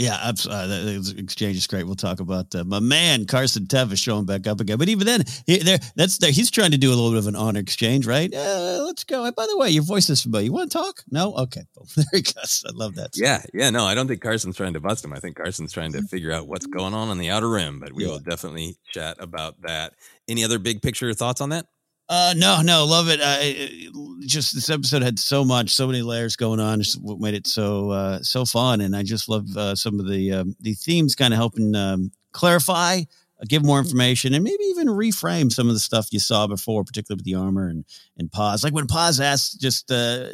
Yeah, 0.00 0.32
uh, 0.48 0.98
exchange 1.18 1.58
is 1.58 1.66
great. 1.66 1.84
We'll 1.84 1.94
talk 1.94 2.20
about 2.20 2.54
uh, 2.54 2.64
my 2.64 2.80
man 2.80 3.26
Carson 3.26 3.66
Tevis 3.66 3.98
showing 3.98 4.24
back 4.24 4.46
up 4.46 4.58
again. 4.58 4.78
But 4.78 4.88
even 4.88 5.06
then, 5.06 5.24
he, 5.46 5.58
there 5.58 5.78
that's 5.94 6.16
there. 6.16 6.32
He's 6.32 6.50
trying 6.50 6.70
to 6.70 6.78
do 6.78 6.88
a 6.88 6.96
little 6.96 7.10
bit 7.10 7.18
of 7.18 7.26
an 7.26 7.36
honor 7.36 7.60
exchange, 7.60 8.06
right? 8.06 8.32
Uh, 8.34 8.82
let's 8.86 9.04
go. 9.04 9.24
And 9.24 9.36
by 9.36 9.46
the 9.46 9.58
way, 9.58 9.68
your 9.68 9.82
voice 9.82 10.08
is 10.08 10.22
familiar. 10.22 10.46
You 10.46 10.52
want 10.52 10.72
to 10.72 10.78
talk? 10.78 11.02
No, 11.10 11.34
okay. 11.34 11.64
Boom. 11.76 11.86
There 11.96 12.04
he 12.14 12.22
goes. 12.22 12.64
I 12.66 12.70
love 12.72 12.94
that. 12.94 13.10
Yeah, 13.14 13.42
yeah, 13.52 13.68
no, 13.68 13.84
I 13.84 13.94
don't 13.94 14.08
think 14.08 14.22
Carson's 14.22 14.56
trying 14.56 14.72
to 14.72 14.80
bust 14.80 15.04
him. 15.04 15.12
I 15.12 15.18
think 15.20 15.36
Carson's 15.36 15.70
trying 15.72 15.92
to 15.92 16.00
figure 16.02 16.32
out 16.32 16.48
what's 16.48 16.64
going 16.66 16.94
on 16.94 17.08
on 17.10 17.18
the 17.18 17.28
outer 17.28 17.50
rim. 17.50 17.78
But 17.78 17.92
we 17.92 18.04
Yeah. 18.04 18.12
will 18.12 18.20
definitely 18.20 18.76
chat 18.92 19.18
about 19.20 19.60
that. 19.62 19.92
Any 20.28 20.44
other 20.44 20.58
big 20.58 20.80
picture 20.80 21.12
thoughts 21.12 21.42
on 21.42 21.50
that? 21.50 21.66
Uh, 22.10 22.34
no, 22.36 22.60
no, 22.60 22.84
love 22.86 23.08
it. 23.08 23.20
Uh, 23.20 23.38
it- 23.40 23.92
just 24.26 24.54
this 24.54 24.68
episode 24.68 25.02
had 25.02 25.18
so 25.18 25.44
much, 25.44 25.70
so 25.70 25.86
many 25.86 26.02
layers 26.02 26.36
going 26.36 26.60
on. 26.60 26.80
Just 26.80 27.00
what 27.02 27.18
made 27.18 27.34
it 27.34 27.46
so 27.46 27.90
uh, 27.90 28.18
so 28.22 28.44
fun, 28.44 28.80
and 28.80 28.94
I 28.94 29.02
just 29.02 29.28
love 29.28 29.56
uh, 29.56 29.74
some 29.74 29.98
of 29.98 30.08
the 30.08 30.32
um, 30.32 30.56
the 30.60 30.74
themes, 30.74 31.14
kind 31.16 31.32
of 31.32 31.38
helping 31.38 31.74
um, 31.74 32.12
clarify, 32.32 32.98
uh, 33.00 33.44
give 33.48 33.64
more 33.64 33.78
information, 33.78 34.34
and 34.34 34.44
maybe 34.44 34.62
even 34.64 34.88
reframe 34.88 35.50
some 35.50 35.68
of 35.68 35.74
the 35.74 35.80
stuff 35.80 36.08
you 36.12 36.20
saw 36.20 36.46
before, 36.46 36.84
particularly 36.84 37.18
with 37.18 37.24
the 37.24 37.34
armor 37.34 37.66
and 37.68 37.84
and 38.18 38.30
Paz. 38.30 38.62
Like 38.62 38.74
when 38.74 38.86
Paz 38.86 39.20
asked, 39.20 39.60
just 39.60 39.90
uh, 39.90 40.26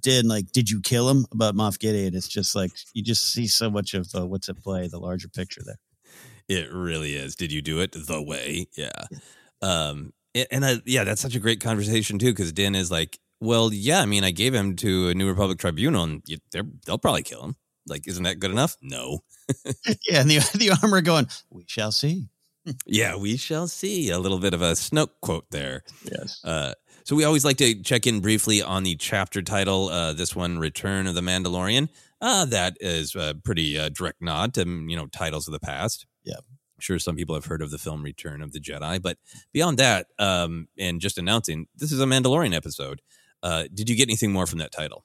did 0.00 0.26
like, 0.26 0.52
did 0.52 0.70
you 0.70 0.80
kill 0.80 1.08
him 1.08 1.26
about 1.32 1.54
Moff 1.56 1.78
Gideon? 1.78 2.14
It's 2.14 2.28
just 2.28 2.54
like 2.54 2.72
you 2.92 3.02
just 3.02 3.32
see 3.32 3.46
so 3.46 3.70
much 3.70 3.94
of 3.94 4.08
uh, 4.14 4.26
what's 4.26 4.48
at 4.48 4.62
play, 4.62 4.86
the 4.86 4.98
larger 5.00 5.28
picture 5.28 5.62
there. 5.64 5.78
It 6.48 6.70
really 6.72 7.14
is. 7.14 7.36
Did 7.36 7.52
you 7.52 7.62
do 7.62 7.80
it 7.80 7.92
the 7.92 8.22
way? 8.22 8.66
Yeah. 8.76 9.06
Um, 9.62 10.12
and 10.50 10.64
I, 10.64 10.76
yeah, 10.84 11.04
that's 11.04 11.20
such 11.20 11.34
a 11.34 11.40
great 11.40 11.60
conversation 11.60 12.18
too, 12.18 12.32
because 12.32 12.52
Din 12.52 12.74
is 12.74 12.90
like, 12.90 13.18
well, 13.40 13.72
yeah, 13.72 14.00
I 14.00 14.06
mean, 14.06 14.24
I 14.24 14.30
gave 14.30 14.54
him 14.54 14.76
to 14.76 15.08
a 15.08 15.14
New 15.14 15.28
Republic 15.28 15.58
tribunal, 15.58 16.04
and 16.04 16.22
you, 16.26 16.38
they're, 16.52 16.66
they'll 16.84 16.98
probably 16.98 17.22
kill 17.22 17.42
him. 17.42 17.56
Like, 17.86 18.06
isn't 18.06 18.22
that 18.24 18.38
good 18.38 18.50
enough? 18.50 18.76
No. 18.82 19.20
yeah, 20.08 20.20
and 20.20 20.30
the 20.30 20.38
the 20.54 20.76
armor 20.82 21.00
going, 21.00 21.28
we 21.50 21.64
shall 21.66 21.92
see. 21.92 22.28
Yeah, 22.86 23.16
we 23.16 23.36
shall 23.36 23.68
see. 23.68 24.10
A 24.10 24.18
little 24.18 24.38
bit 24.38 24.54
of 24.54 24.62
a 24.62 24.72
Snoke 24.72 25.10
quote 25.22 25.50
there. 25.50 25.82
Yes. 26.04 26.44
Uh, 26.44 26.74
so 27.04 27.16
we 27.16 27.24
always 27.24 27.44
like 27.44 27.56
to 27.56 27.82
check 27.82 28.06
in 28.06 28.20
briefly 28.20 28.62
on 28.62 28.82
the 28.82 28.96
chapter 28.96 29.40
title. 29.42 29.88
Uh, 29.88 30.12
this 30.12 30.36
one, 30.36 30.58
"Return 30.58 31.06
of 31.06 31.14
the 31.14 31.22
Mandalorian." 31.22 31.88
Uh, 32.20 32.44
that 32.44 32.76
is 32.80 33.14
a 33.14 33.34
pretty 33.42 33.78
uh, 33.78 33.88
direct 33.88 34.20
nod 34.20 34.54
to 34.54 34.60
you 34.60 34.96
know 34.96 35.06
titles 35.06 35.48
of 35.48 35.52
the 35.52 35.60
past. 35.60 36.06
Sure 36.82 36.98
some 36.98 37.16
people 37.16 37.34
have 37.34 37.46
heard 37.46 37.62
of 37.62 37.70
the 37.70 37.78
film 37.78 38.02
Return 38.02 38.42
of 38.42 38.52
the 38.52 38.60
Jedi, 38.60 39.00
but 39.00 39.18
beyond 39.52 39.78
that, 39.78 40.06
um, 40.18 40.68
and 40.78 41.00
just 41.00 41.18
announcing 41.18 41.66
this 41.76 41.92
is 41.92 42.00
a 42.00 42.06
Mandalorian 42.06 42.54
episode. 42.54 43.00
Uh, 43.42 43.64
did 43.72 43.88
you 43.88 43.96
get 43.96 44.08
anything 44.08 44.32
more 44.32 44.46
from 44.46 44.58
that 44.58 44.72
title? 44.72 45.04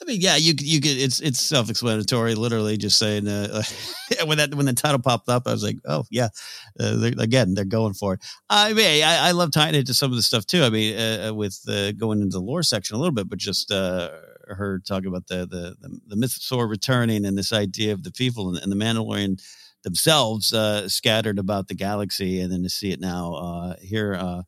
I 0.00 0.04
mean, 0.04 0.20
yeah, 0.20 0.36
you 0.36 0.52
you 0.58 0.78
get 0.80 0.98
it's 0.98 1.20
it's 1.20 1.40
self 1.40 1.70
explanatory. 1.70 2.34
Literally, 2.34 2.76
just 2.76 2.98
saying 2.98 3.26
uh, 3.26 3.62
when 4.26 4.36
that 4.38 4.54
when 4.54 4.66
the 4.66 4.74
title 4.74 4.98
popped 4.98 5.28
up, 5.28 5.44
I 5.46 5.52
was 5.52 5.62
like, 5.62 5.78
oh 5.86 6.04
yeah, 6.10 6.28
uh, 6.78 6.96
they're, 6.96 7.14
again 7.18 7.54
they're 7.54 7.64
going 7.64 7.94
for 7.94 8.14
it. 8.14 8.20
I 8.50 8.74
mean, 8.74 9.02
I, 9.02 9.28
I 9.28 9.30
love 9.30 9.52
tying 9.52 9.74
it 9.74 9.86
to 9.86 9.94
some 9.94 10.10
of 10.10 10.16
the 10.16 10.22
stuff 10.22 10.44
too. 10.44 10.64
I 10.64 10.70
mean, 10.70 10.98
uh, 10.98 11.32
with 11.32 11.58
uh, 11.66 11.92
going 11.92 12.20
into 12.20 12.36
the 12.36 12.44
lore 12.44 12.62
section 12.62 12.94
a 12.94 12.98
little 12.98 13.14
bit, 13.14 13.28
but 13.28 13.38
just 13.38 13.70
uh, 13.72 14.10
her 14.48 14.80
talking 14.80 15.08
about 15.08 15.28
the 15.28 15.46
the 15.46 15.76
the, 15.80 15.98
the 16.08 16.16
mythosaur 16.16 16.68
returning 16.68 17.24
and 17.24 17.38
this 17.38 17.52
idea 17.54 17.94
of 17.94 18.02
the 18.02 18.12
people 18.12 18.50
and, 18.50 18.58
and 18.58 18.70
the 18.70 18.76
Mandalorian 18.76 19.40
themselves 19.86 20.52
uh, 20.52 20.88
scattered 20.88 21.38
about 21.38 21.68
the 21.68 21.74
galaxy, 21.74 22.40
and 22.40 22.52
then 22.52 22.64
to 22.64 22.68
see 22.68 22.90
it 22.90 23.00
now 23.00 23.34
uh, 23.34 23.76
here. 23.80 24.14
Uh, 24.14 24.42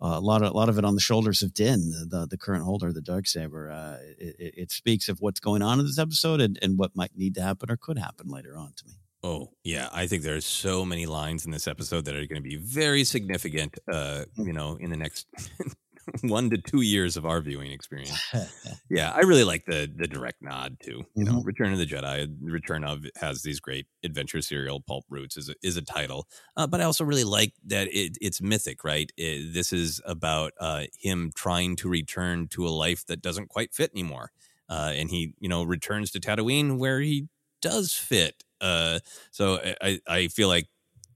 uh, 0.00 0.18
a 0.18 0.20
lot 0.20 0.42
of 0.42 0.50
a 0.52 0.56
lot 0.56 0.68
of 0.68 0.78
it 0.78 0.84
on 0.84 0.96
the 0.96 1.00
shoulders 1.00 1.42
of 1.42 1.54
Din, 1.54 1.90
the 2.10 2.26
the, 2.28 2.36
current 2.36 2.64
holder 2.64 2.88
of 2.88 2.94
the 2.94 3.00
dark 3.00 3.26
saber. 3.26 3.70
Uh, 3.70 3.98
it, 4.18 4.36
it, 4.38 4.54
it 4.56 4.70
speaks 4.72 5.08
of 5.08 5.20
what's 5.20 5.38
going 5.40 5.62
on 5.62 5.78
in 5.78 5.86
this 5.86 5.98
episode 5.98 6.40
and, 6.40 6.58
and 6.60 6.76
what 6.76 6.96
might 6.96 7.16
need 7.16 7.36
to 7.36 7.42
happen 7.42 7.70
or 7.70 7.76
could 7.76 7.98
happen 7.98 8.28
later 8.28 8.56
on 8.56 8.72
to 8.76 8.84
me. 8.86 8.94
Oh 9.22 9.52
yeah, 9.62 9.88
I 9.92 10.08
think 10.08 10.24
there 10.24 10.34
are 10.34 10.40
so 10.40 10.84
many 10.84 11.06
lines 11.06 11.46
in 11.46 11.52
this 11.52 11.68
episode 11.68 12.04
that 12.06 12.16
are 12.16 12.26
going 12.26 12.42
to 12.42 12.48
be 12.48 12.56
very 12.56 13.04
significant. 13.04 13.78
Uh, 13.90 14.24
you 14.36 14.52
know, 14.52 14.76
in 14.80 14.90
the 14.90 14.96
next 14.96 15.28
one 16.22 16.50
to 16.50 16.58
two 16.58 16.82
years 16.82 17.16
of 17.16 17.26
our 17.26 17.40
viewing 17.40 17.70
experience. 17.72 18.26
yeah, 18.90 19.12
I 19.12 19.20
really 19.20 19.44
like 19.44 19.64
the 19.66 19.90
the 19.94 20.06
direct 20.06 20.42
nod 20.42 20.78
to 20.82 21.04
you 21.16 21.24
know 21.24 21.40
Mhm. 21.40 21.44
Return 21.44 21.72
of 21.72 21.78
the 21.78 21.86
Jedi. 21.86 22.36
Return 22.42 22.84
of 22.84 23.06
has 23.16 23.42
these 23.42 23.60
great 23.60 23.86
adventure 24.04 24.42
serial. 24.42 24.80
Pulp 24.80 25.04
Roots 25.08 25.36
is 25.36 25.48
a, 25.48 25.54
is 25.62 25.76
a 25.76 25.82
title, 25.82 26.28
uh, 26.56 26.66
but 26.66 26.80
I 26.80 26.84
also 26.84 27.04
really 27.04 27.24
like 27.24 27.54
that 27.66 27.88
it, 27.88 28.18
it's 28.20 28.40
mythic. 28.42 28.84
Right, 28.84 29.10
It- 29.16 29.54
this 29.54 29.72
is 29.72 30.00
about 30.06 30.52
uh, 30.60 30.84
him 30.98 31.32
trying 31.34 31.76
to 31.76 31.88
return 31.88 32.48
to 32.48 32.66
a 32.66 32.70
life 32.70 33.06
that 33.06 33.22
doesn't 33.22 33.48
quite 33.48 33.74
fit 33.74 33.90
anymore, 33.92 34.32
uh, 34.68 34.92
and 34.94 35.10
he 35.10 35.34
you 35.40 35.48
know 35.48 35.62
returns 35.62 36.10
to 36.12 36.20
Tatooine 36.20 36.78
where 36.78 37.00
he 37.00 37.28
does 37.60 37.92
fit. 37.92 38.42
Uh, 38.60 39.00
so 39.30 39.60
I 39.80 40.00
I 40.06 40.28
feel 40.28 40.48
like 40.48 40.68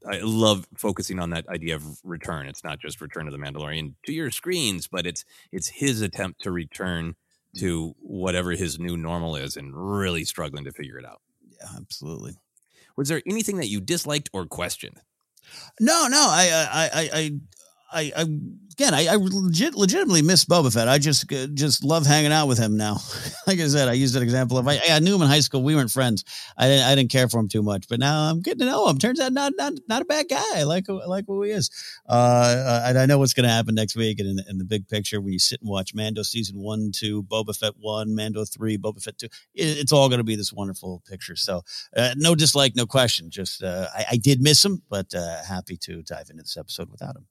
I 0.08 0.20
love 0.22 0.66
focusing 0.76 1.18
on 1.18 1.30
that 1.30 1.48
idea 1.48 1.74
of 1.74 1.98
return. 2.04 2.46
It's 2.46 2.64
not 2.64 2.78
just 2.78 3.00
Return 3.00 3.26
of 3.26 3.32
the 3.32 3.38
Mandalorian 3.38 3.94
to 4.04 4.12
your 4.12 4.30
screens, 4.30 4.86
but 4.86 5.06
it's 5.06 5.24
it's 5.52 5.68
his 5.68 6.00
attempt 6.00 6.42
to 6.42 6.50
return 6.50 7.16
mm. 7.56 7.60
to 7.60 7.94
whatever 8.00 8.52
his 8.52 8.78
new 8.78 8.96
normal 8.96 9.36
is, 9.36 9.56
and 9.56 9.72
really 9.74 10.24
struggling 10.24 10.64
to 10.64 10.72
figure 10.72 10.98
it 10.98 11.04
out. 11.04 11.20
Yeah, 11.50 11.68
absolutely. 11.76 12.36
Was 12.96 13.08
there 13.08 13.22
anything 13.26 13.58
that 13.58 13.68
you 13.68 13.80
disliked 13.80 14.30
or 14.32 14.46
questioned? 14.46 15.00
No, 15.80 16.06
no, 16.08 16.26
I, 16.28 16.68
I, 16.72 17.10
I, 17.12 17.32
I, 17.92 18.12
I, 18.16 18.22
again, 18.22 18.94
I, 18.94 19.06
I 19.06 19.16
legit, 19.16 19.74
legitimately 19.74 20.22
miss 20.22 20.44
Boba 20.44 20.72
Fett. 20.74 20.88
I 20.88 20.98
just, 20.98 21.32
uh, 21.32 21.46
just 21.48 21.84
love 21.84 22.04
hanging 22.04 22.32
out 22.32 22.48
with 22.48 22.58
him 22.58 22.76
now. 22.76 22.98
like 23.46 23.60
I 23.60 23.68
said, 23.68 23.88
I 23.88 23.92
used 23.92 24.16
an 24.16 24.22
example 24.22 24.58
of 24.58 24.66
I, 24.66 24.80
I 24.90 24.98
knew 24.98 25.14
him 25.14 25.22
in 25.22 25.28
high 25.28 25.40
school. 25.40 25.62
We 25.62 25.74
weren't 25.76 25.90
friends. 25.90 26.24
I 26.56 26.66
didn't, 26.66 26.84
I 26.84 26.94
didn't 26.96 27.10
care 27.10 27.28
for 27.28 27.38
him 27.38 27.48
too 27.48 27.62
much, 27.62 27.86
but 27.88 28.00
now 28.00 28.28
I'm 28.28 28.40
getting 28.42 28.60
to 28.60 28.64
know 28.66 28.88
him. 28.88 28.98
Turns 28.98 29.20
out 29.20 29.32
not, 29.32 29.52
not, 29.56 29.74
not 29.88 30.02
a 30.02 30.04
bad 30.04 30.26
guy. 30.28 30.42
I 30.56 30.64
like, 30.64 30.90
I 30.90 30.94
like 31.06 31.26
who 31.26 31.42
he 31.44 31.52
is. 31.52 31.70
Uh, 32.08 32.82
and 32.86 32.98
I 32.98 33.06
know 33.06 33.18
what's 33.18 33.34
going 33.34 33.44
to 33.48 33.52
happen 33.54 33.74
next 33.74 33.96
week. 33.96 34.18
And 34.18 34.28
in, 34.30 34.36
the- 34.36 34.44
in 34.50 34.58
the 34.58 34.64
big 34.64 34.88
picture, 34.88 35.20
when 35.20 35.32
you 35.32 35.38
sit 35.38 35.60
and 35.60 35.70
watch 35.70 35.94
Mando 35.94 36.22
season 36.22 36.58
one, 36.58 36.90
two, 36.92 37.22
Boba 37.22 37.56
Fett 37.56 37.74
one, 37.78 38.14
Mando 38.14 38.44
three, 38.44 38.76
Boba 38.78 39.02
Fett 39.02 39.16
two, 39.18 39.26
it, 39.54 39.78
it's 39.78 39.92
all 39.92 40.08
going 40.08 40.18
to 40.18 40.24
be 40.24 40.36
this 40.36 40.52
wonderful 40.52 41.02
picture. 41.08 41.36
So 41.36 41.62
uh, 41.96 42.14
no 42.16 42.34
dislike, 42.34 42.74
no 42.74 42.86
question. 42.86 43.30
Just 43.30 43.62
uh, 43.62 43.86
I, 43.94 44.06
I 44.12 44.16
did 44.16 44.40
miss 44.40 44.64
him, 44.64 44.82
but 44.90 45.14
uh, 45.14 45.42
happy 45.44 45.76
to 45.78 46.02
dive 46.02 46.30
into 46.30 46.42
this 46.42 46.56
episode 46.56 46.90
without 46.90 47.14
him. 47.16 47.26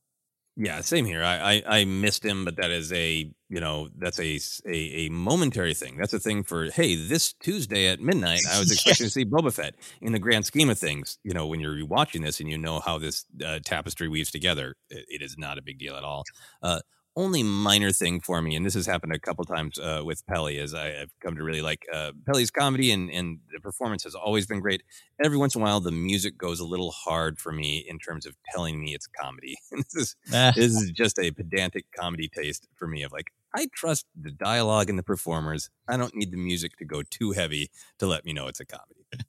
Yeah, 0.57 0.79
same 0.81 1.03
here. 1.03 1.21
I, 1.21 1.55
I 1.55 1.79
I 1.79 1.85
missed 1.85 2.23
him, 2.23 2.45
but 2.45 2.55
that 2.55 2.71
is 2.71 2.93
a 2.93 3.29
you 3.49 3.59
know 3.59 3.89
that's 3.97 4.19
a 4.19 4.39
a 4.65 5.09
momentary 5.09 5.73
thing. 5.73 5.97
That's 5.97 6.13
a 6.13 6.19
thing 6.19 6.43
for 6.43 6.71
hey, 6.71 6.95
this 6.95 7.33
Tuesday 7.33 7.87
at 7.87 7.99
midnight, 7.99 8.39
I 8.49 8.59
was 8.59 8.71
expecting 8.71 9.07
to 9.07 9.09
see 9.09 9.25
Boba 9.25 9.53
Fett. 9.53 9.75
In 10.01 10.13
the 10.13 10.19
grand 10.19 10.45
scheme 10.45 10.69
of 10.69 10.79
things, 10.79 11.17
you 11.23 11.33
know, 11.33 11.45
when 11.45 11.59
you're 11.59 11.85
watching 11.85 12.21
this 12.21 12.39
and 12.39 12.49
you 12.49 12.57
know 12.57 12.79
how 12.79 12.97
this 12.97 13.25
uh, 13.45 13.59
tapestry 13.65 14.07
weaves 14.07 14.31
together, 14.31 14.75
it, 14.89 15.05
it 15.09 15.21
is 15.21 15.37
not 15.37 15.57
a 15.57 15.61
big 15.61 15.77
deal 15.77 15.97
at 15.97 16.05
all. 16.05 16.23
Uh, 16.63 16.79
only 17.15 17.43
minor 17.43 17.91
thing 17.91 18.19
for 18.19 18.41
me, 18.41 18.55
and 18.55 18.65
this 18.65 18.73
has 18.73 18.85
happened 18.85 19.13
a 19.13 19.19
couple 19.19 19.43
times 19.45 19.79
uh, 19.79 20.01
with 20.03 20.25
Peli, 20.27 20.57
is 20.57 20.73
I, 20.73 20.87
I've 21.01 21.11
come 21.21 21.35
to 21.35 21.43
really 21.43 21.61
like 21.61 21.85
uh, 21.93 22.11
Peli's 22.25 22.51
comedy, 22.51 22.91
and 22.91 23.09
and 23.09 23.39
the 23.53 23.59
performance 23.59 24.03
has 24.03 24.15
always 24.15 24.45
been 24.45 24.59
great. 24.59 24.83
Every 25.23 25.37
once 25.37 25.55
in 25.55 25.61
a 25.61 25.63
while, 25.63 25.79
the 25.79 25.91
music 25.91 26.37
goes 26.37 26.59
a 26.59 26.65
little 26.65 26.91
hard 26.91 27.39
for 27.39 27.51
me 27.51 27.85
in 27.87 27.99
terms 27.99 28.25
of 28.25 28.35
telling 28.53 28.81
me 28.81 28.93
it's 28.93 29.07
comedy. 29.07 29.55
this 29.71 29.95
is 29.95 30.15
Ah. 30.33 30.51
this 30.55 30.73
is 30.75 30.91
just 30.91 31.17
a 31.19 31.31
pedantic 31.31 31.85
comedy 31.97 32.27
taste 32.27 32.67
for 32.75 32.87
me 32.87 33.03
of 33.03 33.11
like 33.11 33.31
I 33.55 33.67
trust 33.73 34.05
the 34.19 34.31
dialogue 34.31 34.89
and 34.89 34.99
the 34.99 35.03
performers. 35.03 35.69
I 35.87 35.95
don't 35.97 36.13
need 36.15 36.31
the 36.31 36.37
music 36.37 36.75
to 36.77 36.85
go 36.85 37.01
too 37.03 37.31
heavy 37.31 37.69
to 37.99 38.07
let 38.07 38.25
me 38.25 38.33
know 38.33 38.47
it's 38.47 38.59
a 38.59 38.65
comedy. 38.65 39.05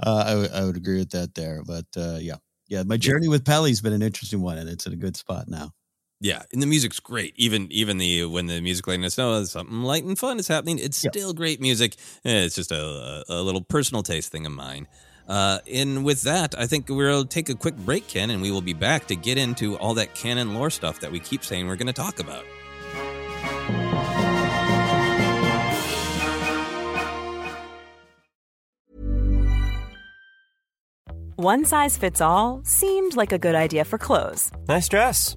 Uh, 0.00 0.48
I, 0.52 0.64
would- 0.64 0.76
agree 0.76 0.98
with 0.98 1.10
that 1.10 1.34
there, 1.34 1.62
but 1.66 1.86
uh, 1.96 2.18
yeah, 2.20 2.36
yeah. 2.68 2.82
My 2.84 2.96
journey 2.96 3.28
with 3.28 3.44
Peli's 3.44 3.80
been 3.80 3.92
an 3.92 4.02
interesting 4.02 4.40
one, 4.40 4.58
and 4.58 4.68
it's 4.68 4.86
in 4.86 4.92
a 4.92 4.96
good 4.96 5.16
spot 5.16 5.48
now. 5.48 5.72
Yeah, 6.20 6.42
and 6.52 6.62
the 6.62 6.66
music's 6.66 7.00
great. 7.00 7.34
Even 7.36 7.70
even 7.70 7.98
the 7.98 8.24
when 8.26 8.46
the 8.46 8.60
music 8.60 8.86
letting 8.86 9.04
us 9.04 9.18
know 9.18 9.44
something 9.44 9.82
light 9.82 10.04
and 10.04 10.18
fun 10.18 10.38
is 10.38 10.48
happening, 10.48 10.78
it's 10.78 11.02
Yeah. 11.04 11.10
still 11.10 11.34
great 11.34 11.60
music. 11.60 11.96
Eh, 12.24 12.44
It's 12.44 12.54
just 12.54 12.72
a, 12.72 13.24
a, 13.28 13.40
a 13.40 13.42
little 13.42 13.60
personal 13.62 14.02
taste 14.02 14.32
thing 14.32 14.46
of 14.46 14.52
mine. 14.52 14.86
Uh, 15.28 15.58
and 15.72 16.04
with 16.04 16.22
that, 16.22 16.54
I 16.58 16.66
think 16.66 16.88
we'll 16.88 17.24
take 17.24 17.48
a 17.48 17.54
quick 17.54 17.76
break, 17.76 18.06
Ken, 18.08 18.30
and 18.30 18.42
we 18.42 18.50
will 18.50 18.60
be 18.60 18.74
back 18.74 19.06
to 19.06 19.16
get 19.16 19.38
into 19.38 19.76
all 19.78 19.94
that 19.94 20.14
canon 20.14 20.54
lore 20.54 20.70
stuff 20.70 21.00
that 21.00 21.10
we 21.10 21.18
keep 21.18 21.42
saying 21.44 21.66
we're 21.66 21.76
going 21.76 21.86
to 21.86 21.92
talk 21.94 22.18
about. 22.20 22.44
One 31.36 31.64
size 31.64 31.96
fits 31.96 32.20
all 32.20 32.60
seemed 32.64 33.16
like 33.16 33.32
a 33.32 33.38
good 33.38 33.54
idea 33.54 33.84
for 33.84 33.98
clothes 33.98 34.50
Nice 34.68 34.88
dress. 34.88 35.36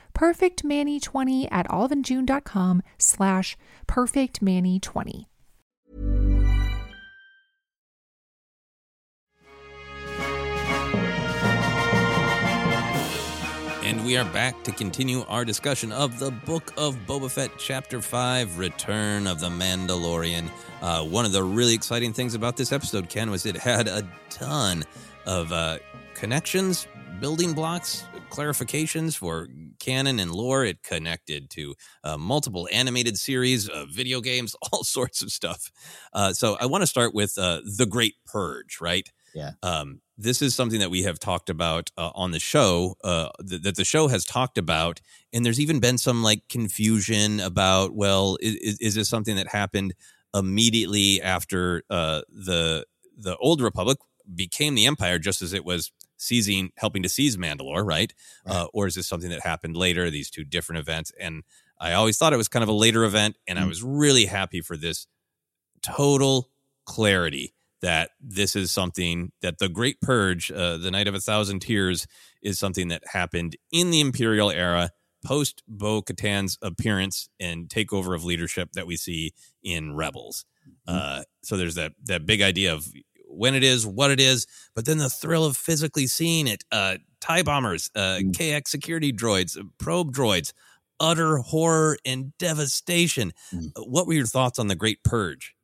PERFECTMANI20 0.21 1.47
at 1.49 1.67
oliveandjune.com 1.69 2.83
slash 2.99 3.57
PERFECTMANI20. 3.87 5.25
And 13.83 14.05
we 14.05 14.15
are 14.15 14.25
back 14.25 14.63
to 14.63 14.71
continue 14.71 15.25
our 15.27 15.43
discussion 15.43 15.91
of 15.91 16.19
the 16.19 16.29
Book 16.29 16.71
of 16.77 16.95
Boba 17.07 17.31
Fett, 17.31 17.49
Chapter 17.57 17.99
5 17.99 18.59
Return 18.59 19.25
of 19.25 19.39
the 19.39 19.49
Mandalorian. 19.49 20.51
Uh, 20.83 21.03
one 21.03 21.25
of 21.25 21.31
the 21.31 21.43
really 21.43 21.73
exciting 21.73 22.13
things 22.13 22.35
about 22.35 22.55
this 22.55 22.71
episode, 22.71 23.09
Ken, 23.09 23.31
was 23.31 23.47
it 23.47 23.57
had 23.57 23.87
a 23.87 24.07
ton 24.29 24.83
of 25.25 25.51
uh, 25.51 25.79
connections, 26.13 26.87
building 27.19 27.53
blocks, 27.53 28.03
clarifications 28.29 29.17
for 29.17 29.47
canon 29.81 30.19
and 30.19 30.31
lore. 30.31 30.63
It 30.63 30.83
connected 30.83 31.49
to 31.51 31.75
uh, 32.03 32.17
multiple 32.17 32.69
animated 32.71 33.17
series, 33.17 33.67
uh, 33.67 33.85
video 33.89 34.21
games, 34.21 34.55
all 34.71 34.83
sorts 34.83 35.21
of 35.21 35.31
stuff. 35.31 35.71
Uh, 36.13 36.33
so 36.33 36.57
I 36.59 36.67
want 36.67 36.83
to 36.83 36.87
start 36.87 37.13
with 37.13 37.37
uh, 37.37 37.61
the 37.65 37.85
Great 37.85 38.15
Purge, 38.25 38.79
right? 38.79 39.09
Yeah. 39.33 39.51
Um, 39.63 40.01
this 40.17 40.41
is 40.41 40.53
something 40.53 40.79
that 40.79 40.91
we 40.91 41.03
have 41.03 41.19
talked 41.19 41.49
about 41.49 41.89
uh, 41.97 42.11
on 42.13 42.31
the 42.31 42.39
show, 42.39 42.95
uh, 43.03 43.29
th- 43.47 43.63
that 43.63 43.75
the 43.75 43.85
show 43.85 44.07
has 44.07 44.23
talked 44.23 44.57
about, 44.57 45.01
and 45.33 45.45
there's 45.45 45.59
even 45.59 45.79
been 45.79 45.97
some 45.97 46.21
like 46.21 46.43
confusion 46.47 47.39
about, 47.39 47.95
well, 47.95 48.37
is, 48.41 48.77
is 48.79 48.95
this 48.95 49.09
something 49.09 49.37
that 49.37 49.47
happened 49.47 49.93
immediately 50.35 51.21
after 51.21 51.83
uh, 51.89 52.21
the 52.29 52.85
the 53.17 53.37
old 53.37 53.61
Republic 53.61 53.97
became 54.33 54.75
the 54.75 54.85
Empire, 54.85 55.17
just 55.17 55.41
as 55.41 55.53
it 55.53 55.65
was 55.65 55.91
seizing, 56.21 56.71
helping 56.77 57.03
to 57.03 57.09
seize 57.09 57.35
Mandalore, 57.37 57.85
right? 57.85 58.13
Right. 58.45 58.55
Uh, 58.55 58.67
or 58.73 58.87
is 58.87 58.95
this 58.95 59.07
something 59.07 59.29
that 59.29 59.41
happened 59.41 59.75
later? 59.75 60.09
These 60.09 60.29
two 60.29 60.43
different 60.43 60.79
events, 60.79 61.11
and 61.19 61.43
I 61.79 61.93
always 61.93 62.17
thought 62.17 62.31
it 62.33 62.37
was 62.37 62.47
kind 62.47 62.63
of 62.63 62.69
a 62.69 62.73
later 62.73 63.03
event, 63.03 63.37
and 63.47 63.57
I 63.59 63.63
Mm. 63.63 63.67
was 63.69 63.81
really 63.83 64.25
happy 64.25 64.61
for 64.61 64.77
this 64.77 65.07
total 65.81 66.49
clarity 66.85 67.53
that 67.81 68.11
this 68.19 68.55
is 68.55 68.71
something 68.71 69.31
that 69.41 69.57
the 69.57 69.67
Great 69.69 69.99
Purge, 70.01 70.51
uh, 70.51 70.77
the 70.77 70.91
Night 70.91 71.07
of 71.07 71.15
a 71.15 71.19
Thousand 71.19 71.61
Tears, 71.61 72.05
is 72.43 72.59
something 72.59 72.89
that 72.89 73.01
happened 73.07 73.57
in 73.71 73.89
the 73.89 73.99
Imperial 73.99 74.51
era, 74.51 74.91
post 75.25 75.63
Bo 75.67 76.01
Katan's 76.03 76.57
appearance 76.61 77.29
and 77.39 77.67
takeover 77.69 78.13
of 78.15 78.23
leadership 78.23 78.69
that 78.73 78.85
we 78.87 78.95
see 78.97 79.33
in 79.63 79.95
Rebels. 79.95 80.45
Uh, 80.87 81.23
so 81.43 81.57
there's 81.57 81.75
that 81.75 81.93
that 82.05 82.25
big 82.25 82.41
idea 82.41 82.73
of 82.73 82.87
when 83.31 83.55
it 83.55 83.63
is, 83.63 83.85
what 83.85 84.11
it 84.11 84.19
is, 84.19 84.45
but 84.75 84.85
then 84.85 84.97
the 84.97 85.09
thrill 85.09 85.45
of 85.45 85.57
physically 85.57 86.07
seeing 86.07 86.47
it. 86.47 86.63
Uh, 86.71 86.97
tie 87.19 87.43
bombers, 87.43 87.89
uh, 87.95 88.17
KX 88.31 88.67
security 88.67 89.11
droids, 89.13 89.57
uh, 89.57 89.63
probe 89.77 90.13
droids, 90.13 90.53
utter 90.99 91.37
horror 91.37 91.97
and 92.05 92.35
devastation. 92.37 93.31
Uh, 93.53 93.81
What 93.83 94.07
were 94.07 94.13
your 94.13 94.25
thoughts 94.25 94.59
on 94.59 94.67
the 94.67 94.75
Great 94.75 95.03
Purge? 95.03 95.55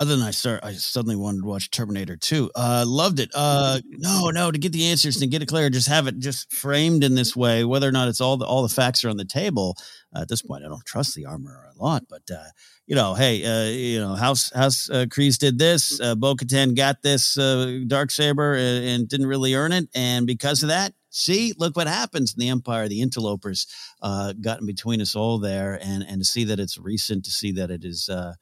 Other 0.00 0.16
than 0.16 0.26
I 0.26 0.32
start, 0.32 0.64
I 0.64 0.72
suddenly 0.72 1.14
wanted 1.14 1.42
to 1.42 1.46
watch 1.46 1.70
Terminator 1.70 2.16
2. 2.16 2.50
Uh, 2.56 2.84
loved 2.84 3.20
it. 3.20 3.30
Uh, 3.32 3.78
no, 3.90 4.30
no, 4.30 4.50
to 4.50 4.58
get 4.58 4.72
the 4.72 4.88
answers 4.90 5.22
and 5.22 5.30
get 5.30 5.40
it 5.40 5.46
clear, 5.46 5.70
just 5.70 5.86
have 5.86 6.08
it 6.08 6.18
just 6.18 6.52
framed 6.52 7.04
in 7.04 7.14
this 7.14 7.36
way, 7.36 7.62
whether 7.62 7.88
or 7.88 7.92
not 7.92 8.08
it's 8.08 8.20
all 8.20 8.36
the, 8.36 8.44
all 8.44 8.64
the 8.64 8.68
facts 8.68 9.04
are 9.04 9.08
on 9.08 9.18
the 9.18 9.24
table. 9.24 9.76
Uh, 10.14 10.22
at 10.22 10.28
this 10.28 10.42
point, 10.42 10.64
I 10.64 10.68
don't 10.68 10.84
trust 10.84 11.14
the 11.14 11.26
armor 11.26 11.70
a 11.72 11.80
lot, 11.80 12.02
but, 12.08 12.22
uh, 12.28 12.48
you 12.88 12.96
know, 12.96 13.14
hey, 13.14 13.44
uh, 13.44 13.70
you 13.70 14.00
know, 14.00 14.16
House, 14.16 14.52
House, 14.52 14.90
uh, 14.90 15.06
Kryze 15.08 15.38
did 15.38 15.60
this, 15.60 16.00
uh, 16.00 16.16
Bo-Katan 16.16 16.74
got 16.74 17.00
this, 17.02 17.38
uh, 17.38 17.78
dark 17.86 18.10
saber 18.10 18.54
and, 18.54 18.84
and 18.84 19.08
didn't 19.08 19.28
really 19.28 19.54
earn 19.54 19.70
it. 19.70 19.88
And 19.94 20.26
because 20.26 20.64
of 20.64 20.70
that, 20.70 20.92
see, 21.10 21.54
look 21.56 21.76
what 21.76 21.86
happens 21.86 22.34
in 22.34 22.40
the 22.40 22.48
empire. 22.48 22.88
The 22.88 23.00
interlopers, 23.00 23.68
uh, 24.02 24.32
got 24.40 24.58
in 24.58 24.66
between 24.66 25.00
us 25.00 25.14
all 25.14 25.38
there. 25.38 25.78
And, 25.80 26.02
and 26.02 26.20
to 26.20 26.24
see 26.24 26.42
that 26.44 26.58
it's 26.58 26.78
recent, 26.78 27.24
to 27.26 27.30
see 27.30 27.52
that 27.52 27.70
it 27.70 27.84
is, 27.84 28.08
uh, 28.08 28.34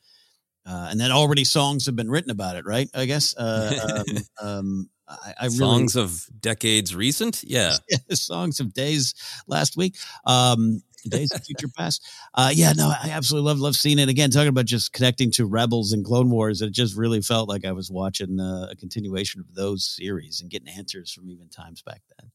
uh, 0.67 0.89
and 0.91 1.01
then 1.01 1.11
already 1.11 1.45
songs 1.45 1.87
have 1.87 1.97
been 1.97 2.11
written 2.11 2.31
about 2.31 2.57
it, 2.57 2.65
right? 2.65 2.89
I 2.95 3.07
guess. 3.07 3.37
Uh, 3.37 4.05
um, 4.09 4.17
um, 4.49 4.91
I, 5.09 5.35
I 5.41 5.45
really, 5.47 5.59
Songs 5.59 5.97
of 5.97 6.27
decades 6.41 6.95
recent? 6.95 7.43
Yeah. 7.45 7.77
yeah, 7.91 7.99
songs 8.13 8.61
of 8.61 8.73
days 8.73 9.15
last 9.47 9.77
week, 9.77 9.97
um, 10.25 10.83
days 11.07 11.33
of 11.33 11.45
future 11.45 11.69
past. 11.77 12.07
Uh, 12.35 12.51
yeah, 12.53 12.73
no, 12.73 12.89
I 12.89 13.11
absolutely 13.11 13.49
love 13.49 13.59
love 13.59 13.77
seeing 13.77 13.99
it 13.99 14.09
again. 14.09 14.31
Talking 14.31 14.49
about 14.49 14.67
just 14.67 14.93
connecting 14.93 15.31
to 15.33 15.47
Rebels 15.47 15.93
and 15.93 16.05
Clone 16.05 16.31
Wars, 16.31 16.63
it 16.63 16.71
just 16.73 16.97
really 16.97 17.21
felt 17.21 17.49
like 17.49 17.65
I 17.65 17.73
was 17.73 17.91
watching 17.91 18.41
uh, 18.41 18.69
a 18.71 18.77
continuation 18.77 19.41
of 19.41 19.55
those 19.55 19.85
series 19.85 20.41
and 20.41 20.51
getting 20.51 20.69
answers 20.69 21.13
from 21.13 21.29
even 21.31 21.49
times 21.49 21.83
back 21.83 22.03
then. 22.19 22.31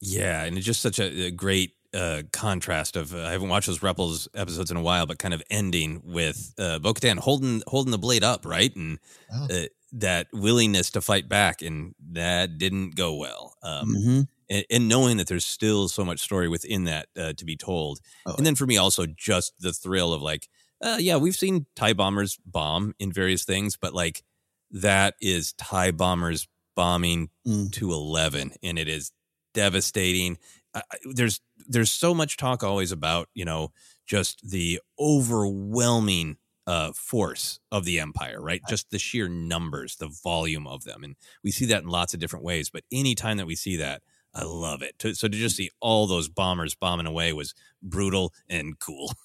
Yeah, 0.00 0.44
and 0.44 0.56
it's 0.56 0.66
just 0.66 0.80
such 0.80 0.98
a, 0.98 1.26
a 1.26 1.30
great 1.30 1.72
uh, 1.94 2.22
contrast 2.32 2.96
of 2.96 3.14
uh, 3.14 3.24
I 3.24 3.32
haven't 3.32 3.48
watched 3.48 3.66
those 3.66 3.82
Rebels 3.82 4.28
episodes 4.34 4.70
in 4.70 4.76
a 4.76 4.82
while, 4.82 5.06
but 5.06 5.18
kind 5.18 5.34
of 5.34 5.42
ending 5.50 6.02
with 6.04 6.54
uh, 6.58 6.78
Bo-Katan 6.78 7.18
holding 7.18 7.62
holding 7.66 7.90
the 7.92 7.98
blade 7.98 8.24
up, 8.24 8.44
right, 8.46 8.74
and 8.76 8.98
Oh. 9.32 9.46
uh, 9.50 9.66
that 9.92 10.26
willingness 10.32 10.90
to 10.92 11.00
fight 11.00 11.28
back, 11.28 11.62
and 11.62 11.94
that 12.12 12.58
didn't 12.58 12.94
go 12.94 13.14
well. 13.14 13.54
Um, 13.62 13.88
Mhm. 13.96 14.28
and, 14.50 14.64
and 14.70 14.88
knowing 14.88 15.16
that 15.18 15.26
there's 15.28 15.46
still 15.46 15.88
so 15.88 16.04
much 16.04 16.20
story 16.20 16.48
within 16.48 16.84
that 16.84 17.08
uh, 17.16 17.32
to 17.34 17.44
be 17.44 17.56
told, 17.56 18.00
Oh, 18.26 18.34
and 18.36 18.44
then 18.44 18.54
for 18.54 18.66
me 18.66 18.76
also 18.76 19.06
just 19.06 19.54
the 19.60 19.72
thrill 19.72 20.12
of 20.12 20.20
like, 20.22 20.48
uh, 20.82 20.98
yeah, 21.00 21.16
we've 21.16 21.36
seen 21.36 21.66
Tie 21.74 21.94
bombers 21.94 22.38
bomb 22.44 22.94
in 22.98 23.12
various 23.12 23.44
things, 23.44 23.76
but 23.76 23.94
like 23.94 24.22
that 24.70 25.14
is 25.22 25.54
Tie 25.54 25.90
bombers 25.92 26.46
bombing 26.76 27.30
Mm. 27.46 27.72
to 27.72 27.92
eleven, 27.92 28.52
and 28.62 28.78
it 28.78 28.88
is 28.88 29.10
devastating. 29.54 30.36
I, 30.74 30.82
there's 31.04 31.40
there's 31.66 31.90
so 31.90 32.14
much 32.14 32.36
talk 32.36 32.62
always 32.62 32.92
about 32.92 33.28
you 33.34 33.44
know 33.44 33.72
just 34.06 34.48
the 34.48 34.80
overwhelming 34.98 36.36
uh, 36.66 36.92
force 36.92 37.60
of 37.72 37.84
the 37.84 37.98
empire, 37.98 38.40
right? 38.40 38.60
Just 38.68 38.90
the 38.90 38.98
sheer 38.98 39.28
numbers, 39.28 39.96
the 39.96 40.08
volume 40.22 40.66
of 40.66 40.84
them, 40.84 41.02
and 41.02 41.16
we 41.42 41.50
see 41.50 41.64
that 41.66 41.82
in 41.82 41.88
lots 41.88 42.12
of 42.12 42.20
different 42.20 42.44
ways. 42.44 42.68
But 42.70 42.84
anytime 42.92 43.38
that 43.38 43.46
we 43.46 43.56
see 43.56 43.76
that, 43.76 44.02
I 44.34 44.44
love 44.44 44.82
it. 44.82 44.94
So 45.16 45.28
to 45.28 45.36
just 45.36 45.56
see 45.56 45.70
all 45.80 46.06
those 46.06 46.28
bombers 46.28 46.74
bombing 46.74 47.06
away 47.06 47.32
was 47.32 47.54
brutal 47.82 48.32
and 48.48 48.78
cool. 48.78 49.12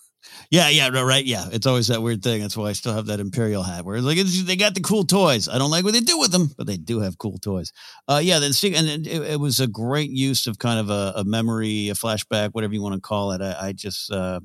Yeah, 0.50 0.70
yeah, 0.70 0.90
right. 1.02 1.26
Yeah, 1.26 1.50
it's 1.52 1.66
always 1.66 1.88
that 1.88 2.02
weird 2.02 2.24
thing. 2.24 2.42
That's 2.42 2.56
why 2.56 2.68
I 2.70 2.74
still 2.74 2.94
have 2.94 3.08
that 3.08 3.20
Imperial 3.20 3.64
hat. 3.64 3.86
Where 3.86 3.96
it's 3.96 4.06
like 4.06 4.18
it's, 4.18 4.44
they 4.44 4.56
got 4.56 4.76
the 4.76 4.82
cool 4.82 5.04
toys. 5.04 5.48
I 5.50 5.58
don't 5.58 5.72
like 5.72 5.84
what 5.84 5.94
they 5.94 6.00
do 6.00 6.20
with 6.20 6.32
them, 6.32 6.52
but 6.58 6.68
they 6.68 6.78
do 6.78 7.00
have 7.00 7.18
cool 7.18 7.38
toys. 7.38 7.72
Uh, 8.08 8.22
yeah, 8.24 8.40
the 8.40 8.74
and 8.76 9.08
it, 9.08 9.08
it 9.08 9.40
was 9.40 9.60
a 9.60 9.68
great 9.68 10.10
use 10.10 10.48
of 10.48 10.60
kind 10.60 10.80
of 10.80 10.90
a, 10.90 11.14
a 11.18 11.24
memory, 11.24 11.90
a 11.90 11.94
flashback, 11.94 12.52
whatever 12.52 12.74
you 12.74 12.82
want 12.82 12.96
to 12.96 13.02
call 13.02 13.32
it. 13.32 13.42
I, 13.42 13.68
I 13.68 13.74
just 13.74 14.12
uh, 14.12 14.40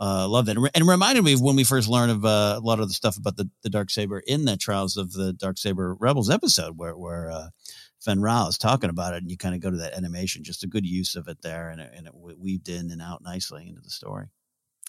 uh, 0.00 0.28
love 0.28 0.46
that, 0.46 0.56
and 0.56 0.68
it 0.74 0.84
reminded 0.84 1.22
me 1.22 1.34
of 1.34 1.40
when 1.40 1.56
we 1.56 1.64
first 1.64 1.88
learned 1.88 2.12
of 2.12 2.24
uh, 2.24 2.58
a 2.58 2.60
lot 2.60 2.80
of 2.80 2.88
the 2.88 2.94
stuff 2.94 3.16
about 3.16 3.36
the 3.36 3.48
the 3.62 3.70
dark 3.70 3.90
saber 3.90 4.22
in 4.26 4.46
that 4.46 4.60
Trials 4.60 4.96
of 4.96 5.12
the 5.12 5.32
Dark 5.32 5.58
Saber 5.58 5.94
Rebels 6.00 6.30
episode, 6.30 6.76
where 6.76 6.96
where 6.96 7.30
uh, 7.30 7.48
Fenn 8.04 8.20
Rau 8.20 8.48
is 8.48 8.58
talking 8.58 8.90
about 8.90 9.14
it, 9.14 9.18
and 9.18 9.30
you 9.30 9.36
kind 9.36 9.54
of 9.54 9.60
go 9.60 9.70
to 9.70 9.78
that 9.78 9.94
animation. 9.94 10.44
Just 10.44 10.64
a 10.64 10.68
good 10.68 10.86
use 10.86 11.14
of 11.16 11.28
it 11.28 11.38
there, 11.42 11.70
and 11.70 11.80
it, 11.80 11.92
and 11.94 12.06
it 12.06 12.14
weaved 12.14 12.68
in 12.68 12.90
and 12.90 13.00
out 13.00 13.22
nicely 13.22 13.68
into 13.68 13.80
the 13.80 13.90
story. 13.90 14.26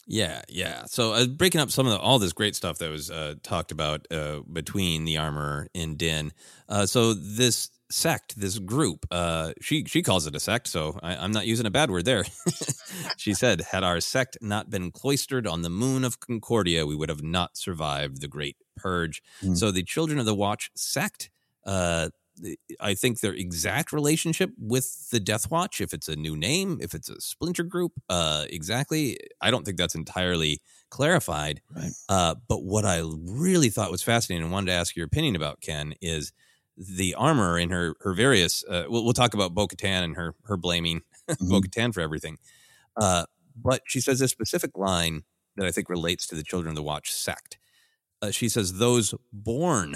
Yeah, 0.08 0.42
yeah. 0.50 0.86
So 0.86 1.14
uh, 1.14 1.26
breaking 1.26 1.62
up 1.62 1.72
some 1.72 1.88
of 1.88 1.94
the, 1.94 2.00
all 2.00 2.20
this 2.20 2.34
great 2.34 2.56
stuff 2.56 2.78
that 2.78 2.92
was 2.92 3.10
uh, 3.10 3.36
talked 3.42 3.72
about 3.72 4.06
uh, 4.12 4.42
between 4.52 5.06
the 5.06 5.18
armor 5.18 5.68
and 5.74 5.98
Din. 5.98 6.32
Uh, 6.70 6.86
so 6.86 7.14
this 7.14 7.72
sect, 7.90 8.40
this 8.40 8.60
group, 8.60 9.06
uh, 9.10 9.54
she 9.62 9.86
she 9.86 10.04
calls 10.04 10.28
it 10.28 10.36
a 10.36 10.40
sect. 10.40 10.68
So 10.68 11.00
I, 11.02 11.16
I'm 11.16 11.32
not 11.32 11.48
using 11.48 11.66
a 11.66 11.72
bad 11.72 11.90
word 11.90 12.06
there. 12.06 12.24
she 13.18 13.34
said, 13.34 13.62
"Had 13.62 13.84
our 13.84 14.00
sect 14.00 14.38
not 14.42 14.70
been 14.70 14.92
cloistered 14.92 15.48
on 15.48 15.64
the 15.64 15.70
moon 15.70 16.04
of 16.04 16.20
Concordia, 16.20 16.86
we 16.86 16.96
would 16.96 17.10
have 17.10 17.24
not 17.24 17.58
survived 17.58 18.22
the 18.22 18.28
Great 18.28 18.58
Purge." 18.76 19.24
Mm. 19.42 19.58
So 19.58 19.72
the 19.72 19.84
Children 19.84 20.20
of 20.20 20.26
the 20.26 20.36
Watch 20.36 20.70
sect. 20.76 21.32
I 22.80 22.94
think 22.96 23.20
their 23.20 23.34
exact 23.34 23.94
relationship 23.94 24.52
with 24.58 25.10
the 25.10 25.20
Death 25.20 25.50
Watch, 25.50 25.80
if 25.82 25.94
it's 25.94 26.10
a 26.10 26.16
new 26.16 26.36
name, 26.36 26.80
if 26.82 26.94
it's 26.94 27.10
a 27.10 27.20
splinter 27.22 27.64
group, 27.64 27.94
uh, 28.10 28.46
exactly, 28.50 29.18
I 29.42 29.52
don't 29.52 29.64
think 29.66 29.78
that's 29.78 29.96
entirely 29.96 30.62
clarified. 30.90 31.62
Right. 31.74 31.92
Uh, 32.10 32.36
but 32.48 32.64
what 32.64 32.86
I 32.86 33.02
really 33.24 33.70
thought 33.70 33.92
was 33.92 34.04
fascinating 34.04 34.44
and 34.44 34.52
wanted 34.52 34.68
to 34.68 34.74
ask 34.74 34.96
your 34.96 35.06
opinion 35.06 35.36
about, 35.36 35.62
Ken, 35.62 35.94
is 36.02 36.34
the 36.78 37.16
armor 37.16 37.58
in 37.58 37.70
her 37.70 37.96
her 38.02 38.14
various. 38.14 38.64
Uh, 38.66 38.84
we'll, 38.90 39.04
we'll 39.04 39.14
talk 39.14 39.34
about 39.34 39.54
Bo 39.54 39.68
Katan 39.68 40.04
and 40.04 40.16
her 40.16 40.36
her 40.46 40.58
blaming 40.58 41.02
Mm-hmm. 41.30 41.50
Bo 41.50 41.62
Katan 41.62 41.92
for 41.92 42.02
everything. 42.02 42.38
Uh, 42.96 43.26
but 43.56 43.82
she 43.88 44.00
says 44.00 44.22
a 44.22 44.28
specific 44.28 44.78
line 44.78 45.24
that 45.56 45.66
I 45.66 45.72
think 45.72 45.90
relates 45.90 46.28
to 46.28 46.36
the 46.36 46.44
Children 46.44 46.70
of 46.70 46.76
the 46.76 46.84
Watch 46.84 47.12
sect. 47.12 47.58
Uh, 48.22 48.30
she 48.30 48.48
says, 48.48 48.74
"Those 48.74 49.16
born 49.34 49.96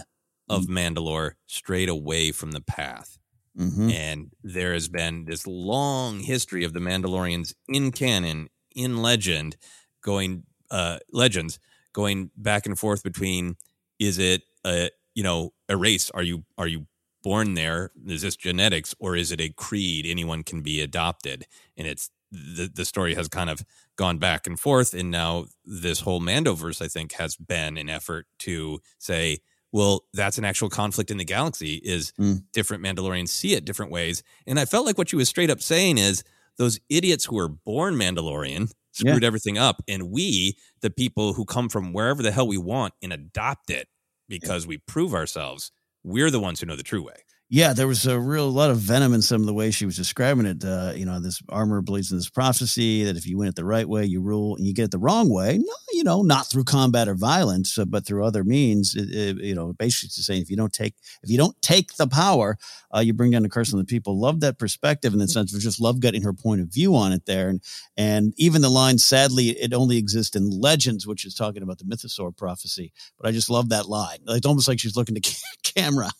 of 0.50 0.68
Mandalore 0.68 1.34
strayed 1.48 1.90
away 1.90 2.32
from 2.32 2.52
the 2.52 2.62
path." 2.62 3.18
Mm-hmm. 3.58 3.90
And 3.90 4.32
there 4.44 4.74
has 4.74 4.88
been 4.88 5.26
this 5.26 5.46
long 5.46 6.20
history 6.20 6.64
of 6.64 6.74
the 6.74 6.80
Mandalorians 6.80 7.54
in 7.68 7.92
canon, 7.92 8.50
in 8.76 8.98
legend, 8.98 9.58
going 10.02 10.44
uh 10.72 11.00
legends 11.12 11.60
going 11.94 12.32
back 12.38 12.66
and 12.66 12.78
forth 12.78 13.04
between 13.04 13.56
is 14.00 14.20
it 14.20 14.44
a 14.66 14.90
you 15.16 15.24
know 15.24 15.54
a 15.68 15.78
race? 15.78 16.10
Are 16.12 16.24
you 16.24 16.46
are 16.58 16.68
you 16.68 16.88
born 17.24 17.54
there? 17.54 17.92
Is 18.08 18.22
this 18.22 18.36
genetics 18.36 18.96
or 19.00 19.16
is 19.16 19.32
it 19.32 19.42
a 19.42 19.50
creed? 19.50 20.06
Anyone 20.06 20.44
can 20.44 20.62
be 20.62 20.82
adopted, 20.82 21.46
and 21.76 21.88
it's 21.88 22.10
the 22.32 22.72
the 22.74 22.86
story 22.86 23.16
has 23.16 23.28
kind 23.28 23.50
of 23.50 23.64
gone 23.96 24.18
back 24.18 24.48
and 24.48 24.60
forth, 24.60 24.94
and 24.94 25.12
now 25.12 25.46
this 25.66 26.02
whole 26.02 26.22
Mandoverse, 26.22 26.82
I 26.82 26.88
think, 26.88 27.14
has 27.14 27.36
been 27.36 27.78
an 27.78 27.90
effort 27.90 28.28
to 28.40 28.80
say, 28.98 29.40
well, 29.72 30.06
that's 30.14 30.38
an 30.38 30.46
actual 30.46 30.70
conflict 30.70 31.12
in 31.12 31.18
the 31.18 31.26
galaxy. 31.26 31.76
Is 31.84 32.12
Mm. 32.20 32.44
different 32.54 32.84
Mandalorians 32.84 33.30
see 33.30 33.54
it 33.54 33.66
different 33.66 33.92
ways, 33.92 34.24
and 34.48 34.60
I 34.60 34.66
felt 34.66 34.86
like 34.86 34.98
what 34.98 35.10
she 35.10 35.16
was 35.16 35.30
straight 35.30 35.50
up 35.50 35.62
saying 35.62 35.98
is 35.98 36.24
those 36.58 36.80
idiots 36.90 37.26
who 37.26 37.36
were 37.36 37.48
born 37.50 37.96
Mandalorian 37.96 38.72
screwed 38.92 39.24
everything 39.24 39.58
up, 39.58 39.82
and 39.88 40.12
we, 40.12 40.58
the 40.82 40.90
people 40.90 41.34
who 41.34 41.46
come 41.46 41.70
from 41.70 41.94
wherever 41.94 42.22
the 42.22 42.32
hell 42.32 42.48
we 42.48 42.58
want 42.58 42.94
and 43.02 43.14
adopt 43.14 43.70
it 43.70 43.88
because 44.28 44.68
we 44.68 44.78
prove 44.78 45.14
ourselves, 45.14 45.72
we're 46.04 46.30
the 46.32 46.40
ones 46.40 46.60
who 46.60 46.66
know 46.66 46.76
the 46.76 46.84
true 46.84 47.04
way. 47.04 47.24
Yeah, 47.52 47.74
there 47.74 47.88
was 47.88 48.06
a 48.06 48.20
real 48.20 48.48
lot 48.52 48.70
of 48.70 48.78
venom 48.78 49.12
in 49.12 49.24
some 49.24 49.42
of 49.42 49.48
the 49.48 49.56
way 49.56 49.72
she 49.72 49.88
was 49.88 49.96
describing 49.96 50.46
it. 50.46 50.64
Uh, 50.64 50.94
you 50.96 51.04
know, 51.04 51.20
this 51.20 51.42
armor 51.50 51.82
believes 51.82 52.12
in 52.12 52.18
this 52.20 52.30
prophecy 52.30 53.04
that 53.06 53.18
if 53.18 53.26
you 53.26 53.40
win 53.40 53.48
it 53.48 53.56
the 53.56 53.66
right 53.66 53.90
way, 53.90 54.06
you 54.06 54.22
rule, 54.22 54.56
and 54.56 54.68
you 54.68 54.74
get 54.76 54.84
it 54.86 54.92
the 54.92 55.00
wrong 55.00 55.32
way, 55.32 55.58
no, 55.58 55.74
you 55.92 56.04
know, 56.04 56.22
not 56.22 56.46
through 56.46 56.66
combat 56.66 57.08
or 57.08 57.16
violence, 57.16 57.76
uh, 57.80 57.86
but 57.86 58.06
through 58.06 58.24
other 58.24 58.44
means. 58.44 58.96
It, 58.96 59.10
it, 59.10 59.38
you 59.38 59.56
know, 59.56 59.74
basically 59.74 60.10
saying 60.10 60.44
if 60.44 60.52
you 60.52 60.58
don't 60.58 60.72
take 60.72 60.94
if 61.24 61.32
you 61.32 61.40
don't 61.40 61.60
take 61.64 61.96
the 61.96 62.06
power, 62.06 62.56
uh, 62.96 63.00
you 63.00 63.14
bring 63.14 63.32
down 63.32 63.42
the 63.42 63.50
curse 63.50 63.74
on 63.74 63.80
the 63.80 63.86
people. 63.86 64.20
Love 64.20 64.42
that 64.42 64.60
perspective 64.60 65.14
in 65.14 65.18
the 65.18 65.28
sense 65.28 65.52
of 65.52 65.60
just 65.60 65.82
love 65.82 66.00
getting 66.00 66.22
her 66.22 66.34
point 66.34 66.62
of 66.62 66.72
view 66.72 66.96
on 66.96 67.12
it 67.12 67.26
there, 67.26 67.50
and 67.50 67.64
and 67.98 68.36
even 68.38 68.62
the 68.62 68.70
line, 68.70 69.00
sadly, 69.00 69.50
it 69.50 69.74
only 69.74 69.98
exists 69.98 70.36
in 70.36 70.52
legends, 70.52 71.08
which 71.08 71.26
is 71.26 71.34
talking 71.34 71.64
about 71.64 71.80
the 71.80 71.86
mythosaur 71.86 72.38
prophecy. 72.38 72.92
But 73.20 73.28
I 73.28 73.32
just 73.32 73.50
love 73.50 73.70
that 73.70 73.90
line. 73.90 74.20
It's 74.28 74.46
almost 74.46 74.68
like 74.68 74.80
she's 74.80 74.96
looking 74.96 75.16
to 75.16 75.36
camera. 75.64 76.12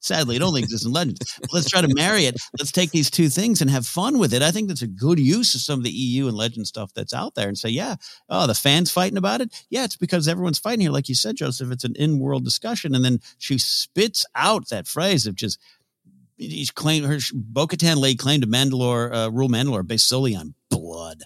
Sadly, 0.00 0.36
it 0.36 0.42
only 0.42 0.62
exists 0.62 0.86
in 0.86 0.92
legends. 0.92 1.20
But 1.40 1.52
Let's 1.52 1.70
try 1.70 1.82
to 1.82 1.94
marry 1.94 2.24
it. 2.24 2.36
Let's 2.58 2.72
take 2.72 2.90
these 2.90 3.10
two 3.10 3.28
things 3.28 3.60
and 3.60 3.70
have 3.70 3.86
fun 3.86 4.18
with 4.18 4.32
it. 4.32 4.42
I 4.42 4.50
think 4.50 4.68
that's 4.68 4.82
a 4.82 4.86
good 4.86 5.18
use 5.18 5.54
of 5.54 5.60
some 5.60 5.78
of 5.78 5.84
the 5.84 5.90
EU 5.90 6.26
and 6.26 6.36
legend 6.36 6.66
stuff 6.66 6.92
that's 6.94 7.12
out 7.12 7.34
there 7.34 7.48
and 7.48 7.58
say, 7.58 7.68
yeah, 7.68 7.96
oh, 8.28 8.46
the 8.46 8.54
fans 8.54 8.90
fighting 8.90 9.18
about 9.18 9.40
it. 9.40 9.64
Yeah, 9.70 9.84
it's 9.84 9.96
because 9.96 10.26
everyone's 10.26 10.58
fighting 10.58 10.80
here. 10.80 10.90
Like 10.90 11.08
you 11.08 11.14
said, 11.14 11.36
Joseph, 11.36 11.70
it's 11.70 11.84
an 11.84 11.94
in 11.96 12.18
world 12.18 12.44
discussion. 12.44 12.94
And 12.94 13.04
then 13.04 13.20
she 13.38 13.58
spits 13.58 14.26
out 14.34 14.68
that 14.68 14.86
phrase 14.86 15.26
of 15.26 15.34
just, 15.34 15.60
he's 16.36 16.70
claimed 16.70 17.06
her, 17.06 17.18
Bo 17.34 17.66
Katan 17.66 17.96
laid 17.96 18.18
claim 18.18 18.40
to 18.40 18.46
Mandalore, 18.46 19.14
uh, 19.14 19.30
rule 19.30 19.48
Mandalore 19.48 19.86
based 19.86 20.06
solely 20.06 20.34
on 20.34 20.54
blood. 20.70 21.22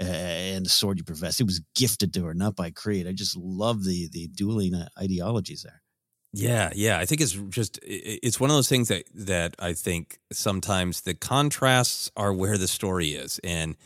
Uh, 0.00 0.04
and 0.04 0.64
the 0.64 0.70
sword 0.70 0.96
you 0.96 1.04
profess. 1.04 1.40
It 1.40 1.44
was 1.44 1.60
gifted 1.74 2.14
to 2.14 2.24
her, 2.26 2.34
not 2.34 2.54
by 2.54 2.70
Creed. 2.70 3.08
I 3.08 3.12
just 3.12 3.36
love 3.36 3.82
the 3.82 4.08
the 4.12 4.28
dueling 4.28 4.72
uh, 4.72 4.88
ideologies 4.96 5.64
there. 5.64 5.82
Yeah, 6.32 6.70
yeah. 6.74 6.98
I 6.98 7.06
think 7.06 7.20
it's 7.20 7.32
just 7.32 7.78
it's 7.82 8.38
one 8.38 8.50
of 8.50 8.56
those 8.56 8.68
things 8.68 8.88
that 8.88 9.04
that 9.14 9.54
I 9.58 9.72
think 9.72 10.18
sometimes 10.30 11.00
the 11.02 11.14
contrasts 11.14 12.10
are 12.16 12.32
where 12.34 12.58
the 12.58 12.68
story 12.68 13.10
is, 13.10 13.40
and 13.42 13.76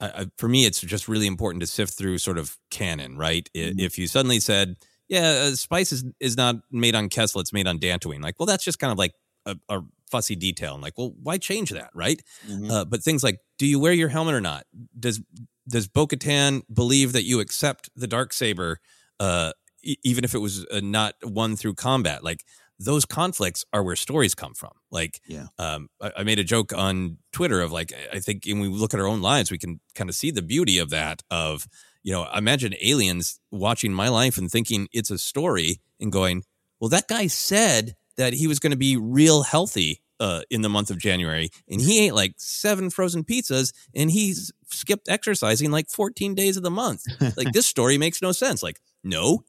uh, 0.00 0.26
for 0.36 0.48
me, 0.48 0.64
it's 0.64 0.80
just 0.80 1.08
really 1.08 1.26
important 1.26 1.60
to 1.60 1.66
sift 1.66 1.94
through 1.94 2.18
sort 2.18 2.38
of 2.38 2.56
canon, 2.70 3.16
right? 3.16 3.48
Mm-hmm. 3.54 3.80
If 3.80 3.98
you 3.98 4.06
suddenly 4.06 4.38
said, 4.38 4.76
"Yeah, 5.08 5.48
uh, 5.48 5.54
spice 5.56 5.92
is 5.92 6.04
is 6.20 6.36
not 6.36 6.56
made 6.70 6.94
on 6.94 7.08
Kessel; 7.08 7.40
it's 7.40 7.52
made 7.52 7.66
on 7.66 7.78
Dantooine," 7.78 8.22
like, 8.22 8.38
well, 8.38 8.46
that's 8.46 8.64
just 8.64 8.78
kind 8.78 8.92
of 8.92 8.98
like 8.98 9.14
a, 9.44 9.56
a 9.68 9.80
fussy 10.08 10.36
detail, 10.36 10.74
and 10.74 10.82
like, 10.82 10.96
well, 10.96 11.14
why 11.20 11.36
change 11.36 11.70
that, 11.70 11.90
right? 11.94 12.22
Mm-hmm. 12.48 12.70
Uh, 12.70 12.84
but 12.84 13.02
things 13.02 13.24
like, 13.24 13.40
do 13.58 13.66
you 13.66 13.80
wear 13.80 13.92
your 13.92 14.08
helmet 14.08 14.34
or 14.34 14.40
not? 14.40 14.66
Does 14.98 15.20
does 15.68 15.88
Bo 15.88 16.06
Katan 16.06 16.62
believe 16.72 17.12
that 17.12 17.24
you 17.24 17.40
accept 17.40 17.90
the 17.96 18.06
dark 18.06 18.32
saber? 18.32 18.78
Uh, 19.18 19.52
even 19.82 20.24
if 20.24 20.34
it 20.34 20.38
was 20.38 20.66
uh, 20.66 20.80
not 20.82 21.14
won 21.22 21.56
through 21.56 21.74
combat 21.74 22.24
like 22.24 22.44
those 22.80 23.04
conflicts 23.04 23.64
are 23.72 23.82
where 23.82 23.96
stories 23.96 24.34
come 24.34 24.54
from 24.54 24.72
like 24.90 25.20
yeah 25.26 25.46
um, 25.58 25.88
I, 26.00 26.12
I, 26.18 26.22
made 26.22 26.38
a 26.38 26.44
joke 26.44 26.72
on 26.72 27.18
twitter 27.32 27.60
of 27.60 27.72
like 27.72 27.92
i 28.12 28.20
think 28.20 28.44
when 28.46 28.60
we 28.60 28.68
look 28.68 28.94
at 28.94 29.00
our 29.00 29.06
own 29.06 29.20
lives 29.20 29.50
we 29.50 29.58
can 29.58 29.80
kind 29.94 30.08
of 30.08 30.16
see 30.16 30.30
the 30.30 30.42
beauty 30.42 30.78
of 30.78 30.90
that 30.90 31.22
of 31.30 31.66
you 32.02 32.12
know 32.12 32.28
imagine 32.34 32.74
aliens 32.80 33.40
watching 33.50 33.92
my 33.92 34.08
life 34.08 34.38
and 34.38 34.50
thinking 34.50 34.88
it's 34.92 35.10
a 35.10 35.18
story 35.18 35.80
and 36.00 36.12
going 36.12 36.44
well 36.80 36.88
that 36.88 37.08
guy 37.08 37.26
said 37.26 37.94
that 38.16 38.34
he 38.34 38.46
was 38.46 38.58
going 38.58 38.72
to 38.72 38.76
be 38.76 38.96
real 38.96 39.42
healthy 39.42 40.02
uh, 40.20 40.42
in 40.50 40.62
the 40.62 40.68
month 40.68 40.90
of 40.90 40.98
January, 40.98 41.50
and 41.68 41.80
he 41.80 42.06
ate 42.06 42.14
like 42.14 42.34
seven 42.36 42.90
frozen 42.90 43.24
pizzas, 43.24 43.72
and 43.94 44.10
he's 44.10 44.52
skipped 44.66 45.08
exercising 45.08 45.70
like 45.70 45.88
14 45.88 46.34
days 46.34 46.56
of 46.56 46.62
the 46.62 46.70
month. 46.70 47.04
Like 47.36 47.52
this 47.52 47.66
story 47.66 47.98
makes 47.98 48.20
no 48.20 48.32
sense. 48.32 48.62
Like, 48.62 48.80
no, 49.04 49.44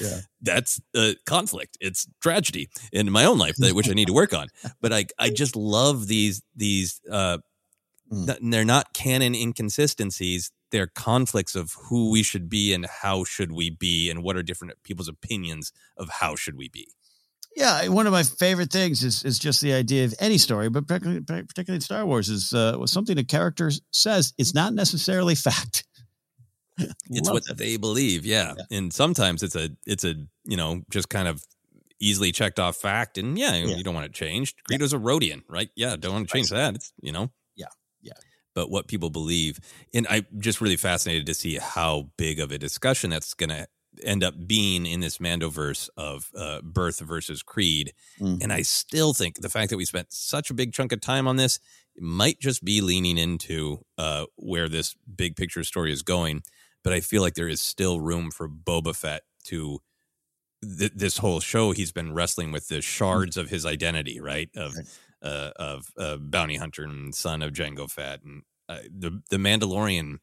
yeah. 0.00 0.20
that's 0.42 0.80
a 0.94 1.14
conflict. 1.26 1.76
It's 1.80 2.06
tragedy 2.20 2.68
in 2.92 3.10
my 3.10 3.24
own 3.24 3.38
life, 3.38 3.56
which 3.58 3.88
I 3.88 3.92
need 3.92 4.08
to 4.08 4.12
work 4.12 4.34
on. 4.34 4.48
But 4.80 4.92
I, 4.92 5.06
I 5.18 5.30
just 5.30 5.56
love 5.56 6.06
these 6.06 6.42
these. 6.54 7.00
Uh, 7.10 7.38
mm. 8.12 8.50
They're 8.50 8.64
not 8.64 8.92
canon 8.94 9.34
inconsistencies. 9.34 10.50
They're 10.70 10.88
conflicts 10.88 11.54
of 11.54 11.74
who 11.88 12.10
we 12.10 12.22
should 12.22 12.48
be 12.48 12.72
and 12.72 12.86
how 12.86 13.24
should 13.24 13.52
we 13.52 13.70
be, 13.70 14.10
and 14.10 14.22
what 14.22 14.36
are 14.36 14.42
different 14.42 14.74
people's 14.82 15.08
opinions 15.08 15.72
of 15.96 16.08
how 16.20 16.36
should 16.36 16.56
we 16.56 16.68
be. 16.68 16.88
Yeah, 17.56 17.86
one 17.86 18.06
of 18.06 18.12
my 18.12 18.24
favorite 18.24 18.72
things 18.72 19.04
is 19.04 19.24
is 19.24 19.38
just 19.38 19.60
the 19.60 19.72
idea 19.72 20.04
of 20.04 20.14
any 20.18 20.38
story, 20.38 20.68
but 20.68 20.88
particularly, 20.88 21.20
particularly 21.22 21.80
Star 21.80 22.04
Wars, 22.04 22.28
is 22.28 22.52
uh, 22.52 22.84
something 22.86 23.16
a 23.16 23.24
character 23.24 23.70
says. 23.92 24.32
It's 24.38 24.54
not 24.54 24.74
necessarily 24.74 25.34
fact 25.34 25.84
it's 27.10 27.30
what 27.30 27.44
that. 27.46 27.58
they 27.58 27.76
believe 27.76 28.26
yeah. 28.26 28.54
yeah. 28.56 28.78
and 28.78 28.92
sometimes 28.92 29.42
it's 29.42 29.56
a 29.56 29.70
it's 29.86 30.04
a 30.04 30.14
you 30.44 30.56
know 30.56 30.82
just 30.90 31.08
kind 31.08 31.28
of 31.28 31.42
easily 32.00 32.32
checked 32.32 32.58
off 32.58 32.76
fact 32.76 33.16
and 33.16 33.38
yeah, 33.38 33.54
yeah. 33.54 33.76
you 33.76 33.84
don't 33.84 33.94
want 33.94 34.06
it 34.06 34.12
changed 34.12 34.56
greedo's 34.64 34.92
yeah. 34.92 34.98
a 34.98 35.02
Rodian 35.02 35.42
right 35.48 35.70
yeah 35.76 35.96
don't 35.96 36.12
want 36.12 36.28
to 36.28 36.32
change 36.32 36.50
that 36.50 36.74
it's 36.74 36.92
you 37.00 37.12
know 37.12 37.30
yeah 37.56 37.66
yeah 38.02 38.12
but 38.54 38.70
what 38.70 38.88
people 38.88 39.10
believe 39.10 39.60
and 39.92 40.06
i'm 40.10 40.26
just 40.38 40.60
really 40.60 40.76
fascinated 40.76 41.26
to 41.26 41.34
see 41.34 41.56
how 41.56 42.10
big 42.16 42.40
of 42.40 42.50
a 42.50 42.58
discussion 42.58 43.10
that's 43.10 43.34
going 43.34 43.50
to 43.50 43.66
end 44.02 44.24
up 44.24 44.34
being 44.48 44.86
in 44.86 44.98
this 44.98 45.18
mandoverse 45.18 45.88
of 45.96 46.28
uh, 46.36 46.60
birth 46.62 46.98
versus 46.98 47.44
creed 47.44 47.92
mm-hmm. 48.20 48.42
and 48.42 48.52
i 48.52 48.60
still 48.60 49.14
think 49.14 49.40
the 49.40 49.48
fact 49.48 49.70
that 49.70 49.76
we 49.76 49.84
spent 49.84 50.12
such 50.12 50.50
a 50.50 50.54
big 50.54 50.72
chunk 50.72 50.90
of 50.90 51.00
time 51.00 51.28
on 51.28 51.36
this 51.36 51.60
might 51.98 52.40
just 52.40 52.64
be 52.64 52.80
leaning 52.80 53.18
into 53.18 53.84
uh, 53.98 54.24
where 54.36 54.68
this 54.68 54.96
big 55.16 55.36
picture 55.36 55.62
story 55.62 55.92
is 55.92 56.02
going 56.02 56.42
but 56.84 56.92
I 56.92 57.00
feel 57.00 57.22
like 57.22 57.34
there 57.34 57.48
is 57.48 57.60
still 57.60 57.98
room 57.98 58.30
for 58.30 58.48
Boba 58.48 58.94
Fett 58.94 59.22
to 59.44 59.80
th- 60.62 60.92
this 60.94 61.18
whole 61.18 61.40
show. 61.40 61.72
He's 61.72 61.92
been 61.92 62.14
wrestling 62.14 62.52
with 62.52 62.68
the 62.68 62.80
shards 62.80 63.36
of 63.36 63.50
his 63.50 63.66
identity, 63.66 64.20
right? 64.20 64.50
Of 64.54 64.74
uh, 65.22 65.50
of 65.56 65.86
uh, 65.98 66.18
bounty 66.18 66.56
hunter 66.56 66.84
and 66.84 67.14
son 67.14 67.42
of 67.42 67.52
Jango 67.52 67.90
Fett, 67.90 68.22
and 68.22 68.42
uh, 68.68 68.80
the 68.88 69.22
the 69.30 69.38
Mandalorian 69.38 70.18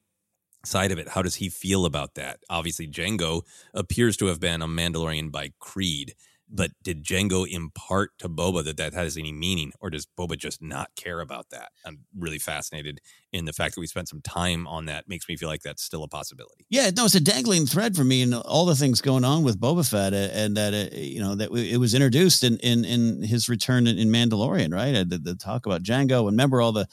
side 0.64 0.92
of 0.92 1.00
it. 1.00 1.10
How 1.10 1.22
does 1.22 1.36
he 1.36 1.50
feel 1.50 1.86
about 1.86 2.16
that? 2.16 2.40
Obviously, 2.50 2.88
Jango 2.88 3.42
appears 3.74 4.16
to 4.18 4.28
have 4.28 4.40
been 4.40 4.62
a 4.62 4.68
Mandalorian 4.68 5.32
by 5.32 5.54
creed, 5.60 6.14
but 6.52 6.72
did 6.84 7.04
Jango 7.04 7.48
impart 7.48 8.12
to 8.20 8.28
Boba 8.28 8.64
that 8.66 8.78
that 8.78 8.94
has 8.94 9.18
any 9.18 9.32
meaning, 9.32 9.72
or 9.80 9.90
does 9.90 10.06
Boba 10.20 10.38
just 10.38 10.62
not 10.62 10.90
care 10.96 11.22
about 11.22 11.50
that? 11.52 11.72
I'm 11.86 12.00
really 12.18 12.40
fascinated 12.40 13.00
in 13.32 13.46
the 13.46 13.54
fact 13.54 13.76
that 13.76 13.82
we 13.82 13.88
spent 13.88 14.10
some 14.10 14.22
time 14.22 14.68
on 14.68 14.86
that. 14.86 15.08
Makes 15.08 15.30
me 15.30 15.38
feel 15.38 15.50
like 15.50 15.62
that's 15.62 15.82
still 15.82 16.04
a 16.04 16.08
possibility. 16.08 16.66
Yeah, 16.70 16.92
no, 16.96 17.06
it's 17.06 17.16
a 17.16 17.22
dangling 17.22 17.66
thread 17.66 17.96
for 17.96 18.04
me, 18.04 18.22
and 18.22 18.36
all 18.36 18.66
the 18.66 18.76
things 18.76 19.02
going 19.02 19.24
on 19.24 19.44
with 19.44 19.60
Boba 19.60 19.90
Fett, 19.90 20.14
uh, 20.14 20.34
and 20.34 20.58
that 20.58 20.74
uh, 20.74 20.96
you 20.96 21.22
know 21.22 21.36
that 21.36 21.52
it 21.52 21.78
was 21.78 21.94
introduced 21.94 22.44
in 22.44 22.58
in, 22.58 22.84
in 22.84 23.24
his 23.24 23.48
return 23.48 23.88
in, 23.88 24.12
Mandalorian, 24.12 24.74
right? 24.74 24.94
Uh, 24.94 25.06
the, 25.08 25.18
the, 25.18 25.36
talk 25.36 25.66
about 25.66 25.84
Jango, 25.84 26.20
and 26.20 26.32
remember 26.32 26.62
all 26.62 26.74
the 26.74 26.88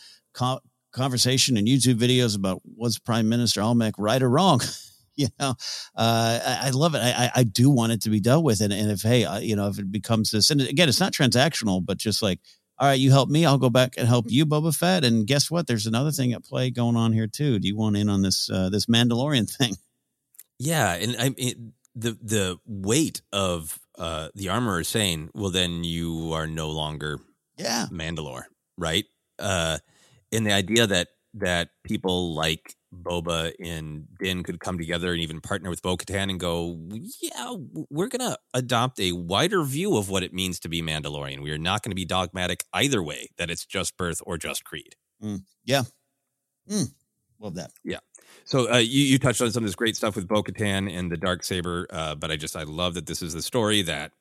conversation 0.93 1.57
and 1.57 1.67
YouTube 1.67 1.97
videos 1.97 2.37
about 2.37 2.63
was 2.77 2.99
Prime 2.99 3.29
Minister 3.29 3.61
Almec 3.61 3.95
right 3.99 4.23
or 4.23 4.31
wrong. 4.31 4.61
you 5.23 5.29
know, 5.41 5.51
uh, 5.97 6.41
I, 6.47 6.69
I, 6.69 6.71
love 6.71 6.95
it. 6.95 7.01
I, 7.01 7.31
I 7.35 7.43
do 7.43 7.71
want 7.71 7.91
it 7.91 8.03
to 8.03 8.11
be 8.11 8.21
dealt 8.21 8.45
with. 8.45 8.61
And, 8.61 8.73
and 8.73 8.89
if, 8.89 9.03
hey, 9.03 9.25
uh, 9.25 9.41
you 9.41 9.57
know, 9.57 9.67
if 9.67 9.81
it 9.81 9.91
becomes 9.91 10.31
this, 10.31 10.51
and 10.51 10.61
again, 10.61 10.89
it's 10.89 11.01
not 11.01 11.13
transactional, 11.13 11.85
but 11.85 11.99
just 11.99 12.23
like, 12.23 12.39
all 12.79 12.87
right, 12.87 13.01
you 13.01 13.11
help 13.11 13.29
me, 13.29 13.45
I'll 13.45 13.59
go 13.59 13.69
back 13.69 13.95
and 13.99 14.07
help 14.07 14.27
you, 14.29 14.47
Boba 14.47 14.75
Fett. 14.75 15.05
And 15.05 15.27
guess 15.27 15.51
what? 15.51 15.67
There's 15.67 15.89
another 15.89 16.13
thing 16.13 16.33
at 16.33 16.45
play 16.45 16.71
going 16.71 16.95
on 16.95 17.13
here 17.13 17.27
too. 17.27 17.59
Do 17.59 17.67
you 17.67 17.77
want 17.77 17.97
in 17.97 18.09
on 18.09 18.23
this 18.23 18.49
uh, 18.49 18.69
this 18.71 18.87
Mandalorian 18.87 19.51
thing? 19.59 19.75
Yeah, 20.61 20.95
and 20.95 21.17
I 21.19 21.31
mean 21.31 21.73
the 21.97 22.17
the 22.23 22.59
weight 22.65 23.23
of 23.33 23.81
uh, 23.99 24.29
the 24.37 24.49
armorer 24.51 24.81
is 24.81 24.89
saying, 24.89 25.31
"Well, 25.35 25.51
then 25.51 25.83
you 25.83 26.33
are 26.33 26.47
no 26.47 26.71
longer 26.71 27.19
yeah 27.57 27.87
Mandalore, 27.91 28.45
right?" 28.77 29.07
Uh, 29.41 29.79
and 30.31 30.47
the 30.47 30.53
idea 30.53 30.87
that 30.87 31.09
that 31.35 31.71
people 31.83 32.35
like 32.35 32.77
Boba 33.03 33.53
and 33.61 34.07
Din 34.21 34.43
could 34.43 34.61
come 34.61 34.79
together 34.79 35.13
and 35.13 35.21
even 35.21 35.41
partner 35.41 35.71
with 35.71 35.83
Bo 35.83 35.97
Katan 35.97 36.31
and 36.31 36.41
go, 36.41 36.79
yeah, 37.21 37.55
we're 37.91 38.09
going 38.09 38.31
to 38.31 38.39
adopt 38.55 39.01
a 39.01 39.13
wider 39.13 39.63
view 39.63 39.97
of 39.97 40.09
what 40.09 40.23
it 40.23 40.33
means 40.33 40.61
to 40.61 40.69
be 40.69 40.83
Mandalorian. 40.83 41.43
We 41.43 41.51
are 41.51 41.59
not 41.59 41.83
going 41.83 41.91
to 41.91 41.97
be 41.97 42.05
dogmatic 42.05 42.65
either 42.73 43.03
way, 43.03 43.31
that 43.39 43.51
it's 43.51 43.65
just 43.65 43.97
birth 43.97 44.21
or 44.27 44.39
just 44.39 44.65
creed. 44.65 44.95
Mm, 45.23 45.43
yeah. 45.65 45.83
Mm, 46.71 46.93
love 47.41 47.55
that. 47.55 47.71
Yeah. 47.85 47.99
So 48.45 48.71
uh, 48.73 48.79
you, 48.79 49.03
you 49.03 49.19
touched 49.19 49.41
on 49.41 49.51
some 49.51 49.65
of 49.65 49.69
this 49.69 49.75
great 49.75 49.97
stuff 49.97 50.17
with 50.17 50.29
Bo 50.29 50.43
Katan 50.43 50.91
and 50.93 51.11
the 51.11 51.17
Dark 51.17 51.45
Saber, 51.45 51.87
uh, 51.91 52.15
but 52.15 52.31
I 52.31 52.37
just, 52.37 52.57
I 52.57 52.65
love 52.65 52.95
that 52.95 53.07
this 53.07 53.23
is 53.23 53.35
the 53.35 53.43
story 53.43 53.83
that 53.83 54.13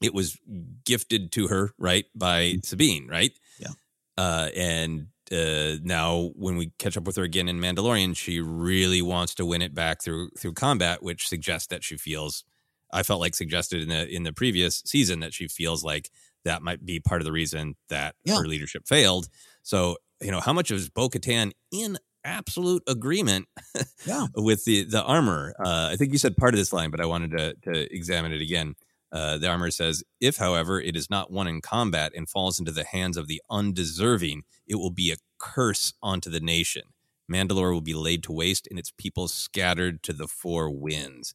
it 0.00 0.14
was 0.14 0.38
gifted 0.84 1.32
to 1.32 1.48
her, 1.48 1.72
right, 1.78 2.06
by 2.14 2.54
mm. 2.54 2.64
Sabine, 2.64 3.06
right? 3.08 3.32
Yeah. 3.58 3.68
Uh, 4.18 4.48
and 4.56 5.06
uh, 5.32 5.78
now 5.82 6.30
when 6.34 6.56
we 6.56 6.72
catch 6.78 6.96
up 6.96 7.04
with 7.04 7.16
her 7.16 7.22
again 7.22 7.48
in 7.48 7.60
Mandalorian, 7.60 8.16
she 8.16 8.40
really 8.40 9.02
wants 9.02 9.34
to 9.36 9.46
win 9.46 9.62
it 9.62 9.74
back 9.74 10.02
through 10.02 10.30
through 10.38 10.54
combat, 10.54 11.02
which 11.02 11.28
suggests 11.28 11.68
that 11.68 11.82
she 11.82 11.96
feels. 11.96 12.44
I 12.94 13.02
felt 13.02 13.20
like 13.20 13.34
suggested 13.34 13.82
in 13.82 13.88
the 13.88 14.08
in 14.08 14.22
the 14.22 14.32
previous 14.32 14.82
season 14.84 15.20
that 15.20 15.32
she 15.32 15.48
feels 15.48 15.82
like 15.82 16.10
that 16.44 16.62
might 16.62 16.84
be 16.84 17.00
part 17.00 17.20
of 17.20 17.24
the 17.24 17.32
reason 17.32 17.76
that 17.88 18.14
yeah. 18.24 18.36
her 18.36 18.46
leadership 18.46 18.86
failed. 18.86 19.28
So 19.62 19.96
you 20.20 20.30
know, 20.30 20.40
how 20.40 20.52
much 20.52 20.70
is 20.70 20.88
Bo 20.88 21.08
Katan 21.08 21.52
in 21.72 21.98
absolute 22.24 22.82
agreement 22.86 23.48
yeah. 24.06 24.26
with 24.36 24.64
the 24.64 24.84
the 24.84 25.02
armor? 25.02 25.54
Uh, 25.58 25.88
I 25.92 25.96
think 25.96 26.12
you 26.12 26.18
said 26.18 26.36
part 26.36 26.54
of 26.54 26.58
this 26.58 26.72
line, 26.72 26.90
but 26.90 27.00
I 27.00 27.06
wanted 27.06 27.30
to 27.32 27.54
to 27.72 27.94
examine 27.94 28.32
it 28.32 28.42
again. 28.42 28.74
Uh, 29.12 29.36
the 29.38 29.46
armor 29.48 29.70
says, 29.70 30.02
If, 30.20 30.38
however, 30.38 30.80
it 30.80 30.96
is 30.96 31.10
not 31.10 31.30
won 31.30 31.46
in 31.46 31.60
combat 31.60 32.12
and 32.16 32.28
falls 32.28 32.58
into 32.58 32.72
the 32.72 32.84
hands 32.84 33.16
of 33.16 33.28
the 33.28 33.42
undeserving, 33.50 34.42
it 34.66 34.76
will 34.76 34.90
be 34.90 35.12
a 35.12 35.16
curse 35.38 35.92
onto 36.02 36.30
the 36.30 36.40
nation. 36.40 36.82
Mandalore 37.30 37.72
will 37.72 37.80
be 37.82 37.94
laid 37.94 38.22
to 38.24 38.32
waste 38.32 38.66
and 38.70 38.78
its 38.78 38.90
people 38.96 39.28
scattered 39.28 40.02
to 40.04 40.12
the 40.12 40.26
four 40.26 40.70
winds. 40.70 41.34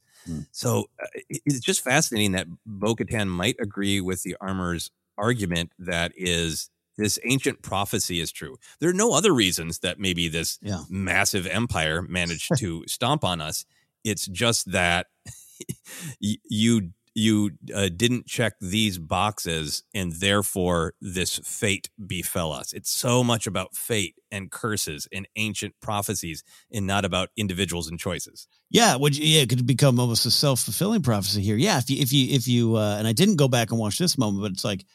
So 0.51 0.89
uh, 1.01 1.07
it's 1.29 1.61
just 1.61 1.81
fascinating 1.83 2.33
that 2.33 2.47
Bo 2.65 2.95
Katan 2.95 3.29
might 3.29 3.55
agree 3.61 4.01
with 4.01 4.23
the 4.23 4.35
armor's 4.41 4.91
argument 5.17 5.71
that 5.79 6.11
is 6.17 6.69
this 6.97 7.17
ancient 7.23 7.61
prophecy 7.61 8.19
is 8.19 8.31
true. 8.31 8.57
There 8.79 8.89
are 8.89 8.93
no 8.93 9.13
other 9.13 9.33
reasons 9.33 9.79
that 9.79 9.99
maybe 9.99 10.27
this 10.27 10.59
Yeah. 10.61 10.83
massive 10.89 11.47
empire 11.47 12.01
managed 12.01 12.57
to 12.57 12.83
stomp 12.87 13.23
on 13.23 13.39
us. 13.39 13.65
It's 14.03 14.25
just 14.27 14.71
that 14.71 15.07
you 16.19 16.91
you 17.17 17.49
uh, 17.73 17.89
didn't 17.89 18.27
check 18.27 18.53
these 18.61 18.99
boxes 18.99 19.83
and 19.91 20.13
therefore 20.13 20.93
this 21.01 21.39
fate 21.43 21.89
befell 22.05 22.53
us. 22.53 22.73
It's 22.73 22.91
so 22.91 23.23
much 23.23 23.47
about 23.47 23.75
fate 23.75 24.13
and 24.31 24.51
curses 24.51 25.07
and 25.11 25.27
ancient 25.35 25.73
prophecies 25.81 26.43
and 26.71 26.85
not 26.85 27.05
about 27.05 27.29
individuals 27.35 27.89
and 27.89 27.99
choices. 27.99 28.47
Yeah, 28.69 28.95
would 28.97 29.17
you, 29.17 29.25
yeah, 29.25 29.41
it 29.41 29.49
could 29.49 29.65
become 29.65 29.99
almost 29.99 30.27
a 30.27 30.31
self 30.31 30.59
fulfilling 30.59 31.01
prophecy 31.01 31.41
here. 31.41 31.57
Yeah, 31.57 31.79
if 31.79 31.89
you 31.89 31.99
if 31.99 32.13
you 32.13 32.35
if 32.35 32.47
you 32.47 32.75
uh, 32.75 32.97
and 32.99 33.07
I 33.07 33.13
didn't 33.13 33.37
go 33.37 33.47
back 33.47 33.71
and 33.71 33.79
watch 33.79 33.97
this 33.97 34.15
moment, 34.15 34.43
but 34.43 34.51
it's 34.51 34.63
like 34.63 34.85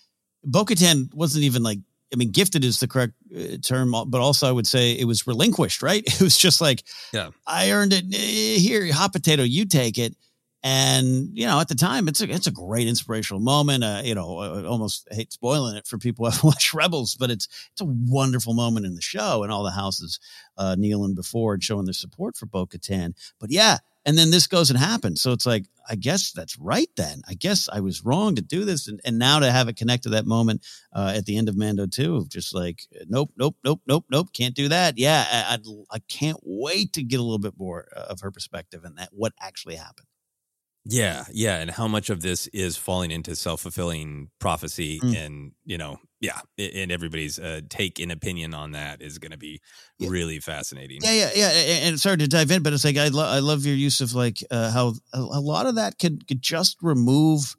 Bo-Katan 0.44 1.12
wasn't 1.12 1.42
even 1.42 1.64
like 1.64 1.80
I 2.12 2.16
mean, 2.16 2.30
gifted 2.30 2.62
is 2.62 2.78
the 2.78 2.86
correct 2.86 3.14
uh, 3.34 3.56
term, 3.64 3.96
but 4.06 4.20
also 4.20 4.48
I 4.48 4.52
would 4.52 4.66
say 4.66 4.92
it 4.92 5.06
was 5.06 5.26
relinquished, 5.26 5.82
right? 5.82 6.04
It 6.06 6.20
was 6.20 6.36
just 6.36 6.60
like, 6.60 6.84
Yeah. 7.12 7.30
I 7.48 7.72
earned 7.72 7.92
it. 7.92 8.04
Eh, 8.14 8.58
Here, 8.60 8.92
hot 8.92 9.12
potato, 9.12 9.42
you 9.42 9.64
take 9.64 9.98
it. 9.98 10.14
And 10.64 11.30
you 11.32 11.46
know, 11.46 11.58
at 11.60 11.66
the 11.68 11.74
time, 11.74 12.06
it's 12.06 12.20
a 12.20 12.30
it's 12.30 12.46
a 12.46 12.52
great 12.52 12.86
inspirational 12.86 13.40
moment. 13.40 13.82
Uh, 13.82 14.02
you 14.04 14.14
know, 14.14 14.38
I 14.38 14.64
almost 14.64 15.08
hate 15.10 15.32
spoiling 15.32 15.76
it 15.76 15.88
for 15.88 15.98
people 15.98 16.24
who 16.30 16.30
have 16.30 16.44
watched 16.44 16.72
Rebels, 16.72 17.16
but 17.16 17.30
it's 17.30 17.48
it's 17.72 17.80
a 17.80 17.86
wonderful 17.86 18.54
moment 18.54 18.86
in 18.86 18.94
the 18.94 19.02
show, 19.02 19.42
and 19.42 19.52
all 19.52 19.64
the 19.64 19.72
houses 19.72 20.20
uh, 20.56 20.76
kneeling 20.78 21.14
before 21.14 21.54
and 21.54 21.64
showing 21.64 21.84
their 21.84 21.92
support 21.92 22.36
for 22.36 22.46
Bo 22.46 22.66
Katan. 22.66 23.14
But 23.40 23.50
yeah, 23.50 23.78
and 24.04 24.16
then 24.16 24.30
this 24.30 24.46
goes 24.46 24.70
and 24.70 24.78
happens. 24.78 25.20
So 25.20 25.32
it's 25.32 25.46
like, 25.46 25.66
I 25.88 25.96
guess 25.96 26.30
that's 26.30 26.56
right. 26.56 26.88
Then 26.96 27.22
I 27.28 27.34
guess 27.34 27.68
I 27.72 27.80
was 27.80 28.04
wrong 28.04 28.36
to 28.36 28.42
do 28.42 28.64
this, 28.64 28.86
and 28.86 29.00
and 29.04 29.18
now 29.18 29.40
to 29.40 29.50
have 29.50 29.66
it 29.66 29.74
connect 29.74 30.04
to 30.04 30.10
that 30.10 30.26
moment 30.26 30.64
uh, 30.92 31.12
at 31.16 31.26
the 31.26 31.38
end 31.38 31.48
of 31.48 31.56
Mando 31.56 31.86
two, 31.86 32.26
just 32.28 32.54
like, 32.54 32.82
nope, 33.08 33.32
nope, 33.36 33.56
nope, 33.64 33.80
nope, 33.88 34.04
nope, 34.10 34.28
can't 34.32 34.54
do 34.54 34.68
that. 34.68 34.96
Yeah, 34.96 35.26
I, 35.28 35.54
I'd, 35.54 35.66
I 35.90 35.98
can't 36.08 36.38
wait 36.44 36.92
to 36.92 37.02
get 37.02 37.18
a 37.18 37.24
little 37.24 37.40
bit 37.40 37.54
more 37.58 37.88
uh, 37.96 38.02
of 38.10 38.20
her 38.20 38.30
perspective 38.30 38.84
and 38.84 38.96
that 38.98 39.08
what 39.10 39.32
actually 39.40 39.74
happened. 39.74 40.06
Yeah, 40.84 41.24
yeah, 41.32 41.58
and 41.58 41.70
how 41.70 41.86
much 41.86 42.10
of 42.10 42.22
this 42.22 42.48
is 42.48 42.76
falling 42.76 43.12
into 43.12 43.36
self 43.36 43.60
fulfilling 43.60 44.30
prophecy, 44.40 44.98
Mm. 45.00 45.16
and 45.24 45.52
you 45.64 45.78
know, 45.78 45.98
yeah, 46.20 46.40
and 46.58 46.90
everybody's 46.90 47.38
uh, 47.38 47.60
take 47.68 48.00
and 48.00 48.10
opinion 48.10 48.52
on 48.52 48.72
that 48.72 49.00
is 49.00 49.18
going 49.18 49.30
to 49.30 49.38
be 49.38 49.60
really 50.00 50.40
fascinating. 50.40 50.98
Yeah, 51.02 51.12
yeah, 51.12 51.30
yeah. 51.34 51.52
And 51.86 52.00
sorry 52.00 52.16
to 52.18 52.26
dive 52.26 52.50
in, 52.50 52.62
but 52.64 52.72
it's 52.72 52.84
like 52.84 52.96
I, 52.96 53.08
lo- 53.08 53.28
I 53.28 53.38
love 53.38 53.64
your 53.64 53.76
use 53.76 54.00
of 54.00 54.12
like 54.14 54.42
uh, 54.50 54.72
how 54.72 54.94
a, 55.12 55.18
a 55.20 55.40
lot 55.40 55.66
of 55.66 55.76
that 55.76 55.98
could 56.00 56.26
could 56.26 56.42
just 56.42 56.78
remove 56.82 57.54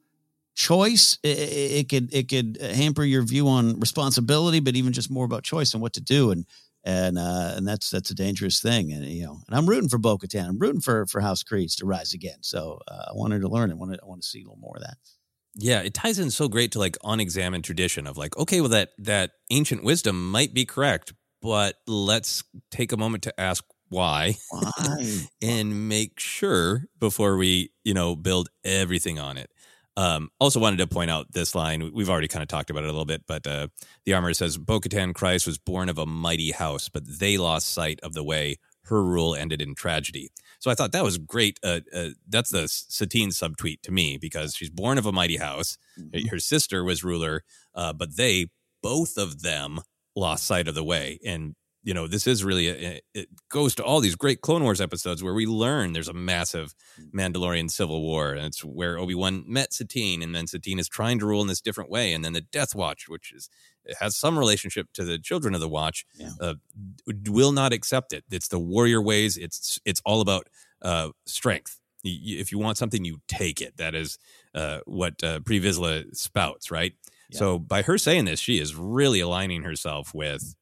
choice. 0.55 1.17
It, 1.23 1.37
it, 1.39 1.71
it 1.71 1.89
could 1.89 2.13
it 2.13 2.27
could 2.29 2.57
hamper 2.61 3.03
your 3.05 3.23
view 3.23 3.47
on 3.47 3.79
responsibility, 3.79 4.59
but 4.59 4.75
even 4.75 4.91
just 4.91 5.09
more 5.09 5.25
about 5.25 5.43
choice 5.43 5.73
and 5.73 5.81
what 5.81 5.93
to 5.93 6.01
do. 6.01 6.31
And 6.31 6.45
and 6.84 7.18
uh, 7.18 7.53
and 7.55 7.68
that's 7.68 7.89
that's 7.89 8.11
a 8.11 8.15
dangerous 8.15 8.61
thing. 8.61 8.91
And 8.91 9.05
you 9.05 9.23
know, 9.26 9.39
and 9.47 9.57
I'm 9.57 9.68
rooting 9.68 9.89
for 9.89 9.97
Bo 9.97 10.18
Katan. 10.18 10.47
I'm 10.47 10.60
rooting 10.60 10.81
for 10.81 11.05
for 11.05 11.22
House 11.22 11.43
Kryze 11.43 11.76
to 11.77 11.85
rise 11.85 12.14
again. 12.14 12.38
So 12.41 12.80
uh, 12.88 13.05
I 13.10 13.11
wanted 13.14 13.41
to 13.41 13.47
learn. 13.47 13.72
I 13.72 13.76
wanted 13.76 13.99
I 14.03 14.05
want 14.05 14.22
to 14.22 14.27
see 14.27 14.39
a 14.39 14.43
little 14.43 14.57
more 14.57 14.77
of 14.77 14.84
that. 14.84 14.97
Yeah, 15.55 15.81
it 15.81 15.93
ties 15.93 16.18
in 16.19 16.31
so 16.31 16.47
great 16.47 16.72
to 16.72 16.80
like 16.80 16.97
unexamined 17.03 17.64
tradition 17.64 18.07
of 18.07 18.18
like, 18.18 18.35
okay, 18.38 18.60
well 18.60 18.69
that 18.69 18.91
that 18.97 19.31
ancient 19.49 19.84
wisdom 19.84 20.31
might 20.31 20.53
be 20.53 20.65
correct, 20.65 21.14
but 21.41 21.76
let's 21.88 22.43
take 22.72 22.91
a 22.91 22.97
moment 22.97 23.23
to 23.23 23.39
ask 23.39 23.64
why, 23.89 24.38
Why? 24.49 25.22
and 25.41 25.88
make 25.88 26.19
sure 26.19 26.85
before 26.99 27.38
we 27.38 27.72
you 27.84 27.93
know 27.93 28.15
build 28.15 28.49
everything 28.64 29.19
on 29.19 29.38
it. 29.38 29.51
Um, 29.95 30.30
also 30.40 30.60
wanted 30.60 30.78
to 30.78 30.88
point 30.88 31.11
out 31.11 31.32
this 31.32 31.53
line. 31.53 31.91
We've 31.94 32.10
already 32.10 32.28
kind 32.28 32.41
of 32.41 32.49
talked 32.49 32.70
about 32.70 32.84
it 32.84 32.88
a 32.88 32.91
little 32.91 33.06
bit, 33.06 33.24
but 33.28 33.45
uh, 33.45 33.68
the 34.06 34.14
armor 34.14 34.34
says 34.34 34.57
Bo-Katan 34.57 35.14
Kryze 35.14 35.45
was 35.45 35.60
born 35.60 35.88
of 35.88 35.99
a 35.99 36.06
mighty 36.06 36.52
house, 36.52 36.90
but 36.90 37.03
they 37.20 37.38
lost 37.38 37.72
sight 37.72 37.99
of 38.02 38.14
the 38.14 38.24
way 38.24 38.57
her 38.86 39.03
rule 39.03 39.36
ended 39.36 39.61
in 39.61 39.76
tragedy. 39.76 40.30
So 40.60 40.72
I 40.72 40.76
thought 40.76 40.94
that 40.94 41.03
was 41.03 41.18
great. 41.18 41.60
Uh, 41.64 41.82
uh, 41.94 42.10
that's 42.28 42.49
the 42.49 42.68
Satine 42.68 43.30
subtweet 43.30 43.82
to 43.84 43.91
me 43.91 44.18
because 44.18 44.56
she's 44.56 44.70
born 44.70 44.98
of 44.98 45.06
a 45.06 45.11
mighty 45.11 45.38
house. 45.38 45.78
Her 46.30 46.40
sister 46.40 46.84
was 46.84 47.03
ruler, 47.03 47.44
uh, 47.76 47.94
but 47.94 48.18
they 48.18 48.48
both 48.82 49.18
of 49.18 49.41
them 49.41 49.82
lost 50.15 50.45
sight 50.45 50.68
of 50.68 50.76
the 50.76 50.84
way. 50.84 51.20
And 51.26 51.56
you 51.84 51.93
know, 51.93 52.07
this 52.07 52.27
is 52.27 52.43
really 52.43 52.69
a, 52.69 53.01
it 53.14 53.27
goes 53.49 53.76
to 53.76 53.84
all 53.84 53.99
these 53.99 54.15
great 54.15 54.41
Clone 54.41 54.64
Wars 54.64 54.80
episodes 54.80 55.22
where 55.22 55.34
we 55.34 55.45
learn 55.45 55.93
there's 55.93 56.07
a 56.07 56.14
massive 56.14 56.73
Mandalorian 57.14 57.69
civil 57.69 58.01
war, 58.01 58.31
and 58.31 58.45
it's 58.45 58.64
where 58.64 58.97
Obi 58.97 59.15
Wan 59.15 59.43
met 59.47 59.73
Satine, 59.73 60.23
and 60.23 60.34
then 60.34 60.47
Satine 60.47 60.80
is 60.80 60.88
trying 60.88 61.19
to 61.19 61.26
rule 61.26 61.41
in 61.41 61.47
this 61.47 61.61
different 61.61 61.89
way, 61.89 62.14
and 62.14 62.23
then 62.23 62.34
the 62.34 62.41
Death 62.41 62.73
Watch, 62.73 63.10
which 63.10 63.34
is 63.34 63.49
it 63.85 63.97
has 63.99 64.15
some 64.15 64.39
relationship 64.39 64.88
to 64.93 65.03
the 65.03 65.19
Children 65.19 65.53
of 65.53 65.60
the 65.60 65.68
Watch, 65.68 66.05
uh, 66.39 66.53
will 67.27 67.51
not 67.51 67.73
accept 67.73 68.14
it. 68.14 68.23
It's 68.31 68.47
the 68.47 68.60
warrior 68.60 69.01
ways. 69.01 69.35
It's 69.38 69.80
it's 69.84 70.01
all 70.05 70.22
about 70.22 70.47
uh, 70.81 71.10
strength. 71.26 71.80
If 72.05 72.51
you 72.51 72.60
want 72.60 72.77
something, 72.77 73.03
you 73.05 73.19
take 73.27 73.61
it. 73.61 73.77
That 73.77 73.93
is 73.95 74.18
uh, 74.55 74.80
what 74.85 75.22
uh, 75.23 75.39
Pre 75.41 75.60
Vizsla 75.60 76.15
spouts, 76.15 76.72
right? 76.72 76.93
So 77.31 77.60
by 77.60 77.81
her 77.81 77.97
saying 77.97 78.26
this, 78.26 78.39
she 78.39 78.60
is 78.60 78.76
really 78.76 79.19
aligning 79.22 79.64
herself 79.64 80.14
with, 80.14 80.55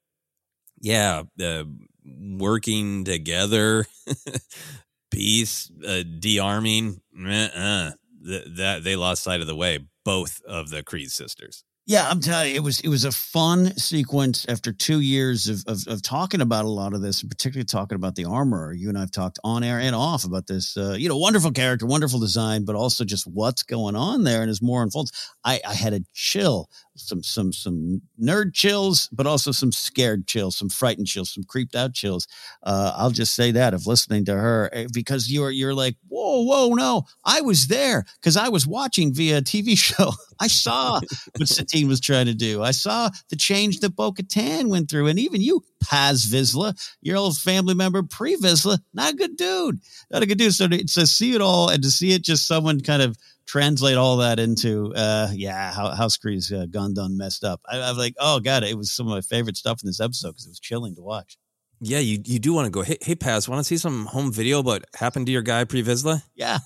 yeah, 0.82 1.24
uh, 1.41 1.64
working 2.06 3.03
together, 3.06 3.86
peace, 5.12 5.72
uh, 5.88 6.03
de-arming. 6.20 7.02
Uh, 7.16 7.91
th- 8.26 8.45
that 8.58 8.84
they 8.84 8.95
lost 8.95 9.24
sight 9.24 9.41
of 9.41 9.48
the 9.48 9.56
way. 9.56 9.80
Both 10.03 10.41
of 10.48 10.70
the 10.70 10.84
Kryze 10.84 11.12
sisters. 11.12 11.64
Yeah, 11.88 12.08
I'm 12.08 12.22
telling 12.22 12.52
you, 12.52 12.56
it 12.56 12.64
was 12.64 12.80
it 12.82 12.90
was 12.90 13.06
a 13.06 13.12
fun 13.12 13.76
sequence 13.76 14.45
after 14.48 14.72
two 14.72 14.99
years 14.99 15.48
of, 15.48 15.64
of 15.68 15.88
of 15.88 16.02
talking 16.03 16.40
about 16.40 16.64
a 16.64 16.70
lot 16.70 16.94
of 16.94 17.02
this, 17.02 17.22
and 17.22 17.30
particularly 17.30 17.66
talking 17.66 17.95
about 17.95 18.16
the 18.16 18.26
armor. 18.26 18.72
You 18.72 18.90
and 18.90 18.98
I've 18.98 19.12
talked 19.12 19.40
on 19.44 19.64
air 19.64 19.80
and 19.80 19.95
off 19.95 20.24
about 20.24 20.45
this. 20.45 20.78
Uh, 20.78 20.95
you 20.98 21.10
know, 21.10 21.18
wonderful 21.18 21.52
character, 21.52 21.88
wonderful 21.88 22.20
design, 22.20 22.66
but 22.66 22.76
also 22.76 23.03
just 23.03 23.26
what's 23.26 23.64
going 23.64 23.95
on 23.95 24.24
there. 24.24 24.41
And 24.41 24.49
as 24.52 24.62
more 24.62 24.84
unfolds, 24.84 25.12
I, 25.44 25.60
I 25.68 25.74
had 25.74 25.94
a 25.94 26.02
chill, 26.14 26.70
some 26.95 27.23
some 27.23 27.53
some 27.53 28.01
nerd 28.22 28.53
chills, 28.53 29.09
but 29.11 29.27
also 29.27 29.51
some 29.51 29.72
scared 29.72 30.27
chills, 30.27 30.57
some 30.57 30.69
frightened 30.69 31.07
chills, 31.07 31.34
some 31.34 31.43
creeped 31.43 31.76
out 31.76 31.93
chills. 31.93 32.27
Uh, 32.63 32.93
I'll 32.95 33.11
just 33.11 33.35
say 33.35 33.51
that 33.51 33.73
of 33.73 33.88
listening 33.88 34.26
to 34.26 34.34
her 34.34 34.69
eh, 34.73 34.88
because 34.93 35.31
you're 35.31 35.51
you're 35.51 35.73
like, 35.73 35.95
whoa, 36.07 36.41
whoa, 36.43 36.73
no, 36.76 37.03
I 37.23 37.41
was 37.41 37.68
there 37.68 38.05
because 38.19 38.38
I 38.38 38.49
was 38.49 38.68
watching 38.68 39.13
via 39.13 39.41
TV 39.41 39.77
show. 39.77 40.11
I 40.39 40.47
saw 40.47 40.99
what 41.38 41.47
Satine 41.47 41.88
was 41.88 42.01
trying 42.01 42.26
to 42.26 42.34
do. 42.34 42.63
I 42.63 42.72
saw 42.72 43.09
the 43.30 43.35
change 43.35 43.80
that 43.80 43.95
Bo 43.95 44.11
Katan 44.11 44.69
went 44.69 44.89
through. 44.89 45.07
And 45.07 45.19
even 45.19 45.39
you, 45.39 45.61
Paz 45.84 46.26
Vizsla, 46.26 46.76
your 47.01 47.18
old 47.18 47.38
family 47.38 47.76
member, 47.76 48.01
pre 48.01 48.35
Vizsla, 48.35 48.80
not 48.93 49.13
a 49.13 49.15
good 49.15 49.38
dude. 49.38 49.80
Not 50.09 50.23
a 50.23 50.26
good 50.26 50.39
dude. 50.39 50.53
So 50.53 50.68
to, 50.68 50.84
to 50.84 51.07
see 51.07 51.35
it 51.35 51.41
all 51.41 51.69
and 51.69 51.84
to 51.84 51.91
see 51.91 52.13
it 52.13 52.23
just 52.23 52.47
someone 52.47 52.81
kind 52.81 53.03
of 53.03 53.18
translate 53.45 53.97
all 53.97 54.18
that 54.18 54.39
into, 54.39 54.93
uh, 54.95 55.30
yeah, 55.34 55.73
how 55.73 55.89
House 55.91 56.18
Kryze's 56.18 56.51
uh, 56.51 56.65
gone 56.69 56.93
done 56.93 57.18
messed 57.18 57.43
up. 57.43 57.61
I, 57.69 57.77
I 57.77 57.89
was 57.89 57.97
like, 57.97 58.15
oh, 58.19 58.39
God, 58.39 58.63
it 58.63 58.77
was 58.77 58.91
some 58.91 59.07
of 59.07 59.11
my 59.11 59.22
favorite 59.22 59.57
stuff 59.57 59.81
in 59.84 59.88
this 59.88 59.99
episode 59.99 60.30
because 60.30 60.45
it 60.45 60.51
was 60.51 60.59
chilling 60.59 60.95
to 60.95 61.01
watch. 61.01 61.38
Yeah, 61.84 61.98
you 61.98 62.20
you 62.24 62.38
do 62.38 62.53
want 62.53 62.68
to 62.68 62.70
go. 62.70 62.84
Hey, 62.84 62.98
hey, 63.02 63.16
Paz, 63.16 63.49
want 63.49 63.60
to 63.60 63.64
see 63.64 63.76
some 63.76 64.06
home 64.06 64.32
video 64.32 64.60
about 64.60 64.82
what 64.82 64.86
happened 64.94 65.26
to 65.26 65.32
your 65.32 65.41
guy 65.41 65.64
Pre 65.64 65.82
Vizsla? 65.82 66.22
Yeah. 66.36 66.60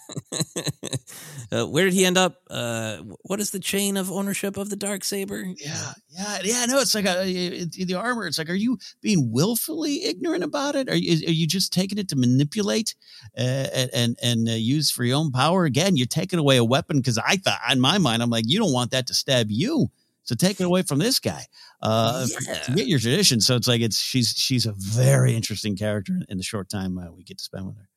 uh, 1.53 1.65
where 1.67 1.85
did 1.85 1.93
he 1.93 2.03
end 2.03 2.17
up? 2.17 2.41
Uh, 2.49 2.97
what 3.21 3.39
is 3.39 3.51
the 3.51 3.61
chain 3.61 3.95
of 3.95 4.11
ownership 4.11 4.57
of 4.57 4.69
the 4.69 4.75
dark 4.75 5.05
saber? 5.05 5.41
Yeah, 5.57 5.93
yeah, 6.09 6.39
yeah. 6.43 6.65
No, 6.65 6.79
it's 6.79 6.93
like 6.93 7.05
a, 7.05 7.23
it, 7.25 7.87
the 7.87 7.93
armor. 7.93 8.27
It's 8.27 8.37
like, 8.37 8.49
are 8.49 8.55
you 8.55 8.77
being 9.01 9.31
willfully 9.31 10.03
ignorant 10.03 10.43
about 10.43 10.75
it? 10.75 10.89
Are 10.89 10.97
you, 10.97 11.25
are 11.29 11.31
you 11.31 11.47
just 11.47 11.71
taking 11.71 11.97
it 11.97 12.09
to 12.09 12.17
manipulate 12.17 12.93
uh, 13.37 13.67
and 13.73 13.89
and, 13.93 14.19
and 14.21 14.49
uh, 14.49 14.51
use 14.51 14.91
for 14.91 15.05
your 15.05 15.15
own 15.15 15.31
power? 15.31 15.63
Again, 15.63 15.95
you're 15.95 16.07
taking 16.07 16.39
away 16.39 16.57
a 16.57 16.65
weapon 16.65 16.97
because 16.97 17.17
I 17.17 17.37
thought 17.37 17.61
in 17.71 17.79
my 17.79 17.99
mind, 17.99 18.21
I'm 18.21 18.29
like, 18.29 18.45
you 18.49 18.59
don't 18.59 18.73
want 18.73 18.91
that 18.91 19.07
to 19.07 19.13
stab 19.13 19.47
you. 19.49 19.87
So 20.25 20.35
take 20.35 20.59
it 20.59 20.63
away 20.63 20.81
from 20.81 20.99
this 20.99 21.19
guy. 21.19 21.45
Uh, 21.81 22.25
to 22.65 22.71
get 22.73 22.87
your 22.87 22.99
tradition. 22.99 23.39
So 23.39 23.55
it's 23.55 23.67
like 23.67 23.81
it's 23.81 23.99
she's 23.99 24.33
she's 24.35 24.65
a 24.65 24.73
very 24.73 25.35
interesting 25.35 25.75
character 25.77 26.19
in 26.27 26.37
the 26.37 26.43
short 26.43 26.69
time 26.69 26.97
uh, 26.97 27.11
we 27.11 27.23
get 27.23 27.37
to 27.37 27.43
spend 27.43 27.67
with 27.67 27.77
her. 27.77 27.89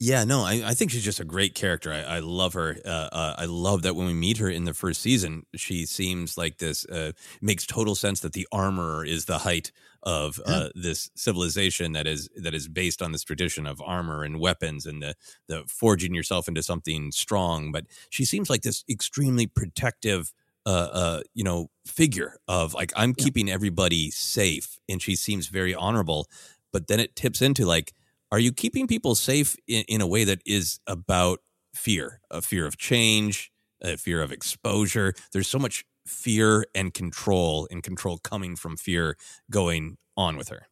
Yeah, 0.00 0.24
no, 0.24 0.42
I, 0.42 0.62
I 0.66 0.74
think 0.74 0.90
she's 0.90 1.04
just 1.04 1.20
a 1.20 1.24
great 1.24 1.54
character. 1.54 1.92
I, 1.92 2.16
I 2.16 2.18
love 2.18 2.54
her. 2.54 2.76
Uh, 2.84 3.08
uh, 3.12 3.34
I 3.38 3.44
love 3.44 3.82
that 3.82 3.94
when 3.94 4.06
we 4.06 4.12
meet 4.12 4.38
her 4.38 4.50
in 4.50 4.64
the 4.64 4.74
first 4.74 5.00
season, 5.00 5.46
she 5.54 5.86
seems 5.86 6.36
like 6.36 6.58
this. 6.58 6.84
Uh, 6.84 7.12
makes 7.40 7.64
total 7.64 7.94
sense 7.94 8.20
that 8.20 8.32
the 8.32 8.48
armorer 8.50 9.04
is 9.04 9.26
the 9.26 9.38
height 9.38 9.70
of 10.02 10.38
uh, 10.44 10.68
this 10.74 11.10
civilization 11.14 11.92
that 11.92 12.06
is 12.06 12.28
that 12.36 12.54
is 12.54 12.68
based 12.68 13.00
on 13.00 13.12
this 13.12 13.22
tradition 13.22 13.66
of 13.66 13.80
armor 13.80 14.22
and 14.24 14.40
weapons 14.40 14.84
and 14.84 15.02
the 15.02 15.14
the 15.48 15.64
forging 15.66 16.14
yourself 16.14 16.48
into 16.48 16.62
something 16.62 17.12
strong. 17.12 17.72
But 17.72 17.86
she 18.10 18.24
seems 18.24 18.50
like 18.50 18.62
this 18.62 18.84
extremely 18.90 19.46
protective 19.46 20.32
uh, 20.66 20.88
uh, 20.92 21.20
you 21.34 21.44
know, 21.44 21.68
figure 21.86 22.38
of 22.48 22.74
like 22.74 22.92
I'm 22.96 23.14
keeping 23.14 23.50
everybody 23.50 24.10
safe, 24.10 24.78
and 24.88 25.02
she 25.02 25.16
seems 25.16 25.48
very 25.48 25.74
honorable. 25.74 26.28
But 26.72 26.88
then 26.88 27.00
it 27.00 27.14
tips 27.14 27.42
into 27.42 27.66
like, 27.66 27.92
are 28.32 28.38
you 28.38 28.52
keeping 28.52 28.86
people 28.86 29.14
safe 29.14 29.56
in, 29.68 29.84
in 29.88 30.00
a 30.00 30.06
way 30.06 30.24
that 30.24 30.40
is 30.44 30.80
about 30.86 31.40
fear, 31.74 32.20
a 32.30 32.42
fear 32.42 32.66
of 32.66 32.76
change, 32.76 33.52
a 33.82 33.96
fear 33.96 34.22
of 34.22 34.32
exposure? 34.32 35.14
There's 35.32 35.48
so 35.48 35.58
much 35.58 35.84
fear 36.06 36.66
and 36.74 36.92
control, 36.92 37.68
and 37.70 37.82
control 37.82 38.18
coming 38.18 38.56
from 38.56 38.76
fear 38.76 39.16
going 39.50 39.98
on 40.16 40.36
with 40.36 40.48
her. 40.48 40.66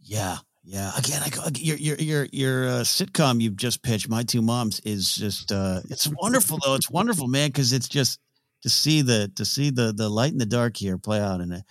Yeah, 0.00 0.38
yeah. 0.64 0.92
Again, 0.96 1.22
I 1.22 1.50
your 1.58 1.76
your 1.76 1.96
your 1.96 2.28
your 2.32 2.68
uh, 2.68 2.70
sitcom 2.80 3.40
you've 3.40 3.56
just 3.56 3.82
pitched, 3.82 4.08
My 4.08 4.22
Two 4.22 4.42
Moms, 4.42 4.80
is 4.80 5.14
just 5.14 5.52
uh, 5.52 5.80
it's 5.90 6.08
wonderful 6.08 6.58
though. 6.64 6.74
It's 6.74 6.90
wonderful, 6.90 7.28
man, 7.28 7.50
because 7.50 7.72
it's 7.72 7.88
just 7.88 8.18
to 8.64 8.70
see 8.70 9.02
the 9.02 9.30
to 9.36 9.44
see 9.44 9.68
the 9.68 9.92
the 9.92 10.08
light 10.08 10.32
and 10.32 10.40
the 10.40 10.46
dark 10.46 10.78
here 10.78 10.96
play 10.96 11.20
out 11.20 11.42
in 11.42 11.52
a 11.52 11.62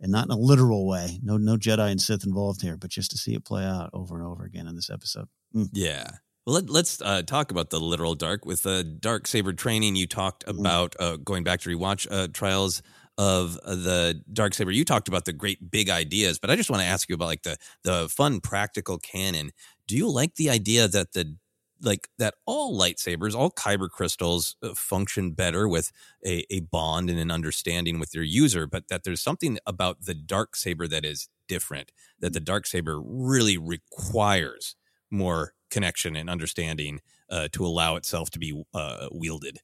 and 0.00 0.10
not 0.10 0.24
in 0.24 0.32
a 0.32 0.36
literal 0.36 0.84
way. 0.84 1.20
No 1.22 1.36
no 1.36 1.56
Jedi 1.56 1.88
and 1.92 2.02
Sith 2.02 2.26
involved 2.26 2.60
here, 2.60 2.76
but 2.76 2.90
just 2.90 3.12
to 3.12 3.16
see 3.16 3.34
it 3.34 3.44
play 3.44 3.62
out 3.64 3.90
over 3.92 4.18
and 4.18 4.26
over 4.26 4.44
again 4.44 4.66
in 4.66 4.74
this 4.74 4.90
episode. 4.90 5.28
Mm. 5.54 5.68
Yeah. 5.72 6.10
Well, 6.44 6.60
let, 6.60 6.84
us 6.84 7.00
uh, 7.02 7.22
talk 7.22 7.52
about 7.52 7.70
the 7.70 7.78
literal 7.78 8.16
dark. 8.16 8.44
With 8.44 8.62
the 8.62 8.82
dark 8.82 9.28
saber 9.28 9.52
training, 9.52 9.94
you 9.94 10.08
talked 10.08 10.44
Mm-hmm. 10.44 10.58
about 10.58 10.96
uh, 10.98 11.16
going 11.18 11.44
back 11.44 11.60
to 11.60 11.68
rewatch 11.70 12.08
uh, 12.10 12.26
trials 12.32 12.82
of 13.16 13.56
uh, 13.64 13.76
the 13.76 14.22
dark 14.32 14.54
saber. 14.54 14.72
You 14.72 14.84
talked 14.84 15.06
about 15.06 15.24
the 15.26 15.32
great 15.32 15.70
big 15.70 15.88
ideas, 15.88 16.40
but 16.40 16.50
I 16.50 16.56
just 16.56 16.68
want 16.70 16.82
to 16.82 16.88
ask 16.88 17.08
you 17.08 17.14
about 17.14 17.26
like 17.26 17.42
the 17.42 17.56
the 17.84 18.08
fun 18.08 18.40
practical 18.40 18.98
canon. 18.98 19.52
Do 19.86 19.96
you 19.96 20.10
like 20.10 20.34
the 20.34 20.50
idea 20.50 20.88
that 20.88 21.12
the 21.12 21.36
like 21.82 22.08
that 22.18 22.34
all 22.46 22.78
lightsabers, 22.78 23.34
all 23.34 23.50
kyber 23.50 23.88
crystals 23.88 24.56
uh, 24.62 24.74
function 24.74 25.32
better 25.32 25.68
with 25.68 25.92
a, 26.24 26.44
a 26.50 26.60
bond 26.60 27.10
and 27.10 27.18
an 27.18 27.30
understanding 27.30 27.98
with 27.98 28.12
their 28.12 28.22
user, 28.22 28.66
but 28.66 28.88
that 28.88 29.04
there's 29.04 29.22
something 29.22 29.58
about 29.66 30.02
the 30.02 30.14
dark 30.14 30.56
saber 30.56 30.86
that 30.88 31.04
is 31.04 31.28
different, 31.48 31.92
that 32.20 32.32
the 32.32 32.40
dark 32.40 32.66
saber 32.66 33.00
really 33.00 33.58
requires 33.58 34.76
more 35.10 35.54
connection 35.70 36.16
and 36.16 36.28
understanding 36.28 37.00
uh, 37.30 37.48
to 37.52 37.64
allow 37.64 37.96
itself 37.96 38.30
to 38.30 38.38
be 38.38 38.62
uh, 38.74 39.08
wielded. 39.12 39.58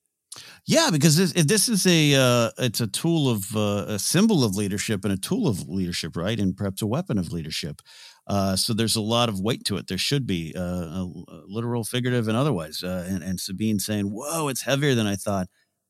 Yeah, 0.67 0.91
because 0.91 1.17
this, 1.17 1.33
this 1.33 1.69
is 1.69 1.87
a 1.87 2.15
uh, 2.15 2.51
it's 2.59 2.81
a 2.81 2.87
tool 2.87 3.31
of 3.31 3.57
uh, 3.57 3.87
a 3.89 3.99
symbol 3.99 4.45
of 4.45 4.55
leadership 4.55 5.05
and 5.05 5.13
a 5.13 5.17
tool 5.17 5.49
of 5.49 5.69
leadership, 5.69 6.17
right? 6.17 6.39
And 6.39 6.57
perhaps 6.57 6.83
a 6.83 6.87
weapon 6.87 7.19
of 7.19 7.33
leadership. 7.33 7.81
Uh, 8.27 8.57
so 8.57 8.75
there's 8.75 8.97
a 8.97 9.01
lot 9.01 9.29
of 9.29 9.41
weight 9.41 9.65
to 9.65 9.77
it. 9.77 9.87
There 9.87 9.99
should 9.99 10.27
be 10.27 10.53
uh, 10.57 10.61
a, 10.61 11.11
a 11.29 11.43
literal, 11.47 11.85
figurative, 11.85 12.29
and 12.29 12.37
otherwise. 12.37 12.83
Uh, 12.83 13.07
and, 13.09 13.23
and 13.23 13.41
Sabine 13.41 13.79
saying, 13.79 14.07
"Whoa, 14.07 14.49
it's 14.49 14.63
heavier 14.63 14.95
than 14.95 15.07
I 15.07 15.17
thought." 15.17 15.49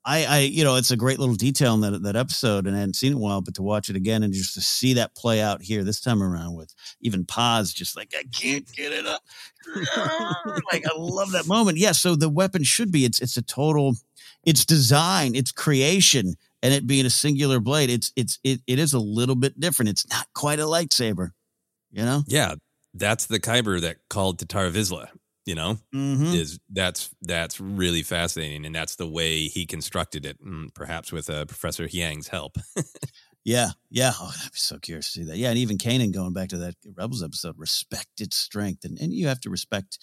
I, 0.09 0.25
I, 0.25 0.39
you 0.39 0.63
know, 0.63 0.77
it's 0.77 0.93
a 0.93 0.97
great 0.97 1.19
little 1.19 1.35
detail 1.35 1.75
in 1.75 1.81
that 1.81 2.03
that 2.05 2.15
episode, 2.15 2.67
and 2.67 2.77
I 2.77 2.79
hadn't 2.79 2.95
seen 2.95 3.09
it 3.09 3.17
in 3.17 3.19
a 3.19 3.21
while, 3.21 3.41
but 3.41 3.57
to 3.57 3.63
watch 3.63 3.91
it 3.91 3.97
again 3.97 4.23
and 4.23 4.33
just 4.33 4.55
to 4.55 4.61
see 4.61 4.95
that 4.95 5.17
play 5.17 5.41
out 5.43 5.63
here 5.63 5.83
this 5.83 6.01
time 6.01 6.23
around 6.23 6.55
with 6.55 6.73
even 7.01 7.25
Paz, 7.25 7.73
just 7.73 7.97
like 7.97 8.15
I 8.17 8.23
can't 8.33 8.71
get 8.73 8.93
it 8.93 9.05
up. 9.05 9.21
like 10.73 10.87
I 10.87 10.97
love 10.97 11.33
that 11.33 11.49
moment. 11.49 11.79
Yeah. 11.79 11.91
So 11.91 12.15
the 12.15 12.29
weapon 12.29 12.63
should 12.63 12.93
be 12.93 13.05
it's 13.05 13.21
it's 13.21 13.37
a 13.37 13.43
total, 13.43 13.97
it's 14.45 14.65
design, 14.65 15.35
it's 15.35 15.51
creation, 15.51 16.35
and 16.63 16.73
it 16.73 16.87
being 16.87 17.05
a 17.05 17.11
singular 17.11 17.59
blade, 17.59 17.91
it's 17.91 18.13
it's 18.15 18.39
it 18.45 18.61
it 18.69 18.79
is 18.79 18.93
a 18.93 19.01
little 19.01 19.37
bit 19.37 19.59
different. 19.59 19.89
It's 19.89 20.09
not 20.09 20.29
quite 20.35 20.61
a 20.61 20.67
lightsaber, 20.67 21.31
you 21.91 22.05
know. 22.05 22.23
Yeah, 22.27 22.55
that's 22.95 23.27
the 23.27 23.41
Kyber 23.41 23.81
that 23.81 23.99
called 24.11 24.39
Tatar 24.39 24.71
Vizsla. 24.71 25.09
You 25.45 25.55
know, 25.55 25.79
Mhm. 25.95 26.35
is 26.35 26.59
that's 26.71 27.11
that's 27.23 27.61
really 27.61 28.03
fascinating, 28.03 28.67
and 28.67 28.75
that's 28.75 28.97
the 28.97 29.07
way 29.09 29.47
he 29.47 29.65
constructed 29.65 30.27
it, 30.27 30.43
mm, 30.45 30.75
perhaps 30.75 31.13
with 31.13 31.31
uh, 31.31 31.45
Professor 31.45 31.87
Huyang's 31.87 32.29
help. 32.29 32.57
Yeah, 33.45 33.71
yeah. 33.91 34.13
Oh, 34.19 34.33
I'd 34.45 34.51
be 34.53 34.59
so 34.59 34.79
curious 34.79 35.13
to 35.13 35.21
see 35.21 35.25
that. 35.27 35.37
Yeah, 35.37 35.51
and 35.51 35.59
even 35.59 35.79
Kanan 35.79 36.13
going 36.13 36.33
back 36.33 36.49
to 36.49 36.59
that 36.59 36.75
Rebels 36.97 37.23
episode, 37.23 37.57
respect 37.59 38.21
its 38.21 38.37
strength, 38.37 38.85
and 38.85 38.99
and 39.01 39.13
you 39.13 39.29
have 39.29 39.41
to 39.43 39.51
respect, 39.51 39.99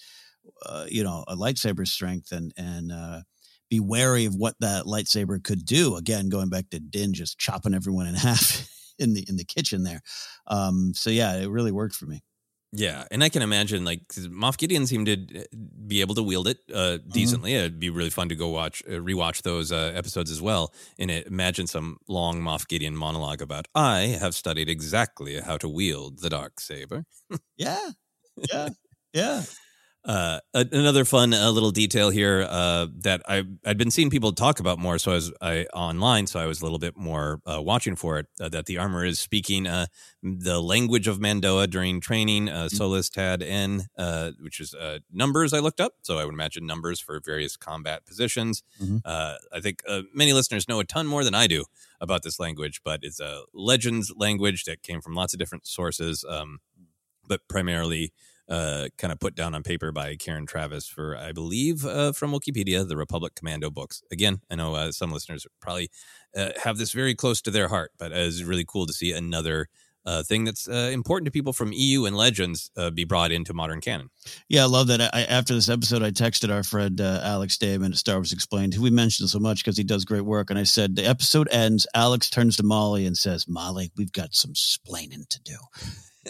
uh, 0.64 0.86
you 0.88 1.04
know, 1.04 1.24
a 1.28 1.36
lightsaber's 1.36 1.92
strength, 1.92 2.32
and 2.32 2.52
and 2.56 2.90
uh, 2.92 3.22
be 3.68 3.80
wary 3.80 4.24
of 4.24 4.34
what 4.34 4.54
that 4.60 4.86
lightsaber 4.86 5.42
could 5.42 5.66
do. 5.66 5.96
Again, 5.96 6.30
going 6.30 6.48
back 6.48 6.70
to 6.70 6.80
Din 6.80 7.12
just 7.12 7.38
chopping 7.38 7.74
everyone 7.74 8.06
in 8.06 8.14
half 8.28 8.66
in 8.98 9.14
the 9.14 9.24
in 9.28 9.36
the 9.36 9.44
kitchen 9.44 9.82
there. 9.82 10.02
Um, 10.46 10.92
so 10.94 11.10
yeah, 11.10 11.36
it 11.36 11.48
really 11.48 11.72
worked 11.72 11.94
for 11.94 12.06
me. 12.06 12.22
Yeah, 12.76 13.04
and 13.12 13.22
I 13.22 13.28
can 13.28 13.42
imagine 13.42 13.84
like 13.84 14.08
Moff 14.08 14.58
Gideon 14.58 14.88
seemed 14.88 15.06
to 15.06 15.46
be 15.86 16.00
able 16.00 16.16
to 16.16 16.24
wield 16.24 16.48
it 16.48 16.58
uh, 16.74 16.98
decently. 17.08 17.54
It'd 17.54 17.78
be 17.78 17.88
really 17.88 18.10
fun 18.10 18.28
to 18.30 18.34
go 18.34 18.48
watch, 18.48 18.82
uh, 18.88 18.94
rewatch 18.94 19.42
those 19.42 19.70
uh, 19.70 19.92
episodes 19.94 20.28
as 20.28 20.42
well, 20.42 20.74
and 20.98 21.08
it, 21.08 21.28
imagine 21.28 21.68
some 21.68 21.98
long 22.08 22.40
Moff 22.40 22.66
Gideon 22.66 22.96
monologue 22.96 23.40
about 23.40 23.68
I 23.76 24.18
have 24.20 24.34
studied 24.34 24.68
exactly 24.68 25.40
how 25.40 25.56
to 25.58 25.68
wield 25.68 26.18
the 26.18 26.30
dark 26.30 26.58
saber. 26.58 27.04
Yeah, 27.56 27.90
yeah, 28.52 28.70
yeah. 29.12 29.42
Uh, 30.04 30.38
another 30.52 31.02
fun 31.06 31.32
uh, 31.32 31.50
little 31.50 31.70
detail 31.70 32.10
here 32.10 32.46
uh, 32.50 32.86
that 32.94 33.22
I 33.26 33.44
I'd 33.64 33.78
been 33.78 33.90
seeing 33.90 34.10
people 34.10 34.32
talk 34.32 34.60
about 34.60 34.78
more, 34.78 34.98
so 34.98 35.12
I 35.12 35.14
was 35.14 35.32
I 35.40 35.66
online, 35.72 36.26
so 36.26 36.38
I 36.38 36.44
was 36.44 36.60
a 36.60 36.64
little 36.64 36.78
bit 36.78 36.94
more 36.94 37.40
uh, 37.46 37.62
watching 37.62 37.96
for 37.96 38.18
it. 38.18 38.26
Uh, 38.38 38.50
that 38.50 38.66
the 38.66 38.76
armor 38.76 39.06
is 39.06 39.18
speaking 39.18 39.66
uh, 39.66 39.86
the 40.22 40.60
language 40.60 41.08
of 41.08 41.20
Mando'a 41.20 41.70
during 41.70 42.02
training, 42.02 42.50
uh, 42.50 42.68
Solus 42.68 43.08
Tad 43.08 43.42
N, 43.42 43.86
uh, 43.96 44.32
which 44.40 44.60
is 44.60 44.74
uh, 44.74 44.98
numbers. 45.10 45.54
I 45.54 45.60
looked 45.60 45.80
up, 45.80 45.94
so 46.02 46.18
I 46.18 46.26
would 46.26 46.34
imagine 46.34 46.66
numbers 46.66 47.00
for 47.00 47.18
various 47.24 47.56
combat 47.56 48.04
positions. 48.04 48.62
Mhm. 48.82 49.00
Uh, 49.06 49.36
I 49.54 49.60
think 49.60 49.82
uh, 49.88 50.02
many 50.14 50.34
listeners 50.34 50.68
know 50.68 50.80
a 50.80 50.84
ton 50.84 51.06
more 51.06 51.24
than 51.24 51.34
I 51.34 51.46
do 51.46 51.64
about 51.98 52.24
this 52.24 52.38
language, 52.38 52.82
but 52.84 53.00
it's 53.02 53.20
a 53.20 53.44
legends 53.54 54.12
language 54.14 54.64
that 54.64 54.82
came 54.82 55.00
from 55.00 55.14
lots 55.14 55.32
of 55.32 55.38
different 55.38 55.66
sources, 55.66 56.26
um, 56.28 56.58
but 57.26 57.40
primarily 57.48 58.12
uh, 58.48 58.88
kind 58.98 59.12
of 59.12 59.20
put 59.20 59.34
down 59.34 59.54
on 59.54 59.62
paper 59.62 59.92
by 59.92 60.16
Karen 60.16 60.46
Traviss 60.46 60.88
for, 60.88 61.16
I 61.16 61.32
believe, 61.32 61.84
uh, 61.84 62.12
from 62.12 62.32
Wikipedia, 62.32 62.86
the 62.86 62.96
Republic 62.96 63.34
Commando 63.34 63.70
books. 63.70 64.02
Again, 64.12 64.40
I 64.50 64.56
know 64.56 64.74
uh, 64.74 64.92
some 64.92 65.10
listeners 65.10 65.46
probably 65.60 65.90
uh, 66.36 66.50
have 66.62 66.76
this 66.76 66.92
very 66.92 67.14
close 67.14 67.40
to 67.42 67.50
their 67.50 67.68
heart, 67.68 67.92
but 67.98 68.12
it's 68.12 68.42
really 68.42 68.64
cool 68.66 68.86
to 68.86 68.92
see 68.92 69.12
another 69.12 69.68
uh, 70.06 70.22
thing 70.22 70.44
that's 70.44 70.68
uh, 70.68 70.90
important 70.92 71.26
to 71.26 71.30
people 71.30 71.52
from 71.52 71.72
EU 71.72 72.04
and 72.04 72.16
Legends 72.16 72.70
uh, 72.76 72.90
be 72.90 73.04
brought 73.04 73.32
into 73.32 73.54
modern 73.54 73.80
canon. 73.80 74.10
Yeah, 74.48 74.62
I 74.62 74.66
love 74.66 74.88
that. 74.88 75.00
I, 75.00 75.22
after 75.22 75.54
this 75.54 75.68
episode, 75.68 76.02
I 76.02 76.10
texted 76.10 76.52
our 76.52 76.62
friend 76.62 77.00
uh, 77.00 77.20
Alex 77.22 77.56
Damon 77.56 77.92
at 77.92 77.98
Star 77.98 78.16
Wars 78.16 78.32
Explained, 78.32 78.74
who 78.74 78.82
we 78.82 78.90
mentioned 78.90 79.30
so 79.30 79.38
much 79.38 79.64
because 79.64 79.78
he 79.78 79.84
does 79.84 80.04
great 80.04 80.24
work. 80.24 80.50
And 80.50 80.58
I 80.58 80.64
said, 80.64 80.96
the 80.96 81.06
episode 81.06 81.48
ends. 81.50 81.86
Alex 81.94 82.28
turns 82.28 82.56
to 82.58 82.62
Mollie 82.62 83.06
and 83.06 83.16
says, 83.16 83.48
Mollie, 83.48 83.92
we've 83.96 84.12
got 84.12 84.34
some 84.34 84.52
splaining 84.52 85.26
to 85.28 85.40
do. 85.42 85.56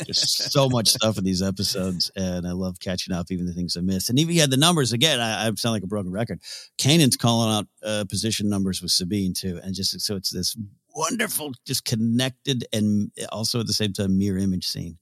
Just 0.06 0.52
so 0.52 0.68
much 0.68 0.88
stuff 0.88 1.18
in 1.18 1.24
these 1.24 1.42
episodes. 1.42 2.10
And 2.16 2.46
I 2.46 2.52
love 2.52 2.80
catching 2.80 3.14
up, 3.14 3.26
even 3.30 3.46
the 3.46 3.52
things 3.52 3.76
I 3.76 3.80
missed. 3.80 4.10
And 4.10 4.18
even, 4.18 4.34
yeah, 4.34 4.46
the 4.46 4.56
numbers 4.56 4.92
again, 4.92 5.20
I, 5.20 5.46
I 5.46 5.52
sound 5.54 5.74
like 5.74 5.82
a 5.82 5.86
broken 5.86 6.12
record. 6.12 6.40
Kanan's 6.78 7.16
calling 7.16 7.54
out 7.54 7.66
uh, 7.82 8.04
position 8.08 8.48
numbers 8.48 8.82
with 8.82 8.90
Sabine, 8.90 9.34
too. 9.34 9.60
And 9.62 9.74
just 9.74 10.00
so 10.00 10.16
it's 10.16 10.30
this 10.30 10.56
wonderful, 10.94 11.52
just 11.66 11.84
connected 11.84 12.66
and 12.72 13.10
also 13.30 13.60
at 13.60 13.66
the 13.66 13.72
same 13.72 13.92
time 13.92 14.18
mirror 14.18 14.38
image 14.38 14.66
scene. 14.66 14.98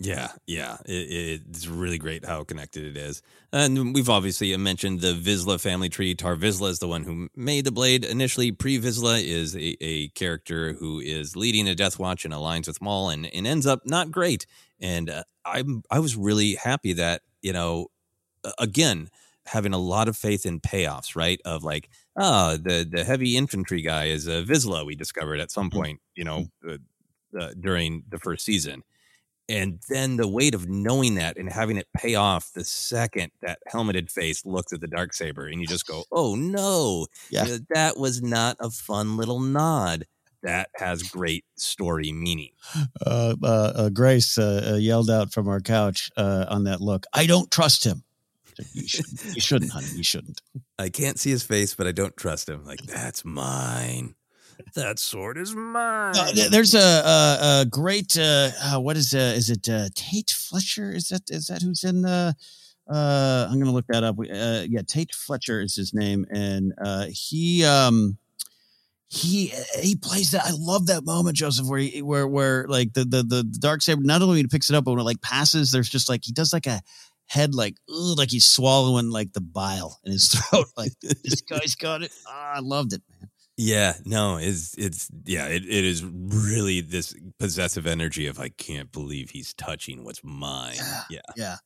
Yeah, 0.00 0.28
yeah, 0.46 0.78
it, 0.86 1.42
it's 1.48 1.68
really 1.68 1.98
great 1.98 2.24
how 2.24 2.42
connected 2.42 2.84
it 2.84 2.96
is. 2.96 3.22
And 3.52 3.94
we've 3.94 4.08
obviously 4.10 4.54
mentioned 4.56 5.00
the 5.00 5.14
Vizsla 5.14 5.60
family 5.60 5.88
tree. 5.88 6.14
Tar 6.16 6.34
Vizsla 6.34 6.70
is 6.70 6.80
the 6.80 6.88
one 6.88 7.04
who 7.04 7.28
made 7.36 7.64
the 7.64 7.70
blade 7.70 8.04
initially. 8.04 8.50
Pre 8.50 8.78
Vizsla 8.80 9.22
is 9.22 9.54
a, 9.54 9.76
a 9.80 10.08
character 10.08 10.72
who 10.74 10.98
is 10.98 11.36
leading 11.36 11.68
a 11.68 11.76
Death 11.76 11.98
Watch 11.98 12.24
and 12.24 12.34
aligns 12.34 12.66
with 12.66 12.82
Maul, 12.82 13.08
and, 13.10 13.32
and 13.32 13.46
ends 13.46 13.66
up 13.66 13.82
not 13.86 14.10
great. 14.10 14.46
And 14.80 15.08
uh, 15.08 15.22
I'm 15.44 15.84
I 15.90 16.00
was 16.00 16.16
really 16.16 16.54
happy 16.56 16.92
that 16.94 17.22
you 17.40 17.52
know, 17.52 17.86
again, 18.58 19.08
having 19.46 19.72
a 19.72 19.78
lot 19.78 20.08
of 20.08 20.16
faith 20.16 20.46
in 20.46 20.60
payoffs, 20.60 21.16
right? 21.16 21.40
Of 21.44 21.62
like, 21.64 21.88
oh, 22.16 22.56
the 22.56 22.88
the 22.90 23.04
heavy 23.04 23.36
infantry 23.36 23.82
guy 23.82 24.06
is 24.06 24.26
a 24.26 24.42
Vizsla. 24.42 24.84
We 24.86 24.96
discovered 24.96 25.40
at 25.40 25.50
some 25.50 25.70
point, 25.70 26.00
you 26.16 26.24
know, 26.24 26.46
uh, 26.68 26.78
uh, 27.38 27.50
during 27.60 28.04
the 28.08 28.18
first 28.18 28.44
season 28.44 28.82
and 29.48 29.80
then 29.88 30.16
the 30.16 30.26
weight 30.28 30.54
of 30.54 30.68
knowing 30.68 31.16
that 31.16 31.36
and 31.36 31.52
having 31.52 31.76
it 31.76 31.86
pay 31.96 32.14
off 32.14 32.52
the 32.54 32.64
second 32.64 33.30
that 33.42 33.58
helmeted 33.66 34.10
face 34.10 34.44
looks 34.46 34.72
at 34.72 34.80
the 34.80 34.86
dark 34.88 35.12
saber 35.12 35.46
and 35.46 35.60
you 35.60 35.66
just 35.66 35.86
go 35.86 36.04
oh 36.12 36.34
no 36.34 37.06
Yeah. 37.30 37.58
That 37.74 37.96
was 37.98 38.22
not 38.22 38.56
a 38.60 38.70
fun 38.70 39.16
little 39.16 39.40
nod 39.40 40.04
that 40.42 40.68
has 40.76 41.02
great 41.02 41.44
story 41.56 42.12
meaning 42.12 42.50
uh, 43.06 43.34
uh, 43.42 43.72
uh, 43.74 43.88
Grace 43.90 44.36
uh, 44.38 44.72
uh, 44.72 44.76
yelled 44.76 45.10
out 45.10 45.32
from 45.32 45.48
our 45.48 45.60
couch 45.60 46.10
uh, 46.16 46.44
on 46.48 46.64
that 46.64 46.80
look. 46.80 47.06
I 47.14 47.26
don't 47.26 47.50
trust 47.50 47.84
him. 47.84 48.02
You 48.72 48.86
shouldn't, 48.86 49.34
you 49.34 49.40
shouldn't, 49.40 49.72
honey. 49.72 49.88
You 49.96 50.04
shouldn't. 50.04 50.40
i 50.78 50.88
can't 50.88 51.18
see 51.18 51.30
his 51.30 51.42
face 51.42 51.74
but 51.74 51.86
i 51.88 51.92
don't 51.92 52.16
trust 52.16 52.48
him 52.48 52.64
like 52.64 52.80
that's 52.82 53.24
mine 53.24 54.14
that 54.74 54.98
sword 54.98 55.38
is 55.38 55.54
mine. 55.54 56.16
Uh, 56.16 56.48
there's 56.50 56.74
a, 56.74 56.78
a, 56.78 57.60
a 57.60 57.66
great 57.68 58.16
uh, 58.18 58.50
uh, 58.62 58.80
what 58.80 58.96
is 58.96 59.14
uh, 59.14 59.34
is 59.36 59.50
it 59.50 59.68
uh, 59.68 59.88
Tait 59.94 60.30
Fletcher? 60.30 60.92
Is 60.92 61.08
that 61.08 61.22
is 61.30 61.46
that 61.46 61.62
who's 61.62 61.84
in 61.84 62.02
the? 62.02 62.34
Uh, 62.88 63.48
I'm 63.50 63.58
gonna 63.58 63.72
look 63.72 63.86
that 63.88 64.04
up. 64.04 64.16
Yeah, 64.20 64.82
Tait 64.86 65.14
Fletcher 65.14 65.60
is 65.60 65.74
his 65.74 65.94
name, 65.94 66.26
and 66.30 66.74
uh, 66.84 67.06
he 67.10 67.64
um 67.64 68.18
he 69.08 69.52
he 69.80 69.96
plays 69.96 70.32
that. 70.32 70.44
I 70.44 70.50
love 70.58 70.86
that 70.86 71.04
moment, 71.04 71.36
Joseph, 71.36 71.66
where 71.66 71.78
he, 71.78 72.02
where 72.02 72.26
where 72.26 72.66
like 72.66 72.92
the 72.94 73.04
the 73.04 73.22
the 73.22 73.42
dark 73.58 73.80
saber 73.82 74.02
not 74.02 74.22
only 74.22 74.34
when 74.36 74.44
he 74.44 74.48
picks 74.48 74.70
it 74.70 74.76
up, 74.76 74.84
but 74.84 74.92
when 74.92 75.00
it 75.00 75.04
like 75.04 75.22
passes, 75.22 75.70
there's 75.70 75.88
just 75.88 76.08
like 76.08 76.24
he 76.24 76.32
does 76.32 76.52
like 76.52 76.66
a 76.66 76.82
head 77.26 77.54
like 77.54 77.76
ugh, 77.88 78.18
like 78.18 78.30
he's 78.30 78.44
swallowing 78.44 79.10
like 79.10 79.32
the 79.32 79.40
bile 79.40 80.00
in 80.04 80.12
his 80.12 80.28
throat. 80.34 80.66
Like 80.76 80.92
this 81.00 81.42
guy's 81.42 81.74
got 81.74 82.02
it. 82.02 82.12
Ah, 82.28 82.54
I 82.56 82.60
loved 82.60 82.92
it, 82.92 83.02
man. 83.08 83.30
Yeah, 83.56 83.94
no, 84.04 84.36
it's 84.36 84.74
it's 84.76 85.08
yeah, 85.24 85.46
it, 85.46 85.64
it 85.64 85.84
is 85.84 86.04
really 86.04 86.80
this 86.80 87.14
possessive 87.38 87.86
energy 87.86 88.26
of 88.26 88.40
I 88.40 88.48
can't 88.48 88.90
believe 88.90 89.30
he's 89.30 89.54
touching 89.54 90.04
what's 90.04 90.24
mine. 90.24 90.74
Yeah. 91.08 91.20
Yeah. 91.36 91.56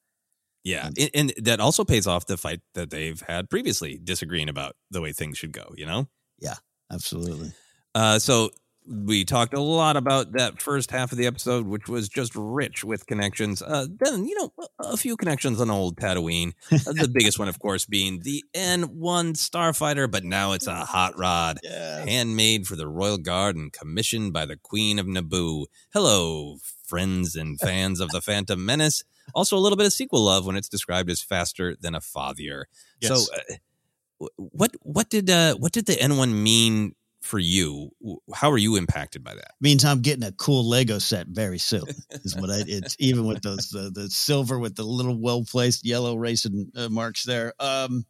Yeah. 0.64 0.90
And, 0.98 1.10
and 1.14 1.32
that 1.38 1.60
also 1.60 1.84
pays 1.84 2.06
off 2.06 2.26
the 2.26 2.36
fight 2.36 2.60
that 2.74 2.90
they've 2.90 3.20
had 3.22 3.48
previously, 3.48 3.98
disagreeing 4.02 4.50
about 4.50 4.76
the 4.90 5.00
way 5.00 5.12
things 5.12 5.38
should 5.38 5.52
go, 5.52 5.72
you 5.76 5.86
know? 5.86 6.08
Yeah, 6.38 6.56
absolutely. 6.92 7.52
Uh 7.94 8.18
so 8.18 8.50
we 8.88 9.24
talked 9.24 9.54
a 9.54 9.60
lot 9.60 9.96
about 9.96 10.32
that 10.32 10.60
first 10.62 10.90
half 10.90 11.12
of 11.12 11.18
the 11.18 11.26
episode, 11.26 11.66
which 11.66 11.88
was 11.88 12.08
just 12.08 12.32
rich 12.34 12.84
with 12.84 13.06
connections. 13.06 13.60
Uh, 13.60 13.86
then, 14.00 14.24
you 14.24 14.34
know, 14.36 14.52
a- 14.78 14.96
few 14.96 15.16
connections 15.16 15.60
on 15.60 15.70
old 15.70 15.96
Tatooine. 15.96 16.52
Uh, 16.72 16.92
the 16.92 17.10
biggest 17.12 17.38
one, 17.38 17.48
of 17.48 17.58
course, 17.58 17.84
being 17.84 18.20
the 18.20 18.42
N1 18.54 19.34
Starfighter, 19.34 20.10
but 20.10 20.24
now 20.24 20.52
it's 20.52 20.66
a 20.66 20.84
hot 20.84 21.18
rod, 21.18 21.58
handmade 21.64 22.66
for 22.66 22.76
the 22.76 22.88
Royal 22.88 23.18
Guard 23.18 23.56
and 23.56 23.72
commissioned 23.72 24.32
by 24.32 24.46
the 24.46 24.56
Queen 24.56 24.98
of 24.98 25.06
Naboo. 25.06 25.66
Hello, 25.92 26.56
friends 26.86 27.36
and 27.36 27.60
fans 27.60 28.00
of 28.00 28.08
the 28.10 28.20
Phantom 28.20 28.64
Menace. 28.64 29.04
Also, 29.34 29.56
a 29.56 29.60
little 29.60 29.76
bit 29.76 29.86
of 29.86 29.92
sequel 29.92 30.22
love 30.22 30.46
when 30.46 30.56
it's 30.56 30.68
described 30.68 31.10
as 31.10 31.22
faster 31.22 31.76
than 31.78 31.94
a 31.94 32.00
fathier. 32.00 32.64
Yes. 33.00 33.26
So, 33.26 33.34
uh, 33.34 34.26
what 34.36 34.72
what 34.82 35.10
did 35.10 35.30
uh, 35.30 35.54
what 35.56 35.72
did 35.72 35.86
the 35.86 35.92
N1 35.94 36.32
mean 36.32 36.94
for 37.20 37.38
you? 37.38 37.90
How 38.34 38.50
are 38.50 38.58
you 38.58 38.76
impacted 38.76 39.24
by 39.24 39.34
that? 39.34 39.52
means 39.60 39.84
I'm 39.84 40.02
getting 40.02 40.24
a 40.24 40.32
cool 40.32 40.68
Lego 40.68 40.98
set 40.98 41.26
very 41.26 41.58
soon. 41.58 41.84
Is 42.10 42.36
what 42.36 42.50
I. 42.50 42.62
It's 42.66 42.96
even 42.98 43.26
with 43.26 43.42
those 43.42 43.70
the, 43.70 43.90
the 43.90 44.08
silver 44.08 44.58
with 44.58 44.76
the 44.76 44.84
little 44.84 45.18
well 45.18 45.44
placed 45.44 45.84
yellow 45.84 46.16
racing 46.16 46.72
uh, 46.76 46.88
marks 46.88 47.24
there. 47.24 47.52
Um, 47.58 48.06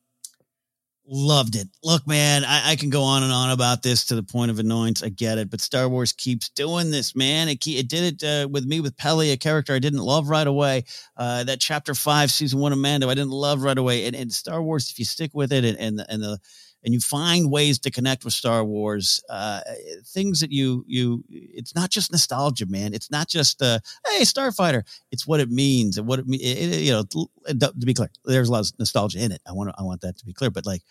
loved 1.10 1.56
it. 1.56 1.68
Look, 1.82 2.06
man, 2.06 2.44
I, 2.44 2.72
I 2.72 2.76
can 2.76 2.90
go 2.90 3.02
on 3.02 3.22
and 3.22 3.32
on 3.32 3.50
about 3.50 3.82
this 3.82 4.06
to 4.06 4.14
the 4.14 4.22
point 4.22 4.50
of 4.50 4.58
annoyance. 4.58 5.02
I 5.02 5.08
get 5.08 5.38
it, 5.38 5.50
but 5.50 5.60
Star 5.60 5.88
Wars 5.88 6.12
keeps 6.12 6.50
doing 6.50 6.90
this, 6.90 7.16
man. 7.16 7.48
It 7.48 7.66
it 7.66 7.88
did 7.88 8.22
it 8.22 8.24
uh, 8.24 8.48
with 8.48 8.66
me 8.66 8.80
with 8.80 8.96
Peli, 8.96 9.30
a 9.30 9.36
character 9.36 9.74
I 9.74 9.78
didn't 9.78 10.00
love 10.00 10.28
right 10.28 10.46
away. 10.46 10.84
Uh, 11.16 11.44
that 11.44 11.60
chapter 11.60 11.94
five, 11.94 12.30
season 12.30 12.60
one 12.60 12.72
of 12.72 12.78
Mando, 12.78 13.08
I 13.08 13.14
didn't 13.14 13.30
love 13.30 13.62
right 13.62 13.78
away. 13.78 14.06
And, 14.06 14.14
and 14.14 14.32
Star 14.32 14.62
Wars, 14.62 14.90
if 14.90 14.98
you 14.98 15.04
stick 15.04 15.30
with 15.32 15.52
it 15.52 15.64
and 15.64 15.78
and 15.78 15.98
the, 15.98 16.12
and 16.12 16.22
the 16.22 16.38
and 16.84 16.94
you 16.94 17.00
find 17.00 17.50
ways 17.50 17.78
to 17.80 17.90
connect 17.90 18.24
with 18.24 18.32
Star 18.32 18.64
Wars, 18.64 19.22
uh, 19.28 19.60
things 20.04 20.40
that 20.40 20.52
you 20.52 20.84
you 20.86 21.24
it's 21.28 21.74
not 21.74 21.90
just 21.90 22.12
nostalgia, 22.12 22.66
man. 22.66 22.94
It's 22.94 23.10
not 23.10 23.28
just 23.28 23.62
uh, 23.62 23.78
hey 24.06 24.22
Starfighter. 24.22 24.82
It's 25.10 25.26
what 25.26 25.40
it 25.40 25.50
means 25.50 25.98
and 25.98 26.06
what 26.06 26.18
it 26.18 26.26
means. 26.26 26.42
You 26.44 26.92
know, 26.92 27.04
to 27.04 27.72
be 27.86 27.94
clear, 27.94 28.10
there's 28.24 28.48
a 28.48 28.52
lot 28.52 28.60
of 28.60 28.72
nostalgia 28.78 29.18
in 29.22 29.32
it. 29.32 29.42
I 29.46 29.52
want 29.52 29.74
I 29.78 29.82
want 29.82 30.00
that 30.02 30.16
to 30.18 30.24
be 30.24 30.32
clear, 30.32 30.50
but 30.50 30.66
like 30.66 30.82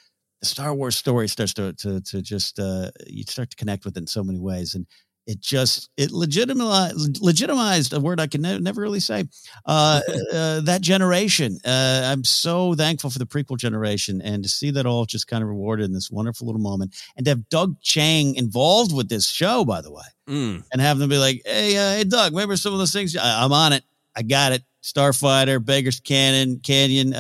the 0.42 0.48
Star 0.48 0.74
Wars 0.74 0.96
story 0.96 1.28
starts 1.28 1.54
to 1.56 1.74
to 1.74 2.02
to 2.02 2.22
just 2.22 2.60
uh, 2.60 2.92
you 3.08 3.24
start 3.24 3.50
to 3.52 3.56
connect 3.56 3.86
with 3.86 3.98
it 3.98 4.02
in 4.02 4.08
so 4.08 4.24
many 4.24 4.40
ways, 4.40 4.76
and 4.76 4.86
it 5.28 5.40
just 5.42 5.90
it 5.98 6.12
legitimized 6.12 7.22
legitimized 7.22 7.94
a 7.94 8.00
word 8.00 8.20
I 8.20 8.28
can 8.28 8.42
ne- 8.42 8.60
never 8.60 8.82
really 8.82 9.02
say. 9.02 9.26
Uh, 9.66 10.00
uh, 10.34 10.62
that 10.62 10.80
generation, 10.82 11.60
uh, 11.66 12.02
I'm 12.06 12.24
so 12.24 12.74
thankful 12.74 13.10
for 13.10 13.20
the 13.20 13.26
prequel 13.26 13.58
generation, 13.58 14.22
and 14.22 14.42
to 14.44 14.50
see 14.50 14.72
that 14.72 14.86
all 14.86 15.06
just 15.06 15.28
kind 15.28 15.44
of 15.44 15.50
rewarded 15.50 15.86
in 15.86 15.94
this 15.94 16.10
wonderful 16.10 16.48
little 16.48 16.62
moment, 16.62 16.96
and 17.16 17.26
to 17.26 17.32
have 17.32 17.50
Doug 17.50 17.80
Chiang 17.82 18.36
involved 18.36 18.96
with 18.96 19.10
this 19.10 19.28
show, 19.28 19.64
by 19.66 19.82
the 19.82 19.92
way, 19.92 20.04
Mm. 20.30 20.64
and 20.72 20.82
have 20.82 20.98
them 20.98 21.10
be 21.10 21.18
like, 21.18 21.42
"Hey, 21.46 21.78
uh, 21.78 21.98
hey, 21.98 22.04
Doug, 22.06 22.32
remember 22.32 22.58
some 22.58 22.74
of 22.74 22.80
those 22.80 22.94
things? 22.94 23.16
I, 23.16 23.44
I'm 23.44 23.52
on 23.54 23.74
it. 23.74 23.84
I 24.16 24.24
got 24.24 24.54
it. 24.54 24.64
Starfighter, 24.82 25.64
Beggar's 25.64 26.00
Canyon, 26.00 26.60
Canyon, 26.64 27.14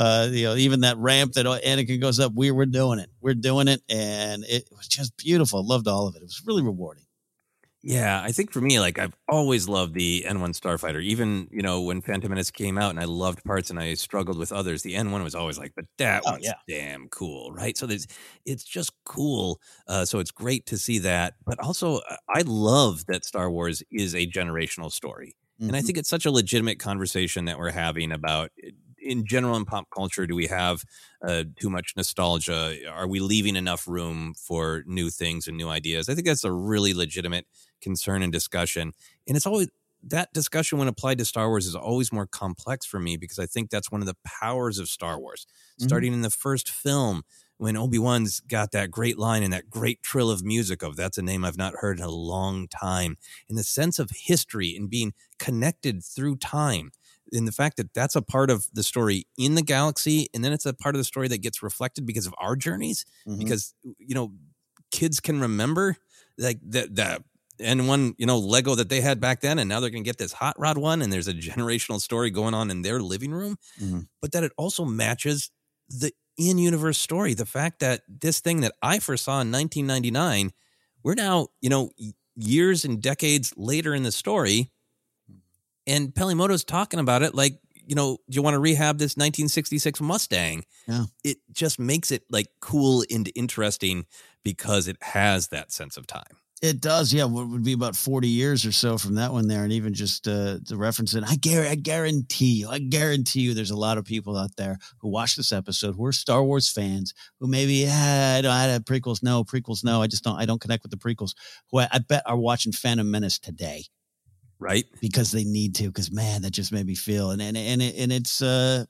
uh, 0.00 0.28
you 0.32 0.46
know, 0.46 0.56
even 0.56 0.80
that 0.82 0.98
ramp 0.98 1.34
that 1.34 1.46
Anakin 1.46 2.00
goes 2.02 2.20
up. 2.20 2.32
We 2.34 2.52
were 2.52 2.66
doing 2.66 3.00
it. 3.00 3.10
We're 3.22 3.34
doing 3.34 3.68
it, 3.68 3.82
and 3.90 4.44
it 4.46 4.68
was 4.72 4.88
just 4.88 5.16
beautiful. 5.18 5.66
Loved 5.66 5.88
all 5.88 6.08
of 6.08 6.16
it. 6.16 6.20
It 6.22 6.24
was 6.24 6.42
really 6.46 6.64
rewarding. 6.64 7.04
Yeah, 7.82 8.20
I 8.22 8.30
think 8.32 8.52
for 8.52 8.60
me, 8.60 8.78
like 8.78 8.98
I've 8.98 9.14
always 9.26 9.66
loved 9.66 9.94
the 9.94 10.24
N1 10.26 10.50
Starfighter. 10.52 11.02
Even 11.02 11.48
you 11.50 11.62
know 11.62 11.80
when 11.80 12.02
Phantom 12.02 12.28
Menace 12.28 12.50
came 12.50 12.76
out, 12.76 12.90
and 12.90 13.00
I 13.00 13.04
loved 13.04 13.42
parts 13.44 13.70
and 13.70 13.78
I 13.80 13.94
struggled 13.94 14.36
with 14.36 14.52
others. 14.52 14.82
The 14.82 14.94
N1 14.96 15.24
was 15.24 15.34
always 15.34 15.58
like, 15.58 15.72
but 15.74 15.86
that 15.96 16.26
Oh, 16.26 16.36
one's 16.36 16.40
yeah. 16.40 16.54
damn 16.68 17.08
cool, 17.08 17.52
right? 17.52 17.78
So 17.78 17.86
there's, 17.86 18.06
it's 18.44 18.64
just 18.64 18.92
cool. 19.06 19.60
Uh, 19.86 20.04
so 20.04 20.18
it's 20.18 20.30
great 20.30 20.66
to 20.66 20.76
see 20.76 20.98
that. 20.98 21.36
But 21.46 21.58
also, 21.58 22.00
I 22.28 22.42
love 22.44 23.06
that 23.06 23.24
Star 23.24 23.50
Wars 23.50 23.82
is 23.90 24.14
a 24.14 24.26
generational 24.26 24.92
story, 24.92 25.34
and 25.66 25.74
I 25.74 25.80
Mhm. 25.80 25.94
think 25.94 25.96
it's 25.96 26.10
such 26.10 26.26
a 26.26 26.30
legitimate 26.30 26.78
conversation 26.80 27.46
that 27.46 27.58
we're 27.58 27.70
having 27.70 28.12
about. 28.12 28.50
In 29.00 29.24
general, 29.26 29.56
in 29.56 29.64
pop 29.64 29.88
culture, 29.90 30.26
do 30.26 30.34
we 30.34 30.46
have 30.48 30.84
uh, 31.26 31.44
too 31.56 31.70
much 31.70 31.94
nostalgia? 31.96 32.76
Are 32.90 33.08
we 33.08 33.20
leaving 33.20 33.56
enough 33.56 33.88
room 33.88 34.34
for 34.34 34.82
new 34.86 35.10
things 35.10 35.46
and 35.48 35.56
new 35.56 35.68
ideas? 35.68 36.08
I 36.08 36.14
think 36.14 36.26
that's 36.26 36.44
a 36.44 36.52
really 36.52 36.92
legitimate 36.94 37.46
concern 37.80 38.22
and 38.22 38.32
discussion. 38.32 38.92
And 39.26 39.36
it's 39.36 39.46
always 39.46 39.68
that 40.02 40.32
discussion 40.32 40.78
when 40.78 40.88
applied 40.88 41.18
to 41.18 41.24
Star 41.24 41.48
Wars 41.48 41.66
is 41.66 41.74
always 41.74 42.12
more 42.12 42.26
complex 42.26 42.86
for 42.86 42.98
me 42.98 43.16
because 43.16 43.38
I 43.38 43.46
think 43.46 43.70
that's 43.70 43.90
one 43.90 44.00
of 44.00 44.06
the 44.06 44.16
powers 44.24 44.78
of 44.78 44.88
Star 44.88 45.18
Wars. 45.18 45.46
Mhm. 45.78 46.00
Starting 46.00 46.12
in 46.12 46.22
the 46.22 46.30
first 46.30 46.70
film, 46.70 47.22
when 47.58 47.76
Obi 47.76 47.98
Wan's 47.98 48.40
got 48.40 48.72
that 48.72 48.90
great 48.90 49.18
line 49.18 49.42
and 49.42 49.52
that 49.52 49.68
great 49.68 50.02
trill 50.02 50.30
of 50.30 50.42
music 50.42 50.82
of 50.82 50.96
that's 50.96 51.18
a 51.18 51.22
name 51.22 51.44
I've 51.44 51.58
not 51.58 51.74
heard 51.76 51.98
in 51.98 52.04
a 52.04 52.10
long 52.10 52.68
time, 52.68 53.16
and 53.48 53.58
the 53.58 53.62
sense 53.62 53.98
of 53.98 54.10
history 54.14 54.74
and 54.74 54.88
being 54.88 55.12
connected 55.38 56.02
through 56.02 56.36
time. 56.36 56.90
And 57.32 57.46
the 57.48 57.52
fact 57.52 57.76
that 57.76 57.94
that's 57.94 58.16
a 58.16 58.22
part 58.22 58.50
of 58.50 58.66
the 58.72 58.82
story 58.82 59.26
in 59.38 59.54
the 59.54 59.62
galaxy, 59.62 60.28
and 60.34 60.44
then 60.44 60.52
it's 60.52 60.66
a 60.66 60.74
part 60.74 60.94
of 60.94 60.98
the 61.00 61.04
story 61.04 61.28
that 61.28 61.38
gets 61.38 61.62
reflected 61.62 62.06
because 62.06 62.26
of 62.26 62.34
our 62.38 62.56
journeys, 62.56 63.04
Mhm. 63.26 63.38
because 63.38 63.74
you 63.98 64.14
know 64.14 64.32
kids 64.90 65.20
can 65.20 65.40
remember 65.40 65.96
like 66.38 66.58
that 66.70 67.22
and 67.60 67.86
one 67.86 68.14
you 68.18 68.26
know 68.26 68.38
Lego 68.38 68.74
that 68.74 68.88
they 68.88 69.00
had 69.00 69.20
back 69.20 69.40
then, 69.40 69.58
and 69.58 69.68
now 69.68 69.80
they're 69.80 69.90
going 69.90 70.02
to 70.04 70.08
get 70.08 70.18
this 70.18 70.32
hot 70.32 70.58
rod 70.58 70.78
one, 70.78 71.02
and 71.02 71.12
there's 71.12 71.28
a 71.28 71.34
generational 71.34 72.00
story 72.00 72.30
going 72.30 72.54
on 72.54 72.70
in 72.70 72.82
their 72.82 73.00
living 73.00 73.32
room, 73.32 73.56
Mhm. 73.80 74.08
but 74.22 74.32
that 74.32 74.44
it 74.44 74.52
also 74.56 74.84
matches 74.84 75.50
the 75.88 76.12
in 76.36 76.56
universe 76.58 76.98
story. 76.98 77.34
The 77.34 77.44
fact 77.46 77.80
that 77.80 78.02
this 78.08 78.40
thing 78.40 78.62
that 78.62 78.72
I 78.82 78.98
first 78.98 79.24
saw 79.24 79.40
in 79.42 79.50
1999, 79.50 80.52
we're 81.04 81.14
now 81.14 81.48
you 81.60 81.68
know 81.70 81.90
years 82.36 82.84
and 82.84 83.02
decades 83.02 83.52
later 83.56 83.94
in 83.94 84.02
the 84.04 84.12
story, 84.12 84.72
and 85.86 86.14
Peli 86.14 86.34
Motto's 86.34 86.64
talking 86.64 87.00
about 87.00 87.22
it 87.22 87.34
like. 87.34 87.58
You 87.86 87.96
know, 87.96 88.18
do 88.28 88.36
you 88.36 88.42
want 88.42 88.54
to 88.54 88.60
rehab 88.60 88.98
this 88.98 89.16
1966 89.16 90.00
Mustang? 90.00 90.62
Yeah. 90.86 91.06
It 91.24 91.38
just 91.50 91.80
makes 91.80 92.12
it 92.12 92.22
like 92.30 92.46
cool 92.60 93.02
and 93.10 93.28
interesting 93.34 94.06
because 94.44 94.86
it 94.86 94.96
has 95.00 95.48
that 95.48 95.72
sense 95.72 95.96
of 95.96 96.06
time. 96.06 96.36
It 96.62 96.82
does, 96.82 97.10
yeah. 97.14 97.24
What 97.24 97.48
would 97.48 97.64
be 97.64 97.72
about 97.72 97.96
forty 97.96 98.28
years 98.28 98.66
or 98.66 98.72
so 98.72 98.98
from 98.98 99.14
that 99.14 99.32
one 99.32 99.48
there, 99.48 99.64
and 99.64 99.72
even 99.72 99.94
just 99.94 100.28
uh, 100.28 100.58
to 100.66 100.76
reference 100.76 101.14
it, 101.14 101.24
I 101.26 101.36
guarantee, 101.36 101.70
I 101.70 101.74
guarantee 101.74 102.52
you, 102.60 102.68
I 102.68 102.78
guarantee 102.80 103.40
you, 103.40 103.54
there's 103.54 103.70
a 103.70 103.76
lot 103.76 103.96
of 103.96 104.04
people 104.04 104.36
out 104.36 104.56
there 104.56 104.78
who 104.98 105.08
watch 105.08 105.36
this 105.36 105.52
episode 105.52 105.94
who 105.96 106.04
are 106.04 106.12
Star 106.12 106.44
Wars 106.44 106.70
fans 106.70 107.14
who 107.38 107.46
maybe 107.46 107.76
yeah, 107.76 108.34
I 108.36 108.42
don't, 108.42 108.52
I 108.52 108.64
had 108.64 108.84
prequels, 108.84 109.22
no 109.22 109.42
prequels, 109.42 109.82
no, 109.82 110.02
I 110.02 110.06
just 110.06 110.22
don't, 110.22 110.38
I 110.38 110.44
don't 110.44 110.60
connect 110.60 110.82
with 110.82 110.90
the 110.90 110.98
prequels. 110.98 111.34
Who 111.70 111.78
I, 111.78 111.88
I 111.92 111.98
bet 111.98 112.24
are 112.26 112.36
watching 112.36 112.72
Phantom 112.72 113.10
Menace 113.10 113.38
today 113.38 113.86
Right. 114.60 114.84
because 115.00 115.32
they 115.32 115.44
need 115.44 115.74
to. 115.76 115.84
Because 115.84 116.12
man, 116.12 116.42
that 116.42 116.52
just 116.52 116.72
made 116.72 116.86
me 116.86 116.94
feel, 116.94 117.30
and 117.30 117.40
and 117.40 117.56
and 117.56 117.82
it, 117.82 117.96
and 117.96 118.12
it's 118.12 118.42
uh, 118.42 118.84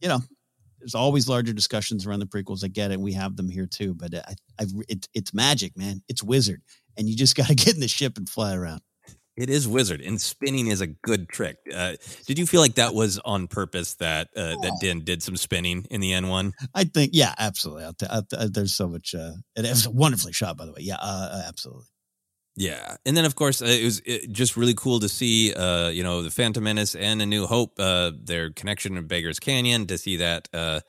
you 0.00 0.08
know, 0.08 0.20
there's 0.78 0.94
always 0.94 1.28
larger 1.28 1.52
discussions 1.52 2.06
around 2.06 2.20
the 2.20 2.26
prequels. 2.26 2.64
I 2.64 2.68
get 2.68 2.92
it. 2.92 3.00
We 3.00 3.12
have 3.14 3.36
them 3.36 3.48
here 3.48 3.66
too, 3.66 3.94
but 3.94 4.14
I, 4.14 4.34
I, 4.60 4.66
it, 4.88 5.08
it's 5.14 5.34
magic, 5.34 5.76
man. 5.76 6.02
It's 6.08 6.22
wizard, 6.22 6.62
and 6.96 7.08
you 7.08 7.16
just 7.16 7.36
got 7.36 7.48
to 7.48 7.54
get 7.54 7.74
in 7.74 7.80
the 7.80 7.88
ship 7.88 8.16
and 8.16 8.28
fly 8.28 8.54
around. 8.54 8.82
It 9.36 9.50
is 9.50 9.68
wizard, 9.68 10.00
and 10.00 10.18
spinning 10.18 10.68
is 10.68 10.80
a 10.80 10.86
good 10.86 11.28
trick. 11.28 11.58
Uh, 11.74 11.96
did 12.26 12.38
you 12.38 12.46
feel 12.46 12.62
like 12.62 12.76
that 12.76 12.94
was 12.94 13.18
on 13.18 13.48
purpose 13.48 13.94
that 13.96 14.28
uh, 14.34 14.56
that 14.62 14.78
Din 14.80 15.04
did 15.04 15.22
some 15.22 15.36
spinning 15.36 15.86
in 15.90 16.00
the 16.00 16.14
N 16.14 16.28
one? 16.28 16.52
I 16.74 16.84
think, 16.84 17.10
yeah, 17.12 17.34
absolutely. 17.38 17.84
I'll 17.84 17.92
t- 17.92 18.06
I'll 18.08 18.22
t- 18.22 18.48
there's 18.50 18.74
so 18.74 18.88
much. 18.88 19.14
Uh, 19.14 19.32
it 19.54 19.68
was 19.68 19.86
wonderfully 19.88 20.32
shot, 20.32 20.56
by 20.56 20.64
the 20.64 20.72
way. 20.72 20.80
Yeah, 20.80 20.96
uh, 21.02 21.28
uh, 21.32 21.42
absolutely. 21.48 21.84
Yeah, 22.58 22.96
and 23.04 23.14
then 23.16 23.26
of 23.26 23.34
course 23.34 23.60
uh, 23.60 23.66
it 23.66 23.84
was 23.84 24.00
just 24.32 24.56
really 24.56 24.72
cool 24.74 24.98
to 25.00 25.08
see, 25.10 25.52
uh, 25.52 25.88
you 25.88 26.02
know, 26.02 26.22
the 26.22 26.30
Phantom 26.30 26.64
Menace 26.64 26.94
and 26.94 27.20
A 27.20 27.26
New 27.26 27.46
Hope, 27.46 27.78
uh, 27.78 28.12
their 28.18 28.50
connection 28.50 28.94
to 28.94 29.02
Beggar's 29.02 29.38
Canyon, 29.38 29.86
to 29.88 29.98
see 29.98 30.16
that 30.16 30.48
uh, 30.54 30.80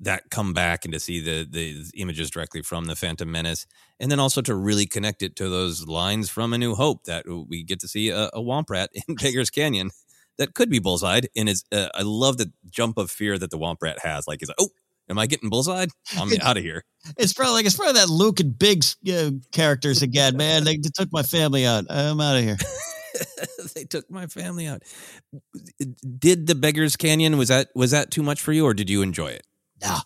that 0.00 0.30
come 0.30 0.52
back 0.52 0.84
and 0.84 0.92
to 0.94 0.98
see 0.98 1.20
the 1.20 1.46
the 1.48 1.84
images 1.94 2.28
directly 2.30 2.60
from 2.62 2.86
the 2.86 2.96
Phantom 2.96 3.30
Menace, 3.30 3.66
and 4.00 4.10
then 4.10 4.18
also 4.18 4.42
to 4.42 4.54
really 4.56 4.84
connect 4.84 5.22
it 5.22 5.36
to 5.36 5.48
those 5.48 5.86
lines 5.86 6.28
from 6.28 6.52
A 6.52 6.58
New 6.58 6.74
Hope 6.74 7.04
that 7.04 7.24
we 7.48 7.62
get 7.62 7.78
to 7.80 7.88
see 7.88 8.08
a, 8.08 8.24
a 8.32 8.40
womp 8.40 8.68
rat 8.68 8.90
in 9.08 9.14
Beggar's 9.14 9.50
Canyon 9.50 9.90
that 10.38 10.54
could 10.54 10.70
be 10.70 10.80
bullseyed. 10.80 11.28
And 11.36 11.48
is 11.48 11.64
uh, 11.70 11.88
I 11.94 12.02
love 12.02 12.36
the 12.38 12.50
jump 12.68 12.98
of 12.98 13.12
fear 13.12 13.38
that 13.38 13.50
the 13.52 13.58
womp 13.58 13.76
rat 13.80 14.00
has. 14.02 14.26
Like 14.26 14.40
he's 14.40 14.48
like, 14.48 14.56
oh, 14.60 14.70
am 15.08 15.18
I 15.18 15.26
getting 15.26 15.50
bullseyed? 15.50 15.90
I'm 16.16 16.30
out 16.42 16.56
of 16.56 16.62
here. 16.62 16.84
It's 17.16 17.32
probably 17.32 17.54
like 17.54 17.66
it's 17.66 17.76
probably 17.76 17.94
that 17.94 18.08
Luke 18.08 18.40
and 18.40 18.58
Biggs 18.58 18.96
uh, 19.10 19.30
characters 19.52 20.02
again, 20.02 20.36
man. 20.36 20.64
They, 20.64 20.76
took 20.76 21.12
my 21.12 21.22
family 21.22 21.66
out. 21.66 21.84
I'm 21.90 22.20
out 22.20 22.36
of 22.36 22.44
here. 22.44 22.58
they 23.74 23.84
took 23.84 24.10
my 24.10 24.26
family 24.26 24.66
out. 24.66 24.82
Did 26.18 26.46
the 26.46 26.54
Beggars 26.54 26.96
Canyon 26.96 27.38
was 27.38 27.48
that 27.48 27.68
was 27.74 27.90
that 27.90 28.10
too 28.10 28.22
much 28.22 28.40
for 28.40 28.52
you, 28.52 28.64
or 28.64 28.74
did 28.74 28.88
you 28.88 29.02
enjoy 29.02 29.28
it? 29.28 29.46
No, 29.82 29.98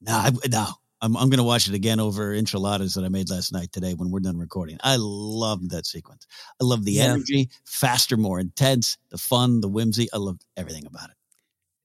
no, 0.00 0.12
I, 0.12 0.32
no. 0.50 0.66
I'm 1.00 1.18
I'm 1.18 1.28
gonna 1.28 1.44
watch 1.44 1.68
it 1.68 1.74
again 1.74 2.00
over 2.00 2.32
enchiladas 2.32 2.94
that 2.94 3.04
I 3.04 3.10
made 3.10 3.28
last 3.28 3.52
night 3.52 3.72
today 3.72 3.92
when 3.92 4.10
we're 4.10 4.20
done 4.20 4.38
recording. 4.38 4.78
I 4.82 4.96
loved 4.98 5.70
that 5.70 5.84
sequence. 5.84 6.26
I 6.60 6.64
love 6.64 6.84
the 6.84 6.92
yeah. 6.92 7.04
energy, 7.04 7.50
faster, 7.66 8.16
more 8.16 8.40
intense, 8.40 8.96
the 9.10 9.18
fun, 9.18 9.60
the 9.60 9.68
whimsy. 9.68 10.08
I 10.14 10.16
loved 10.16 10.46
everything 10.56 10.86
about 10.86 11.10
it. 11.10 11.16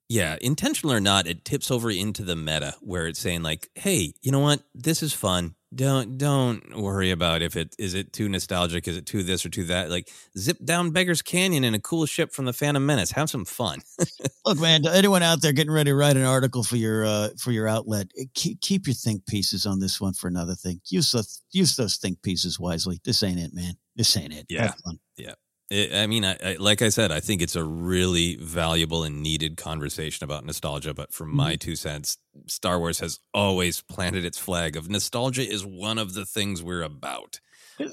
Yeah, 0.09 0.37
intentional 0.41 0.91
or 0.91 0.99
not, 0.99 1.27
it 1.27 1.45
tips 1.45 1.69
over 1.69 1.91
into 1.91 2.23
the 2.23 2.35
meta 2.35 2.73
where 2.81 3.05
it's 3.05 3.19
saying 3.19 3.43
like, 3.43 3.69
"Hey, 3.75 4.13
you 4.23 4.31
know 4.31 4.39
what? 4.39 4.63
This 4.73 5.03
is 5.03 5.13
fun. 5.13 5.53
Don't 5.73 6.17
don't 6.17 6.81
worry 6.81 7.11
about 7.11 7.43
if 7.43 7.55
it 7.55 7.75
is 7.77 7.93
it 7.93 8.11
too 8.11 8.27
nostalgic, 8.27 8.87
is 8.87 8.97
it 8.97 9.05
too 9.05 9.21
this 9.21 9.45
or 9.45 9.49
too 9.49 9.65
that. 9.65 9.91
Like, 9.91 10.09
zip 10.35 10.57
down 10.65 10.89
Beggar's 10.89 11.21
Canyon 11.21 11.63
in 11.63 11.75
a 11.75 11.79
cool 11.79 12.07
ship 12.07 12.31
from 12.33 12.45
the 12.45 12.53
Phantom 12.53 12.83
Menace. 12.83 13.11
Have 13.11 13.29
some 13.29 13.45
fun." 13.45 13.81
Look, 14.45 14.59
man, 14.59 14.81
to 14.81 14.91
anyone 14.91 15.21
out 15.21 15.43
there 15.43 15.53
getting 15.53 15.71
ready 15.71 15.91
to 15.91 15.95
write 15.95 16.17
an 16.17 16.25
article 16.25 16.63
for 16.63 16.75
your 16.75 17.05
uh, 17.05 17.29
for 17.37 17.51
your 17.51 17.67
outlet, 17.67 18.07
eh, 18.17 18.25
keep, 18.33 18.61
keep 18.61 18.87
your 18.87 18.95
think 18.95 19.27
pieces 19.27 19.67
on 19.67 19.79
this 19.79 20.01
one 20.01 20.13
for 20.13 20.27
another 20.27 20.55
thing. 20.55 20.81
Use 20.89 21.11
those 21.11 21.43
use 21.51 21.75
those 21.75 21.97
think 21.97 22.23
pieces 22.23 22.59
wisely. 22.59 22.99
This 23.03 23.21
ain't 23.21 23.39
it, 23.39 23.53
man. 23.53 23.75
This 23.95 24.17
ain't 24.17 24.33
it. 24.33 24.47
Yeah, 24.49 24.71
yeah. 25.17 25.33
It, 25.69 25.93
I 25.93 26.07
mean, 26.07 26.25
I, 26.25 26.37
I, 26.43 26.55
like 26.59 26.81
I 26.81 26.89
said, 26.89 27.11
I 27.11 27.19
think 27.19 27.41
it's 27.41 27.55
a 27.55 27.63
really 27.63 28.35
valuable 28.37 29.03
and 29.03 29.21
needed 29.21 29.57
conversation 29.57 30.23
about 30.23 30.45
nostalgia. 30.45 30.93
But 30.93 31.13
from 31.13 31.35
my 31.35 31.51
mm-hmm. 31.51 31.57
two 31.57 31.75
cents, 31.75 32.17
Star 32.47 32.79
Wars 32.79 32.99
has 32.99 33.19
always 33.33 33.81
planted 33.81 34.25
its 34.25 34.37
flag 34.37 34.75
of 34.75 34.89
nostalgia 34.89 35.47
is 35.47 35.65
one 35.65 35.97
of 35.97 36.13
the 36.13 36.25
things 36.25 36.63
we're 36.63 36.81
about. 36.81 37.39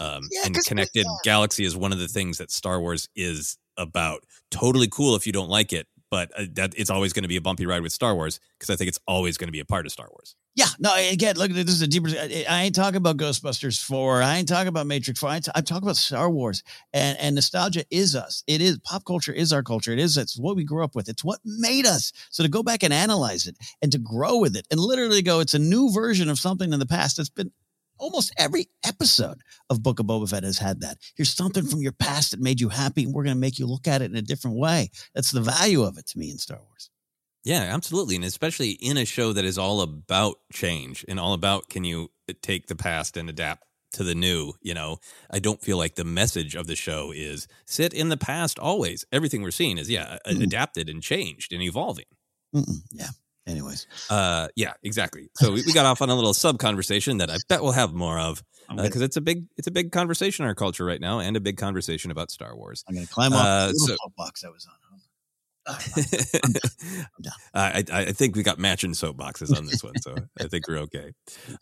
Um, 0.01 0.23
yeah, 0.33 0.47
and 0.47 0.57
connected 0.67 1.07
galaxy 1.23 1.65
is 1.65 1.77
one 1.77 1.93
of 1.93 2.01
the 2.01 2.09
things 2.09 2.39
that 2.39 2.51
Star 2.51 2.81
Wars 2.81 3.09
is 3.15 3.57
about. 3.77 4.25
Totally 4.51 4.89
cool 4.89 5.15
if 5.15 5.27
you 5.27 5.33
don't 5.33 5.49
like 5.49 5.73
it, 5.73 5.87
but 6.11 6.33
uh, 6.37 6.47
that 6.55 6.75
it's 6.77 6.91
always 6.91 7.13
going 7.13 7.23
to 7.23 7.29
be 7.29 7.37
a 7.37 7.41
bumpy 7.41 7.67
ride 7.67 7.83
with 7.83 7.93
Star 7.93 8.15
Wars 8.15 8.41
because 8.59 8.69
I 8.69 8.77
think 8.77 8.89
it's 8.89 8.99
always 9.07 9.37
going 9.37 9.49
to 9.49 9.53
be 9.53 9.61
a 9.61 9.65
part 9.65 9.87
of 9.87 9.93
Star 9.93 10.09
Wars. 10.11 10.35
Yeah, 10.57 10.69
no, 10.79 10.97
again, 10.97 11.37
look, 11.37 11.51
this 11.51 11.69
is 11.69 11.83
a 11.83 11.87
deeper. 11.87 12.09
I 12.09 12.63
ain't 12.65 12.75
talking 12.75 12.97
about 12.97 13.19
Ghostbusters 13.19 13.83
four. 13.83 14.23
I 14.23 14.39
ain't 14.39 14.49
talking 14.49 14.69
about 14.69 14.87
Matrix 14.87 15.21
four. 15.21 15.29
I 15.29 15.37
am 15.37 15.43
talking 15.43 15.83
about 15.83 15.97
Star 15.97 16.31
Wars, 16.31 16.63
and 16.95 17.19
and 17.21 17.35
nostalgia 17.35 17.85
is 17.91 18.17
us. 18.17 18.43
It 18.47 18.63
is 18.63 18.79
pop 18.79 19.05
culture 19.05 19.35
is 19.35 19.53
our 19.53 19.63
culture. 19.63 19.93
It 19.93 19.99
is 19.99 20.17
it's 20.17 20.39
what 20.39 20.57
we 20.57 20.65
grew 20.65 20.83
up 20.83 20.95
with. 20.95 21.11
It's 21.11 21.23
what 21.23 21.41
made 21.45 21.85
us. 21.85 22.11
So 22.31 22.43
to 22.43 22.49
go 22.49 22.63
back 22.63 22.83
and 22.83 22.93
analyze 22.93 23.47
it 23.47 23.59
and 23.83 23.93
to 23.93 23.99
grow 23.99 24.39
with 24.39 24.57
it 24.57 24.67
and 24.71 24.81
literally 24.81 25.21
go, 25.21 25.41
it's 25.41 25.53
a 25.53 25.59
new 25.59 25.93
version 25.93 26.31
of 26.31 26.39
something 26.39 26.73
in 26.73 26.79
the 26.79 26.87
past 26.87 27.19
that's 27.19 27.29
been 27.29 27.53
almost 27.99 28.33
every 28.39 28.69
episode 28.87 29.43
of 29.69 29.83
Book 29.83 30.01
of 30.01 30.07
Boba 30.07 30.31
Fett 30.31 30.43
has 30.43 30.59
had 30.59 30.81
that. 30.81 30.97
Here's 31.17 31.35
something 31.35 31.67
from 31.67 31.83
your 31.83 31.93
past 31.93 32.31
that 32.31 32.41
made 32.41 32.63
you 32.63 32.71
happy, 32.71 33.05
and 33.05 33.13
we're 33.13 33.25
going 33.25 33.37
to 33.37 33.41
make 33.41 33.59
you 33.59 33.67
look 33.67 33.87
at 33.87 34.01
it 34.01 34.11
in 34.11 34.17
a 34.17 34.23
different 34.23 34.57
way. 34.57 34.91
That's 35.15 35.31
the 35.31 35.41
value 35.43 35.83
of 35.83 35.99
it 35.99 36.07
to 36.09 36.19
me 36.19 36.31
in 36.31 36.39
Star 36.39 36.61
Wars. 36.67 36.91
Yeah, 37.47 37.61
absolutely. 37.61 38.17
And 38.17 38.25
especially 38.25 38.71
in 38.71 38.97
a 38.97 39.05
show 39.05 39.33
that 39.33 39.45
is 39.45 39.57
all 39.57 39.81
about 39.81 40.39
change 40.53 41.05
and 41.07 41.21
all 41.21 41.33
about 41.33 41.69
can 41.69 41.85
you 41.85 42.11
take 42.43 42.67
the 42.67 42.75
past 42.75 43.17
and 43.17 43.31
adapt 43.31 43.63
to 43.93 44.03
the 44.03 44.17
new, 44.17 44.55
you 44.61 44.75
know. 44.75 44.99
I 45.31 45.39
don't 45.39 45.63
feel 45.63 45.79
like 45.79 45.95
the 45.95 46.05
message 46.05 46.57
of 46.57 46.67
the 46.67 46.75
show 46.75 47.13
is 47.15 47.47
sit 47.65 47.95
in 47.95 48.09
the 48.09 48.17
past 48.17 48.59
always. 48.59 49.05
Everything 49.13 49.43
we're 49.43 49.53
seeing 49.53 49.79
is 49.79 49.89
yeah, 49.89 50.19
adapted 50.27 50.91
and 50.91 51.01
changed 51.01 51.53
and 51.53 51.63
evolving. 51.63 52.07
Mm-mm. 52.53 52.81
Yeah. 52.91 53.11
Anyways. 53.47 53.87
Uh 54.11 54.49
yeah, 54.57 54.73
exactly. 54.83 55.29
So 55.37 55.53
we, 55.53 55.63
we 55.65 55.73
got 55.73 55.87
off 55.87 56.03
on 56.03 56.11
a 56.11 56.17
little 56.17 56.35
sub 56.35 56.59
conversation 56.59 57.19
that 57.19 57.31
I 57.31 57.37
bet 57.49 57.63
we'll 57.63 57.71
have 57.71 57.95
more 57.95 58.19
of 58.19 58.43
because 58.77 59.03
uh, 59.03 59.05
it's 59.05 59.17
a 59.17 59.21
big 59.21 59.45
it's 59.57 59.69
a 59.69 59.71
big 59.71 59.93
conversation 59.93 60.45
in 60.45 60.49
our 60.49 60.57
culture 60.57 60.85
right 60.85 61.01
now 61.01 61.21
and 61.21 61.37
a 61.37 61.41
big 61.41 61.59
conversation 61.59 62.11
about 62.11 62.33
Star 62.33 62.57
Wars. 62.57 62.83
I'm 62.89 62.97
going 62.97 63.07
to 63.07 63.13
climb 63.13 63.33
off 63.33 63.47
uh, 63.47 63.67
the 63.69 63.73
little 63.79 63.97
so, 63.99 64.13
box 64.17 64.43
I 64.43 64.49
was 64.49 64.67
on. 64.67 64.75
I, 67.55 67.85
I 67.93 68.13
think 68.13 68.37
we 68.37 68.43
got 68.43 68.59
matching 68.59 68.93
soapboxes 68.93 69.57
on 69.57 69.67
this 69.67 69.83
one, 69.83 69.99
so 70.01 70.15
I 70.41 70.45
think 70.45 70.69
we're 70.69 70.79
okay. 70.87 71.13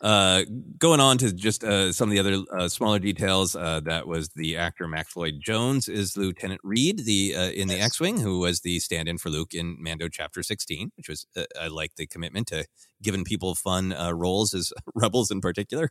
Uh, 0.00 0.44
going 0.78 1.00
on 1.00 1.16
to 1.18 1.32
just 1.32 1.64
uh, 1.64 1.92
some 1.92 2.10
of 2.10 2.12
the 2.12 2.18
other 2.18 2.42
uh, 2.56 2.68
smaller 2.68 2.98
details, 2.98 3.56
uh, 3.56 3.80
that 3.84 4.06
was 4.06 4.28
the 4.30 4.56
actor 4.56 4.86
Max 4.86 5.16
Lloyd 5.16 5.34
Jones 5.40 5.88
is 5.88 6.16
Lieutenant 6.16 6.60
Reed, 6.62 7.04
the 7.04 7.34
uh, 7.36 7.50
in 7.50 7.68
the. 7.68 7.84
X-wing, 7.84 8.18
who 8.18 8.38
was 8.38 8.60
the 8.60 8.78
stand-in 8.78 9.18
for 9.18 9.28
Luke 9.28 9.52
in 9.52 9.76
Mando 9.78 10.08
Chapter 10.08 10.42
16, 10.42 10.92
which 10.96 11.08
was 11.08 11.26
uh, 11.36 11.44
I 11.60 11.66
like 11.66 11.96
the 11.96 12.06
commitment 12.06 12.46
to 12.48 12.64
giving 13.02 13.24
people 13.24 13.54
fun 13.54 13.94
roles 14.14 14.54
as 14.54 14.72
rebels 14.94 15.30
in 15.30 15.40
particular. 15.40 15.90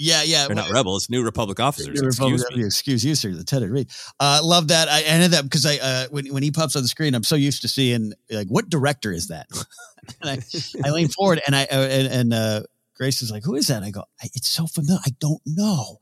Yeah, 0.00 0.22
yeah. 0.22 0.46
They're 0.46 0.54
not 0.54 0.70
rebels, 0.70 1.10
New 1.10 1.24
Republic 1.24 1.58
officers. 1.58 2.00
New 2.00 2.06
excuse 2.06 2.44
me. 2.54 2.64
Excuse 2.64 3.04
you, 3.04 3.16
sir. 3.16 3.30
Lieutenant 3.30 3.72
Reed. 3.72 3.90
Uh, 4.20 4.40
love 4.44 4.68
that. 4.68 4.88
I 4.88 5.02
ended 5.02 5.32
that 5.32 5.42
because 5.42 5.66
I 5.66 5.76
uh, 5.76 6.06
when 6.10 6.32
when 6.32 6.44
he 6.44 6.52
pops 6.52 6.76
on 6.76 6.82
the 6.82 6.88
screen, 6.88 7.14
I'm 7.14 7.24
so 7.24 7.34
used 7.34 7.62
to 7.62 7.68
seeing 7.68 8.12
like 8.30 8.46
what 8.46 8.70
director 8.70 9.10
is 9.10 9.28
that? 9.28 9.48
and 10.22 10.30
I, 10.30 10.88
I 10.88 10.90
lean 10.90 11.08
forward 11.08 11.42
and 11.44 11.56
I 11.56 11.64
uh, 11.64 11.88
and, 11.88 12.06
and 12.06 12.32
uh, 12.32 12.62
Grace 12.96 13.22
is 13.22 13.32
like, 13.32 13.42
"Who 13.42 13.56
is 13.56 13.66
that?" 13.66 13.82
I 13.82 13.90
go, 13.90 14.04
"It's 14.22 14.48
so 14.48 14.68
familiar. 14.68 15.00
I 15.04 15.10
don't 15.18 15.42
know." 15.44 15.98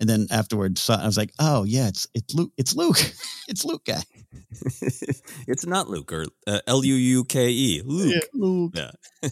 And 0.00 0.08
then 0.08 0.26
afterwards, 0.30 0.88
I 0.88 1.04
was 1.04 1.16
like, 1.16 1.32
"Oh 1.38 1.64
yeah, 1.64 1.88
it's 1.88 2.06
it's 2.14 2.34
Luke. 2.34 2.52
It's 2.56 2.76
Luke. 2.76 2.98
it's 3.48 3.64
Luke 3.64 3.84
guy." 3.84 4.02
it's 5.46 5.66
not 5.66 5.88
Luke 5.88 6.12
or 6.12 6.26
uh, 6.46 6.60
L 6.66 6.84
U 6.84 6.94
U 6.94 7.24
K 7.24 7.48
E. 7.48 7.82
Luke. 7.84 8.14
Yeah, 8.14 8.28
Luke. 8.32 8.72
Yeah. 8.74 8.90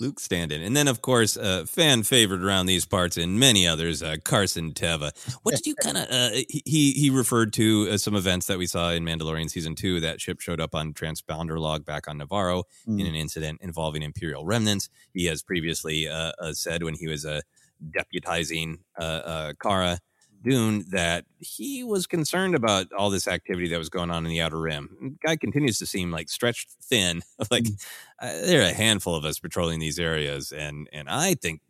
Luke 0.00 0.20
stand-in, 0.20 0.62
and 0.62 0.76
then 0.76 0.86
of 0.86 1.02
course, 1.02 1.36
uh, 1.36 1.64
fan 1.66 2.02
favorite 2.02 2.42
around 2.42 2.66
these 2.66 2.84
parts 2.84 3.16
and 3.16 3.40
many 3.40 3.66
others, 3.66 4.02
uh, 4.02 4.16
Carson 4.24 4.72
Teva. 4.72 5.10
What 5.42 5.56
did 5.56 5.66
you 5.66 5.74
kind 5.74 5.96
of? 5.96 6.06
Uh, 6.08 6.30
he 6.48 6.92
he 6.92 7.10
referred 7.10 7.52
to 7.54 7.88
uh, 7.90 7.98
some 7.98 8.14
events 8.14 8.46
that 8.46 8.58
we 8.58 8.66
saw 8.66 8.90
in 8.90 9.04
Mandalorian 9.04 9.50
season 9.50 9.74
two. 9.74 10.00
That 10.00 10.20
ship 10.20 10.40
showed 10.40 10.60
up 10.60 10.74
on 10.74 10.94
transponder 10.94 11.58
log 11.58 11.84
back 11.84 12.06
on 12.06 12.18
Navarro 12.18 12.64
mm. 12.88 13.00
in 13.00 13.06
an 13.06 13.14
incident 13.14 13.60
involving 13.62 14.02
Imperial 14.02 14.44
remnants. 14.44 14.88
He 15.12 15.26
has 15.26 15.42
previously 15.42 16.08
uh, 16.08 16.32
said 16.52 16.84
when 16.84 16.94
he 16.94 17.08
was 17.08 17.24
a 17.24 17.42
deputizing 17.90 18.78
uh, 18.98 19.02
uh, 19.02 19.52
Cara 19.60 19.98
Dune 20.42 20.84
that 20.90 21.24
he 21.38 21.84
was 21.84 22.06
concerned 22.06 22.54
about 22.54 22.92
all 22.92 23.10
this 23.10 23.28
activity 23.28 23.68
that 23.68 23.78
was 23.78 23.88
going 23.88 24.10
on 24.10 24.24
in 24.24 24.30
the 24.30 24.40
Outer 24.40 24.60
Rim. 24.60 25.18
Guy 25.24 25.36
continues 25.36 25.78
to 25.78 25.86
seem 25.86 26.10
like 26.10 26.28
stretched 26.28 26.70
thin. 26.82 27.22
like 27.50 27.64
mm. 27.64 27.86
uh, 28.20 28.46
there 28.46 28.62
are 28.62 28.70
a 28.70 28.74
handful 28.74 29.14
of 29.14 29.24
us 29.24 29.38
patrolling 29.38 29.78
these 29.78 29.98
areas, 29.98 30.52
and 30.52 30.88
and 30.92 31.08
I 31.08 31.34
think 31.34 31.60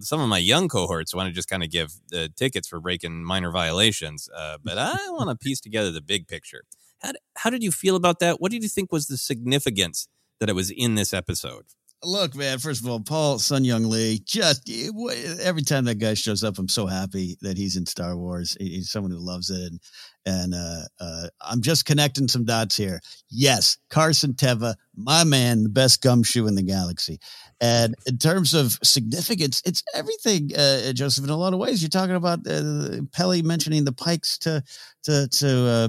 some 0.00 0.20
of 0.20 0.28
my 0.28 0.38
young 0.38 0.68
cohorts 0.68 1.14
want 1.14 1.28
to 1.28 1.32
just 1.32 1.48
kind 1.48 1.62
of 1.62 1.70
give 1.70 1.92
the 2.10 2.28
tickets 2.28 2.68
for 2.68 2.80
breaking 2.80 3.24
minor 3.24 3.50
violations, 3.50 4.28
uh, 4.34 4.58
but 4.62 4.78
I 4.78 4.96
want 5.10 5.30
to 5.30 5.36
piece 5.36 5.60
together 5.60 5.90
the 5.90 6.00
big 6.00 6.28
picture. 6.28 6.62
How, 7.00 7.12
how 7.36 7.50
did 7.50 7.62
you 7.62 7.72
feel 7.72 7.96
about 7.96 8.18
that? 8.20 8.40
What 8.40 8.52
did 8.52 8.62
you 8.62 8.68
think 8.68 8.92
was 8.92 9.06
the 9.06 9.16
significance 9.16 10.08
that 10.40 10.48
it 10.48 10.54
was 10.54 10.70
in 10.70 10.94
this 10.94 11.14
episode? 11.14 11.66
Look, 12.04 12.36
man. 12.36 12.58
First 12.58 12.80
of 12.80 12.88
all, 12.88 13.00
Paul 13.00 13.40
Sun-Hyung 13.40 13.88
Lee. 13.88 14.20
Just 14.24 14.70
every 15.40 15.62
time 15.62 15.84
that 15.86 15.96
guy 15.96 16.14
shows 16.14 16.44
up, 16.44 16.56
I'm 16.58 16.68
so 16.68 16.86
happy 16.86 17.36
that 17.42 17.56
he's 17.56 17.76
in 17.76 17.86
Star 17.86 18.16
Wars. 18.16 18.56
He's 18.60 18.90
someone 18.90 19.10
who 19.10 19.18
loves 19.18 19.50
it, 19.50 19.72
and 19.72 19.80
and 20.24 20.54
uh, 20.54 20.82
uh, 21.00 21.26
I'm 21.40 21.60
just 21.60 21.86
connecting 21.86 22.28
some 22.28 22.44
dots 22.44 22.76
here. 22.76 23.00
Yes, 23.30 23.78
Carson 23.90 24.34
Teva, 24.34 24.76
my 24.94 25.24
man, 25.24 25.64
the 25.64 25.68
best 25.70 26.00
gumshoe 26.00 26.46
in 26.46 26.54
the 26.54 26.62
galaxy. 26.62 27.18
And 27.60 27.96
in 28.06 28.18
terms 28.18 28.54
of 28.54 28.78
significance, 28.84 29.60
it's 29.64 29.82
everything, 29.92 30.52
uh, 30.56 30.92
Joseph. 30.92 31.24
In 31.24 31.30
a 31.30 31.36
lot 31.36 31.52
of 31.52 31.58
ways, 31.58 31.82
you're 31.82 31.88
talking 31.88 32.14
about 32.14 32.46
uh, 32.46 33.00
Peli 33.12 33.42
mentioning 33.42 33.84
the 33.84 33.92
Pikes 33.92 34.38
to 34.38 34.62
to 35.02 35.26
to 35.26 35.48
uh, 35.66 35.88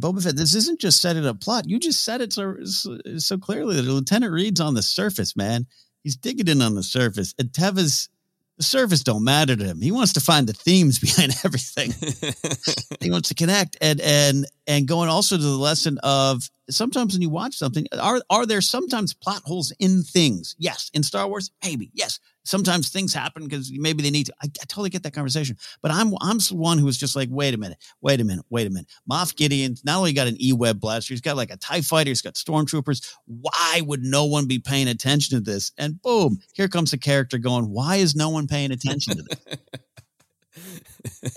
Boba 0.00 0.22
Fett, 0.22 0.36
this 0.36 0.54
isn't 0.54 0.80
just 0.80 1.00
setting 1.00 1.26
a 1.26 1.34
plot. 1.34 1.68
You 1.68 1.78
just 1.78 2.04
said 2.04 2.20
it 2.20 2.32
so, 2.32 2.56
so 2.64 3.38
clearly 3.38 3.76
that 3.76 3.82
Lieutenant 3.82 4.32
Reed's 4.32 4.60
on 4.60 4.74
the 4.74 4.82
surface, 4.82 5.36
man. 5.36 5.66
He's 6.02 6.16
digging 6.16 6.48
in 6.48 6.62
on 6.62 6.74
the 6.74 6.82
surface. 6.82 7.34
And 7.38 7.50
Teva's 7.50 8.08
the 8.58 8.64
surface 8.64 9.04
don't 9.04 9.24
matter 9.24 9.54
to 9.56 9.64
him. 9.64 9.80
He 9.80 9.92
wants 9.92 10.12
to 10.14 10.20
find 10.20 10.46
the 10.46 10.52
themes 10.52 10.98
behind 11.16 11.32
everything. 11.44 11.92
he 13.00 13.10
wants 13.10 13.28
to 13.28 13.34
connect 13.34 13.76
and 13.80 14.00
and 14.00 14.46
and 14.66 14.86
going 14.86 15.08
also 15.08 15.36
to 15.36 15.42
the 15.42 15.48
lesson 15.48 15.98
of 16.02 16.50
sometimes 16.68 17.14
when 17.14 17.22
you 17.22 17.30
watch 17.30 17.54
something, 17.54 17.86
are 17.98 18.20
are 18.28 18.44
there 18.44 18.60
sometimes 18.60 19.14
plot 19.14 19.42
holes 19.44 19.72
in 19.78 20.02
things? 20.02 20.56
Yes. 20.58 20.90
In 20.92 21.02
Star 21.02 21.26
Wars, 21.28 21.50
maybe. 21.64 21.90
Yes. 21.94 22.18
Sometimes 22.48 22.88
things 22.88 23.12
happen 23.12 23.44
because 23.44 23.70
maybe 23.70 24.02
they 24.02 24.10
need 24.10 24.24
to. 24.24 24.34
I, 24.42 24.46
I, 24.46 24.64
totally 24.68 24.88
get 24.88 25.02
that 25.02 25.12
conversation. 25.12 25.58
But 25.82 25.90
I'm 25.90 26.14
I'm 26.22 26.38
the 26.38 26.54
one 26.56 26.78
who 26.78 26.86
was 26.86 26.96
just 26.96 27.14
like, 27.14 27.28
wait 27.30 27.52
a 27.52 27.58
minute, 27.58 27.76
wait 28.00 28.20
a 28.20 28.24
minute, 28.24 28.46
wait 28.48 28.66
a 28.66 28.70
minute. 28.70 28.88
Moff 29.10 29.36
Gideon 29.36 29.76
not 29.84 29.98
only 29.98 30.14
got 30.14 30.28
an 30.28 30.42
E-web 30.42 30.80
blaster, 30.80 31.12
he's 31.12 31.20
got 31.20 31.36
like 31.36 31.50
a 31.50 31.58
TIE 31.58 31.82
fighter, 31.82 32.08
he's 32.08 32.22
got 32.22 32.36
stormtroopers. 32.36 33.14
Why 33.26 33.82
would 33.84 34.02
no 34.02 34.24
one 34.24 34.46
be 34.46 34.58
paying 34.58 34.88
attention 34.88 35.36
to 35.36 35.44
this? 35.44 35.72
And 35.76 36.00
boom, 36.00 36.38
here 36.54 36.68
comes 36.68 36.94
a 36.94 36.98
character 36.98 37.36
going, 37.36 37.66
why 37.66 37.96
is 37.96 38.16
no 38.16 38.30
one 38.30 38.46
paying 38.46 38.72
attention 38.72 39.18
to 39.18 39.22
this? 39.24 39.58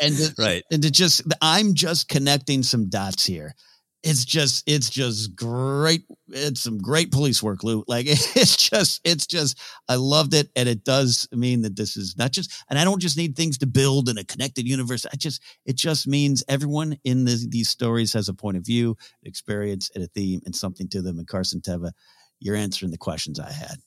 and 0.01 0.15
to, 0.15 0.33
right. 0.41 0.63
And 0.71 0.81
to 0.81 0.91
just 0.91 1.23
I'm 1.41 1.73
just 1.73 2.07
connecting 2.07 2.63
some 2.63 2.87
dots 2.87 3.25
here 3.25 3.53
it's 4.03 4.25
just 4.25 4.63
it's 4.67 4.89
just 4.89 5.35
great 5.35 6.03
it's 6.29 6.61
some 6.61 6.77
great 6.77 7.11
police 7.11 7.41
work 7.43 7.63
lou 7.63 7.83
like 7.87 8.05
it's 8.09 8.57
just 8.57 9.01
it's 9.03 9.27
just 9.27 9.59
i 9.89 9.95
loved 9.95 10.33
it 10.33 10.49
and 10.55 10.67
it 10.67 10.83
does 10.83 11.27
mean 11.31 11.61
that 11.61 11.75
this 11.75 11.95
is 11.95 12.17
not 12.17 12.31
just 12.31 12.51
and 12.69 12.79
i 12.79 12.83
don't 12.83 13.01
just 13.01 13.17
need 13.17 13.35
things 13.35 13.57
to 13.57 13.67
build 13.67 14.09
in 14.09 14.17
a 14.17 14.23
connected 14.23 14.67
universe 14.67 15.05
i 15.05 15.15
just 15.15 15.41
it 15.65 15.75
just 15.75 16.07
means 16.07 16.43
everyone 16.47 16.97
in 17.03 17.25
the, 17.25 17.45
these 17.49 17.69
stories 17.69 18.13
has 18.13 18.27
a 18.27 18.33
point 18.33 18.57
of 18.57 18.65
view 18.65 18.95
experience 19.23 19.91
and 19.93 20.03
a 20.03 20.07
theme 20.07 20.41
and 20.45 20.55
something 20.55 20.87
to 20.87 21.01
them 21.01 21.19
and 21.19 21.27
carson 21.27 21.61
teva 21.61 21.91
you're 22.39 22.55
answering 22.55 22.91
the 22.91 22.97
questions 22.97 23.39
i 23.39 23.51
had 23.51 23.77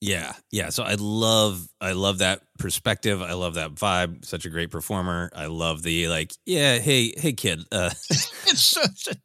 yeah, 0.00 0.32
yeah. 0.50 0.70
So 0.70 0.82
I 0.82 0.96
love, 0.98 1.66
I 1.80 1.92
love 1.92 2.18
that 2.18 2.42
perspective. 2.58 3.22
I 3.22 3.32
love 3.32 3.54
that 3.54 3.74
vibe. 3.74 4.24
Such 4.24 4.44
a 4.44 4.50
great 4.50 4.70
performer. 4.70 5.30
I 5.34 5.46
love 5.46 5.82
the 5.82 6.08
like, 6.08 6.32
yeah, 6.46 6.78
hey, 6.78 7.12
hey, 7.16 7.32
kid. 7.32 7.60
Uh, 7.72 7.90
it's 8.10 8.60
such 8.60 9.08
a 9.08 9.16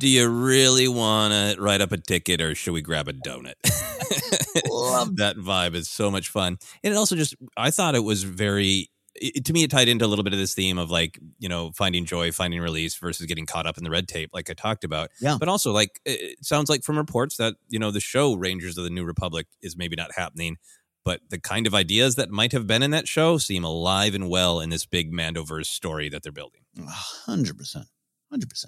do 0.00 0.08
you 0.08 0.28
really 0.28 0.86
want 0.86 1.32
to 1.32 1.60
write 1.60 1.80
up 1.80 1.92
a 1.92 1.96
ticket 1.96 2.40
or 2.42 2.54
should 2.54 2.74
we 2.74 2.82
grab 2.82 3.08
a 3.08 3.12
donut? 3.12 3.54
Love 4.70 5.16
that 5.16 5.36
vibe 5.36 5.74
is 5.74 5.88
so 5.88 6.10
much 6.10 6.28
fun. 6.28 6.58
And 6.84 6.92
it 6.92 6.96
also 6.96 7.16
just, 7.16 7.34
I 7.56 7.70
thought 7.70 7.94
it 7.94 8.04
was 8.04 8.22
very, 8.22 8.90
it, 9.20 9.44
to 9.44 9.52
me, 9.52 9.64
it 9.64 9.70
tied 9.70 9.88
into 9.88 10.04
a 10.04 10.08
little 10.08 10.22
bit 10.22 10.32
of 10.32 10.38
this 10.38 10.54
theme 10.54 10.78
of 10.78 10.90
like, 10.90 11.18
you 11.38 11.48
know, 11.48 11.70
finding 11.72 12.04
joy, 12.04 12.32
finding 12.32 12.60
release 12.60 12.96
versus 12.96 13.26
getting 13.26 13.46
caught 13.46 13.66
up 13.66 13.78
in 13.78 13.84
the 13.84 13.90
red 13.90 14.08
tape, 14.08 14.30
like 14.32 14.50
I 14.50 14.54
talked 14.54 14.84
about. 14.84 15.10
Yeah. 15.20 15.36
But 15.38 15.48
also, 15.48 15.72
like, 15.72 16.00
it 16.04 16.44
sounds 16.44 16.68
like 16.68 16.82
from 16.82 16.96
reports 16.96 17.36
that, 17.36 17.54
you 17.68 17.78
know, 17.78 17.90
the 17.90 18.00
show 18.00 18.34
Rangers 18.34 18.78
of 18.78 18.84
the 18.84 18.90
New 18.90 19.04
Republic 19.04 19.46
is 19.62 19.76
maybe 19.76 19.96
not 19.96 20.12
happening. 20.16 20.56
But 21.04 21.20
the 21.30 21.40
kind 21.40 21.66
of 21.66 21.74
ideas 21.74 22.16
that 22.16 22.30
might 22.30 22.52
have 22.52 22.66
been 22.66 22.82
in 22.82 22.90
that 22.90 23.08
show 23.08 23.38
seem 23.38 23.64
alive 23.64 24.14
and 24.14 24.28
well 24.28 24.60
in 24.60 24.70
this 24.70 24.84
big 24.84 25.12
Mandoverse 25.12 25.66
story 25.66 26.08
that 26.10 26.22
they're 26.22 26.32
building. 26.32 26.60
100%. 26.76 27.84
100%. 28.32 28.64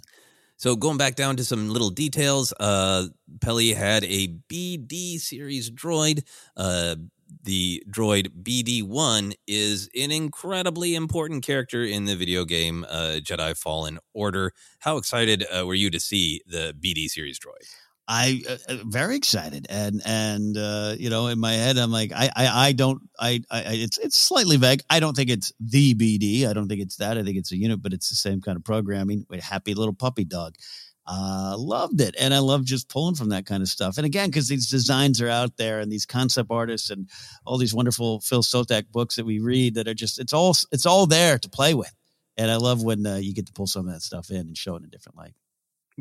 So 0.56 0.76
going 0.76 0.98
back 0.98 1.14
down 1.14 1.36
to 1.36 1.44
some 1.44 1.70
little 1.70 1.88
details, 1.88 2.52
uh, 2.60 3.06
Peli 3.40 3.72
had 3.72 4.04
a 4.04 4.28
BD 4.50 5.18
series 5.18 5.70
droid. 5.70 6.22
Uh, 6.56 6.96
the 7.42 7.82
droid 7.90 8.28
BD1 8.42 9.34
is 9.46 9.88
an 9.94 10.10
incredibly 10.10 10.94
important 10.94 11.44
character 11.44 11.84
in 11.84 12.04
the 12.04 12.16
video 12.16 12.44
game 12.44 12.84
uh, 12.88 13.20
Jedi 13.20 13.56
Fallen 13.56 13.98
Order. 14.14 14.52
How 14.80 14.96
excited 14.96 15.44
uh, 15.50 15.66
were 15.66 15.74
you 15.74 15.90
to 15.90 16.00
see 16.00 16.42
the 16.46 16.74
BD 16.78 17.08
series 17.08 17.38
droid? 17.38 17.66
I 18.12 18.42
uh, 18.48 18.56
uh, 18.68 18.76
very 18.86 19.14
excited 19.14 19.68
and 19.70 20.02
and 20.04 20.56
uh, 20.56 20.96
you 20.98 21.10
know 21.10 21.28
in 21.28 21.38
my 21.38 21.52
head 21.52 21.78
I'm 21.78 21.92
like 21.92 22.10
I 22.12 22.28
I, 22.34 22.68
I 22.68 22.72
don't 22.72 23.02
I, 23.20 23.40
I 23.52 23.62
it's 23.66 23.98
it's 23.98 24.16
slightly 24.16 24.56
vague. 24.56 24.82
I 24.90 24.98
don't 24.98 25.14
think 25.14 25.30
it's 25.30 25.52
the 25.60 25.94
BD. 25.94 26.44
I 26.44 26.52
don't 26.52 26.66
think 26.66 26.80
it's 26.80 26.96
that. 26.96 27.16
I 27.16 27.22
think 27.22 27.36
it's 27.36 27.52
a 27.52 27.56
unit, 27.56 27.80
but 27.80 27.92
it's 27.92 28.08
the 28.08 28.16
same 28.16 28.40
kind 28.40 28.56
of 28.56 28.64
programming. 28.64 29.26
With 29.30 29.44
happy 29.44 29.74
little 29.74 29.94
puppy 29.94 30.24
dog. 30.24 30.56
Uh, 31.06 31.56
loved 31.58 32.00
it, 32.00 32.14
and 32.20 32.32
I 32.32 32.38
love 32.38 32.64
just 32.64 32.88
pulling 32.88 33.16
from 33.16 33.30
that 33.30 33.46
kind 33.46 33.62
of 33.62 33.68
stuff. 33.68 33.96
And 33.96 34.06
again, 34.06 34.28
because 34.28 34.48
these 34.48 34.70
designs 34.70 35.20
are 35.20 35.28
out 35.28 35.56
there, 35.56 35.80
and 35.80 35.90
these 35.90 36.06
concept 36.06 36.50
artists, 36.50 36.90
and 36.90 37.08
all 37.44 37.58
these 37.58 37.74
wonderful 37.74 38.20
Phil 38.20 38.42
Szostak 38.42 38.92
books 38.92 39.16
that 39.16 39.26
we 39.26 39.40
read 39.40 39.74
that 39.74 39.88
are 39.88 39.94
just 39.94 40.20
it's 40.20 40.32
all 40.32 40.54
it's 40.70 40.86
all 40.86 41.06
there 41.06 41.38
to 41.38 41.48
play 41.48 41.74
with. 41.74 41.92
And 42.36 42.50
I 42.50 42.56
love 42.56 42.82
when 42.82 43.04
uh, 43.06 43.16
you 43.16 43.34
get 43.34 43.46
to 43.46 43.52
pull 43.52 43.66
some 43.66 43.88
of 43.88 43.92
that 43.92 44.02
stuff 44.02 44.30
in 44.30 44.36
and 44.36 44.56
show 44.56 44.74
it 44.74 44.78
in 44.78 44.84
a 44.84 44.88
different 44.88 45.18
light. 45.18 45.34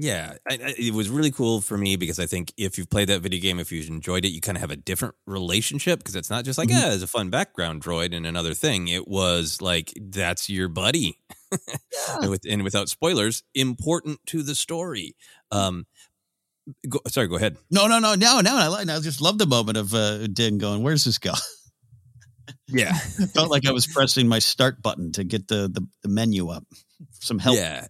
Yeah, 0.01 0.35
I, 0.49 0.53
I, 0.53 0.75
it 0.77 0.93
was 0.93 1.09
really 1.09 1.31
cool 1.31 1.59
for 1.61 1.77
me 1.77 1.97
because 1.97 2.19
I 2.19 2.25
think 2.25 2.53
if 2.55 2.77
you've 2.77 2.89
played 2.89 3.09
that 3.09 3.21
video 3.21 3.41
game, 3.41 3.59
if 3.59 3.71
you've 3.71 3.89
enjoyed 3.89 4.23
it, 4.23 4.29
you 4.29 4.39
kind 4.39 4.55
of 4.55 4.61
have 4.61 4.71
a 4.71 4.77
different 4.77 5.15
relationship 5.25 5.99
because 5.99 6.15
it's 6.15 6.29
not 6.29 6.45
just 6.45 6.57
like, 6.57 6.69
mm-hmm. 6.69 6.77
yeah, 6.77 6.93
it's 6.93 7.03
a 7.03 7.07
fun 7.07 7.29
background 7.29 7.83
droid 7.83 8.15
and 8.15 8.25
another 8.25 8.53
thing. 8.53 8.87
It 8.87 9.07
was 9.07 9.61
like, 9.61 9.91
that's 9.99 10.49
your 10.49 10.69
buddy. 10.69 11.19
Yeah. 11.51 12.17
and, 12.21 12.29
with, 12.29 12.45
and 12.47 12.63
without 12.63 12.89
spoilers, 12.89 13.43
important 13.55 14.19
to 14.27 14.43
the 14.43 14.55
story. 14.55 15.15
Um, 15.51 15.85
go, 16.87 16.99
sorry, 17.07 17.27
go 17.27 17.35
ahead. 17.35 17.57
No, 17.71 17.87
no, 17.87 17.99
no, 17.99 18.15
no, 18.15 18.41
no. 18.41 18.55
I, 18.55 18.81
I 18.81 18.99
just 18.99 19.21
love 19.21 19.37
the 19.37 19.45
moment 19.45 19.77
of 19.77 19.93
uh, 19.93 20.27
Din 20.27 20.57
going, 20.57 20.83
where's 20.83 21.03
this 21.03 21.17
go? 21.17 21.33
Yeah. 22.67 22.93
Felt 22.93 23.49
like 23.49 23.67
I 23.67 23.71
was 23.71 23.87
pressing 23.87 24.27
my 24.27 24.39
start 24.39 24.81
button 24.81 25.11
to 25.13 25.23
get 25.23 25.47
the, 25.47 25.67
the, 25.67 25.85
the 26.03 26.09
menu 26.09 26.49
up. 26.49 26.65
Some 27.19 27.39
help. 27.39 27.57
Yeah. 27.57 27.87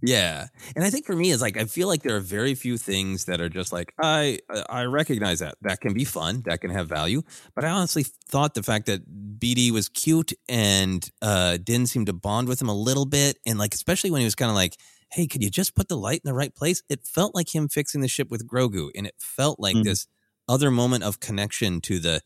Yeah. 0.00 0.46
And 0.76 0.84
I 0.84 0.90
think 0.90 1.06
for 1.06 1.16
me 1.16 1.30
is 1.30 1.42
like 1.42 1.56
I 1.56 1.64
feel 1.64 1.88
like 1.88 2.02
there 2.02 2.16
are 2.16 2.20
very 2.20 2.54
few 2.54 2.78
things 2.78 3.24
that 3.24 3.40
are 3.40 3.48
just 3.48 3.72
like 3.72 3.92
I 4.00 4.38
I 4.68 4.84
recognize 4.84 5.40
that. 5.40 5.56
That 5.62 5.80
can 5.80 5.92
be 5.92 6.04
fun, 6.04 6.42
that 6.46 6.60
can 6.60 6.70
have 6.70 6.88
value, 6.88 7.22
but 7.54 7.64
I 7.64 7.70
honestly 7.70 8.04
thought 8.28 8.54
the 8.54 8.62
fact 8.62 8.86
that 8.86 9.02
BD 9.38 9.70
was 9.70 9.88
cute 9.88 10.32
and 10.48 11.08
uh 11.20 11.56
didn't 11.56 11.88
seem 11.88 12.04
to 12.06 12.12
bond 12.12 12.48
with 12.48 12.60
him 12.60 12.68
a 12.68 12.74
little 12.74 13.06
bit 13.06 13.38
and 13.46 13.58
like 13.58 13.74
especially 13.74 14.10
when 14.10 14.20
he 14.20 14.24
was 14.24 14.34
kind 14.34 14.50
of 14.50 14.56
like 14.56 14.76
hey, 15.10 15.26
could 15.26 15.42
you 15.42 15.50
just 15.50 15.74
put 15.74 15.88
the 15.88 15.96
light 15.96 16.20
in 16.22 16.28
the 16.28 16.34
right 16.34 16.54
place? 16.54 16.82
It 16.90 17.06
felt 17.06 17.34
like 17.34 17.54
him 17.54 17.68
fixing 17.68 18.02
the 18.02 18.08
ship 18.08 18.30
with 18.30 18.46
Grogu 18.46 18.90
and 18.94 19.06
it 19.06 19.14
felt 19.18 19.58
like 19.58 19.74
mm-hmm. 19.74 19.84
this 19.84 20.06
other 20.48 20.70
moment 20.70 21.02
of 21.02 21.20
connection 21.20 21.80
to 21.82 21.98
the 21.98 22.20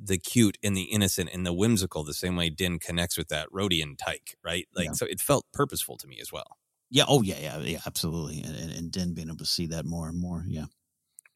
the 0.00 0.18
cute 0.18 0.56
and 0.62 0.76
the 0.76 0.82
innocent 0.82 1.28
and 1.32 1.44
the 1.44 1.52
whimsical 1.52 2.04
the 2.04 2.14
same 2.14 2.36
way 2.36 2.50
Din 2.50 2.78
connects 2.78 3.18
with 3.18 3.28
that 3.28 3.48
Rodian 3.50 3.98
tyke, 3.98 4.36
right? 4.44 4.68
Like 4.74 4.86
yeah. 4.86 4.92
so 4.92 5.06
it 5.06 5.20
felt 5.20 5.46
purposeful 5.52 5.96
to 5.98 6.06
me 6.06 6.18
as 6.20 6.32
well. 6.32 6.56
Yeah. 6.90 7.04
Oh, 7.08 7.22
yeah. 7.22 7.38
Yeah. 7.40 7.58
Yeah. 7.58 7.80
Absolutely. 7.86 8.42
And, 8.42 8.56
and, 8.56 8.70
and 8.70 8.92
then 8.92 9.14
being 9.14 9.28
able 9.28 9.38
to 9.38 9.46
see 9.46 9.66
that 9.68 9.84
more 9.84 10.08
and 10.08 10.20
more. 10.20 10.44
Yeah. 10.46 10.66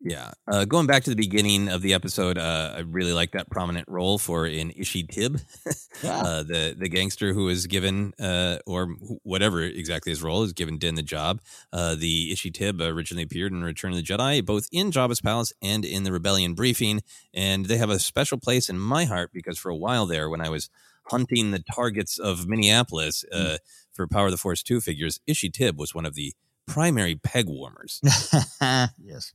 Yeah. 0.05 0.33
Uh, 0.51 0.65
going 0.65 0.89
back 0.89 1.05
to 1.05 1.11
the 1.11 1.17
beginning 1.17 1.69
of 1.69 1.81
the 1.81 1.95
episode, 1.95 2.37
uh, 2.37 2.75
I 2.77 2.81
really 2.81 3.13
like 3.13 3.33
that 3.33 3.49
prominent 3.51 3.87
role 3.89 4.19
for 4.19 4.47
in 4.47 4.73
Ishi 4.73 5.05
Tib, 5.05 5.39
yeah. 6.03 6.21
uh, 6.23 6.43
the 6.43 6.75
the 6.77 6.89
gangster 6.89 7.33
who 7.33 7.49
is 7.49 7.69
given, 7.69 8.13
uh, 8.21 8.59
or 8.67 8.97
whatever 9.23 9.63
exactly 9.63 10.11
his 10.11 10.21
role 10.21 10.43
is 10.43 10.53
given 10.53 10.77
Din 10.77 10.97
the 10.97 11.03
job. 11.05 11.41
Uh, 11.73 11.95
the 11.95 12.33
Ishi 12.33 12.51
Tib 12.51 12.81
originally 12.81 13.23
appeared 13.23 13.53
in 13.53 13.63
Return 13.63 13.93
of 13.93 13.97
the 13.97 14.03
Jedi, 14.03 14.45
both 14.45 14.67
in 14.73 14.91
Jabba's 14.91 15.21
palace 15.21 15.53
and 15.63 15.85
in 15.85 16.03
the 16.03 16.11
Rebellion 16.11 16.55
briefing, 16.55 17.03
and 17.33 17.67
they 17.67 17.77
have 17.77 17.91
a 17.91 18.01
special 18.01 18.39
place 18.39 18.69
in 18.69 18.81
my 18.81 19.05
heart 19.05 19.31
because 19.33 19.57
for 19.57 19.71
a 19.71 19.77
while 19.77 20.07
there, 20.07 20.29
when 20.29 20.41
I 20.41 20.49
was 20.49 20.69
hunting 21.07 21.51
the 21.51 21.63
targets 21.75 22.19
of 22.19 22.47
Minneapolis. 22.47 23.25
Mm 23.33 23.59
for 23.93 24.07
Power 24.07 24.27
of 24.27 24.33
the 24.33 24.39
Force 24.39 24.63
2 24.63 24.81
figures, 24.81 25.21
Ishi 25.27 25.51
Tib 25.51 25.79
was 25.79 25.95
one 25.95 26.07
of 26.07 26.15
the 26.15 26.35
primary 26.67 27.17
peg 27.17 27.49
warmers. 27.49 28.01
yes. 28.61 29.33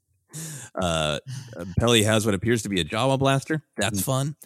uh, 0.80 1.18
Peli 1.78 2.02
has 2.04 2.24
what 2.24 2.34
appears 2.34 2.62
to 2.62 2.68
be 2.68 2.80
a 2.80 2.84
Jawa 2.84 3.18
blaster. 3.18 3.62
That's 3.76 4.00
mm. 4.00 4.04
fun. 4.04 4.36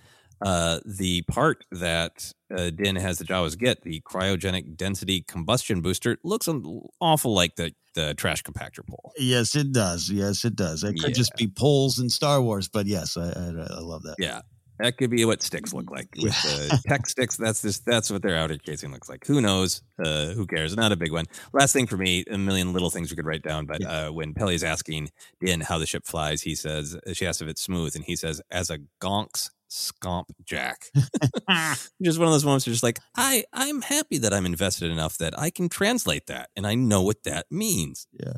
Uh, 0.40 0.80
the 0.84 1.22
part 1.22 1.64
that 1.70 2.32
uh, 2.56 2.70
Din 2.70 2.96
has 2.96 3.18
the 3.18 3.24
Jawas 3.24 3.56
get, 3.56 3.82
the 3.82 4.00
cryogenic 4.00 4.76
density 4.76 5.20
combustion 5.20 5.82
booster, 5.82 6.18
looks 6.24 6.48
an 6.48 6.82
awful 7.00 7.32
like 7.32 7.54
the, 7.54 7.72
the 7.94 8.14
trash 8.14 8.42
compactor 8.42 8.84
pole. 8.84 9.12
Yes, 9.16 9.54
it 9.54 9.70
does. 9.70 10.10
Yes, 10.10 10.44
it 10.44 10.56
does. 10.56 10.82
It 10.82 10.94
could 10.94 11.10
yeah. 11.10 11.14
just 11.14 11.36
be 11.36 11.46
poles 11.46 12.00
in 12.00 12.10
Star 12.10 12.42
Wars, 12.42 12.68
but 12.68 12.86
yes, 12.86 13.16
I, 13.16 13.28
I, 13.28 13.76
I 13.76 13.80
love 13.80 14.02
that. 14.02 14.16
Yeah. 14.18 14.40
That 14.82 14.96
could 14.96 15.10
be 15.10 15.24
what 15.24 15.42
sticks 15.42 15.72
look 15.72 15.92
like 15.92 16.08
with 16.20 16.36
uh, 16.44 16.76
tech 16.88 17.06
sticks. 17.06 17.36
That's 17.36 17.62
just 17.62 17.86
that's 17.86 18.10
what 18.10 18.20
their 18.20 18.36
outer 18.36 18.58
casing 18.58 18.90
looks 18.90 19.08
like. 19.08 19.24
Who 19.28 19.40
knows? 19.40 19.80
Uh, 20.04 20.32
who 20.32 20.44
cares? 20.44 20.74
Not 20.76 20.90
a 20.90 20.96
big 20.96 21.12
one. 21.12 21.26
Last 21.52 21.72
thing 21.72 21.86
for 21.86 21.96
me, 21.96 22.24
a 22.28 22.36
million 22.36 22.72
little 22.72 22.90
things 22.90 23.08
we 23.08 23.14
could 23.14 23.24
write 23.24 23.44
down. 23.44 23.66
But 23.66 23.82
yeah. 23.82 24.06
uh, 24.06 24.12
when 24.12 24.34
Peli 24.34 24.56
is 24.56 24.64
asking 24.64 25.10
Din 25.40 25.60
how 25.60 25.78
the 25.78 25.86
ship 25.86 26.04
flies, 26.04 26.42
he 26.42 26.56
says 26.56 26.98
she 27.12 27.24
asks 27.24 27.40
if 27.40 27.46
it's 27.46 27.62
smooth, 27.62 27.94
and 27.94 28.04
he 28.04 28.16
says 28.16 28.42
as 28.50 28.70
a 28.70 28.78
gonks 29.00 29.50
scomp 29.70 30.24
jack. 30.44 30.86
just 32.02 32.18
one 32.18 32.26
of 32.26 32.34
those 32.34 32.44
moments. 32.44 32.66
You're 32.66 32.74
just 32.74 32.82
like, 32.82 32.98
I 33.16 33.44
I'm 33.52 33.82
happy 33.82 34.18
that 34.18 34.34
I'm 34.34 34.46
invested 34.46 34.90
enough 34.90 35.16
that 35.18 35.38
I 35.38 35.50
can 35.50 35.68
translate 35.68 36.26
that, 36.26 36.50
and 36.56 36.66
I 36.66 36.74
know 36.74 37.02
what 37.02 37.22
that 37.22 37.46
means. 37.52 38.08
Yeah, 38.12 38.34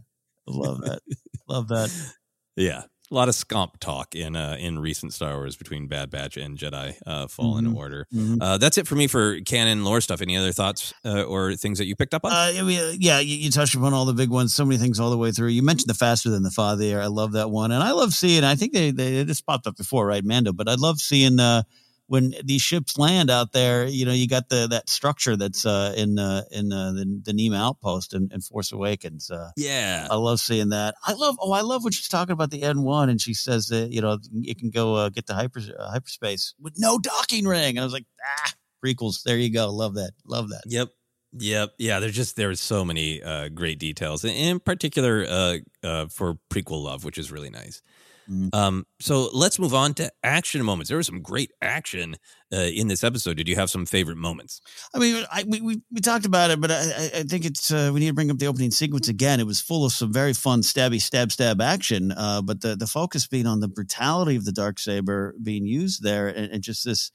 love 0.47 0.83
that. 0.83 1.01
love 1.49 1.69
that. 1.69 1.91
Yeah 2.57 2.85
a 3.15 3.17
lot 3.17 3.29
of 3.29 3.35
scomp 3.35 3.79
talk 3.79 4.15
in 4.15 4.35
uh, 4.35 4.57
in 4.59 4.79
recent 4.79 5.13
Star 5.13 5.37
Wars 5.37 5.57
between 5.57 5.87
Bad 5.87 6.11
Batch 6.11 6.37
and 6.37 6.59
Jedi 6.59 6.97
uh, 7.07 7.29
Fallen 7.29 7.67
mm-hmm. 7.67 7.77
Order. 7.77 8.07
Mm-hmm. 8.13 8.43
Uh, 8.43 8.59
that's 8.59 8.77
it 8.77 8.89
for 8.89 8.97
me 8.97 9.07
for 9.07 9.41
canon 9.41 9.85
lore 9.85 10.01
stuff. 10.01 10.21
Any 10.21 10.37
other 10.37 10.53
thoughts 10.53 10.93
uh, 11.05 11.23
or 11.23 11.55
things 11.55 11.79
that 11.79 11.87
you 11.87 11.95
picked 11.95 12.13
up 12.13 12.25
on? 12.25 12.33
Uh, 12.33 12.51
yeah, 12.99 13.21
you, 13.21 13.37
you, 13.37 13.51
touched 13.51 13.77
upon 13.77 13.95
all 13.95 14.05
the 14.05 14.13
big 14.13 14.31
ones. 14.31 14.53
So 14.53 14.65
many 14.65 14.79
things 14.79 14.99
all 14.99 15.11
the 15.11 15.17
way 15.17 15.31
through. 15.31 15.49
You 15.49 15.63
mentioned 15.63 15.89
the 15.89 15.95
faster 15.95 16.29
than 16.29 16.43
the 16.43 16.51
father. 16.51 17.01
I 17.01 17.07
love 17.07 17.33
that 17.33 17.51
one, 17.51 17.71
and 17.71 17.83
I 17.83 17.93
love 17.93 18.13
seeing. 18.13 18.43
I 18.43 18.57
think 18.57 18.73
they 18.73 18.91
they 18.91 19.25
just 19.25 19.47
popped 19.47 19.69
up 19.69 19.77
before, 19.77 20.07
right, 20.07 20.25
Mando? 20.25 20.53
But 20.53 20.69
I 20.69 20.75
love 20.75 20.99
seeing 20.99 21.39
uh, 21.39 21.63
when 22.07 22.35
these 22.45 22.61
ships 22.61 22.99
land 22.99 23.31
out 23.31 23.53
there, 23.53 23.87
you 23.87 24.05
know, 24.05 24.13
you 24.13 24.29
got 24.29 24.49
the 24.49 24.67
that 24.69 24.91
structure 24.91 25.37
that's 25.37 25.65
uh, 25.65 25.95
in 25.97 26.19
uh, 26.19 26.43
in 26.51 26.73
uh, 26.73 26.93
the, 26.93 27.21
the 27.25 27.33
Niima 27.33 27.57
outpost 27.57 28.13
in, 28.13 28.29
in 28.33 28.41
Force 28.41 28.73
Awakens. 28.73 29.31
Uh, 29.31 29.51
Yeah. 29.57 30.07
I 30.11 30.17
love 30.17 30.41
seeing 30.41 30.69
that. 30.71 30.95
I 31.05 31.15
love. 31.15 31.37
Oh, 31.41 31.53
I 31.53 31.63
love 31.63 31.83
when 31.83 31.93
she's 31.93 32.09
talking 32.09 32.33
about 32.33 32.51
the 32.51 32.63
N 32.63 32.83
one, 32.83 33.09
and 33.09 33.21
she 33.21 33.33
says 33.35 33.69
that 33.69 33.91
you 33.91 34.01
know 34.01 34.19
it 34.43 34.59
can 34.59 34.71
go 34.71 34.95
uh, 34.95 35.09
get 35.09 35.27
to 35.29 35.35
hyper 35.35 35.61
uh, 35.79 35.91
hyperspace 35.91 36.55
with 36.61 36.75
no 36.77 36.99
docking 36.99 37.47
ring. 37.47 37.77
And 37.77 37.81
I 37.81 37.85
was 37.85 37.93
like, 37.95 38.07
ah, 38.23 38.53
prequels. 38.85 39.23
There 39.23 39.39
you 39.39 39.53
go. 39.53 39.71
Love 39.73 39.95
that. 39.95 40.13
Love 40.27 40.51
that. 40.51 40.65
Yep. 40.67 40.89
Yep. 41.37 41.73
Yeah. 41.79 42.01
There's 42.01 42.15
just 42.15 42.37
there's 42.37 42.61
so 42.61 42.85
many 42.85 43.23
uh, 43.23 43.49
great 43.49 43.79
details, 43.79 44.25
in 44.25 44.61
particular 44.61 45.25
uh, 45.29 45.57
uh, 45.83 46.07
for 46.07 46.39
prequel 46.51 46.83
love, 46.85 47.05
which 47.05 47.19
is 47.19 47.33
really 47.33 47.51
nice. 47.51 47.83
Mm. 48.31 48.55
Um, 48.55 48.87
so 49.01 49.29
let's 49.33 49.59
move 49.59 49.75
on 49.75 49.95
to 49.95 50.11
action 50.23 50.65
moments. 50.65 50.89
There 50.89 50.97
was 50.97 51.07
some 51.07 51.21
great 51.21 51.51
action 51.61 52.17
uh, 52.53 52.57
in 52.57 52.89
this 52.89 53.05
episode. 53.05 53.37
Did 53.37 53.49
you 53.49 53.57
have 53.57 53.69
some 53.69 53.85
favorite 53.85 54.17
moments? 54.17 54.61
I 54.95 54.99
mean, 54.99 55.25
I, 55.31 55.45
we, 55.47 55.61
we 55.61 55.83
we 55.93 56.01
talked 56.01 56.25
about 56.25 56.51
it, 56.51 56.61
but 56.61 56.71
I, 56.71 57.11
I- 57.15 57.23
think 57.25 57.45
it's 57.45 57.71
uh, 57.71 57.91
we 57.93 58.01
need 58.01 58.09
to 58.09 58.15
bring 58.15 58.31
up 58.31 58.39
the 58.39 58.47
opening 58.47 58.71
sequence 58.71 59.09
again. 59.09 59.41
It 59.41 59.47
was 59.47 59.61
full 59.61 59.85
of 59.85 59.93
some 59.93 60.13
very 60.13 60.33
fun 60.33 60.63
stabby 60.63 61.01
stab 61.01 61.33
stab 61.33 61.61
action, 61.61 62.13
uh, 62.13 62.41
but 62.43 62.61
the 62.63 62.77
the 62.77 62.87
focus 62.87 63.27
being 63.27 63.47
on 63.47 63.61
the 63.61 63.69
brutality 63.69 64.37
of 64.37 64.45
the 64.45 64.53
dark 64.53 64.79
saber 64.79 65.35
being 65.43 65.67
used 65.67 66.03
there, 66.03 66.29
and, 66.29 66.51
and 66.51 66.63
just 66.63 66.85
this 66.85 67.11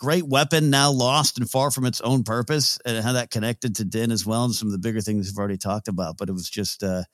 great 0.00 0.26
weapon 0.26 0.70
now 0.70 0.90
lost 0.90 1.38
and 1.38 1.48
far 1.48 1.70
from 1.70 1.84
its 1.84 2.00
own 2.00 2.24
purpose, 2.24 2.78
and 2.84 3.04
how 3.04 3.12
that 3.12 3.30
connected 3.30 3.76
to 3.76 3.84
Din 3.84 4.10
as 4.10 4.26
well, 4.26 4.44
and 4.44 4.54
some 4.54 4.68
of 4.68 4.72
the 4.72 4.78
bigger 4.78 5.00
things 5.00 5.28
we've 5.28 5.38
already 5.38 5.58
talked 5.58 5.86
about. 5.88 6.16
But 6.18 6.28
it 6.28 6.32
was 6.32 6.50
just, 6.50 6.82
uh, 6.82 7.04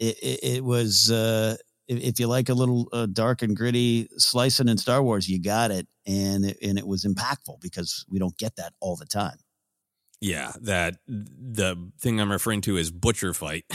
it, 0.00 0.16
it, 0.20 0.40
it 0.56 0.64
was. 0.64 1.10
Uh, 1.12 1.56
if 1.88 2.02
if 2.02 2.20
you 2.20 2.26
like 2.26 2.48
a 2.48 2.54
little 2.54 2.88
uh, 2.92 3.06
dark 3.06 3.42
and 3.42 3.56
gritty 3.56 4.08
slicing 4.16 4.68
in 4.68 4.78
Star 4.78 5.02
Wars, 5.02 5.28
you 5.28 5.40
got 5.40 5.70
it, 5.70 5.86
and 6.06 6.44
it, 6.44 6.58
and 6.62 6.78
it 6.78 6.86
was 6.86 7.04
impactful 7.04 7.60
because 7.60 8.04
we 8.08 8.18
don't 8.18 8.36
get 8.36 8.56
that 8.56 8.72
all 8.80 8.96
the 8.96 9.06
time. 9.06 9.38
Yeah, 10.20 10.52
that 10.62 10.96
the 11.06 11.90
thing 12.00 12.20
I'm 12.20 12.32
referring 12.32 12.62
to 12.62 12.76
is 12.76 12.90
butcher 12.90 13.34
fight. 13.34 13.64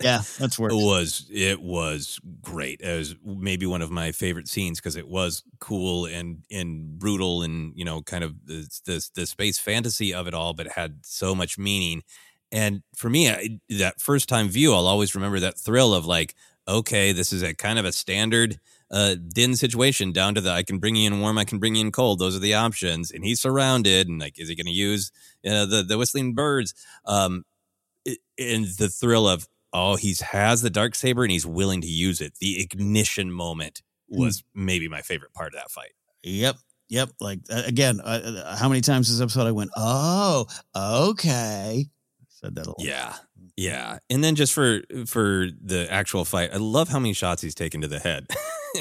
Yeah, 0.00 0.22
that's 0.38 0.58
where 0.58 0.70
it 0.70 0.76
was. 0.76 1.28
It 1.30 1.60
was 1.60 2.18
great. 2.40 2.80
It 2.80 2.96
was 2.96 3.16
maybe 3.22 3.66
one 3.66 3.82
of 3.82 3.90
my 3.90 4.12
favorite 4.12 4.48
scenes 4.48 4.80
because 4.80 4.96
it 4.96 5.06
was 5.06 5.42
cool 5.60 6.06
and 6.06 6.38
and 6.50 6.98
brutal 6.98 7.42
and 7.42 7.74
you 7.76 7.84
know 7.84 8.00
kind 8.00 8.24
of 8.24 8.46
the 8.46 8.66
the, 8.86 9.06
the 9.14 9.26
space 9.26 9.58
fantasy 9.58 10.14
of 10.14 10.26
it 10.26 10.32
all, 10.32 10.54
but 10.54 10.64
it 10.64 10.72
had 10.72 11.00
so 11.04 11.34
much 11.34 11.58
meaning. 11.58 12.02
And 12.50 12.82
for 12.96 13.10
me, 13.10 13.28
I, 13.28 13.60
that 13.68 14.00
first 14.00 14.26
time 14.26 14.48
view, 14.48 14.72
I'll 14.72 14.86
always 14.86 15.14
remember 15.14 15.38
that 15.40 15.58
thrill 15.58 15.92
of 15.92 16.06
like, 16.06 16.34
okay, 16.68 17.12
this 17.12 17.32
is 17.32 17.42
a 17.42 17.54
kind 17.54 17.78
of 17.78 17.84
a 17.84 17.92
standard 17.92 18.60
uh, 18.90 19.16
din 19.16 19.56
situation 19.56 20.12
down 20.12 20.34
to 20.34 20.40
the 20.40 20.50
I 20.50 20.62
can 20.62 20.78
bring 20.78 20.96
you 20.96 21.06
in 21.06 21.20
warm, 21.20 21.38
I 21.38 21.44
can 21.44 21.58
bring 21.58 21.74
you 21.74 21.80
in 21.80 21.92
cold. 21.92 22.18
Those 22.18 22.36
are 22.36 22.40
the 22.40 22.54
options. 22.54 23.10
And 23.10 23.24
he's 23.24 23.40
surrounded, 23.40 24.08
and 24.08 24.20
like, 24.20 24.38
is 24.38 24.48
he 24.48 24.54
going 24.54 24.66
to 24.66 24.72
use 24.72 25.10
uh, 25.46 25.66
the 25.66 25.82
the 25.82 25.98
whistling 25.98 26.34
birds? 26.34 26.74
Um, 27.04 27.44
and 28.38 28.66
the 28.78 28.88
thrill 28.88 29.28
of 29.28 29.48
oh, 29.72 29.96
he's 29.96 30.20
has 30.20 30.62
the 30.62 30.70
dark 30.70 30.94
saber 30.94 31.22
and 31.24 31.32
he's 31.32 31.46
willing 31.46 31.80
to 31.80 31.86
use 31.86 32.20
it. 32.20 32.34
The 32.40 32.60
ignition 32.60 33.30
moment 33.30 33.82
was 34.08 34.42
maybe 34.54 34.88
my 34.88 35.02
favorite 35.02 35.34
part 35.34 35.54
of 35.54 35.60
that 35.60 35.70
fight. 35.70 35.92
Yep. 36.22 36.56
Yep. 36.88 37.10
Like 37.20 37.40
again, 37.50 38.00
uh, 38.00 38.42
uh, 38.44 38.56
how 38.56 38.68
many 38.68 38.80
times 38.80 39.10
this 39.10 39.20
episode 39.20 39.46
I 39.46 39.52
went, 39.52 39.70
oh, 39.76 40.46
okay. 40.74 41.86
Said 42.28 42.54
that 42.54 42.66
a 42.66 42.70
lot. 42.70 42.80
Yeah. 42.80 43.14
Yeah. 43.60 43.98
And 44.08 44.22
then 44.22 44.36
just 44.36 44.52
for 44.52 44.82
for 45.06 45.48
the 45.60 45.88
actual 45.90 46.24
fight, 46.24 46.50
I 46.54 46.58
love 46.58 46.88
how 46.88 47.00
many 47.00 47.12
shots 47.12 47.42
he's 47.42 47.56
taken 47.56 47.80
to 47.80 47.88
the 47.88 47.98
head. 47.98 48.28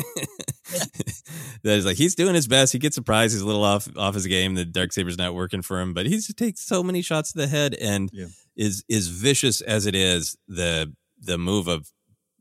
that 1.63 1.77
is 1.77 1.85
like 1.85 1.97
he's 1.97 2.13
doing 2.15 2.35
his 2.35 2.47
best. 2.47 2.73
He 2.73 2.79
gets 2.79 2.93
surprised. 2.95 3.33
He's 3.33 3.41
a 3.41 3.45
little 3.45 3.63
off 3.63 3.87
off 3.97 4.13
his 4.13 4.27
game. 4.27 4.53
The 4.55 4.65
dark 4.65 4.93
saber's 4.93 5.17
not 5.17 5.33
working 5.33 5.61
for 5.63 5.79
him, 5.79 5.93
but 5.95 6.05
he's 6.05 6.31
takes 6.35 6.61
so 6.61 6.83
many 6.83 7.01
shots 7.01 7.31
to 7.31 7.39
the 7.39 7.47
head 7.47 7.73
and 7.73 8.09
Yeah. 8.13 8.27
is 8.55 8.83
is 8.87 9.07
vicious 9.07 9.61
as 9.61 9.85
it 9.87 9.95
is 9.95 10.37
the 10.47 10.93
the 11.19 11.37
move 11.39 11.67
of 11.67 11.91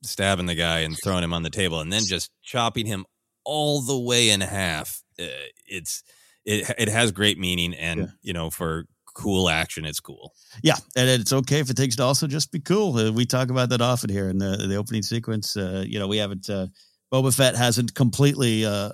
stabbing 0.03 0.45
the 0.47 0.55
guy 0.55 0.81
and 0.81 0.97
throwing 1.03 1.25
him 1.25 1.33
on 1.33 1.43
the 1.43 1.51
table 1.51 1.81
and 1.81 1.91
then 1.93 2.03
just 2.05 2.31
chopping 2.43 2.85
him 2.87 3.07
all 3.45 3.81
the 3.81 3.99
way 3.99 4.29
in 4.29 4.43
half. 4.43 5.03
Uh, 5.19 5.25
it's 5.67 6.03
it 6.45 6.71
it 6.79 6.89
has 6.89 7.13
great 7.13 7.39
meaning 7.39 7.73
and 7.75 8.01
Yeah. 8.01 8.07
you 8.23 8.33
know 8.35 8.51
for 8.51 8.85
cool 9.17 9.49
action 9.49 9.87
it's 9.87 10.01
cool. 10.01 10.35
Yeah, 10.63 10.77
and 10.95 11.09
it's 11.09 11.33
okay 11.33 11.61
if 11.61 11.71
it 11.71 11.77
takes 11.77 11.97
to 11.97 12.03
also 12.03 12.27
just 12.27 12.53
be 12.53 12.61
cool. 12.61 12.97
Uh, 12.97 13.11
we 13.11 13.25
talk 13.25 13.51
about 13.51 13.71
that 13.71 13.81
often 13.81 14.11
here 14.11 14.29
in 14.29 14.39
the, 14.39 14.67
the 14.69 14.77
opening 14.77 15.03
sequence. 15.03 15.57
Uh, 15.57 15.85
you 15.87 15.99
know, 15.99 16.07
we 16.07 16.19
haven't. 16.19 16.49
Uh, 16.49 16.67
Boba 17.13 17.35
Fett 17.35 17.55
hasn't 17.55 17.95
completely 17.95 18.65
uh, 18.65 18.91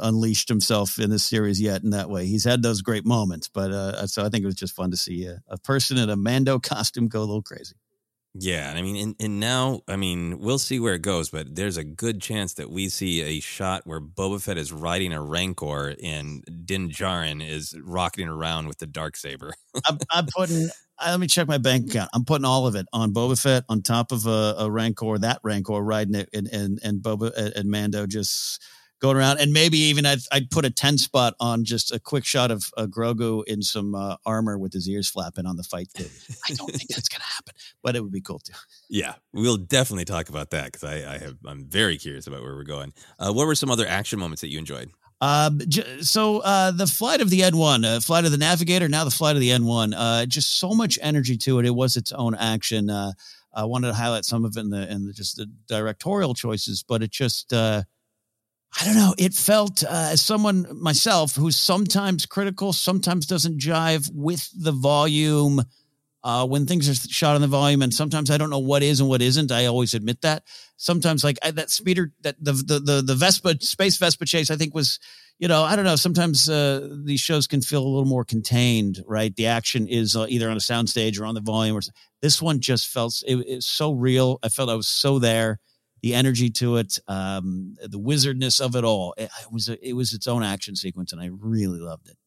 unleashed 0.00 0.48
himself 0.48 0.98
in 0.98 1.10
this 1.10 1.24
series 1.24 1.60
yet. 1.60 1.82
In 1.84 1.90
that 1.90 2.08
way, 2.08 2.26
he's 2.26 2.44
had 2.44 2.62
those 2.62 2.80
great 2.80 3.04
moments. 3.04 3.48
But 3.48 3.70
uh, 3.70 4.06
so 4.06 4.24
I 4.24 4.30
think 4.30 4.42
it 4.42 4.46
was 4.46 4.54
just 4.54 4.74
fun 4.74 4.90
to 4.90 4.96
see 4.96 5.26
a, 5.26 5.40
a 5.48 5.58
person 5.58 5.98
in 5.98 6.08
a 6.10 6.16
Mando 6.16 6.58
costume 6.62 7.06
go 7.06 7.20
a 7.20 7.20
little 7.20 7.42
crazy. 7.42 7.76
Yeah, 8.36 8.72
I 8.74 8.82
mean, 8.82 8.96
and, 8.96 9.14
and 9.20 9.38
now, 9.38 9.82
I 9.86 9.94
mean, 9.94 10.40
we'll 10.40 10.58
see 10.58 10.80
where 10.80 10.94
it 10.94 11.02
goes, 11.02 11.30
but 11.30 11.54
there's 11.54 11.76
a 11.76 11.84
good 11.84 12.20
chance 12.20 12.54
that 12.54 12.68
we 12.68 12.88
see 12.88 13.22
a 13.22 13.38
shot 13.38 13.82
where 13.86 14.00
Boba 14.00 14.42
Fett 14.42 14.58
is 14.58 14.72
riding 14.72 15.12
a 15.12 15.22
Rancor 15.22 15.94
and 16.02 16.44
Din 16.66 16.88
Djarin 16.90 17.46
is 17.48 17.76
rocketing 17.80 18.28
around 18.28 18.66
with 18.66 18.78
the 18.78 18.88
dark 18.88 19.16
saber. 19.16 19.52
I'm, 19.88 19.98
I'm 20.10 20.26
putting. 20.36 20.68
uh, 20.98 21.10
Let 21.10 21.20
me 21.20 21.28
check 21.28 21.46
my 21.46 21.58
bank 21.58 21.90
account. 21.90 22.10
I'm 22.12 22.24
putting 22.24 22.44
all 22.44 22.66
of 22.66 22.74
it 22.74 22.86
on 22.92 23.12
Boba 23.14 23.40
Fett 23.40 23.64
on 23.68 23.82
top 23.82 24.10
of 24.10 24.26
a, 24.26 24.56
a 24.58 24.68
Rancor, 24.70 25.16
that 25.18 25.38
Rancor 25.44 25.80
riding 25.80 26.16
it, 26.16 26.28
and 26.34 26.48
and 26.48 26.80
and 26.82 27.00
Boba 27.00 27.30
and 27.54 27.70
Mando 27.70 28.04
just 28.04 28.60
going 29.04 29.16
around, 29.18 29.38
and 29.38 29.52
maybe 29.52 29.76
even 29.76 30.06
I'd, 30.06 30.20
I'd 30.32 30.50
put 30.50 30.64
a 30.64 30.70
ten 30.70 30.96
spot 30.96 31.34
on 31.38 31.64
just 31.64 31.92
a 31.92 32.00
quick 32.00 32.24
shot 32.24 32.50
of 32.50 32.70
uh, 32.76 32.86
Grogu 32.86 33.44
in 33.46 33.60
some 33.60 33.94
uh, 33.94 34.16
armor 34.24 34.58
with 34.58 34.72
his 34.72 34.88
ears 34.88 35.08
flapping 35.10 35.44
on 35.44 35.56
the 35.56 35.62
fight. 35.62 35.88
I 35.96 36.54
don't 36.54 36.70
think 36.70 36.88
that's 36.88 37.08
gonna 37.08 37.24
happen, 37.24 37.54
but 37.82 37.96
it 37.96 38.02
would 38.02 38.12
be 38.12 38.22
cool 38.22 38.38
too. 38.38 38.54
yeah, 38.88 39.14
we'll 39.32 39.58
definitely 39.58 40.06
talk 40.06 40.30
about 40.30 40.50
that 40.50 40.72
because 40.72 40.84
I, 40.84 41.14
I 41.14 41.18
have 41.18 41.36
I'm 41.44 41.66
very 41.66 41.98
curious 41.98 42.26
about 42.26 42.42
where 42.42 42.54
we're 42.54 42.64
going. 42.64 42.94
Uh, 43.18 43.32
what 43.32 43.46
were 43.46 43.54
some 43.54 43.70
other 43.70 43.86
action 43.86 44.18
moments 44.18 44.40
that 44.40 44.48
you 44.48 44.58
enjoyed? 44.58 44.90
Um, 45.20 45.60
j- 45.68 46.02
so 46.02 46.38
uh, 46.38 46.70
the 46.70 46.86
flight 46.86 47.20
of 47.20 47.30
the 47.30 47.40
N1, 47.40 47.84
uh, 47.84 48.00
flight 48.00 48.24
of 48.24 48.30
the 48.30 48.38
Navigator, 48.38 48.88
now 48.88 49.04
the 49.04 49.10
flight 49.10 49.36
of 49.36 49.40
the 49.40 49.50
N1, 49.50 49.94
uh, 49.96 50.26
just 50.26 50.58
so 50.58 50.70
much 50.70 50.98
energy 51.02 51.36
to 51.38 51.58
it. 51.58 51.66
It 51.66 51.74
was 51.74 51.96
its 51.96 52.12
own 52.12 52.34
action. 52.34 52.90
Uh, 52.90 53.12
I 53.54 53.64
wanted 53.64 53.88
to 53.88 53.94
highlight 53.94 54.24
some 54.24 54.44
of 54.44 54.56
it 54.56 54.60
in 54.60 54.70
the 54.70 54.90
in 54.90 55.06
the, 55.06 55.12
just 55.12 55.36
the 55.36 55.46
directorial 55.68 56.34
choices, 56.34 56.82
but 56.82 57.02
it 57.02 57.10
just 57.10 57.52
uh, 57.52 57.84
I 58.80 58.84
don't 58.84 58.96
know. 58.96 59.14
It 59.18 59.34
felt 59.34 59.84
uh, 59.84 60.10
as 60.12 60.20
someone 60.22 60.66
myself 60.72 61.36
who's 61.36 61.56
sometimes 61.56 62.26
critical, 62.26 62.72
sometimes 62.72 63.26
doesn't 63.26 63.60
jive 63.60 64.10
with 64.12 64.50
the 64.54 64.72
volume. 64.72 65.62
Uh, 66.24 66.46
when 66.46 66.64
things 66.64 66.88
are 66.88 66.94
shot 66.94 67.34
on 67.34 67.42
the 67.42 67.46
volume, 67.46 67.82
and 67.82 67.92
sometimes 67.92 68.30
I 68.30 68.38
don't 68.38 68.48
know 68.48 68.58
what 68.58 68.82
is 68.82 68.98
and 68.98 69.10
what 69.10 69.20
isn't. 69.20 69.52
I 69.52 69.66
always 69.66 69.92
admit 69.92 70.22
that. 70.22 70.44
Sometimes, 70.78 71.22
like 71.22 71.36
I, 71.42 71.50
that 71.50 71.68
speeder, 71.68 72.12
that 72.22 72.42
the, 72.42 72.52
the 72.52 72.80
the 72.80 73.02
the 73.02 73.14
Vespa 73.14 73.60
space 73.60 73.98
Vespa 73.98 74.24
chase, 74.24 74.50
I 74.50 74.56
think 74.56 74.74
was, 74.74 74.98
you 75.38 75.48
know, 75.48 75.64
I 75.64 75.76
don't 75.76 75.84
know. 75.84 75.96
Sometimes 75.96 76.48
uh, 76.48 76.88
these 77.04 77.20
shows 77.20 77.46
can 77.46 77.60
feel 77.60 77.82
a 77.82 77.86
little 77.86 78.06
more 78.06 78.24
contained, 78.24 79.04
right? 79.06 79.36
The 79.36 79.48
action 79.48 79.86
is 79.86 80.16
uh, 80.16 80.24
either 80.30 80.48
on 80.48 80.56
a 80.56 80.60
soundstage 80.60 81.20
or 81.20 81.26
on 81.26 81.34
the 81.34 81.42
volume. 81.42 81.76
Or 81.76 81.82
this 82.22 82.40
one 82.40 82.58
just 82.58 82.88
felt 82.88 83.22
it, 83.26 83.44
it's 83.46 83.66
so 83.66 83.92
real. 83.92 84.38
I 84.42 84.48
felt 84.48 84.70
I 84.70 84.76
was 84.76 84.88
so 84.88 85.18
there. 85.18 85.60
The 86.04 86.14
energy 86.14 86.50
to 86.50 86.76
it, 86.76 86.98
um, 87.08 87.76
the 87.82 87.98
wizardness 87.98 88.60
of 88.60 88.76
it 88.76 88.84
all. 88.84 89.14
It, 89.16 89.30
it 89.40 89.50
was 89.50 89.70
a, 89.70 89.88
it 89.88 89.94
was 89.94 90.12
its 90.12 90.26
own 90.26 90.42
action 90.42 90.76
sequence, 90.76 91.12
and 91.12 91.20
I 91.20 91.30
really 91.32 91.78
loved 91.80 92.08
it. 92.08 92.18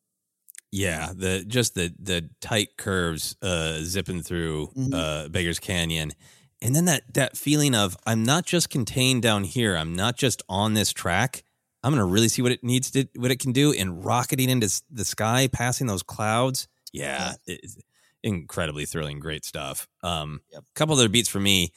Yeah, 0.72 1.14
the 1.16 1.45
just 1.48 1.76
the 1.76 1.94
the 1.99 2.30
tight 2.41 2.70
curves 2.78 3.36
uh 3.41 3.80
zipping 3.84 4.22
through 4.24 4.72
Mhm. 4.76 4.94
uh 4.94 5.30
Beggar's 5.30 5.60
Canyon. 5.60 6.12
And 6.60 6.76
then 6.76 6.86
that 6.86 7.14
that 7.14 7.38
feeling 7.38 7.76
of 7.76 7.95
I'm 8.06 8.24
not 8.24 8.45
just 8.45 8.70
contained 8.70 9.22
down 9.22 9.44
here. 9.44 9.76
I'm 9.78 9.94
not 9.95 10.18
just 10.18 10.41
on 10.49 10.74
this 10.74 10.91
track. 10.91 11.44
I'm 11.84 11.94
going 11.94 12.06
to 12.06 12.12
really 12.12 12.28
see 12.30 12.41
what 12.41 12.52
it 12.52 12.64
needs 12.64 12.90
to 12.91 13.08
what 13.16 13.30
it 13.32 13.40
can 13.40 13.52
do 13.54 13.72
and 13.74 14.04
rocketing 14.04 14.49
into 14.49 14.70
the 14.91 15.06
sky 15.06 15.48
passing 15.52 15.86
those 15.88 16.04
clouds. 16.04 16.68
Yeah, 16.91 17.36
it's 17.45 17.78
incredibly 18.28 18.86
thrilling, 18.86 19.20
great 19.20 19.45
stuff. 19.45 19.88
Um 20.04 20.41
Yep. 20.52 20.64
couple 20.76 20.95
other 20.95 21.10
beats 21.10 21.30
for 21.30 21.40
me 21.40 21.72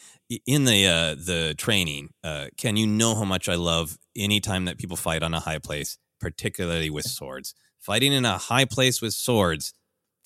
in 0.47 0.65
the 0.65 0.87
uh 0.87 1.15
the 1.15 1.55
training. 1.57 2.11
Uh 2.23 2.47
Ken, 2.57 2.77
you 2.77 2.87
know 2.87 3.15
how 3.15 3.25
much 3.25 3.49
I 3.49 3.55
love 3.55 3.97
anytime 4.17 4.65
that 4.67 4.79
people 4.79 4.97
fight 4.97 5.23
on 5.23 5.33
a 5.35 5.41
high 5.41 5.59
place, 5.59 5.99
particularly 6.21 6.91
with 6.91 7.05
swords 7.19 7.55
fighting 7.79 8.13
in 8.13 8.25
a 8.27 8.37
high 8.37 8.67
place 8.67 9.01
with 9.01 9.15
swords 9.15 9.73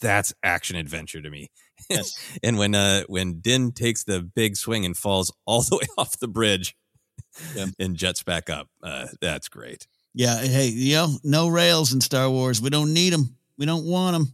that's 0.01 0.35
action 0.43 0.77
adventure 0.77 1.23
to 1.23 1.31
me 1.31 1.49
Yes. 1.89 2.13
and 2.43 2.59
when 2.59 2.75
uh 2.75 3.03
when 3.07 3.41
din 3.41 3.71
takes 3.73 4.03
the 4.05 4.21
big 4.21 4.57
swing 4.57 4.85
and 4.85 4.97
falls 4.97 5.33
all 5.47 5.63
the 5.63 5.77
way 5.81 5.87
off 5.97 6.19
the 6.19 6.27
bridge 6.27 6.75
Yeah. 7.55 7.67
and 7.79 7.97
jets 7.97 8.23
back 8.25 8.51
up 8.51 8.69
uh 8.83 9.07
that's 9.21 9.49
great 9.49 9.87
Yeah, 10.15 10.41
hey, 10.43 10.67
you 10.69 10.95
know, 10.95 11.09
no 11.23 11.49
rails 11.49 11.93
in 11.93 12.01
Star 12.01 12.29
Wars. 12.31 12.61
We 12.63 12.71
don't 12.71 12.93
need 12.93 13.13
them. 13.13 13.37
We 13.59 13.67
don't 13.67 13.85
want 13.85 14.15
them. 14.17 14.27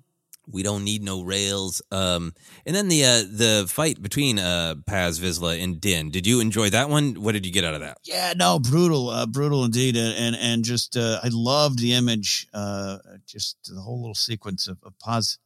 We 0.52 0.62
don't 0.62 0.84
need 0.84 1.02
no 1.02 1.22
rails. 1.22 1.82
Um, 1.90 2.32
and 2.66 2.74
then 2.74 2.88
the 2.88 3.04
uh, 3.04 3.22
the 3.22 3.66
fight 3.68 4.00
between 4.02 4.38
uh, 4.38 4.76
Paz 4.86 5.20
Vizsla 5.20 5.62
and 5.62 5.80
Din. 5.80 6.10
Did 6.10 6.26
you 6.26 6.40
enjoy 6.40 6.70
that 6.70 6.88
one? 6.88 7.14
What 7.22 7.32
did 7.32 7.46
you 7.46 7.52
get 7.52 7.64
out 7.64 7.74
of 7.74 7.80
that? 7.80 7.98
Yeah, 8.04 8.34
no, 8.36 8.58
brutal, 8.58 9.10
uh, 9.10 9.26
brutal 9.26 9.64
indeed, 9.64 9.96
and 9.96 10.36
and, 10.36 10.64
just 10.64 10.96
uh, 10.96 11.20
I 11.22 11.28
loved 11.32 11.78
the 11.78 11.94
image, 11.94 12.46
uh, 12.52 12.98
just 13.26 13.56
the 13.64 13.80
whole 13.80 14.00
little 14.00 14.14
sequence 14.14 14.68
of, 14.68 14.78
of 14.82 14.98
Paz, 14.98 15.38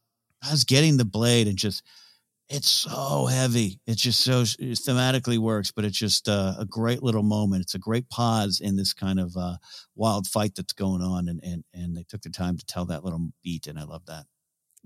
Paz 0.43 0.63
getting 0.65 0.97
the 0.97 1.05
blade 1.05 1.47
and 1.47 1.57
just 1.57 1.83
it's 2.47 2.69
so 2.69 3.25
heavy. 3.25 3.79
It 3.87 3.97
just 3.97 4.21
so 4.21 4.41
it 4.41 4.77
thematically 4.77 5.37
works, 5.37 5.71
but 5.71 5.83
it's 5.83 5.97
just 5.97 6.29
uh, 6.29 6.53
a 6.59 6.65
great 6.65 7.01
little 7.01 7.23
moment. 7.23 7.63
It's 7.63 7.75
a 7.75 7.79
great 7.79 8.09
pause 8.09 8.59
in 8.61 8.75
this 8.75 8.93
kind 8.93 9.19
of 9.19 9.35
uh, 9.35 9.57
wild 9.95 10.27
fight 10.27 10.53
that's 10.55 10.73
going 10.73 11.01
on, 11.01 11.27
and 11.27 11.39
and 11.43 11.63
and 11.73 11.97
they 11.97 12.03
took 12.03 12.21
the 12.21 12.29
time 12.29 12.57
to 12.57 12.65
tell 12.65 12.85
that 12.85 13.03
little 13.03 13.29
beat, 13.43 13.67
and 13.67 13.79
I 13.79 13.83
love 13.83 14.05
that. 14.05 14.25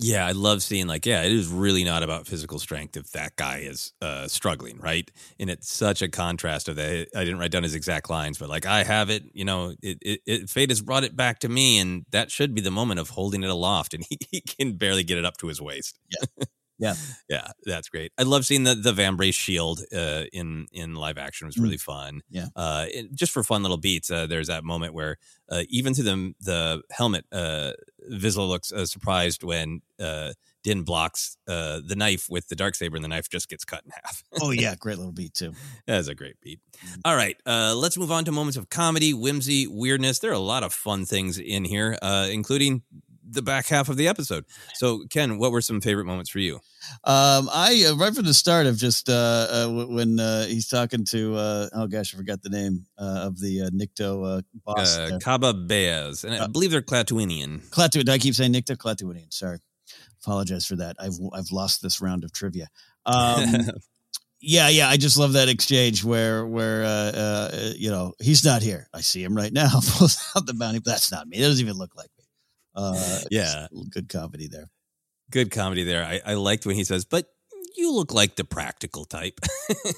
Yeah, 0.01 0.25
I 0.25 0.31
love 0.31 0.63
seeing 0.63 0.87
like, 0.87 1.05
yeah, 1.05 1.23
it 1.23 1.31
is 1.33 1.47
really 1.49 1.83
not 1.83 2.03
about 2.03 2.25
physical 2.25 2.57
strength 2.57 2.95
if 2.95 3.11
that 3.11 3.35
guy 3.35 3.57
is 3.59 3.91
uh, 4.01 4.29
struggling, 4.29 4.77
right? 4.79 5.11
And 5.39 5.49
it's 5.49 5.69
such 5.69 6.01
a 6.01 6.07
contrast 6.07 6.69
of 6.69 6.77
that. 6.77 7.09
I 7.13 7.25
didn't 7.25 7.37
write 7.39 7.51
down 7.51 7.63
his 7.63 7.75
exact 7.75 8.09
lines, 8.09 8.37
but 8.37 8.47
like, 8.47 8.65
I 8.65 8.83
have 8.85 9.09
it, 9.09 9.23
you 9.33 9.43
know, 9.43 9.73
it, 9.81 9.97
it, 10.01 10.21
it 10.25 10.49
fate 10.49 10.69
has 10.69 10.81
brought 10.81 11.03
it 11.03 11.17
back 11.17 11.39
to 11.39 11.49
me, 11.49 11.79
and 11.79 12.05
that 12.11 12.31
should 12.31 12.55
be 12.55 12.61
the 12.61 12.71
moment 12.71 13.01
of 13.01 13.09
holding 13.09 13.43
it 13.43 13.49
aloft, 13.49 13.93
and 13.93 14.05
he, 14.09 14.17
he 14.31 14.39
can 14.39 14.73
barely 14.77 15.03
get 15.03 15.17
it 15.17 15.25
up 15.25 15.35
to 15.37 15.47
his 15.47 15.61
waist. 15.61 15.99
Yeah. 16.09 16.45
Yeah, 16.79 16.95
yeah, 17.29 17.51
that's 17.65 17.89
great. 17.89 18.13
I 18.17 18.23
love 18.23 18.45
seeing 18.45 18.63
the 18.63 18.73
the 18.73 18.93
Vambrace 18.93 19.35
shield 19.35 19.81
uh, 19.93 20.23
in 20.31 20.67
in 20.71 20.95
live 20.95 21.17
action. 21.17 21.45
It 21.45 21.49
was 21.49 21.57
really 21.57 21.77
fun. 21.77 22.21
Yeah, 22.29 22.47
uh, 22.55 22.85
it, 22.89 23.13
just 23.13 23.33
for 23.33 23.43
fun 23.43 23.63
little 23.63 23.77
beats. 23.77 24.09
Uh, 24.09 24.27
there's 24.27 24.47
that 24.47 24.63
moment 24.63 24.93
where 24.93 25.17
uh, 25.49 25.63
even 25.69 25.93
through 25.93 26.05
the 26.05 26.33
the 26.39 26.81
helmet, 26.91 27.25
uh, 27.31 27.73
Vizsla 28.09 28.47
looks 28.47 28.71
uh, 28.71 28.85
surprised 28.85 29.43
when 29.43 29.81
uh, 29.99 30.31
Din 30.63 30.83
blocks 30.83 31.37
uh, 31.47 31.81
the 31.85 31.95
knife 31.95 32.27
with 32.29 32.47
the 32.47 32.55
dark 32.55 32.75
saber, 32.75 32.95
and 32.95 33.03
the 33.03 33.09
knife 33.09 33.29
just 33.29 33.49
gets 33.49 33.65
cut 33.65 33.83
in 33.85 33.91
half. 34.03 34.23
oh 34.41 34.51
yeah, 34.51 34.75
great 34.75 34.97
little 34.97 35.13
beat 35.13 35.33
too. 35.33 35.53
That's 35.85 36.07
a 36.07 36.15
great 36.15 36.39
beat. 36.41 36.59
All 37.03 37.15
right, 37.15 37.35
uh, 37.45 37.75
let's 37.75 37.97
move 37.97 38.11
on 38.11 38.25
to 38.25 38.31
moments 38.31 38.57
of 38.57 38.69
comedy, 38.69 39.13
whimsy, 39.13 39.67
weirdness. 39.67 40.19
There 40.19 40.31
are 40.31 40.33
a 40.33 40.39
lot 40.39 40.63
of 40.63 40.73
fun 40.73 41.05
things 41.05 41.39
in 41.39 41.65
here, 41.65 41.97
uh, 42.01 42.27
including 42.31 42.83
the 43.29 43.41
back 43.41 43.67
half 43.67 43.89
of 43.89 43.97
the 43.97 44.07
episode. 44.07 44.45
So, 44.73 45.05
Ken, 45.09 45.37
what 45.37 45.51
were 45.51 45.61
some 45.61 45.81
favorite 45.81 46.05
moments 46.05 46.29
for 46.29 46.39
you? 46.39 46.59
Um, 47.03 47.49
I 47.51 47.85
uh, 47.89 47.95
right 47.95 48.13
from 48.13 48.25
the 48.25 48.33
start 48.33 48.65
of 48.65 48.77
just 48.77 49.09
uh, 49.09 49.47
uh 49.49 49.63
w- 49.65 49.95
when 49.95 50.19
uh, 50.19 50.45
he's 50.45 50.67
talking 50.67 51.05
to 51.05 51.35
uh, 51.35 51.69
oh 51.73 51.87
gosh, 51.87 52.13
I 52.13 52.17
forgot 52.17 52.41
the 52.41 52.49
name 52.49 52.85
uh, 52.97 53.23
of 53.25 53.39
the 53.39 53.63
uh, 53.63 53.69
Nikto 53.69 54.39
uh, 54.39 54.41
boss, 54.65 54.97
Uh. 54.97 55.19
Kaba 55.21 55.53
Baiz, 55.53 56.23
and 56.23 56.35
I 56.35 56.47
believe 56.47 56.71
they're 56.71 56.81
Klatooinian. 56.81 57.69
Klaatu. 57.69 58.07
I 58.07 58.17
keep 58.17 58.33
saying 58.33 58.53
Nikto 58.53 58.75
Klaatuinian. 58.77 59.33
Sorry, 59.33 59.59
apologize 60.21 60.65
for 60.65 60.77
that. 60.77 60.95
I've 60.99 61.19
I've 61.33 61.51
lost 61.51 61.81
this 61.81 62.01
round 62.01 62.23
of 62.23 62.31
trivia. 62.31 62.69
Um, 63.05 63.43
yeah, 64.41 64.69
yeah. 64.69 64.89
I 64.89 64.97
just 64.97 65.17
love 65.17 65.33
that 65.33 65.49
exchange 65.49 66.03
where 66.03 66.45
where 66.45 66.83
uh, 66.83 66.87
uh, 66.87 67.71
you 67.75 67.91
know 67.91 68.13
he's 68.19 68.45
not 68.45 68.61
here. 68.61 68.87
I 68.93 69.01
see 69.01 69.23
him 69.23 69.35
right 69.35 69.53
now. 69.53 69.69
Pulls 69.97 70.17
out 70.35 70.45
the 70.45 70.53
bounty. 70.53 70.79
That's 70.83 71.11
not 71.11 71.27
me. 71.27 71.37
It 71.37 71.41
doesn't 71.41 71.63
even 71.63 71.77
look 71.77 71.95
like 71.95 72.09
me. 72.17 72.18
Uh, 72.79 73.19
Yeah. 73.29 73.67
good 73.89 74.09
comedy 74.09 74.47
there. 74.47 74.69
Good 75.31 75.51
comedy 75.51 75.83
there. 75.83 76.03
I, 76.03 76.21
I 76.25 76.33
liked 76.35 76.65
when 76.65 76.75
he 76.75 76.83
says, 76.83 77.05
but 77.05 77.27
you 77.77 77.93
look 77.93 78.13
like 78.13 78.35
the 78.35 78.43
practical 78.45 79.05
type. 79.05 79.39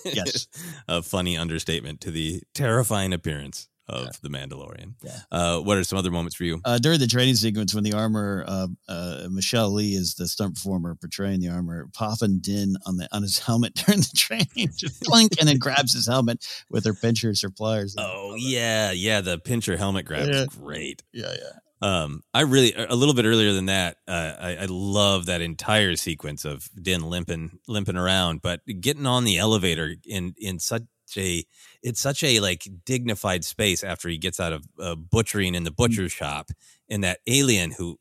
Yes. 0.03 0.47
a 0.87 1.01
funny 1.01 1.37
understatement 1.37 2.01
to 2.01 2.11
the 2.11 2.41
terrifying 2.53 3.13
appearance 3.13 3.69
of 3.87 4.21
the 4.21 4.29
Mandalorian. 4.29 4.93
Yeah. 5.03 5.19
Uh, 5.31 5.59
what 5.59 5.77
are 5.77 5.83
some 5.83 5.97
other 5.97 6.11
moments 6.11 6.35
for 6.35 6.43
you? 6.43 6.61
Uh, 6.63 6.77
during 6.77 6.99
the 6.99 7.07
training 7.07 7.35
sequence, 7.35 7.73
when 7.73 7.83
the 7.83 7.93
armor, 7.93 8.43
uh, 8.47 8.67
uh, 8.87 9.27
Michelle 9.29 9.71
Lee 9.71 9.93
is 9.95 10.15
the 10.15 10.27
stunt 10.27 10.55
performer 10.55 10.95
portraying 10.95 11.39
the 11.41 11.49
armor, 11.49 11.87
popping 11.93 12.39
Din 12.39 12.75
on 12.85 12.97
the 12.97 13.07
on 13.13 13.21
his 13.21 13.37
helmet 13.47 13.73
during 13.75 13.99
the 14.01 14.11
training, 14.15 14.71
just 14.77 15.01
blink, 15.05 15.33
and 15.39 15.47
then 15.49 15.57
grabs 15.57 15.93
his 15.93 16.07
helmet 16.07 16.45
with 16.69 16.85
her 16.85 16.93
pinchers 16.93 17.43
or 17.43 17.49
pliers. 17.49 17.95
Oh 17.97 18.35
yeah, 18.37 18.91
yeah. 18.91 19.19
The 19.21 19.37
pincher 19.39 19.75
helmet 19.77 20.05
grab 20.05 20.27
Yeah. 20.27 20.41
is 20.43 20.47
great. 20.49 21.03
Yeah, 21.11 21.31
yeah. 21.33 21.59
Um, 21.81 22.21
I 22.33 22.41
really 22.41 22.73
a 22.75 22.95
little 22.95 23.15
bit 23.15 23.25
earlier 23.25 23.53
than 23.53 23.65
that. 23.65 23.97
Uh, 24.07 24.33
I, 24.39 24.55
I 24.61 24.65
love 24.69 25.25
that 25.25 25.41
entire 25.41 25.95
sequence 25.95 26.45
of 26.45 26.69
Din 26.79 27.01
limping 27.01 27.59
limping 27.67 27.97
around, 27.97 28.41
but 28.41 28.61
getting 28.79 29.07
on 29.07 29.23
the 29.23 29.39
elevator 29.39 29.95
in 30.05 30.35
in 30.37 30.59
such 30.59 30.83
a 31.17 31.43
it's 31.81 31.99
such 31.99 32.23
a 32.23 32.39
like 32.39 32.67
dignified 32.85 33.43
space 33.43 33.83
after 33.83 34.09
he 34.09 34.17
gets 34.17 34.39
out 34.39 34.53
of 34.53 34.65
uh, 34.79 34.95
butchering 34.95 35.55
in 35.55 35.63
the 35.63 35.71
butcher 35.71 36.07
shop, 36.07 36.51
and 36.89 37.03
that 37.03 37.19
alien 37.25 37.71
who 37.71 37.97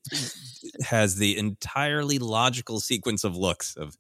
has 0.83 1.17
the 1.17 1.39
entirely 1.39 2.19
logical 2.19 2.81
sequence 2.81 3.25
of 3.25 3.37
looks 3.37 3.77
of 3.77 3.97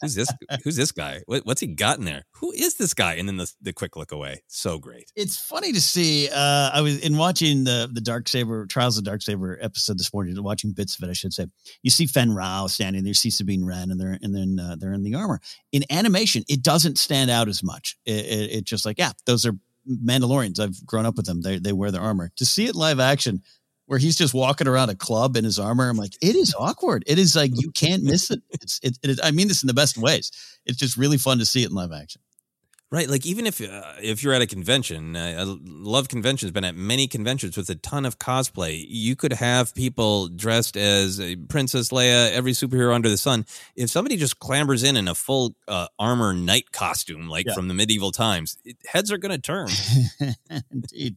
who's 0.00 0.14
this 0.14 0.28
who's 0.62 0.76
this 0.76 0.92
guy 0.92 1.20
what, 1.26 1.44
what's 1.46 1.60
he 1.60 1.66
got 1.66 1.98
in 1.98 2.04
there 2.04 2.24
who 2.32 2.52
is 2.52 2.76
this 2.76 2.94
guy 2.94 3.14
and 3.14 3.28
then 3.28 3.36
the, 3.36 3.50
the 3.60 3.72
quick 3.72 3.96
look 3.96 4.12
away 4.12 4.42
so 4.46 4.78
great 4.78 5.10
It's 5.16 5.36
funny 5.36 5.72
to 5.72 5.80
see. 5.80 6.28
Uh, 6.28 6.70
I 6.72 6.80
was 6.80 7.00
in 7.00 7.16
watching 7.16 7.64
the 7.64 7.88
the 7.92 8.00
Dark 8.00 8.28
Saber 8.28 8.66
Trials 8.66 8.98
of 8.98 9.04
Dark 9.04 9.22
Saber 9.22 9.58
episode 9.60 9.98
this 9.98 10.12
morning, 10.12 10.40
watching 10.42 10.72
bits 10.72 10.96
of 10.96 11.08
it. 11.08 11.10
I 11.10 11.14
should 11.14 11.32
say. 11.32 11.46
You 11.82 11.90
see 11.90 12.06
Fenn 12.06 12.32
Rau 12.32 12.66
standing 12.66 13.02
there, 13.02 13.08
you 13.10 13.14
see 13.14 13.30
Sabine 13.30 13.64
Wren, 13.64 13.90
and 13.90 14.00
they're 14.00 14.18
and 14.22 14.34
then 14.34 14.58
uh, 14.58 14.76
they're 14.78 14.92
in 14.92 15.02
the 15.02 15.14
armor. 15.14 15.40
In 15.72 15.84
animation, 15.90 16.44
it 16.48 16.62
doesn't 16.62 16.98
stand 16.98 17.30
out 17.30 17.48
as 17.48 17.62
much. 17.62 17.96
It, 18.04 18.24
it, 18.26 18.52
it 18.52 18.64
just 18.64 18.84
like 18.84 18.98
yeah, 18.98 19.12
those 19.26 19.46
are 19.46 19.54
Mandalorians. 19.88 20.60
I've 20.60 20.84
grown 20.86 21.06
up 21.06 21.16
with 21.16 21.26
them. 21.26 21.42
They 21.42 21.58
they 21.58 21.72
wear 21.72 21.90
their 21.90 22.02
armor. 22.02 22.30
To 22.36 22.46
see 22.46 22.66
it 22.66 22.74
live 22.74 23.00
action, 23.00 23.42
where 23.86 23.98
he's 23.98 24.16
just 24.16 24.34
walking 24.34 24.66
around 24.68 24.88
a 24.90 24.94
club 24.94 25.36
in 25.36 25.44
his 25.44 25.58
armor, 25.58 25.88
I'm 25.88 25.96
like, 25.96 26.14
it 26.22 26.36
is 26.36 26.54
awkward. 26.58 27.04
It 27.06 27.18
is 27.18 27.36
like 27.36 27.50
you 27.54 27.70
can't 27.70 28.02
miss 28.02 28.30
it. 28.30 28.40
It's 28.50 28.80
it, 28.82 28.98
it. 29.02 29.20
I 29.22 29.30
mean 29.30 29.48
this 29.48 29.62
in 29.62 29.66
the 29.66 29.74
best 29.74 29.96
ways. 29.98 30.30
It's 30.66 30.78
just 30.78 30.96
really 30.96 31.18
fun 31.18 31.38
to 31.38 31.46
see 31.46 31.62
it 31.62 31.70
in 31.70 31.74
live 31.74 31.92
action. 31.92 32.20
Right, 32.92 33.08
like 33.10 33.26
even 33.26 33.44
if 33.44 33.60
uh, 33.60 33.82
if 34.00 34.22
you're 34.22 34.34
at 34.34 34.42
a 34.42 34.46
convention, 34.46 35.16
uh, 35.16 35.34
I 35.40 35.56
love 35.66 36.06
conventions. 36.08 36.52
Been 36.52 36.64
at 36.64 36.76
many 36.76 37.08
conventions 37.08 37.56
with 37.56 37.68
a 37.68 37.74
ton 37.74 38.04
of 38.06 38.20
cosplay. 38.20 38.84
You 38.88 39.16
could 39.16 39.32
have 39.32 39.74
people 39.74 40.28
dressed 40.28 40.76
as 40.76 41.18
uh, 41.18 41.34
Princess 41.48 41.88
Leia, 41.88 42.30
every 42.30 42.52
superhero 42.52 42.94
under 42.94 43.08
the 43.08 43.16
sun. 43.16 43.46
If 43.74 43.90
somebody 43.90 44.16
just 44.16 44.38
clambers 44.38 44.84
in 44.88 44.96
in 44.96 45.08
a 45.08 45.14
full 45.16 45.56
uh, 45.66 45.88
armor 45.98 46.34
knight 46.34 46.70
costume, 46.70 47.26
like 47.28 47.46
Yeah. 47.48 47.54
from 47.54 47.66
the 47.66 47.74
medieval 47.74 48.12
times, 48.12 48.58
it, 48.64 48.76
heads 48.86 49.10
are 49.10 49.18
going 49.18 49.32
to 49.32 49.40
turn. 49.40 49.70
Indeed. 50.70 51.16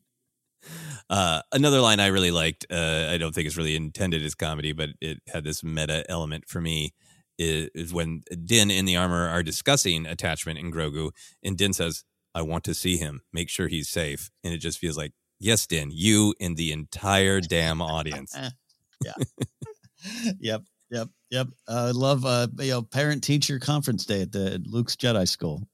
Uh, 1.09 1.41
another 1.51 1.79
line 1.79 1.99
I 1.99 2.07
really 2.07 2.31
liked. 2.31 2.65
Uh, 2.69 3.07
I 3.09 3.17
don't 3.17 3.33
think 3.33 3.47
it's 3.47 3.57
really 3.57 3.75
intended 3.75 4.23
as 4.23 4.35
comedy, 4.35 4.73
but 4.73 4.89
it 4.99 5.19
had 5.27 5.43
this 5.43 5.63
meta 5.63 6.03
element 6.09 6.47
for 6.47 6.61
me. 6.61 6.93
Is, 7.39 7.69
is 7.75 7.93
when 7.93 8.23
Din 8.45 8.71
and 8.71 8.87
the 8.87 8.97
armor 8.97 9.27
are 9.27 9.43
discussing 9.43 10.05
attachment 10.07 10.57
in 10.57 10.71
Grogu, 10.71 11.11
and 11.43 11.57
Din 11.57 11.71
says, 11.71 12.03
"I 12.33 12.41
want 12.41 12.63
to 12.63 12.73
see 12.73 12.97
him. 12.97 13.21
Make 13.31 13.49
sure 13.49 13.67
he's 13.67 13.89
safe." 13.89 14.31
And 14.43 14.53
it 14.53 14.57
just 14.57 14.79
feels 14.79 14.97
like, 14.97 15.13
yes, 15.39 15.67
Din, 15.67 15.89
you 15.91 16.33
and 16.39 16.57
the 16.57 16.71
entire 16.71 17.39
damn 17.41 17.81
audience. 17.81 18.35
yeah. 19.05 19.13
yep. 20.39 20.63
Yep. 20.89 21.09
Yep. 21.31 21.47
Uh, 21.67 21.85
I 21.87 21.91
love 21.91 22.25
uh, 22.25 22.47
you 22.59 22.71
know 22.71 22.81
parent 22.81 23.23
teacher 23.23 23.59
conference 23.59 24.05
day 24.05 24.21
at 24.21 24.31
the 24.31 24.53
at 24.55 24.67
Luke's 24.67 24.95
Jedi 24.95 25.27
School. 25.27 25.67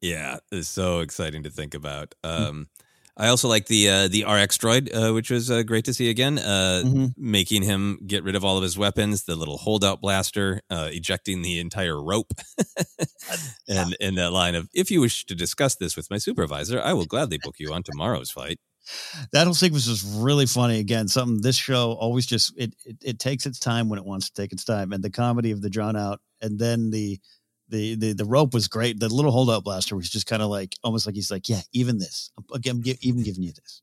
Yeah, 0.00 0.38
it's 0.50 0.68
so 0.68 1.00
exciting 1.00 1.42
to 1.42 1.50
think 1.50 1.74
about. 1.74 2.14
Um, 2.24 2.68
I 3.20 3.28
also 3.28 3.48
like 3.48 3.66
the 3.66 3.88
uh, 3.90 4.08
the 4.08 4.24
RX 4.24 4.56
droid, 4.56 4.88
uh, 4.94 5.12
which 5.12 5.30
was 5.30 5.50
uh, 5.50 5.62
great 5.62 5.84
to 5.84 5.92
see 5.94 6.08
again. 6.08 6.38
Uh, 6.38 6.82
Mhm. 6.84 7.12
Making 7.18 7.62
him 7.64 7.98
get 8.06 8.24
rid 8.24 8.34
of 8.34 8.44
all 8.44 8.56
of 8.56 8.62
his 8.62 8.78
weapons, 8.78 9.24
the 9.24 9.36
little 9.36 9.58
holdout 9.58 10.00
blaster, 10.00 10.62
uh, 10.70 10.88
ejecting 10.90 11.42
the 11.42 11.58
entire 11.60 12.02
rope, 12.02 12.32
and 13.68 13.94
and 14.00 14.16
that 14.16 14.32
line 14.32 14.54
of 14.54 14.68
"If 14.72 14.90
you 14.90 15.02
wish 15.02 15.26
to 15.26 15.34
discuss 15.34 15.76
this 15.76 15.96
with 15.96 16.10
my 16.10 16.16
supervisor, 16.18 16.80
I 16.80 16.94
will 16.94 17.04
gladly 17.06 17.38
book 17.42 17.56
you 17.58 17.72
on 17.72 17.82
tomorrow's 17.82 18.30
flight." 18.30 18.58
That 19.32 19.44
whole 19.44 19.54
sequence 19.54 19.86
was 19.86 20.02
really 20.02 20.46
funny. 20.46 20.78
Again, 20.80 21.06
something 21.08 21.42
this 21.42 21.56
show 21.56 21.92
always 21.92 22.26
just 22.26 22.54
it, 22.56 22.74
it 22.86 22.96
it 23.02 23.18
takes 23.18 23.44
its 23.46 23.58
time 23.58 23.88
when 23.90 23.98
it 23.98 24.04
wants 24.06 24.30
to 24.30 24.42
take 24.42 24.52
its 24.52 24.64
time, 24.64 24.92
and 24.92 25.04
the 25.04 25.10
comedy 25.10 25.50
of 25.50 25.60
the 25.60 25.70
drawn 25.70 25.94
out, 25.96 26.20
and 26.40 26.58
then 26.58 26.90
the 26.90 27.20
the 27.70 27.94
the 27.94 28.12
the 28.12 28.24
rope 28.24 28.52
was 28.54 28.68
great. 28.68 29.00
The 29.00 29.08
little 29.08 29.32
holdout 29.32 29.64
blaster 29.64 29.96
was 29.96 30.10
just 30.10 30.26
kind 30.26 30.42
of 30.42 30.50
like 30.50 30.76
almost 30.82 31.06
like 31.06 31.14
he's 31.14 31.30
like, 31.30 31.48
yeah, 31.48 31.62
even 31.72 31.98
this, 31.98 32.30
again, 32.52 32.76
I'm 32.76 32.82
gi- 32.82 32.98
even 33.02 33.22
giving 33.22 33.42
you 33.42 33.52
this. 33.52 33.82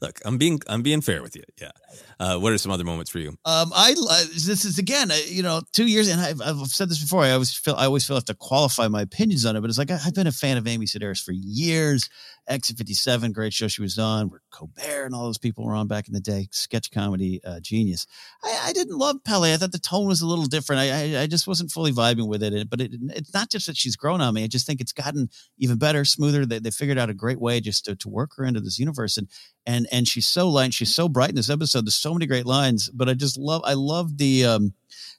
Look, 0.00 0.20
I'm 0.24 0.38
being 0.38 0.60
I'm 0.68 0.82
being 0.82 1.00
fair 1.00 1.22
with 1.22 1.36
you. 1.36 1.42
Yeah. 1.60 1.70
Uh, 2.18 2.38
what 2.38 2.52
are 2.52 2.58
some 2.58 2.72
other 2.72 2.84
moments 2.84 3.10
for 3.10 3.18
you? 3.18 3.30
Um, 3.44 3.72
I 3.74 3.90
li- 3.92 4.30
this 4.32 4.64
is 4.64 4.78
again, 4.78 5.10
uh, 5.10 5.18
you 5.26 5.42
know, 5.42 5.60
two 5.72 5.86
years, 5.86 6.08
and 6.08 6.20
I've, 6.20 6.40
I've 6.40 6.66
said 6.68 6.88
this 6.88 7.00
before. 7.00 7.22
I 7.22 7.32
always 7.32 7.54
feel 7.54 7.74
I 7.74 7.84
always 7.84 8.06
feel 8.06 8.16
I 8.16 8.18
have 8.18 8.24
to 8.26 8.34
qualify 8.34 8.88
my 8.88 9.02
opinions 9.02 9.44
on 9.44 9.56
it, 9.56 9.60
but 9.60 9.68
it's 9.68 9.78
like 9.78 9.90
I, 9.90 9.98
I've 10.04 10.14
been 10.14 10.26
a 10.26 10.32
fan 10.32 10.56
of 10.56 10.66
Amy 10.66 10.86
Sedaris 10.86 11.22
for 11.22 11.32
years. 11.32 12.08
Exit 12.48 12.78
fifty 12.78 12.94
seven, 12.94 13.32
great 13.32 13.52
show 13.52 13.68
she 13.68 13.82
was 13.82 13.98
on. 13.98 14.28
Where 14.28 14.40
Colbert 14.52 15.06
and 15.06 15.14
all 15.14 15.24
those 15.24 15.38
people 15.38 15.64
were 15.64 15.74
on 15.74 15.88
back 15.88 16.06
in 16.06 16.14
the 16.14 16.20
day. 16.20 16.48
Sketch 16.52 16.90
comedy 16.90 17.40
uh, 17.44 17.60
genius. 17.60 18.06
I, 18.42 18.66
I 18.66 18.72
didn't 18.72 18.98
love 18.98 19.16
Peli. 19.24 19.52
I 19.52 19.56
thought 19.56 19.72
the 19.72 19.78
tone 19.78 20.06
was 20.06 20.20
a 20.20 20.26
little 20.26 20.44
different. 20.44 20.80
I 20.80 21.18
I, 21.18 21.22
I 21.22 21.26
just 21.26 21.46
wasn't 21.46 21.72
fully 21.72 21.92
vibing 21.92 22.28
with 22.28 22.42
it. 22.42 22.70
But 22.70 22.80
it, 22.80 22.92
it's 23.10 23.34
not 23.34 23.50
just 23.50 23.66
that 23.66 23.76
she's 23.76 23.96
grown 23.96 24.20
on 24.20 24.34
me. 24.34 24.44
I 24.44 24.46
just 24.46 24.66
think 24.66 24.80
it's 24.80 24.92
gotten 24.92 25.28
even 25.58 25.78
better, 25.78 26.04
smoother. 26.04 26.46
They, 26.46 26.60
they 26.60 26.70
figured 26.70 26.98
out 26.98 27.10
a 27.10 27.14
great 27.14 27.40
way 27.40 27.60
just 27.60 27.84
to, 27.86 27.96
to 27.96 28.08
work 28.08 28.30
her 28.36 28.44
into 28.44 28.60
this 28.60 28.78
universe 28.78 29.16
and 29.16 29.28
and 29.66 29.86
and 29.90 30.06
she's 30.06 30.26
so 30.26 30.48
light, 30.48 30.72
she's 30.72 30.94
so 30.94 31.08
bright 31.08 31.30
in 31.30 31.36
this 31.36 31.50
episode. 31.50 31.84
There's 31.84 31.96
so 31.96 32.14
many 32.14 32.26
great 32.26 32.46
lines, 32.46 32.88
but 32.90 33.08
I 33.08 33.14
just 33.14 33.36
love 33.36 33.62
I 33.64 33.74
love 33.74 34.18
the 34.18 34.44
um, 34.44 34.74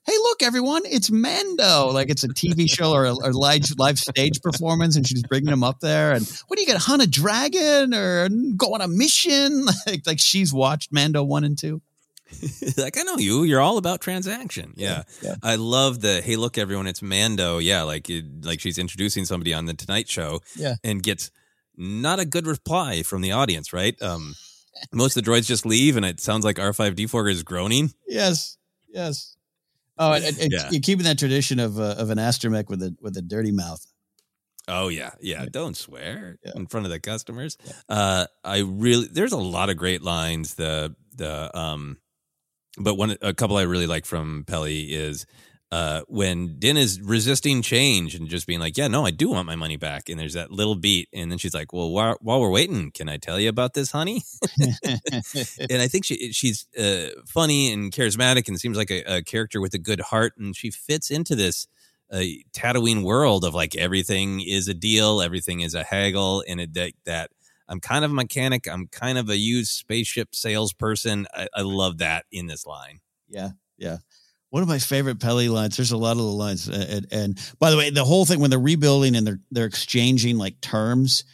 hey 0.05 0.13
look 0.23 0.41
everyone, 0.43 0.83
it's 0.85 1.11
Mando. 1.11 1.89
Like 1.91 2.09
it's 2.09 2.23
a 2.23 2.29
TV 2.29 2.69
show 2.73 2.91
or 2.91 3.05
a, 3.05 3.13
or 3.13 3.33
live 3.33 3.63
live 3.77 3.97
stage 3.99 4.41
performance, 4.41 4.95
and 4.95 5.07
she's 5.07 5.23
bringing 5.23 5.51
him 5.51 5.63
up 5.63 5.79
there. 5.79 6.13
And 6.13 6.27
what 6.47 6.57
do 6.57 6.61
you 6.61 6.67
get? 6.67 6.77
Hunt 6.77 7.03
a 7.03 7.07
dragon 7.07 7.93
or 7.93 8.29
go 8.55 8.73
on 8.73 8.81
a 8.81 8.87
mission? 8.87 9.65
Like 9.85 10.05
like 10.05 10.19
she's 10.19 10.53
watched 10.53 10.91
Mando 10.91 11.23
one 11.23 11.43
and 11.43 11.57
two. 11.57 11.81
like 12.77 12.97
I 12.97 13.03
know 13.03 13.17
you. 13.17 13.43
You're 13.43 13.61
all 13.61 13.77
about 13.77 14.01
transaction. 14.01 14.73
Yeah. 14.75 15.03
Yeah. 15.21 15.35
I 15.41 15.55
love 15.55 16.01
the 16.01 16.21
hey, 16.21 16.35
look, 16.35 16.57
everyone, 16.57 16.87
it's 16.87 17.01
Mando. 17.01 17.57
Yeah, 17.57 17.83
like 17.83 18.09
it, 18.09 18.25
like 18.43 18.59
she's 18.59 18.77
introducing 18.77 19.23
somebody 19.23 19.53
on 19.53 19.65
the 19.65 19.73
Tonight 19.73 20.09
Show. 20.09 20.41
Yeah. 20.55 20.75
and 20.83 21.01
gets 21.01 21.31
not 21.77 22.19
a 22.19 22.25
good 22.25 22.47
reply 22.47 23.03
from 23.03 23.21
the 23.21 23.31
audience. 23.31 23.71
Right. 23.71 23.99
Um, 24.01 24.35
most 24.91 25.15
of 25.15 25.23
the 25.23 25.31
droids 25.31 25.45
just 25.45 25.65
leave, 25.65 25.95
and 25.95 26.05
it 26.05 26.19
sounds 26.19 26.43
like 26.43 26.59
R 26.59 26.73
five 26.73 26.95
D 26.95 27.07
four 27.07 27.29
is 27.29 27.43
groaning. 27.43 27.93
Yes, 28.07 28.57
yes. 28.89 29.36
Oh, 29.99 30.13
and, 30.13 30.25
and, 30.39 30.51
Yeah. 30.51 30.69
you're 30.71 30.81
keeping 30.81 31.05
that 31.05 31.17
tradition 31.19 31.59
of 31.59 31.79
uh, 31.79 31.95
of 31.97 32.09
an 32.09 32.17
astromech 32.17 32.69
with 32.69 32.81
a 32.83 32.95
with 33.01 33.17
a 33.17 33.21
dirty 33.21 33.51
mouth. 33.51 33.85
Oh 34.67 34.89
yeah, 34.89 35.11
yeah. 35.21 35.45
Don't 35.49 35.77
swear 35.77 36.37
in 36.55 36.67
front 36.67 36.85
of 36.85 36.91
the 36.91 36.99
customers. 36.99 37.57
Uh, 37.87 38.27
I 38.43 38.59
really 38.59 39.07
there's 39.07 39.31
a 39.31 39.37
lot 39.37 39.69
of 39.69 39.77
great 39.77 40.01
lines. 40.01 40.55
The 40.55 40.95
the 41.15 41.57
um, 41.57 41.97
but 42.77 42.95
one 42.95 43.15
a 43.21 43.33
couple 43.33 43.57
I 43.57 43.63
really 43.63 43.87
like 43.87 44.05
from 44.05 44.43
Peli 44.45 44.93
is 44.93 45.25
uh 45.71 46.01
when 46.07 46.59
Din 46.59 46.77
is 46.77 47.01
resisting 47.01 47.61
change 47.61 48.15
and 48.15 48.29
just 48.29 48.47
being 48.47 48.59
like, 48.59 48.77
yeah, 48.77 48.87
no, 48.87 49.05
I 49.05 49.11
do 49.11 49.29
want 49.29 49.47
my 49.47 49.55
money 49.55 49.77
back. 49.77 50.09
And 50.09 50.19
there's 50.19 50.33
that 50.33 50.51
little 50.51 50.75
beat, 50.75 51.09
and 51.13 51.31
then 51.31 51.37
she's 51.37 51.53
like, 51.53 51.73
well, 51.73 51.91
while, 51.91 52.17
while 52.21 52.39
we're 52.39 52.51
waiting, 52.51 52.91
can 52.91 53.09
I 53.09 53.17
tell 53.17 53.39
you 53.39 53.49
about 53.49 53.73
this, 53.73 53.91
honey? 53.91 54.23
and 54.61 55.81
I 55.81 55.87
think 55.87 56.05
she 56.05 56.31
she's 56.31 56.67
uh, 56.77 57.09
funny 57.27 57.71
and 57.73 57.91
charismatic 57.91 58.47
and 58.47 58.59
seems 58.59 58.77
like 58.77 58.91
a, 58.91 59.17
a 59.17 59.21
character 59.23 59.59
with 59.59 59.73
a 59.73 59.79
good 59.79 60.01
heart, 60.01 60.33
and 60.37 60.55
she 60.55 60.71
fits 60.71 61.11
into 61.11 61.35
this 61.35 61.67
uh, 62.11 62.23
Tatooine 62.53 63.03
world 63.03 63.43
of 63.43 63.53
like 63.53 63.75
everything 63.75 64.41
is 64.41 64.67
a 64.67 64.73
deal, 64.73 65.21
everything 65.21 65.61
is 65.61 65.73
a 65.73 65.83
haggle, 65.83 66.43
and 66.47 66.61
it 66.61 66.73
that, 66.73 66.93
that 67.05 67.31
I'm 67.67 67.79
kind 67.79 68.05
of 68.05 68.11
a 68.11 68.13
mechanic, 68.13 68.67
I'm 68.67 68.87
kind 68.87 69.17
of 69.17 69.29
a 69.29 69.37
used 69.37 69.71
spaceship 69.71 70.33
salesperson. 70.33 71.27
I, 71.33 71.47
I 71.53 71.61
love 71.61 71.97
that 71.97 72.25
in 72.31 72.47
this 72.47 72.65
line. 72.65 72.99
Yeah, 73.27 73.49
yeah. 73.77 73.97
One 74.49 74.63
of 74.63 74.69
my 74.69 74.79
favorite 74.79 75.19
Peli 75.19 75.49
lines. 75.49 75.75
There's 75.75 75.91
a 75.91 75.97
lot 75.97 76.11
of 76.11 76.17
the 76.17 76.23
lines, 76.23 76.67
and, 76.69 77.07
and 77.11 77.55
by 77.59 77.69
the 77.69 77.77
way, 77.77 77.89
the 77.89 78.05
whole 78.05 78.25
thing 78.25 78.39
when 78.39 78.49
they're 78.49 78.59
rebuilding 78.59 79.15
and 79.15 79.27
they're 79.27 79.39
they're 79.51 79.65
exchanging 79.65 80.37
like 80.37 80.61
terms, 80.61 81.25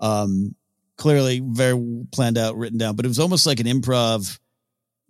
um, 0.00 0.54
clearly 0.96 1.40
very 1.42 2.04
planned 2.12 2.36
out, 2.36 2.56
written 2.56 2.78
down. 2.78 2.94
But 2.94 3.06
it 3.06 3.08
was 3.08 3.18
almost 3.18 3.46
like 3.46 3.60
an 3.60 3.66
improv 3.66 4.38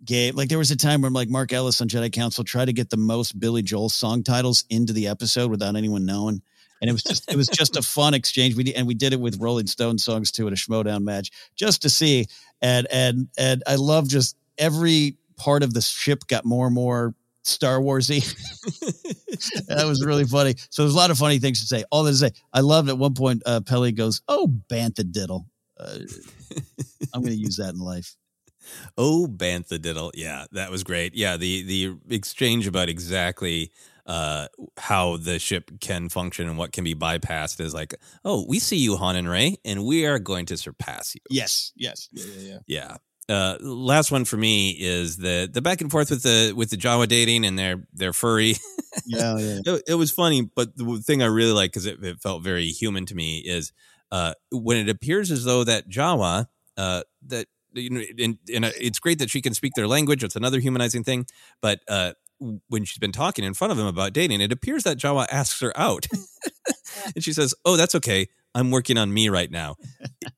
game. 0.03 0.35
Like 0.35 0.49
there 0.49 0.57
was 0.57 0.71
a 0.71 0.77
time 0.77 1.01
when 1.01 1.13
like 1.13 1.29
Mark 1.29 1.51
Ellis 1.51 1.81
on 1.81 1.89
Jedi 1.89 2.11
Council 2.11 2.43
tried 2.43 2.65
to 2.65 2.73
get 2.73 2.89
the 2.89 2.97
most 2.97 3.37
Billy 3.39 3.61
Joel 3.61 3.89
song 3.89 4.23
titles 4.23 4.63
into 4.69 4.93
the 4.93 5.07
episode 5.07 5.51
without 5.51 5.75
anyone 5.75 6.05
knowing. 6.05 6.41
And 6.81 6.89
it 6.89 6.93
was 6.93 7.03
just 7.03 7.29
it 7.29 7.35
was 7.35 7.47
just 7.47 7.75
a 7.75 7.81
fun 7.81 8.13
exchange. 8.13 8.55
We 8.55 8.73
and 8.73 8.87
we 8.87 8.93
did 8.93 9.11
it 9.11 9.19
with 9.19 9.41
Rolling 9.41 9.67
Stone 9.67 9.97
songs 9.97 10.31
too 10.31 10.47
at 10.47 10.53
a 10.53 10.55
Schmoedown 10.55 11.03
match 11.03 11.29
just 11.55 11.81
to 11.81 11.89
see. 11.89 12.27
And 12.61 12.87
and 12.89 13.27
and 13.37 13.63
I 13.67 13.75
love 13.75 14.07
just 14.07 14.37
every 14.57 15.17
part 15.35 15.63
of 15.63 15.73
the 15.73 15.81
ship 15.81 16.27
got 16.27 16.45
more 16.45 16.67
and 16.67 16.75
more 16.75 17.15
Star 17.43 17.79
Warsy. 17.79 18.21
that 19.67 19.85
was 19.85 20.05
really 20.05 20.25
funny. 20.25 20.55
So 20.69 20.83
there's 20.83 20.93
a 20.93 20.97
lot 20.97 21.11
of 21.11 21.17
funny 21.17 21.39
things 21.39 21.61
to 21.61 21.67
say. 21.67 21.83
All 21.91 22.03
that 22.03 22.11
to 22.11 22.17
say, 22.17 22.31
I 22.53 22.61
loved 22.61 22.89
at 22.89 22.97
one 22.97 23.13
point. 23.13 23.43
Uh, 23.45 23.61
Peli 23.61 23.91
goes, 23.91 24.21
"Oh, 24.27 24.47
bantha 24.69 25.09
diddle." 25.09 25.45
Uh, 25.79 25.99
I'm 27.13 27.21
going 27.21 27.33
to 27.33 27.39
use 27.39 27.57
that 27.57 27.73
in 27.73 27.79
life. 27.79 28.15
Oh, 28.97 29.27
Bantha 29.27 29.81
Diddle. 29.81 30.11
Yeah, 30.13 30.45
that 30.51 30.69
was 30.69 30.83
great. 30.83 31.15
Yeah, 31.15 31.37
the 31.37 31.63
the 31.63 31.95
exchange 32.13 32.67
about 32.67 32.89
exactly 32.89 33.71
uh, 34.05 34.47
how 34.77 35.17
the 35.17 35.39
ship 35.39 35.71
can 35.79 36.09
function 36.09 36.47
and 36.47 36.57
what 36.57 36.71
can 36.71 36.83
be 36.83 36.95
bypassed 36.95 37.61
is 37.61 37.73
like, 37.73 37.95
oh, 38.25 38.45
we 38.47 38.59
see 38.59 38.77
you, 38.77 38.97
Han 38.97 39.15
and 39.15 39.29
Rey, 39.29 39.57
and 39.63 39.85
we 39.85 40.05
are 40.05 40.19
going 40.19 40.45
to 40.47 40.57
surpass 40.57 41.15
you. 41.15 41.21
Yes, 41.29 41.71
yes, 41.75 42.09
yeah, 42.11 42.25
yeah, 42.25 42.49
yeah. 42.49 42.57
Yeah. 42.67 42.97
Uh, 43.29 43.57
last 43.61 44.11
one 44.11 44.25
for 44.25 44.37
me 44.37 44.71
is 44.71 45.17
the 45.17 45.47
the 45.51 45.61
back 45.61 45.81
and 45.81 45.91
forth 45.91 46.09
with 46.09 46.23
the 46.23 46.51
with 46.55 46.71
the 46.71 46.77
Jawa 46.77 47.07
dating 47.07 47.45
and 47.45 47.57
their 47.57 47.83
their 47.93 48.13
furry. 48.13 48.55
Yeah, 49.05 49.37
yeah. 49.37 49.59
it, 49.65 49.83
it 49.89 49.93
was 49.93 50.11
funny, 50.11 50.41
but 50.41 50.75
the 50.75 51.01
thing 51.05 51.21
I 51.21 51.27
really 51.27 51.53
like 51.53 51.71
because 51.71 51.85
it, 51.85 52.03
it 52.03 52.19
felt 52.21 52.43
very 52.43 52.67
human 52.67 53.05
to 53.05 53.15
me 53.15 53.37
is 53.37 53.71
uh, 54.11 54.33
when 54.51 54.77
it 54.77 54.89
appears 54.89 55.31
as 55.31 55.45
though 55.45 55.63
that 55.63 55.87
Jawa 55.87 56.47
uh, 56.75 57.03
that 57.27 57.47
you 57.73 57.89
know, 57.91 58.01
and, 58.19 58.37
and 58.53 58.65
uh, 58.65 58.71
it's 58.79 58.99
great 58.99 59.19
that 59.19 59.29
she 59.29 59.41
can 59.41 59.53
speak 59.53 59.73
their 59.75 59.87
language. 59.87 60.23
It's 60.23 60.35
another 60.35 60.59
humanizing 60.59 61.03
thing, 61.03 61.27
but 61.61 61.81
uh, 61.87 62.13
when 62.67 62.83
she's 62.83 62.97
been 62.97 63.11
talking 63.11 63.45
in 63.45 63.53
front 63.53 63.71
of 63.71 63.79
him 63.79 63.85
about 63.85 64.13
dating, 64.13 64.41
it 64.41 64.51
appears 64.51 64.83
that 64.83 64.97
Jawa 64.97 65.27
asks 65.31 65.61
her 65.61 65.71
out, 65.77 66.07
and 67.15 67.23
she 67.23 67.33
says, 67.33 67.53
"Oh, 67.63 67.77
that's 67.77 67.95
okay. 67.95 68.27
I'm 68.55 68.71
working 68.71 68.97
on 68.97 69.13
me 69.13 69.29
right 69.29 69.51
now." 69.51 69.75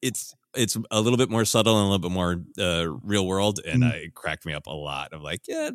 It's 0.02 0.34
it's 0.56 0.78
a 0.92 1.02
little 1.02 1.18
bit 1.18 1.30
more 1.30 1.46
subtle 1.46 1.78
and 1.78 1.84
a 1.88 1.90
little 1.90 2.10
bit 2.10 2.12
more 2.12 2.44
uh, 2.60 2.88
real 3.04 3.26
world, 3.28 3.60
and 3.66 3.84
Mm. 3.84 3.94
it 3.94 4.14
cracked 4.14 4.46
me 4.46 4.54
up 4.54 4.68
a 4.68 4.72
lot. 4.74 5.14
Of 5.14 5.22
like, 5.22 5.42
yeah, 5.48 5.70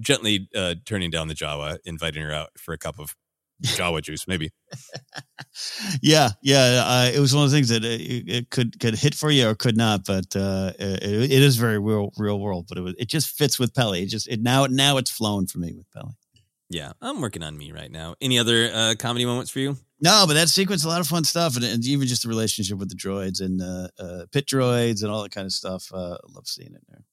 gently 0.00 0.48
uh, 0.54 0.76
turning 0.84 1.10
down 1.10 1.28
the 1.28 1.34
Jawa, 1.34 1.78
inviting 1.84 2.22
her 2.22 2.32
out 2.32 2.50
for 2.58 2.72
a 2.72 2.78
cup 2.78 2.98
of 2.98 3.14
Jawa 3.62 4.00
juice, 4.02 4.26
maybe. 4.26 4.50
yeah, 6.02 6.30
yeah. 6.42 6.82
Uh, 6.86 7.10
it 7.14 7.18
was 7.20 7.34
one 7.34 7.44
of 7.44 7.50
the 7.50 7.56
things 7.56 7.68
that 7.68 7.84
it, 7.84 8.00
it 8.28 8.50
could 8.50 8.78
could 8.80 8.94
hit 8.94 9.14
for 9.14 9.30
you 9.30 9.48
or 9.48 9.54
could 9.54 9.76
not, 9.76 10.04
but 10.04 10.34
uh, 10.36 10.72
it, 10.78 11.02
it 11.30 11.42
is 11.42 11.56
very 11.56 11.78
real 11.78 12.10
real 12.16 12.40
world. 12.40 12.66
But 12.68 12.78
it 12.78 12.82
was, 12.82 12.94
it 12.98 13.08
just 13.08 13.36
fits 13.36 13.58
with 13.58 13.74
Peli. 13.74 14.02
It 14.02 14.06
just 14.06 14.28
it 14.28 14.40
now 14.40 14.66
now 14.66 14.96
it's 14.96 15.10
flown 15.10 15.46
for 15.46 15.58
me 15.58 15.74
with 15.74 15.90
Peli. 15.92 16.12
Yeah, 16.70 16.92
I'm 17.02 17.20
working 17.20 17.42
on 17.42 17.58
me 17.58 17.72
right 17.72 17.90
now. 17.90 18.14
Any 18.20 18.38
other 18.38 18.70
uh, 18.72 18.94
comedy 18.98 19.24
moments 19.26 19.50
for 19.50 19.58
you? 19.58 19.76
No, 20.02 20.24
but 20.26 20.34
that 20.34 20.48
sequence 20.48 20.84
a 20.84 20.88
lot 20.88 21.00
of 21.00 21.06
fun 21.06 21.24
stuff, 21.24 21.56
and, 21.56 21.64
and 21.64 21.84
even 21.84 22.06
just 22.06 22.22
the 22.22 22.28
relationship 22.28 22.78
with 22.78 22.88
the 22.88 22.94
droids 22.94 23.40
and 23.40 23.60
uh, 23.60 23.88
uh, 23.98 24.26
pit 24.32 24.46
droids 24.46 25.02
and 25.02 25.12
all 25.12 25.22
that 25.22 25.32
kind 25.32 25.44
of 25.44 25.52
stuff. 25.52 25.92
Uh, 25.92 26.16
love 26.34 26.46
seeing 26.46 26.74
it 26.74 26.82
there. 26.88 27.04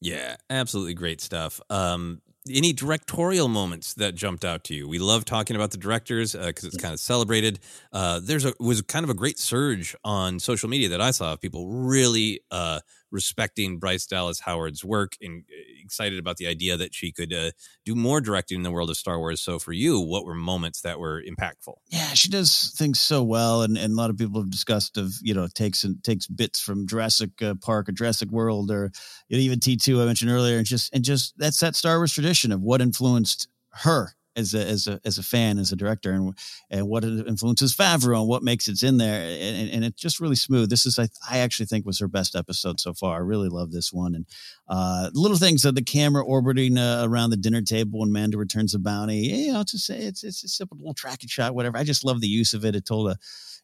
Yeah, 0.00 0.36
absolutely 0.50 0.92
great 0.94 1.22
stuff. 1.22 1.60
Um, 1.70 2.20
any 2.52 2.74
directorial 2.74 3.48
moments 3.48 3.94
that 3.94 4.14
jumped 4.14 4.44
out 4.44 4.64
to 4.64 4.74
you? 4.74 4.86
We 4.86 4.98
love 4.98 5.24
talking 5.24 5.56
about 5.56 5.70
the 5.70 5.78
directors 5.78 6.34
because 6.34 6.64
it's 6.64 6.76
kind 6.76 6.92
of 6.92 7.00
celebrated. 7.00 7.60
Uh, 7.92 8.20
there's 8.22 8.44
a 8.44 8.52
was 8.60 8.82
kind 8.82 9.04
of 9.04 9.08
a 9.08 9.14
great 9.14 9.38
surge 9.38 9.96
on 10.04 10.38
social 10.38 10.68
media 10.68 10.90
that 10.90 11.00
I 11.00 11.10
saw 11.10 11.32
of 11.32 11.40
people 11.40 11.68
really 11.70 12.40
uh, 12.50 12.80
respecting 13.10 13.78
Bryce 13.78 14.06
Dallas 14.06 14.40
Howard's 14.40 14.84
work 14.84 15.16
and 15.22 15.44
uh, 15.48 15.63
excited 15.84 16.18
about 16.18 16.36
the 16.36 16.46
idea 16.46 16.76
that 16.76 16.94
she 16.94 17.12
could 17.12 17.32
uh, 17.32 17.50
do 17.84 17.94
more 17.94 18.20
directing 18.20 18.56
in 18.56 18.62
the 18.62 18.70
world 18.70 18.90
of 18.90 18.96
Star 18.96 19.18
Wars. 19.18 19.40
So 19.40 19.58
for 19.58 19.72
you, 19.72 20.00
what 20.00 20.24
were 20.24 20.34
moments 20.34 20.80
that 20.82 20.98
were 20.98 21.22
impactful? 21.22 21.74
Yeah, 21.88 22.08
she 22.14 22.28
does 22.28 22.74
things 22.76 23.00
so 23.00 23.22
well, 23.22 23.62
and, 23.62 23.76
and 23.76 23.92
a 23.92 23.96
lot 23.96 24.10
of 24.10 24.16
people 24.16 24.40
have 24.40 24.50
discussed 24.50 24.96
of 24.96 25.14
you 25.22 25.34
know 25.34 25.46
takes 25.52 25.84
and 25.84 26.02
takes 26.02 26.26
bits 26.26 26.60
from 26.60 26.86
Jurassic 26.86 27.30
uh, 27.42 27.54
Park 27.60 27.88
or 27.88 27.92
Jurassic 27.92 28.30
World 28.30 28.70
or 28.70 28.90
you 29.28 29.36
know, 29.36 29.42
even 29.42 29.60
T 29.60 29.76
two 29.76 30.00
I 30.02 30.06
mentioned 30.06 30.30
earlier, 30.30 30.58
and 30.58 30.66
just 30.66 30.94
and 30.94 31.04
just 31.04 31.34
that's 31.38 31.60
that 31.60 31.76
Star 31.76 31.98
Wars 31.98 32.12
tradition 32.12 32.52
of 32.52 32.60
what 32.60 32.80
influenced 32.80 33.48
her 33.70 34.14
as 34.36 34.54
a 34.54 34.66
as 34.66 34.86
a 34.86 35.00
as 35.04 35.18
a 35.18 35.22
fan 35.22 35.58
as 35.58 35.72
a 35.72 35.76
director 35.76 36.12
and 36.12 36.36
and 36.70 36.88
what 36.88 37.04
influences 37.04 37.74
Favreau 37.74 38.20
and 38.20 38.28
what 38.28 38.42
makes 38.42 38.68
it's 38.68 38.82
in 38.82 38.98
there 38.98 39.20
and, 39.22 39.70
and 39.70 39.84
it's 39.84 40.00
just 40.00 40.20
really 40.20 40.36
smooth. 40.36 40.70
This 40.70 40.86
is 40.86 40.98
I, 40.98 41.08
I 41.30 41.38
actually 41.38 41.66
think 41.66 41.86
was 41.86 42.00
her 42.00 42.08
best 42.08 42.34
episode 42.34 42.80
so 42.80 42.94
far. 42.94 43.16
I 43.16 43.20
really 43.20 43.48
love 43.48 43.72
this 43.72 43.92
one 43.92 44.14
and 44.14 44.26
uh, 44.68 45.10
little 45.12 45.36
things 45.36 45.64
of 45.64 45.74
the 45.74 45.82
camera 45.82 46.24
orbiting 46.24 46.78
uh, 46.78 47.02
around 47.04 47.30
the 47.30 47.36
dinner 47.36 47.62
table 47.62 48.00
when 48.00 48.12
Mando 48.12 48.38
returns 48.38 48.72
the 48.72 48.78
bounty. 48.78 49.18
Yeah, 49.18 49.52
know, 49.52 49.64
to 49.66 49.78
say 49.78 49.98
it's 49.98 50.24
it's 50.24 50.44
a 50.44 50.48
simple 50.48 50.78
little 50.78 50.94
tracking 50.94 51.28
shot, 51.28 51.54
whatever. 51.54 51.76
I 51.76 51.84
just 51.84 52.04
love 52.04 52.20
the 52.20 52.28
use 52.28 52.54
of 52.54 52.64
it. 52.64 52.76
It 52.76 52.86
told 52.86 53.10
a 53.10 53.16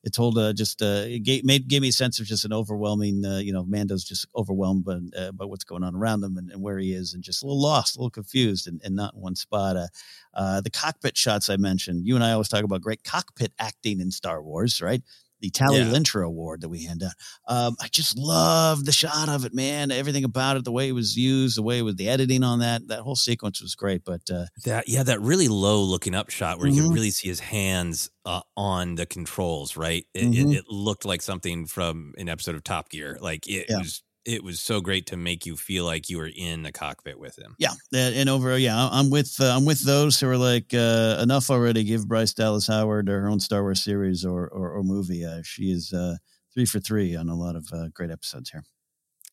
it 0.02 0.14
told 0.14 0.39
uh, 0.39 0.52
just 0.52 0.81
uh, 0.81 1.05
it 1.06 1.20
gave, 1.20 1.44
made 1.44 1.68
gave 1.68 1.82
me 1.82 1.89
a 1.89 1.93
sense 1.93 2.20
of 2.20 2.27
just 2.27 2.44
an 2.44 2.52
overwhelming, 2.52 3.24
uh, 3.24 3.39
you 3.39 3.52
know, 3.52 3.64
Mando's 3.64 4.05
just 4.05 4.27
overwhelmed 4.35 4.85
by, 4.85 4.98
uh, 5.16 5.32
by 5.32 5.44
what's 5.44 5.64
going 5.64 5.85
on 5.85 5.94
around 5.94 6.24
him 6.24 6.39
and, 6.39 6.51
and 6.51 6.62
where 6.62 6.78
he 6.78 6.93
is, 6.93 7.12
and 7.12 7.22
just 7.22 7.43
a 7.43 7.47
little 7.47 7.60
lost, 7.60 7.97
a 7.97 7.98
little 7.98 8.10
confused, 8.10 8.66
and, 8.66 8.81
and 8.82 8.97
not 8.97 9.14
in 9.14 9.20
one 9.20 9.35
spot. 9.35 9.77
Uh, 9.77 9.89
uh, 10.35 10.60
the 10.60 10.70
cockpit 10.70 11.16
shots 11.16 11.51
I 11.51 11.56
mentioned, 11.56 12.06
you 12.06 12.14
and 12.14 12.24
I 12.24 12.32
always 12.32 12.48
talk 12.48 12.64
about 12.64 12.81
great 12.81 13.05
cockpit 13.05 13.52
acting 13.59 14.01
in 14.01 14.10
Star 14.10 14.43
Wars, 14.43 14.81
right? 14.81 15.02
The 15.40 15.50
Tallie 15.50 15.78
Yeah. 15.78 15.88
Lintra 15.90 16.26
Award 16.26 16.60
that 16.60 16.68
we 16.68 16.84
hand 16.84 17.02
out. 17.02 17.12
Um, 17.48 17.76
I 17.80 17.88
just 17.88 18.16
love 18.18 18.84
the 18.84 18.92
shot 18.92 19.28
of 19.28 19.44
it, 19.44 19.54
man. 19.54 19.90
Everything 19.90 20.24
about 20.24 20.56
it, 20.56 20.64
the 20.64 20.72
way 20.72 20.88
it 20.88 20.92
was 20.92 21.16
used, 21.16 21.56
the 21.56 21.62
way 21.62 21.78
it 21.78 21.82
was 21.82 21.96
the 21.96 22.08
editing 22.08 22.42
on 22.44 22.58
that, 22.60 22.86
that 22.88 23.00
whole 23.00 23.16
sequence 23.16 23.60
was 23.62 23.74
great. 23.74 24.04
But 24.04 24.22
uh, 24.30 24.46
That 24.64 24.88
yeah, 24.88 25.02
that 25.02 25.20
really 25.20 25.48
low 25.48 25.82
looking 25.82 26.14
up 26.14 26.30
shot 26.30 26.58
where 26.58 26.68
you 26.68 26.82
Mhm. 26.82 26.84
can 26.86 26.92
really 26.92 27.10
see 27.10 27.28
his 27.28 27.40
hands 27.40 28.10
uh, 28.26 28.42
on 28.56 28.96
the 28.96 29.06
controls. 29.06 29.76
Right, 29.76 30.06
it, 30.14 30.24
Mhm. 30.26 30.52
it, 30.52 30.58
it 30.58 30.64
looked 30.68 31.04
like 31.04 31.22
something 31.22 31.66
from 31.66 32.12
an 32.18 32.28
episode 32.28 32.54
of 32.54 32.62
Top 32.62 32.90
Gear. 32.90 33.18
Like 33.20 33.46
it 33.48 33.66
Yeah. 33.68 33.78
was, 33.78 34.02
it 34.24 34.44
was 34.44 34.60
so 34.60 34.80
great 34.80 35.06
to 35.06 35.16
make 35.16 35.47
you 35.47 35.56
feel 35.56 35.84
like 35.84 36.10
you 36.10 36.18
were 36.18 36.30
in 36.34 36.62
the 36.62 36.72
cockpit 36.72 37.18
with 37.18 37.38
him. 37.38 37.56
Yeah, 37.59 37.72
and 37.92 38.28
over. 38.28 38.56
Yeah, 38.59 38.88
I'm 38.90 39.10
with 39.10 39.36
uh, 39.40 39.55
I'm 39.56 39.64
with 39.64 39.84
those 39.84 40.20
who 40.20 40.28
are 40.28 40.36
like 40.36 40.74
uh, 40.74 41.18
enough 41.22 41.51
already. 41.51 41.84
Give 41.84 42.06
Bryce 42.06 42.34
Dallas 42.34 42.66
Howard 42.66 43.09
her 43.09 43.28
own 43.28 43.40
Star 43.40 43.62
Wars 43.62 43.82
series 43.82 44.24
or 44.24 44.48
or, 44.48 44.72
or 44.72 44.82
movie. 44.82 45.24
Uh, 45.24 45.40
she 45.42 45.70
is 45.70 45.92
uh, 45.92 46.16
three 46.52 46.66
for 46.66 46.80
three 46.80 47.16
on 47.16 47.28
a 47.28 47.34
lot 47.34 47.56
of 47.56 47.66
uh, 47.72 47.88
great 47.94 48.10
episodes 48.10 48.51
here. 48.51 48.64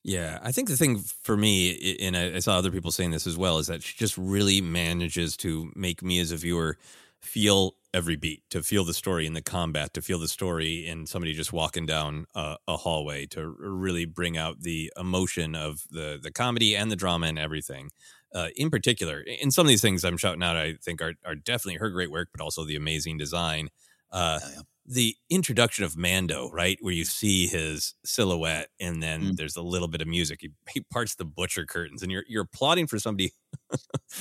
Yeah, 0.04 0.40
I 0.42 0.54
think 0.54 0.70
the 0.70 0.78
thing 0.78 1.00
for 1.00 1.36
me, 1.36 1.98
and 2.00 2.16
I 2.16 2.40
saw 2.40 2.58
other 2.58 2.72
people 2.72 2.92
saying 2.92 3.12
this 3.12 3.28
as 3.28 3.36
well, 3.36 3.58
is 3.58 3.68
that 3.68 3.84
she 3.84 3.98
just 3.98 4.18
really 4.18 4.62
manages 4.62 5.36
to 5.38 5.70
make 5.76 6.02
me 6.02 6.20
as 6.20 6.32
a 6.32 6.38
viewer 6.38 6.78
feel 7.22 7.74
every 7.94 8.16
beat, 8.16 8.44
to 8.50 8.62
feel 8.62 8.84
the 8.84 8.94
story 8.94 9.26
in 9.26 9.34
the 9.34 9.42
combat, 9.42 9.94
to 9.94 10.02
feel 10.02 10.20
the 10.20 10.28
story 10.28 10.86
in 10.88 11.08
somebody 11.08 11.34
just 11.34 11.52
walking 11.54 11.86
down 11.86 12.26
a, 12.36 12.58
a 12.68 12.78
hallway, 12.78 13.26
to 13.28 13.48
really 13.60 14.06
bring 14.06 14.38
out 14.38 14.62
the 14.62 14.92
emotion 14.98 15.56
of 15.56 15.84
the 15.92 16.20
the 16.22 16.32
comedy 16.32 16.76
and 16.76 16.92
the 16.92 16.96
drama 16.96 17.28
and 17.28 17.40
everything. 17.40 17.90
Uh, 18.34 18.50
in 18.56 18.70
particular, 18.70 19.22
in 19.22 19.52
some 19.52 19.66
of 19.66 19.70
these 19.70 19.82
things 19.82 20.04
I'm 20.04 20.18
shouting 20.18 20.44
out, 20.44 20.58
I 20.58 20.76
think 20.84 21.02
are 21.02 21.14
are 21.26 21.36
definitely 21.36 21.76
her 21.80 21.90
great 21.90 22.12
work, 22.12 22.30
but 22.32 22.42
also 22.44 22.66
the 22.66 22.76
amazing 22.76 23.18
design. 23.18 23.70
Uh, 24.12 24.40
yeah, 24.42 24.62
the 24.88 25.16
introduction 25.30 25.84
of 25.84 25.98
Mando, 25.98 26.50
right, 26.52 26.78
where 26.82 26.94
you 26.94 27.04
see 27.04 27.48
his 27.48 27.94
silhouette, 28.06 28.70
and 28.80 29.04
then 29.04 29.22
mm. 29.22 29.36
there's 29.36 29.58
a 29.58 29.62
little 29.62 29.90
bit 29.90 30.02
of 30.02 30.08
music. 30.08 30.40
He, 30.42 30.52
he, 30.70 30.82
parts 30.82 31.16
the 31.16 31.26
butcher 31.26 31.66
curtains, 31.66 32.02
and 32.02 32.12
you're 32.12 32.24
you're 32.28 32.44
applauding 32.44 32.88
for 32.88 32.98
somebody, 32.98 33.34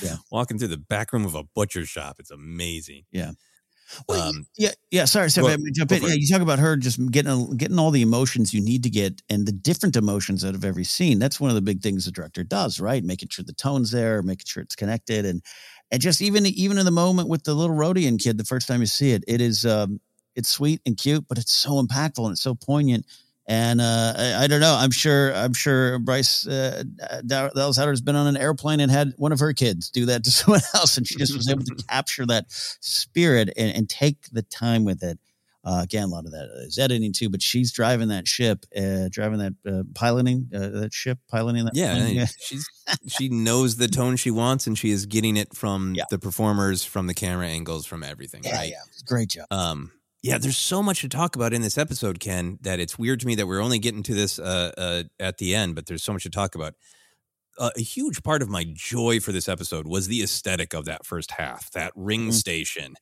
yeah, 0.03 0.17
walking 0.31 0.57
through 0.59 0.67
the 0.67 0.77
back 0.77 1.13
room 1.13 1.25
of 1.25 1.35
a 1.35 1.43
butcher 1.43 1.85
shop. 1.85 2.17
It's 2.19 2.31
amazing. 2.31 3.03
Yeah. 3.11 3.31
Well, 4.09 4.29
um, 4.29 4.47
yeah, 4.57 4.71
yeah. 4.91 5.05
Sorry, 5.05 5.29
sorry. 5.29 5.45
Well, 5.45 5.57
jump 5.73 5.93
in. 5.93 6.01
Yeah, 6.01 6.15
you 6.15 6.27
talk 6.27 6.41
about 6.41 6.59
her 6.59 6.75
just 6.75 6.99
getting 7.11 7.55
getting 7.55 7.79
all 7.79 7.91
the 7.91 8.01
emotions 8.01 8.53
you 8.53 8.61
need 8.61 8.83
to 8.83 8.89
get, 8.89 9.21
and 9.29 9.47
the 9.47 9.53
different 9.53 9.95
emotions 9.95 10.43
out 10.43 10.55
of 10.55 10.65
every 10.65 10.83
scene. 10.83 11.19
That's 11.19 11.39
one 11.39 11.49
of 11.49 11.55
the 11.55 11.61
big 11.61 11.81
things 11.81 12.03
the 12.03 12.11
director 12.11 12.43
does, 12.43 12.81
right? 12.81 13.01
Making 13.01 13.29
sure 13.29 13.45
the 13.45 13.53
tone's 13.53 13.91
there, 13.91 14.21
making 14.21 14.45
sure 14.45 14.61
it's 14.61 14.75
connected, 14.75 15.25
and 15.25 15.41
and 15.91 16.01
just 16.01 16.21
even 16.21 16.45
even 16.45 16.77
in 16.77 16.83
the 16.83 16.91
moment 16.91 17.29
with 17.29 17.43
the 17.43 17.53
little 17.53 17.75
Rodian 17.75 18.21
kid, 18.21 18.37
the 18.37 18.43
first 18.43 18.67
time 18.67 18.81
you 18.81 18.87
see 18.87 19.11
it, 19.11 19.23
it 19.25 19.39
is 19.39 19.65
um, 19.65 20.01
it's 20.37 20.49
sweet 20.49 20.81
and 20.85 20.95
cute, 20.95 21.27
but 21.27 21.37
it's 21.37 21.51
so 21.51 21.83
impactful 21.83 22.23
and 22.23 22.31
it's 22.31 22.41
so 22.41 22.55
poignant. 22.55 23.05
And 23.49 23.79
uh, 23.79 24.13
I, 24.17 24.43
I, 24.43 24.47
don't 24.47 24.59
know. 24.59 24.75
I'm 24.77 24.91
sure. 24.91 25.33
I'm 25.33 25.53
sure 25.53 25.99
Bryce 25.99 26.45
uh, 26.45 26.83
Dallas 27.25 27.77
Howard 27.77 27.93
has 27.93 28.01
been 28.01 28.17
on 28.17 28.27
an 28.27 28.35
airplane 28.35 28.81
and 28.81 28.91
had 28.91 29.13
one 29.17 29.31
of 29.31 29.39
her 29.39 29.53
kids 29.53 29.89
do 29.89 30.05
that 30.07 30.23
to 30.25 30.31
someone 30.31 30.61
else, 30.75 30.97
and 30.97 31.07
she 31.07 31.15
just 31.15 31.35
was 31.35 31.49
able 31.49 31.63
to 31.63 31.75
capture 31.89 32.25
that 32.25 32.45
spirit 32.49 33.49
and, 33.55 33.75
and 33.75 33.89
take 33.89 34.17
the 34.31 34.41
time 34.43 34.83
with 34.83 35.01
it. 35.01 35.17
Uh, 35.63 35.81
again, 35.81 36.03
a 36.03 36.07
lot 36.07 36.25
of 36.25 36.31
that 36.31 36.49
is 36.65 36.77
editing 36.77 37.11
too, 37.11 37.29
but 37.29 37.41
she's 37.41 37.73
driving 37.73 38.09
that 38.09 38.27
ship, 38.27 38.65
uh, 38.77 39.09
driving 39.09 39.39
that 39.39 39.53
uh, 39.65 39.83
piloting 39.95 40.49
uh, 40.53 40.67
that 40.69 40.93
ship, 40.93 41.17
piloting 41.29 41.65
that. 41.65 41.75
Yeah, 41.75 42.05
yeah. 42.05 42.25
she's 42.39 42.69
she 43.07 43.29
knows 43.29 43.77
the 43.77 43.87
tone 43.87 44.17
she 44.17 44.31
wants, 44.31 44.67
and 44.67 44.77
she 44.77 44.91
is 44.91 45.05
getting 45.05 45.37
it 45.37 45.55
from 45.55 45.95
yeah. 45.95 46.03
the 46.09 46.19
performers, 46.19 46.83
from 46.83 47.07
the 47.07 47.13
camera 47.13 47.47
angles, 47.47 47.85
from 47.85 48.03
everything. 48.03 48.43
Yeah, 48.43 48.57
right? 48.57 48.69
yeah, 48.69 48.77
great 49.05 49.29
job. 49.29 49.45
Um, 49.51 49.91
yeah, 50.27 50.37
there's 50.37 50.57
so 50.57 50.83
much 50.83 50.99
to 51.01 51.09
talk 51.09 51.37
about 51.37 51.53
in 51.53 51.61
this 51.61 51.77
episode, 51.77 52.19
Ken, 52.19 52.59
that 52.61 52.81
it's 52.81 52.99
weird 52.99 53.21
to 53.21 53.27
me 53.27 53.35
that 53.35 53.47
we're 53.47 53.61
only 53.61 53.79
getting 53.79 54.03
to 54.03 54.13
this 54.13 54.39
uh, 54.39 54.73
uh, 54.77 55.03
at 55.21 55.37
the 55.37 55.55
end, 55.55 55.73
but 55.73 55.85
there's 55.85 56.03
so 56.03 56.11
much 56.11 56.23
to 56.23 56.29
talk 56.29 56.53
about. 56.53 56.73
Uh, 57.57 57.69
a 57.77 57.81
huge 57.81 58.21
part 58.23 58.41
of 58.41 58.49
my 58.49 58.65
joy 58.73 59.21
for 59.21 59.31
this 59.31 59.47
episode 59.47 59.87
was 59.87 60.07
the 60.07 60.21
aesthetic 60.21 60.73
of 60.73 60.83
that 60.83 61.05
first 61.05 61.31
half, 61.31 61.71
that 61.71 61.93
ring 61.95 62.23
mm-hmm. 62.23 62.31
station, 62.31 62.95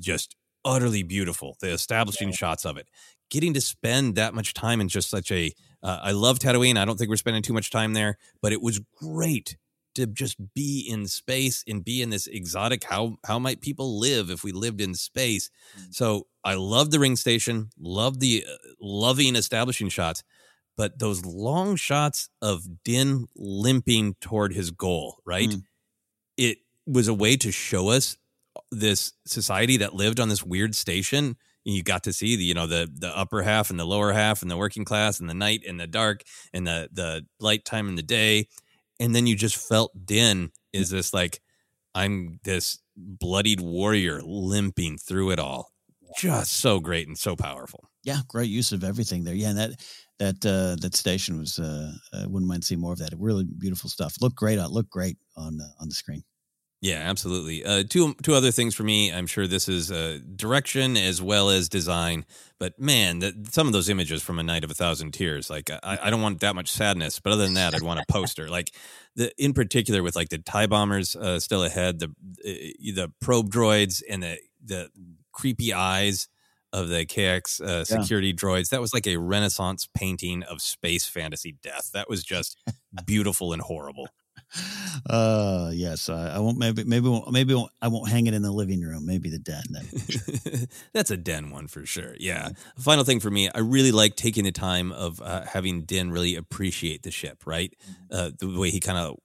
just 0.00 0.34
utterly 0.64 1.04
beautiful. 1.04 1.56
The 1.60 1.70
establishing 1.70 2.30
yeah. 2.30 2.34
shots 2.34 2.64
of 2.64 2.76
it, 2.76 2.88
getting 3.30 3.54
to 3.54 3.60
spend 3.60 4.16
that 4.16 4.34
much 4.34 4.52
time 4.52 4.80
in 4.80 4.88
just 4.88 5.08
such 5.08 5.30
a. 5.30 5.52
Uh, 5.84 6.00
I 6.02 6.10
love 6.10 6.40
Tatooine. 6.40 6.78
I 6.78 6.84
don't 6.84 6.98
think 6.98 7.10
we're 7.10 7.16
spending 7.16 7.44
too 7.44 7.52
much 7.52 7.70
time 7.70 7.92
there, 7.92 8.18
but 8.40 8.52
it 8.52 8.60
was 8.60 8.80
great 8.96 9.56
to 9.94 10.06
just 10.06 10.36
be 10.54 10.86
in 10.88 11.06
space 11.06 11.64
and 11.66 11.84
be 11.84 12.02
in 12.02 12.10
this 12.10 12.26
exotic 12.26 12.84
how 12.84 13.16
how 13.26 13.38
might 13.38 13.60
people 13.60 13.98
live 13.98 14.30
if 14.30 14.44
we 14.44 14.52
lived 14.52 14.80
in 14.80 14.94
space 14.94 15.50
mm. 15.78 15.94
so 15.94 16.26
i 16.44 16.54
love 16.54 16.90
the 16.90 16.98
ring 16.98 17.16
station 17.16 17.70
love 17.78 18.20
the 18.20 18.44
uh, 18.48 18.56
loving 18.80 19.36
establishing 19.36 19.88
shots 19.88 20.22
but 20.76 20.98
those 20.98 21.24
long 21.24 21.76
shots 21.76 22.28
of 22.40 22.84
din 22.84 23.26
limping 23.36 24.14
toward 24.20 24.52
his 24.52 24.70
goal 24.70 25.18
right 25.24 25.50
mm. 25.50 25.62
it 26.36 26.58
was 26.86 27.08
a 27.08 27.14
way 27.14 27.36
to 27.36 27.52
show 27.52 27.88
us 27.88 28.16
this 28.70 29.12
society 29.26 29.76
that 29.76 29.94
lived 29.94 30.20
on 30.20 30.28
this 30.28 30.42
weird 30.42 30.74
station 30.74 31.36
you 31.64 31.82
got 31.82 32.04
to 32.04 32.12
see 32.12 32.36
the 32.36 32.44
you 32.44 32.54
know 32.54 32.66
the 32.66 32.90
the 32.92 33.16
upper 33.16 33.42
half 33.42 33.70
and 33.70 33.78
the 33.78 33.84
lower 33.84 34.12
half 34.12 34.42
and 34.42 34.50
the 34.50 34.56
working 34.56 34.84
class 34.84 35.20
and 35.20 35.28
the 35.28 35.34
night 35.34 35.62
and 35.66 35.78
the 35.78 35.86
dark 35.86 36.22
and 36.52 36.66
the 36.66 36.88
the 36.92 37.24
light 37.38 37.64
time 37.64 37.88
in 37.88 37.94
the 37.94 38.02
day 38.02 38.48
and 39.02 39.14
then 39.16 39.26
you 39.26 39.34
just 39.34 39.56
felt 39.56 39.90
Din 40.04 40.52
is 40.72 40.90
this 40.90 41.12
like 41.12 41.40
I'm 41.94 42.38
this 42.44 42.78
bloodied 42.96 43.60
warrior 43.60 44.20
limping 44.22 44.98
through 44.98 45.32
it 45.32 45.40
all. 45.40 45.72
Just 46.16 46.52
so 46.52 46.78
great 46.78 47.08
and 47.08 47.18
so 47.18 47.34
powerful. 47.34 47.88
Yeah, 48.04 48.20
great 48.28 48.50
use 48.50 48.70
of 48.70 48.84
everything 48.84 49.24
there. 49.24 49.34
Yeah, 49.34 49.50
and 49.50 49.58
that 49.58 49.70
that 50.18 50.46
uh, 50.46 50.76
that 50.80 50.94
station 50.94 51.38
was 51.38 51.58
uh, 51.58 51.90
I 52.14 52.26
wouldn't 52.26 52.48
mind 52.48 52.64
seeing 52.64 52.80
more 52.80 52.92
of 52.92 53.00
that. 53.00 53.12
Really 53.18 53.44
beautiful 53.44 53.90
stuff. 53.90 54.14
Look 54.20 54.36
great 54.36 54.58
on 54.58 54.70
look 54.70 54.88
great 54.88 55.16
on 55.36 55.60
uh, 55.60 55.80
on 55.80 55.88
the 55.88 55.94
screen. 55.94 56.22
Yeah, 56.82 56.96
absolutely. 56.96 57.64
Uh, 57.64 57.84
two 57.88 58.14
two 58.24 58.34
other 58.34 58.50
things 58.50 58.74
for 58.74 58.82
me. 58.82 59.12
I'm 59.12 59.28
sure 59.28 59.46
this 59.46 59.68
is 59.68 59.92
uh, 59.92 60.18
direction 60.34 60.96
as 60.96 61.22
well 61.22 61.48
as 61.48 61.68
design. 61.68 62.26
But 62.58 62.76
man, 62.76 63.20
the, 63.20 63.32
some 63.52 63.68
of 63.68 63.72
those 63.72 63.88
images 63.88 64.20
from 64.20 64.40
A 64.40 64.42
Night 64.42 64.64
of 64.64 64.70
a 64.72 64.74
Thousand 64.74 65.12
Tears, 65.12 65.48
like 65.48 65.70
I, 65.70 65.98
I, 66.02 66.10
don't 66.10 66.20
want 66.20 66.40
that 66.40 66.56
much 66.56 66.72
sadness. 66.72 67.20
But 67.20 67.34
other 67.34 67.44
than 67.44 67.54
that, 67.54 67.72
I'd 67.72 67.82
want 67.82 68.00
a 68.00 68.04
poster. 68.10 68.48
like 68.48 68.72
the 69.14 69.32
in 69.38 69.52
particular 69.52 70.02
with 70.02 70.16
like 70.16 70.30
the 70.30 70.38
tie 70.38 70.66
bombers 70.66 71.14
uh, 71.14 71.38
still 71.38 71.62
ahead, 71.62 72.00
the 72.00 72.06
uh, 72.06 72.92
the 72.94 73.12
probe 73.20 73.48
droids 73.48 74.02
and 74.10 74.20
the 74.20 74.38
the 74.64 74.90
creepy 75.30 75.72
eyes 75.72 76.26
of 76.72 76.88
the 76.88 77.06
KX 77.06 77.60
uh, 77.60 77.84
security 77.84 78.28
yeah. 78.28 78.34
droids. 78.34 78.70
That 78.70 78.80
was 78.80 78.92
like 78.92 79.06
a 79.06 79.18
Renaissance 79.18 79.88
painting 79.94 80.42
of 80.42 80.60
space 80.60 81.06
fantasy 81.06 81.54
death. 81.62 81.92
That 81.94 82.08
was 82.08 82.24
just 82.24 82.58
beautiful 83.06 83.52
and 83.52 83.62
horrible 83.62 84.08
uh 85.08 85.70
yes 85.72 86.08
I, 86.08 86.36
I, 86.36 86.38
won't 86.38 86.58
maybe 86.58 86.84
maybe 86.84 87.22
maybe 87.30 87.66
I 87.80 87.88
won't 87.88 88.10
hang 88.10 88.26
it 88.26 88.34
in 88.34 88.42
the 88.42 88.50
living 88.50 88.82
room 88.82 89.06
maybe 89.06 89.30
the 89.30 89.38
den 89.38 89.62
that's 90.92 91.10
a 91.10 91.16
den 91.16 91.50
one 91.50 91.68
for 91.68 91.86
sure 91.86 92.14
yeah. 92.18 92.50
Final 92.78 93.04
thing 93.04 93.20
for 93.20 93.30
me 93.30 93.48
i 93.54 93.60
really 93.60 93.92
like 93.92 94.14
taking 94.14 94.44
the 94.44 94.52
time 94.52 94.92
of 94.92 95.20
uh, 95.22 95.44
having 95.46 95.84
din 95.84 96.10
really 96.10 96.36
appreciate 96.36 97.02
the 97.02 97.10
ship 97.10 97.46
right? 97.46 97.74
Mm-hmm. 97.82 98.14
uh, 98.14 98.30
the 98.38 98.58
way 98.58 98.70
he 98.70 98.80
kind 98.80 98.98
of 98.98 99.16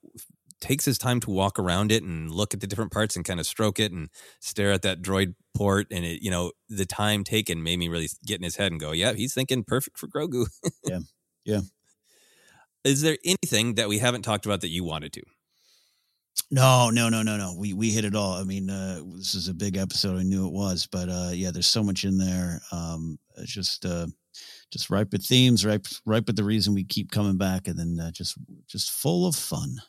takes 0.60 0.86
his 0.86 0.98
time 0.98 1.20
to 1.20 1.30
walk 1.30 1.60
around 1.60 1.92
it 1.92 2.04
and 2.04 2.32
look 2.32 2.54
at 2.54 2.62
the 2.62 2.68
different 2.68 2.92
parts 2.92 3.16
and 3.16 3.26
kind 3.26 3.40
of 3.40 3.46
stroke 3.46 3.80
it 3.80 3.92
and 3.92 4.10
stare 4.40 4.72
at 4.72 4.82
that 4.82 5.02
droid 5.02 5.36
port 5.56 5.88
and 5.92 6.06
it 6.06 6.22
you 6.22 6.32
know 6.32 6.52
the 6.70 6.86
time 6.86 7.24
taken 7.24 7.62
made 7.62 7.78
me 7.78 7.88
really 7.88 8.10
get 8.26 8.40
in 8.40 8.44
his 8.44 8.56
head 8.56 8.72
and 8.72 8.82
go 8.82 8.92
yeah 8.92 9.14
he's 9.14 9.34
thinking 9.34 9.64
perfect 9.64 9.98
for 9.98 10.08
grogu. 10.08 10.48
Yeah 10.86 11.00
yeah 11.46 11.60
is 12.84 13.02
there 13.02 13.18
anything 13.24 13.76
that 13.76 13.90
we 13.90 14.00
haven't 14.00 14.24
talked 14.24 14.46
about 14.46 14.62
that 14.62 14.70
you 14.70 14.84
wanted 14.84 15.14
to? 15.14 15.24
No, 16.50 16.90
no, 16.90 17.10
no, 17.10 17.24
no, 17.24 17.36
no. 17.36 17.56
We 17.58 17.74
we 17.74 17.92
hit 17.92 18.06
it 18.06 18.16
all. 18.16 18.34
I 18.34 18.44
mean, 18.44 18.70
uh, 18.70 19.02
this 19.16 19.36
is 19.36 19.48
a 19.48 19.54
big 19.54 19.76
episode. 19.76 20.18
I 20.18 20.24
knew 20.24 20.48
it 20.48 20.54
was, 20.54 20.88
but 20.90 21.10
uh, 21.10 21.32
yeah, 21.34 21.52
there's 21.52 21.68
so 21.68 21.84
much 21.84 22.06
in 22.06 22.18
there. 22.18 22.62
Um, 22.72 23.20
just 23.44 23.86
uh, 23.86 24.08
just 24.72 24.90
ripe 24.90 25.12
with 25.12 25.26
themes, 25.26 25.66
ripe 25.66 25.88
ripe 26.06 26.28
with 26.28 26.38
the 26.38 26.44
reason 26.44 26.74
we 26.74 26.86
keep 26.86 27.12
coming 27.12 27.38
back, 27.38 27.68
and 27.68 27.78
then 27.78 27.98
uh, 28.00 28.12
just 28.12 28.38
just 28.68 28.92
full 28.92 29.28
of 29.28 29.36
fun. 29.36 29.82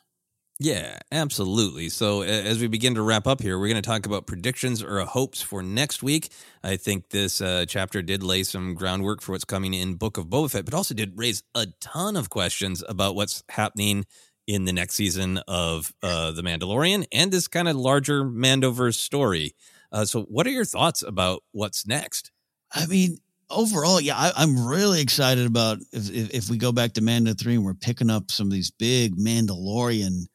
Yeah, 0.61 0.99
absolutely. 1.13 1.87
So 1.87 2.21
as 2.21 2.59
we 2.59 2.67
begin 2.67 2.95
to 2.95 3.01
wrap 3.01 3.27
up 3.27 3.41
here, 3.41 3.57
we're 3.57 3.69
going 3.69 3.81
to 3.81 3.89
talk 3.89 4.05
about 4.05 4.27
predictions 4.27 4.83
or 4.83 4.99
hopes 5.05 5.41
for 5.41 5.63
next 5.63 6.03
week. 6.03 6.27
I 6.61 6.75
think 6.75 7.11
this 7.11 7.39
uh, 7.39 7.63
chapter 7.65 8.01
did 8.01 8.23
lay 8.23 8.43
some 8.43 8.73
groundwork 8.73 9.21
for 9.21 9.31
what's 9.31 9.45
coming 9.45 9.73
in 9.73 9.95
Book 9.95 10.17
of 10.17 10.25
Boba 10.25 10.51
Fett, 10.51 10.65
but 10.65 10.73
also 10.73 10.93
did 10.93 11.13
raise 11.17 11.43
a 11.55 11.67
ton 11.79 12.17
of 12.17 12.29
questions 12.29 12.83
about 12.89 13.15
what's 13.15 13.41
happening 13.47 14.05
in 14.47 14.65
the 14.65 14.73
next 14.73 14.95
season 14.95 15.37
of 15.47 15.93
uh, 16.03 16.31
The 16.31 16.41
Mandalorian 16.41 17.05
and 17.13 17.31
this 17.31 17.47
kind 17.47 17.69
of 17.69 17.77
larger 17.77 18.25
Mandoverse 18.25 18.95
story. 18.95 19.55
Uh, 19.93 20.03
so, 20.03 20.23
what 20.23 20.45
are 20.45 20.51
your 20.51 20.65
thoughts 20.65 21.03
about 21.03 21.41
what's 21.53 21.87
next? 21.87 22.31
I 22.73 22.85
mean, 22.85 23.19
overall, 23.49 24.01
yeah, 24.01 24.17
I, 24.17 24.43
am 24.43 24.67
really 24.67 25.01
excited 25.01 25.45
about 25.45 25.77
if, 25.93 26.11
if, 26.11 26.33
if 26.33 26.49
we 26.49 26.57
go 26.57 26.73
back 26.73 26.93
to 26.93 27.01
Mando 27.01 27.33
three 27.33 27.55
and 27.55 27.63
we're 27.63 27.75
picking 27.75 28.09
up 28.09 28.29
some 28.29 28.47
of 28.47 28.51
these 28.51 28.71
big 28.71 29.15
Mandalorian 29.15 30.25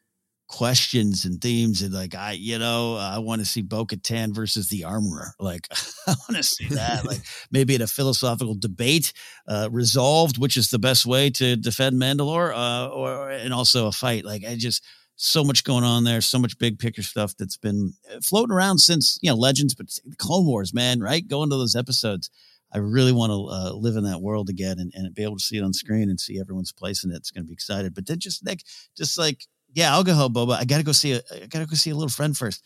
questions 0.46 1.24
and 1.24 1.40
themes 1.40 1.80
and 1.80 1.92
like 1.92 2.14
I 2.14 2.32
you 2.32 2.58
know 2.58 2.96
I 2.96 3.18
want 3.18 3.40
to 3.40 3.46
see 3.46 3.62
Bo-Katan 3.62 4.34
versus 4.34 4.68
the 4.68 4.84
armorer 4.84 5.32
like 5.40 5.66
I 6.06 6.14
want 6.28 6.36
to 6.36 6.42
see 6.42 6.68
that 6.68 7.06
like 7.06 7.20
maybe 7.50 7.74
in 7.74 7.82
a 7.82 7.86
philosophical 7.86 8.54
debate 8.54 9.12
uh, 9.48 9.68
resolved 9.72 10.36
which 10.38 10.56
is 10.56 10.68
the 10.68 10.78
best 10.78 11.06
way 11.06 11.30
to 11.30 11.56
defend 11.56 12.00
Mandalore 12.00 12.52
uh, 12.54 12.88
or 12.90 13.30
and 13.30 13.54
also 13.54 13.86
a 13.86 13.92
fight 13.92 14.24
like 14.24 14.44
I 14.44 14.56
just 14.56 14.84
so 15.16 15.44
much 15.44 15.64
going 15.64 15.84
on 15.84 16.04
there 16.04 16.20
so 16.20 16.38
much 16.38 16.58
big 16.58 16.78
picture 16.78 17.02
stuff 17.02 17.34
that's 17.38 17.56
been 17.56 17.94
uh, 18.12 18.20
floating 18.22 18.54
around 18.54 18.78
since 18.78 19.18
you 19.22 19.30
know 19.30 19.36
Legends 19.36 19.74
but 19.74 19.86
Clone 20.18 20.46
Wars 20.46 20.74
man 20.74 21.00
right 21.00 21.26
going 21.26 21.48
to 21.50 21.56
those 21.56 21.74
episodes 21.74 22.30
I 22.74 22.78
really 22.78 23.12
want 23.12 23.30
to 23.30 23.54
uh, 23.54 23.72
live 23.72 23.94
in 23.94 24.02
that 24.04 24.20
world 24.20 24.50
again 24.50 24.80
and, 24.80 24.92
and 24.94 25.14
be 25.14 25.22
able 25.22 25.36
to 25.36 25.44
see 25.44 25.56
it 25.56 25.62
on 25.62 25.72
screen 25.72 26.10
and 26.10 26.18
see 26.18 26.40
everyone's 26.40 26.72
place 26.72 27.04
in 27.04 27.12
it. 27.12 27.16
It's 27.18 27.30
going 27.30 27.44
to 27.44 27.46
be 27.46 27.52
excited. 27.52 27.94
But 27.94 28.06
then 28.08 28.18
just 28.18 28.44
like, 28.44 28.64
just 28.96 29.16
like 29.16 29.46
yeah, 29.74 29.92
I'll 29.92 30.04
go 30.04 30.14
help 30.14 30.32
Boba. 30.32 30.56
I 30.56 30.64
gotta 30.64 30.84
go 30.84 30.92
see 30.92 31.12
a 31.12 31.20
I 31.32 31.46
gotta 31.46 31.66
go 31.66 31.74
see 31.74 31.90
a 31.90 31.94
little 31.94 32.08
friend 32.08 32.36
first. 32.36 32.62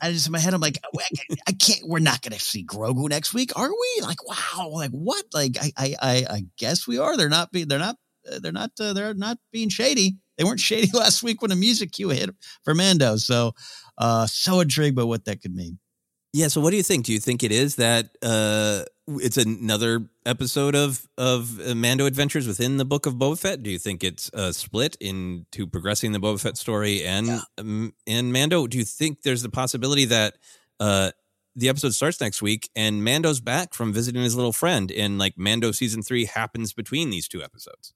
I 0.00 0.10
just 0.10 0.26
in 0.26 0.32
my 0.32 0.40
head, 0.40 0.52
I'm 0.52 0.60
like, 0.60 0.78
I 1.46 1.52
can't. 1.52 1.86
We're 1.86 2.00
not 2.00 2.22
to 2.22 2.38
see 2.40 2.64
Grogu 2.64 3.08
next 3.08 3.32
week, 3.32 3.56
are 3.56 3.68
we? 3.70 4.02
Like, 4.02 4.26
wow, 4.26 4.68
like 4.72 4.90
what? 4.90 5.24
Like, 5.32 5.56
I, 5.60 5.72
I, 5.78 6.26
I, 6.28 6.44
guess 6.58 6.88
we 6.88 6.98
are. 6.98 7.16
They're 7.16 7.28
not. 7.28 7.52
Be, 7.52 7.62
they're 7.62 7.78
not 7.78 7.96
uh, 8.30 8.40
they're 8.40 8.52
not 8.52 8.72
uh, 8.80 8.92
they're 8.94 9.14
not 9.14 9.38
being 9.52 9.68
shady. 9.68 10.16
They 10.36 10.44
weren't 10.44 10.60
shady 10.70 10.90
last 10.92 11.22
week 11.22 11.40
when 11.40 11.50
the 11.50 11.56
music 11.56 11.92
cue 11.92 12.08
hit 12.08 12.30
for 12.64 12.74
Mando. 12.74 13.16
So 13.16 13.52
uh, 13.96 14.26
so 14.26 14.60
intrigued 14.60 14.96
by 14.96 15.04
what 15.04 15.24
that 15.26 15.40
could 15.40 15.54
mean. 15.54 15.78
Yeah. 16.32 16.48
So, 16.48 16.60
what 16.60 16.70
do 16.70 16.76
you 16.76 16.82
think? 16.82 17.04
Do 17.06 17.12
you 17.12 17.20
think 17.20 17.42
it 17.42 17.52
is 17.52 17.76
that 17.76 18.16
uh, 18.22 18.84
it's 19.06 19.36
another 19.36 20.06
episode 20.24 20.74
of 20.74 21.06
of 21.18 21.60
uh, 21.60 21.74
Mando 21.74 22.06
adventures 22.06 22.46
within 22.46 22.78
the 22.78 22.84
book 22.84 23.06
of 23.06 23.14
Boba 23.14 23.38
Fett? 23.38 23.62
Do 23.62 23.70
you 23.70 23.78
think 23.78 24.02
it's 24.02 24.30
uh, 24.32 24.52
split 24.52 24.96
into 25.00 25.66
progressing 25.66 26.12
the 26.12 26.18
Boba 26.20 26.40
Fett 26.40 26.56
story 26.56 27.04
and 27.04 27.26
Yeah. 27.26 27.40
um, 27.58 27.92
and 28.06 28.32
Mando? 28.32 28.66
Do 28.66 28.78
you 28.78 28.84
think 28.84 29.22
there's 29.22 29.42
the 29.42 29.50
possibility 29.50 30.06
that 30.06 30.38
uh, 30.80 31.10
the 31.54 31.68
episode 31.68 31.92
starts 31.94 32.18
next 32.20 32.40
week 32.40 32.70
and 32.74 33.04
Mando's 33.04 33.40
back 33.40 33.74
from 33.74 33.92
visiting 33.92 34.22
his 34.22 34.34
little 34.34 34.52
friend, 34.54 34.90
and 34.90 35.18
like 35.18 35.36
Mando 35.36 35.70
season 35.70 36.02
three 36.02 36.24
happens 36.24 36.72
between 36.72 37.10
these 37.10 37.28
two 37.28 37.42
episodes? 37.42 37.92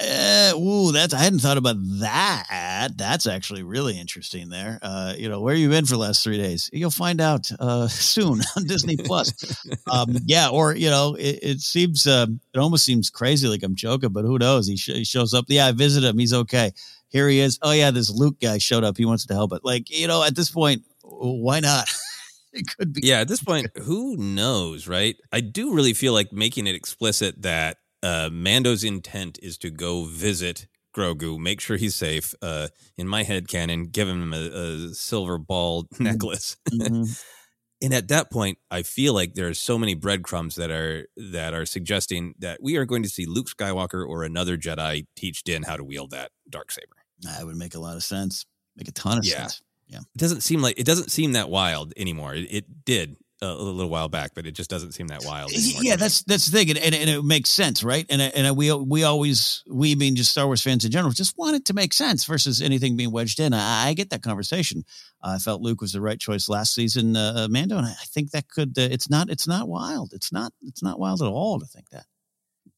Uh, 0.00 0.52
ooh, 0.56 0.92
that's 0.92 1.14
I 1.14 1.18
hadn't 1.18 1.40
thought 1.40 1.56
about 1.56 1.76
that. 2.00 2.92
That's 2.96 3.26
actually 3.26 3.62
really 3.62 3.98
interesting. 3.98 4.48
There, 4.48 4.78
uh, 4.82 5.14
you 5.16 5.28
know, 5.28 5.40
where 5.40 5.54
you 5.54 5.68
been 5.68 5.86
for 5.86 5.94
the 5.94 5.98
last 5.98 6.22
three 6.22 6.38
days? 6.38 6.70
You'll 6.72 6.90
find 6.90 7.20
out 7.20 7.50
uh, 7.58 7.88
soon 7.88 8.40
on 8.56 8.64
Disney 8.64 8.96
Plus. 8.96 9.66
um, 9.90 10.16
yeah, 10.26 10.48
or 10.48 10.74
you 10.74 10.90
know, 10.90 11.14
it, 11.14 11.38
it 11.42 11.60
seems 11.60 12.06
uh, 12.06 12.26
it 12.52 12.58
almost 12.58 12.84
seems 12.84 13.10
crazy, 13.10 13.48
like 13.48 13.62
I'm 13.62 13.74
joking, 13.74 14.10
but 14.10 14.24
who 14.24 14.38
knows? 14.38 14.66
He, 14.66 14.76
sh- 14.76 14.92
he 14.92 15.04
shows 15.04 15.34
up. 15.34 15.46
Yeah, 15.48 15.66
I 15.66 15.72
visit 15.72 16.04
him. 16.04 16.18
He's 16.18 16.34
okay. 16.34 16.72
Here 17.08 17.28
he 17.28 17.40
is. 17.40 17.58
Oh 17.62 17.72
yeah, 17.72 17.90
this 17.90 18.10
Luke 18.10 18.40
guy 18.40 18.58
showed 18.58 18.84
up. 18.84 18.96
He 18.96 19.04
wants 19.04 19.26
to 19.26 19.34
help 19.34 19.52
it. 19.52 19.64
Like 19.64 19.90
you 19.90 20.08
know, 20.08 20.22
at 20.24 20.34
this 20.34 20.50
point, 20.50 20.82
why 21.02 21.60
not? 21.60 21.88
it 22.52 22.66
could 22.76 22.92
be. 22.92 23.02
Yeah, 23.04 23.20
at 23.20 23.28
this 23.28 23.42
point, 23.44 23.68
who 23.76 24.16
knows, 24.16 24.88
right? 24.88 25.16
I 25.32 25.40
do 25.40 25.74
really 25.74 25.94
feel 25.94 26.12
like 26.12 26.32
making 26.32 26.66
it 26.66 26.74
explicit 26.74 27.42
that 27.42 27.78
uh, 28.04 28.30
Mando's 28.32 28.84
intent 28.84 29.38
is 29.42 29.58
to 29.58 29.70
go 29.70 30.04
visit 30.04 30.66
Grogu, 30.94 31.38
make 31.38 31.60
sure 31.60 31.76
he's 31.76 31.94
safe. 31.96 32.34
Uh, 32.40 32.68
in 32.96 33.08
my 33.08 33.24
head 33.24 33.48
canon, 33.48 33.86
give 33.86 34.08
him 34.08 34.32
a, 34.32 34.36
a 34.36 34.94
silver 34.94 35.38
ball 35.38 35.86
necklace. 35.98 36.56
Mhm. 36.70 37.20
and 37.82 37.92
at 37.94 38.08
that 38.08 38.30
point, 38.30 38.58
I 38.70 38.82
feel 38.82 39.12
like 39.14 39.34
there 39.34 39.48
are 39.48 39.54
so 39.54 39.76
many 39.78 39.94
breadcrumbs 39.94 40.54
that 40.56 40.70
are 40.70 41.08
that 41.16 41.52
are 41.54 41.66
suggesting 41.66 42.34
that 42.38 42.62
we 42.62 42.76
are 42.76 42.84
going 42.84 43.02
to 43.02 43.08
see 43.08 43.26
Luke 43.26 43.48
Skywalker 43.48 44.06
or 44.08 44.22
another 44.22 44.56
Jedi 44.56 45.06
teach 45.16 45.42
Din 45.42 45.64
how 45.64 45.76
to 45.76 45.84
wield 45.84 46.10
that 46.12 46.30
dark 46.48 46.70
saber. 46.70 46.96
That 47.20 47.44
would 47.46 47.56
make 47.56 47.74
a 47.74 47.80
lot 47.80 47.96
of 47.96 48.04
sense. 48.04 48.46
Make 48.76 48.88
a 48.88 48.92
ton 48.92 49.18
of 49.18 49.24
Yeah. 49.24 49.38
sense. 49.42 49.62
Yeah. 49.88 49.98
It 50.14 50.18
doesn't 50.18 50.42
seem 50.42 50.62
like 50.62 50.78
it 50.78 50.86
doesn't 50.86 51.10
seem 51.10 51.32
that 51.32 51.50
wild 51.50 51.92
anymore. 51.96 52.34
It, 52.34 52.46
it 52.50 52.84
did 52.84 53.16
a, 53.42 53.46
a 53.46 53.52
little 53.54 53.90
while 53.90 54.08
back, 54.08 54.32
but 54.34 54.46
it 54.46 54.52
just 54.52 54.70
doesn't 54.70 54.92
seem 54.92 55.08
that 55.08 55.22
wild 55.24 55.52
anymore. 55.52 55.82
Yeah, 55.82 55.96
that's 55.96 56.22
that's 56.22 56.46
the 56.46 56.56
thing, 56.56 56.70
and, 56.70 56.78
and, 56.78 56.94
and 56.94 57.10
it 57.10 57.22
makes 57.24 57.50
sense, 57.50 57.82
right? 57.82 58.06
And 58.08 58.22
and 58.22 58.56
we 58.56 58.72
we 58.72 59.02
always 59.04 59.62
we 59.68 59.94
being 59.94 60.14
just 60.14 60.30
Star 60.30 60.46
Wars 60.46 60.62
fans 60.62 60.84
in 60.84 60.90
general 60.90 61.12
just 61.12 61.36
want 61.36 61.56
it 61.56 61.64
to 61.66 61.74
make 61.74 61.92
sense 61.92 62.24
versus 62.24 62.62
anything 62.62 62.96
being 62.96 63.12
wedged 63.12 63.40
in. 63.40 63.52
I, 63.52 63.88
I 63.88 63.94
get 63.94 64.10
that 64.10 64.22
conversation. 64.22 64.84
I 65.22 65.38
felt 65.38 65.62
Luke 65.62 65.80
was 65.80 65.92
the 65.92 66.00
right 66.00 66.18
choice 66.20 66.48
last 66.48 66.74
season, 66.74 67.16
uh, 67.16 67.48
Mando, 67.50 67.78
and 67.78 67.86
I 67.86 67.94
think 68.08 68.30
that 68.32 68.48
could. 68.48 68.78
Uh, 68.78 68.82
it's 68.90 69.10
not. 69.10 69.30
It's 69.30 69.48
not 69.48 69.68
wild. 69.68 70.12
It's 70.12 70.32
not. 70.32 70.52
It's 70.62 70.82
not 70.82 70.98
wild 70.98 71.22
at 71.22 71.28
all 71.28 71.60
to 71.60 71.66
think 71.66 71.90
that. 71.90 72.04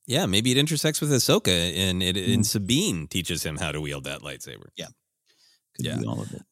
Yeah, 0.06 0.26
maybe 0.26 0.52
it 0.52 0.56
intersects 0.56 1.00
with 1.00 1.10
Ahsoka, 1.10 1.50
and 1.76 2.02
it 2.02 2.16
and 2.16 2.46
Sabine 2.46 3.08
teaches 3.08 3.42
him 3.42 3.56
how 3.56 3.72
to 3.72 3.80
wield 3.80 4.04
that 4.04 4.20
lightsaber. 4.22 4.66
Yeah, 4.76 4.86
could 5.76 5.86
Yeah. 5.86 5.98
be 5.98 6.06
all 6.06 6.22
of 6.22 6.32
it. 6.32 6.42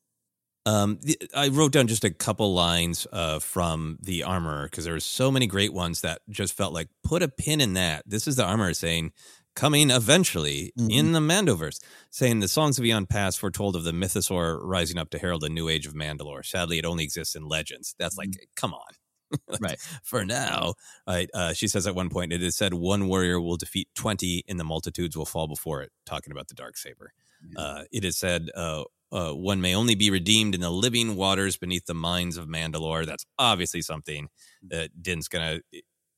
Um, 0.66 0.99
I 1.35 1.49
wrote 1.49 1.73
down 1.73 1.89
just 1.89 2.05
a 2.05 2.11
couple 2.11 2.55
lines 2.55 3.07
uh, 3.12 3.39
from 3.39 3.99
the 4.01 4.23
armorer 4.23 4.65
because 4.65 4.85
there 4.85 4.95
were 4.95 5.01
so 5.01 5.31
many 5.31 5.47
great 5.47 5.74
ones 5.74 6.01
that 6.01 6.23
just 6.31 6.57
felt 6.57 6.73
like 6.73 6.89
put 7.03 7.23
a 7.23 7.28
pin 7.28 7.61
in 7.61 7.74
that. 7.74 8.03
This 8.07 8.27
is 8.27 8.36
the 8.36 8.45
armorer 8.45 8.73
saying, 8.73 9.12
coming 9.55 9.91
eventually 9.91 10.73
in 10.89 11.12
the 11.12 11.20
Mandoverse, 11.20 11.81
saying 12.11 12.41
the 12.41 12.49
songs 12.49 12.78
of 12.78 12.85
Eons 12.85 13.07
Past 13.09 13.39
foretold 13.39 13.77
of 13.77 13.85
the 13.85 13.93
mythosaur 13.93 14.59
rising 14.62 14.99
up 14.99 15.11
to 15.11 15.19
herald 15.19 15.45
a 15.45 15.49
new 15.49 15.69
age 15.69 15.86
of 15.86 15.95
Mandalore. 15.95 16.45
Sadly, 16.45 16.78
it 16.78 16.86
only 16.86 17.05
exists 17.05 17.35
in 17.35 17.47
legends. 17.47 17.95
That's 17.99 18.16
like, 18.16 18.31
come 18.57 18.74
on. 18.74 19.39
right. 19.61 19.78
For 20.03 20.24
now, 20.24 20.74
right, 21.07 21.28
uh, 21.35 21.53
she 21.53 21.69
says 21.69 21.86
at 21.86 21.95
one 21.95 22.09
point, 22.09 22.32
it 22.32 22.43
is 22.43 22.57
said 22.57 22.73
one 22.74 23.09
warrior 23.09 23.41
will 23.41 23.57
defeat 23.57 23.89
20 23.97 24.45
and 24.49 24.59
the 24.59 24.65
multitudes 24.65 25.16
will 25.16 25.24
fall 25.24 25.49
before 25.49 25.82
it, 25.82 25.91
talking 26.07 26.32
about 26.32 26.49
the 26.49 26.55
dark 26.55 26.77
saber. 26.77 27.12
Uh, 27.57 27.82
it 27.93 28.05
is 28.05 28.16
said 28.16 28.49
uh, 28.57 28.85
uh, 29.15 29.32
one 29.32 29.61
may 29.61 29.77
only 29.77 29.95
be 29.95 30.11
redeemed 30.11 30.57
in 30.57 30.61
the 30.61 30.70
living 30.70 31.15
waters 31.15 31.57
beneath 31.57 31.86
the 31.86 31.95
mines 31.95 32.36
of 32.36 32.49
Mandalore. 32.49 33.07
That's 33.07 33.24
obviously 33.39 33.81
something 33.81 34.28
that 34.69 35.03
Din's 35.03 35.28
gonna. 35.28 35.61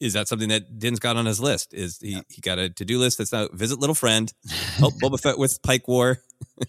Is 0.01 0.14
that 0.14 0.28
something 0.28 0.48
that 0.48 0.78
Din's 0.78 0.98
got 0.98 1.16
on 1.16 1.27
his 1.27 1.39
list? 1.39 1.74
Is 1.74 1.98
he, 1.98 2.23
he 2.28 2.40
got 2.40 2.59
a 2.59 2.70
to 2.70 2.85
do 2.86 2.98
list 2.98 3.18
that's 3.18 3.32
now 3.32 3.48
visit 3.52 3.78
little 3.78 3.94
friend, 3.94 4.32
help 4.77 4.94
Boba 5.02 5.20
Fett 5.20 5.39
with 5.39 5.62
Pike 5.62 5.86
War, 5.86 6.18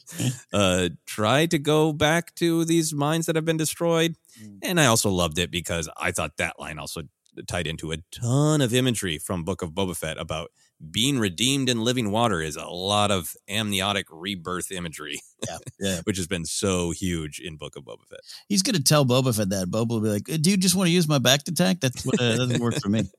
uh, 0.53 0.89
try 1.05 1.45
to 1.45 1.57
go 1.57 1.93
back 1.93 2.35
to 2.35 2.65
these 2.65 2.93
mines 2.93 3.25
that 3.27 3.37
have 3.37 3.45
been 3.45 3.57
destroyed. 3.57 4.15
And 4.61 4.81
I 4.81 4.85
also 4.85 5.09
loved 5.09 5.39
it 5.39 5.49
because 5.49 5.89
I 5.97 6.11
thought 6.11 6.37
that 6.37 6.59
line 6.59 6.77
also 6.77 7.03
tied 7.47 7.67
into 7.67 7.91
a 7.93 7.97
ton 8.11 8.61
of 8.61 8.73
imagery 8.73 9.17
from 9.17 9.43
Book 9.43 9.61
of 9.61 9.71
Boba 9.71 9.95
Fett 9.95 10.17
about 10.17 10.51
being 10.91 11.17
redeemed 11.19 11.69
in 11.69 11.83
living 11.83 12.11
water 12.11 12.41
is 12.41 12.55
a 12.55 12.65
lot 12.65 13.11
of 13.11 13.35
amniotic 13.49 14.05
rebirth 14.11 14.71
imagery. 14.71 15.19
Yeah, 15.47 15.57
yeah. 15.79 16.01
which 16.03 16.17
has 16.17 16.27
been 16.27 16.45
so 16.45 16.91
huge 16.91 17.39
in 17.39 17.57
Book 17.57 17.75
of 17.75 17.83
Boba 17.83 18.05
Fett. 18.09 18.19
He's 18.47 18.61
going 18.61 18.75
to 18.75 18.83
tell 18.83 19.05
Boba 19.05 19.35
Fett 19.35 19.49
that. 19.49 19.67
Boba 19.69 19.89
will 19.89 20.01
be 20.01 20.09
like, 20.09 20.25
"Do 20.25 20.51
you 20.51 20.57
just 20.57 20.75
want 20.75 20.87
to 20.87 20.91
use 20.91 21.07
my 21.07 21.19
back 21.19 21.43
to 21.43 21.53
tank? 21.53 21.81
That's 21.81 22.05
what 22.05 22.21
uh, 22.21 22.37
doesn't 22.37 22.61
work 22.61 22.75
for 22.75 22.89
me." 22.89 23.09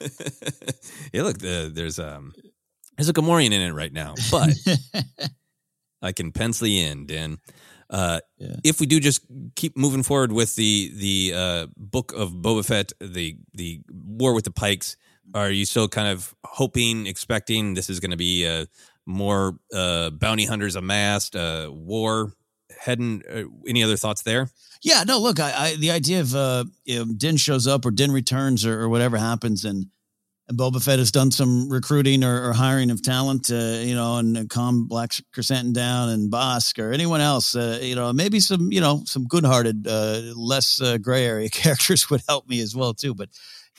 yeah, 1.12 1.22
look, 1.22 1.36
uh, 1.36 1.68
there's 1.72 1.98
um, 1.98 2.32
there's 2.96 3.08
a 3.08 3.12
Gamorrean 3.12 3.52
in 3.52 3.60
it 3.60 3.72
right 3.72 3.92
now, 3.92 4.14
but 4.30 4.50
I 6.02 6.12
can 6.12 6.32
pencil 6.32 6.66
in, 6.66 7.06
Dan. 7.06 7.38
Uh, 7.88 8.20
If 8.64 8.80
we 8.80 8.86
do 8.86 8.98
just 9.00 9.20
keep 9.54 9.76
moving 9.76 10.02
forward 10.02 10.32
with 10.32 10.56
the 10.56 10.90
the 10.96 11.32
uh, 11.36 11.66
book 11.76 12.12
of 12.12 12.32
Boba 12.32 12.64
Fett, 12.64 12.92
the 13.00 13.36
the 13.54 13.82
war 13.90 14.34
with 14.34 14.44
the 14.44 14.50
Pikes, 14.50 14.96
are 15.34 15.50
you 15.50 15.64
still 15.64 15.88
kind 15.88 16.08
of 16.08 16.34
hoping, 16.44 17.06
expecting 17.06 17.74
this 17.74 17.88
is 17.88 18.00
going 18.00 18.10
to 18.10 18.16
be 18.16 18.44
a 18.44 18.66
more 19.06 19.58
uh, 19.74 20.10
bounty 20.10 20.46
hunters 20.46 20.76
amassed, 20.76 21.36
uh, 21.36 21.70
war 21.72 22.32
heading? 22.78 23.22
Uh, 23.30 23.44
any 23.66 23.82
other 23.82 23.96
thoughts 23.96 24.22
there? 24.22 24.48
Yeah, 24.82 25.04
no, 25.06 25.18
look, 25.20 25.38
I, 25.38 25.52
I 25.56 25.76
the 25.76 25.92
idea 25.92 26.20
of 26.20 26.34
uh, 26.34 26.64
you 26.84 26.98
know, 26.98 27.12
Din 27.12 27.36
shows 27.36 27.66
up 27.66 27.86
or 27.86 27.90
Din 27.90 28.10
returns 28.10 28.66
or, 28.66 28.80
or 28.80 28.88
whatever 28.88 29.16
happens, 29.16 29.64
and, 29.64 29.86
and 30.48 30.58
Boba 30.58 30.82
Fett 30.84 30.98
has 30.98 31.12
done 31.12 31.30
some 31.30 31.68
recruiting 31.70 32.24
or, 32.24 32.48
or 32.48 32.52
hiring 32.52 32.90
of 32.90 33.00
talent, 33.00 33.50
uh, 33.50 33.54
you 33.54 33.94
know, 33.94 34.16
and, 34.16 34.36
and 34.36 34.50
calm 34.50 34.88
Black 34.88 35.12
Krrsantan 35.32 35.72
down 35.72 36.08
and 36.08 36.32
Bossk 36.32 36.82
or 36.82 36.92
anyone 36.92 37.20
else, 37.20 37.54
uh, 37.54 37.78
you 37.80 37.94
know, 37.94 38.12
maybe 38.12 38.40
some, 38.40 38.72
you 38.72 38.80
know, 38.80 39.02
some 39.06 39.26
good-hearted, 39.28 39.86
uh, 39.86 40.20
less 40.34 40.80
uh, 40.80 40.98
gray 40.98 41.24
area 41.24 41.48
characters 41.50 42.10
would 42.10 42.22
help 42.28 42.48
me 42.48 42.60
as 42.60 42.74
well 42.74 42.92
too. 42.92 43.14
But 43.14 43.28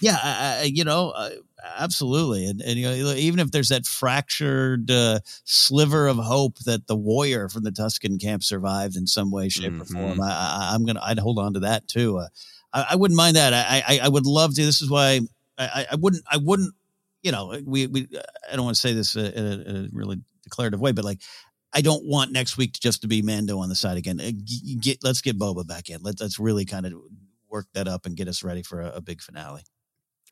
yeah, 0.04 0.18
I, 0.22 0.60
I, 0.60 0.64
you 0.64 0.84
know, 0.84 1.10
uh, 1.12 1.30
absolutely, 1.78 2.46
and, 2.46 2.62
and 2.62 2.78
you 2.78 2.86
know, 2.88 3.14
even 3.14 3.40
if 3.40 3.52
there's 3.52 3.70
that 3.70 3.86
fractured 3.86 4.92
uh, 4.92 5.20
sliver 5.46 6.08
of 6.08 6.18
hope 6.18 6.60
that 6.66 6.88
the 6.88 6.96
warrior 6.96 7.48
from 7.50 7.64
the 7.64 7.72
Tusken 7.72 8.20
camp 8.22 8.44
survived 8.44 8.96
in 8.98 9.08
some 9.08 9.32
way, 9.32 9.50
shape, 9.50 9.72
or 9.82 9.86
form, 9.86 10.20
I, 10.22 10.30
I, 10.30 10.72
I'm 10.74 10.86
gonna, 10.86 11.02
I'd 11.02 11.20
hold 11.20 11.40
on 11.40 11.54
to 11.54 11.62
that 11.62 11.88
too. 11.88 12.18
Uh, 12.18 12.28
I, 12.74 12.88
I 12.92 12.96
wouldn't 12.96 13.18
mind 13.18 13.38
that. 13.38 13.54
I, 13.54 13.84
I, 13.88 14.00
I 14.04 14.08
would 14.10 14.26
love 14.26 14.54
to. 14.56 14.66
This 14.66 14.82
is 14.82 14.90
why 14.90 15.22
I, 15.58 15.86
I- 15.92 15.96
wouldn't, 15.96 16.24
I 16.30 16.38
wouldn't, 16.38 16.74
you 17.22 17.32
know, 17.32 17.58
we, 17.66 17.88
we, 17.88 18.08
I 18.52 18.56
don't 18.56 18.66
want 18.66 18.76
to 18.76 18.82
say 18.82 18.94
this 18.94 19.16
in 19.16 19.26
a, 19.26 19.70
in 19.70 19.76
a 19.86 19.88
really 19.94 20.18
declarative 20.44 20.80
way, 20.82 20.92
but 20.92 21.06
like. 21.06 21.22
I 21.76 21.82
don't 21.82 22.06
want 22.06 22.32
next 22.32 22.56
week 22.56 22.74
just 22.74 23.02
to 23.02 23.08
be 23.08 23.24
Mando 23.24 23.58
on 23.58 23.68
the 23.68 23.74
side 23.74 23.98
again. 23.98 24.22
Uh, 24.22 24.30
Get, 24.80 25.00
let's 25.04 25.22
get 25.22 25.40
Boba 25.40 25.66
back 25.66 25.90
in. 25.90 26.04
Let's, 26.04 26.22
let's 26.22 26.38
really 26.38 26.66
kind 26.66 26.86
of 26.86 26.94
work 27.50 27.66
that 27.74 27.88
up 27.88 28.06
and 28.06 28.16
get 28.16 28.28
us 28.28 28.44
ready 28.44 28.62
for 28.62 28.80
a, 28.82 28.90
a 28.98 29.02
big 29.02 29.22
finale. 29.24 29.64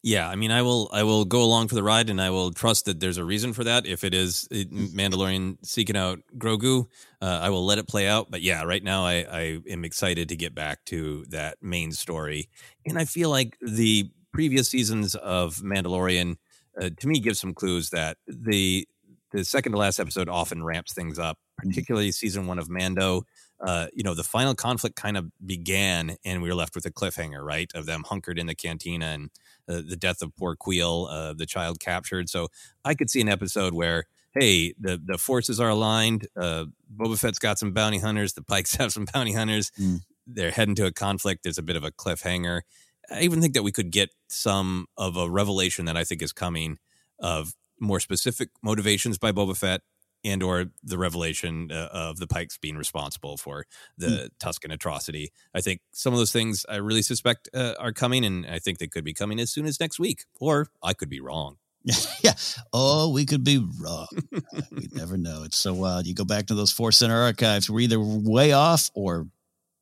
Yeah, 0.04 0.28
I 0.28 0.36
mean, 0.36 0.50
I 0.50 0.64
will, 0.64 0.90
I 0.92 1.04
will 1.04 1.26
go 1.26 1.44
along 1.44 1.68
for 1.68 1.76
the 1.76 1.84
ride, 1.84 2.10
and 2.10 2.20
I 2.20 2.32
will 2.32 2.52
trust 2.52 2.86
that 2.86 3.00
there's 3.00 3.18
a 3.18 3.24
reason 3.24 3.54
for 3.54 3.64
that. 3.66 3.86
If 3.86 4.04
it 4.04 4.16
is 4.16 4.48
it- 4.50 4.72
Mandalorian 4.72 5.58
seeking 5.64 5.96
out 5.96 6.20
Grogu, 6.38 6.88
uh, 7.22 7.40
I 7.42 7.50
will 7.50 7.64
let 7.64 7.78
it 7.78 7.88
play 7.88 8.08
out. 8.08 8.32
But 8.32 8.42
yeah, 8.42 8.64
right 8.64 8.84
now, 8.84 9.06
I, 9.06 9.26
I 9.32 9.60
am 9.70 9.86
excited 9.86 10.30
to 10.30 10.36
get 10.36 10.56
back 10.56 10.84
to 10.86 11.26
that 11.30 11.58
main 11.62 11.92
story, 11.92 12.50
and 12.86 12.98
I 12.98 13.06
feel 13.06 13.30
like 13.30 13.58
the 13.62 14.10
previous 14.34 14.70
seasons 14.70 15.14
of 15.14 15.58
Mandalorian, 15.58 16.38
uh, 16.82 16.90
to 17.00 17.08
me, 17.08 17.20
give 17.20 17.38
some 17.38 17.54
clues 17.54 17.92
that 17.92 18.18
the 18.28 18.88
the 19.32 19.46
second 19.46 19.72
to 19.74 19.78
last 19.78 20.00
episode 20.00 20.28
often 20.28 20.64
ramps 20.64 20.94
things 20.94 21.18
up, 21.20 21.38
particularly 21.58 22.12
season 22.12 22.48
one 22.48 22.60
of 22.60 22.70
Mando. 22.70 23.22
Uh, 23.66 23.88
you 23.94 24.04
know, 24.04 24.16
the 24.16 24.24
final 24.24 24.56
conflict 24.56 24.96
kind 24.96 25.16
of 25.16 25.30
began, 25.46 26.18
and 26.26 26.42
we 26.42 26.50
were 26.50 26.56
left 26.56 26.74
with 26.76 26.86
a 26.86 26.92
cliffhanger, 26.92 27.42
right, 27.46 27.72
of 27.76 27.86
them 27.86 28.04
hunkered 28.08 28.40
in 28.40 28.48
the 28.48 28.56
cantina 28.56 29.06
and 29.06 29.30
uh, 29.72 29.82
the 29.86 29.96
death 29.96 30.22
of 30.22 30.36
poor 30.36 30.56
Kuiil, 30.56 31.08
uh, 31.10 31.34
the 31.34 31.46
child 31.46 31.80
captured. 31.80 32.30
So 32.30 32.48
I 32.84 32.94
could 32.94 33.10
see 33.10 33.22
an 33.22 33.30
episode 33.30 33.74
where, 33.74 34.06
hey, 34.34 34.74
the 34.80 35.02
the 35.04 35.18
forces 35.18 35.60
are 35.60 35.70
aligned. 35.70 36.28
Uh, 36.36 36.66
Boba 36.96 37.20
Fett's 37.20 37.40
got 37.40 37.60
some 37.60 37.72
bounty 37.72 38.00
hunters. 38.00 38.34
The 38.34 38.44
Pikes 38.44 38.76
have 38.78 38.92
some 38.92 39.06
bounty 39.14 39.34
hunters. 39.34 39.72
They're 40.28 40.52
heading 40.52 40.76
to 40.76 40.86
a 40.86 40.92
conflict. 40.92 41.44
There's 41.44 41.58
a 41.58 41.64
bit 41.64 41.76
of 41.76 41.84
a 41.84 41.92
cliffhanger. 41.92 42.62
I 43.10 43.22
even 43.22 43.42
think 43.42 43.54
that 43.56 43.64
we 43.64 43.72
could 43.72 43.92
get 43.92 44.10
some 44.30 44.88
of 44.98 45.18
a 45.18 45.30
revelation 45.30 45.86
that 45.86 45.98
I 45.98 46.04
think 46.04 46.22
is 46.22 46.32
coming 46.32 46.78
of 47.20 47.54
more 47.80 48.00
specific 48.00 48.50
motivations 48.64 49.18
by 49.18 49.32
Boba 49.32 49.58
Fett 49.58 49.82
and 50.24 50.44
or 50.44 50.66
the 50.84 50.98
revelation 50.98 51.72
uh, 51.72 51.90
of 51.92 52.18
the 52.18 52.28
Pikes 52.28 52.58
being 52.58 52.78
responsible 52.78 53.38
for 53.38 53.66
the 53.98 54.08
mm. 54.08 54.30
Tusken 54.40 54.74
atrocity. 54.74 55.32
I 55.54 55.62
think 55.62 55.82
some 55.94 56.14
of 56.14 56.20
those 56.20 56.32
things 56.32 56.66
I 56.70 56.78
really 56.78 57.02
suspect 57.02 57.50
uh, 57.54 57.74
are 57.80 57.92
coming, 57.92 58.24
and 58.26 58.46
I 58.46 58.60
think 58.60 58.78
they 58.78 58.88
could 58.88 59.04
be 59.04 59.14
coming 59.14 59.40
as 59.40 59.52
soon 59.52 59.66
as 59.66 59.80
next 59.80 60.00
week, 60.00 60.26
or 60.40 60.68
I 60.84 60.94
could 60.94 61.10
be 61.10 61.20
wrong. 61.20 61.58
yeah. 62.24 62.34
Oh, 62.74 63.10
we 63.10 63.26
could 63.26 63.44
be 63.44 63.66
wrong. 63.80 64.08
we 64.72 64.88
never 64.94 65.18
know. 65.18 65.44
It's 65.44 65.58
so 65.58 65.74
wild. 65.74 66.06
You 66.06 66.14
go 66.14 66.26
back 66.26 66.48
to 66.48 66.56
those 66.56 66.72
Force 66.72 66.98
Center 66.98 67.20
archives. 67.20 67.70
We're 67.70 67.82
either 67.82 68.00
way 68.00 68.52
off 68.52 68.92
or 68.94 69.28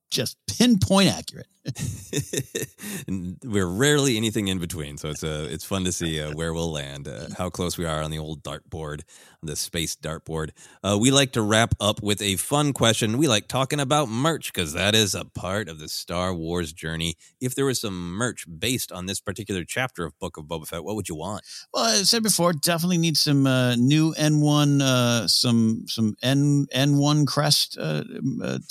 just 0.09 0.37
pinpoint 0.47 1.09
accurate. 1.09 1.47
we're 3.43 3.67
rarely 3.67 4.17
anything 4.17 4.47
in 4.47 4.59
between, 4.59 4.97
so 4.97 5.09
it's 5.09 5.23
uh, 5.23 5.47
it's 5.49 5.65
fun 5.65 5.83
to 5.85 5.91
see 5.91 6.21
uh, 6.21 6.31
where 6.33 6.53
we'll 6.53 6.71
land, 6.71 7.07
uh, 7.07 7.27
how 7.37 7.49
close 7.49 7.77
we 7.77 7.85
are 7.85 8.01
on 8.01 8.11
the 8.11 8.17
old 8.17 8.43
dartboard, 8.43 9.01
the 9.41 9.55
space 9.55 9.95
dartboard. 9.95 10.51
Uh, 10.83 10.97
we 10.99 11.11
like 11.11 11.31
to 11.33 11.41
wrap 11.41 11.75
up 11.79 12.01
with 12.01 12.21
a 12.21 12.35
fun 12.37 12.73
question. 12.73 13.17
We 13.17 13.27
like 13.27 13.47
talking 13.47 13.79
about 13.79 14.09
merch 14.09 14.53
because 14.53 14.73
that 14.73 14.95
is 14.95 15.15
a 15.15 15.25
part 15.25 15.69
of 15.69 15.79
the 15.79 15.87
Star 15.87 16.33
Wars 16.33 16.73
journey. 16.73 17.15
If 17.39 17.55
there 17.55 17.65
was 17.65 17.81
some 17.81 18.13
merch 18.13 18.45
based 18.59 18.91
on 18.91 19.05
this 19.05 19.19
particular 19.19 19.63
chapter 19.63 20.05
of 20.05 20.17
Book 20.19 20.37
of 20.37 20.45
Boba 20.45 20.67
Fett, 20.67 20.83
what 20.83 20.95
would 20.95 21.09
you 21.09 21.15
want? 21.15 21.43
Well, 21.73 21.85
I 21.85 22.03
said 22.03 22.23
before, 22.23 22.53
definitely 22.53 22.97
need 22.97 23.17
some 23.17 23.47
uh, 23.47 23.75
new 23.75 24.13
N 24.17 24.41
one, 24.41 24.81
uh, 24.81 25.27
some 25.27 25.85
some 25.87 26.15
N 26.21 26.67
N 26.71 26.97
one 26.97 27.25
crest 27.25 27.77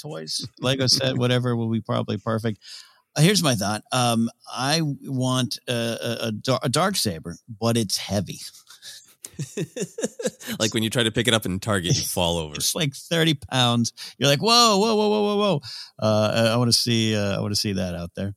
toys, 0.01 0.47
Lego 0.61 0.87
set, 0.87 1.17
whatever 1.19 1.57
will 1.57 1.71
be 1.71 1.81
probably 1.81 2.19
perfect. 2.19 2.61
Here's 3.19 3.43
my 3.43 3.55
thought. 3.55 3.83
Um, 3.93 4.31
I 4.53 4.81
want 4.83 5.59
a, 5.69 6.31
a, 6.53 6.59
a 6.63 6.69
dark 6.69 6.97
saber, 6.97 7.37
but 7.61 7.77
it's 7.77 7.97
heavy. 7.97 8.41
like 10.59 10.75
when 10.75 10.83
you 10.83 10.91
try 10.91 11.03
to 11.03 11.13
pick 11.13 11.29
it 11.29 11.35
up 11.35 11.47
in 11.47 11.61
Target, 11.61 11.97
you 11.97 12.03
fall 12.03 12.39
over. 12.39 12.55
It's 12.57 12.75
like 12.75 12.95
thirty 12.95 13.35
pounds. 13.35 13.93
You're 14.19 14.29
like, 14.29 14.41
whoa, 14.41 14.79
whoa, 14.79 14.95
whoa, 14.95 15.09
whoa, 15.09 15.23
whoa, 15.23 15.37
whoa. 15.37 15.61
Uh, 15.99 16.51
I 16.53 16.57
want 16.57 16.73
to 16.73 16.77
see. 16.77 17.15
Uh, 17.17 17.37
I 17.37 17.41
want 17.41 17.53
to 17.53 17.61
see 17.61 17.75
that 17.75 17.95
out 17.95 18.11
there. 18.17 18.35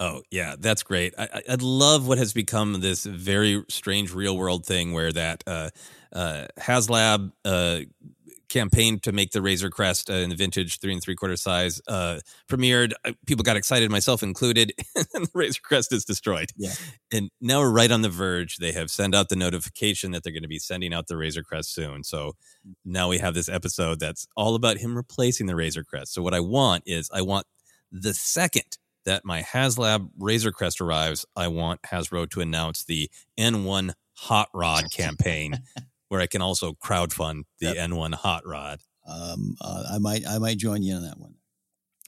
Oh 0.00 0.22
yeah, 0.30 0.56
that's 0.58 0.82
great. 0.82 1.14
I, 1.16 1.42
I 1.48 1.56
love 1.60 2.06
what 2.06 2.18
has 2.18 2.32
become 2.32 2.80
this 2.80 3.04
very 3.04 3.64
strange 3.68 4.12
real 4.12 4.36
world 4.36 4.66
thing 4.66 4.92
where 4.92 5.12
that 5.12 5.44
uh, 5.46 5.70
uh, 6.12 6.46
HasLab 6.58 7.32
uh, 7.44 7.80
campaign 8.54 9.00
to 9.00 9.12
make 9.12 9.32
the 9.32 9.42
Razor 9.42 9.68
Crest 9.68 10.08
uh, 10.08 10.14
in 10.14 10.30
the 10.30 10.36
vintage 10.36 10.78
three 10.78 10.92
and 10.92 11.02
three 11.02 11.16
quarter 11.16 11.36
size 11.36 11.82
uh, 11.88 12.20
premiered. 12.48 12.92
People 13.26 13.42
got 13.42 13.56
excited, 13.56 13.90
myself 13.90 14.22
included, 14.22 14.72
and 15.14 15.26
the 15.26 15.30
Razor 15.34 15.60
Crest 15.62 15.92
is 15.92 16.04
destroyed. 16.04 16.50
Yeah. 16.56 16.72
And 17.12 17.30
now 17.40 17.58
we're 17.58 17.72
right 17.72 17.90
on 17.90 18.02
the 18.02 18.08
verge. 18.08 18.58
They 18.58 18.72
have 18.72 18.90
sent 18.90 19.14
out 19.14 19.28
the 19.28 19.36
notification 19.36 20.12
that 20.12 20.22
they're 20.22 20.32
going 20.32 20.42
to 20.42 20.48
be 20.48 20.60
sending 20.60 20.94
out 20.94 21.08
the 21.08 21.16
Razor 21.16 21.42
Crest 21.42 21.74
soon. 21.74 22.04
So 22.04 22.36
now 22.84 23.08
we 23.08 23.18
have 23.18 23.34
this 23.34 23.48
episode 23.48 23.98
that's 23.98 24.26
all 24.36 24.54
about 24.54 24.78
him 24.78 24.96
replacing 24.96 25.46
the 25.46 25.56
Razor 25.56 25.84
Crest. 25.84 26.14
So 26.14 26.22
what 26.22 26.34
I 26.34 26.40
want 26.40 26.84
is 26.86 27.10
I 27.12 27.22
want 27.22 27.46
the 27.90 28.14
second 28.14 28.78
that 29.04 29.24
my 29.24 29.42
HasLab 29.42 30.10
Razor 30.18 30.52
Crest 30.52 30.80
arrives, 30.80 31.26
I 31.36 31.48
want 31.48 31.82
Hasbro 31.82 32.30
to 32.30 32.40
announce 32.40 32.84
the 32.84 33.10
N1 33.38 33.92
Hot 34.16 34.48
Rod 34.54 34.84
campaign 34.92 35.58
where 36.08 36.20
I 36.20 36.26
can 36.26 36.42
also 36.42 36.72
crowdfund 36.72 37.44
the 37.60 37.74
yep. 37.74 37.90
N1 37.90 38.14
hot 38.14 38.46
rod. 38.46 38.80
Um, 39.06 39.56
uh, 39.60 39.84
I 39.92 39.98
might 39.98 40.26
I 40.26 40.38
might 40.38 40.58
join 40.58 40.82
you 40.82 40.94
on 40.94 41.02
that 41.02 41.18
one. 41.18 41.34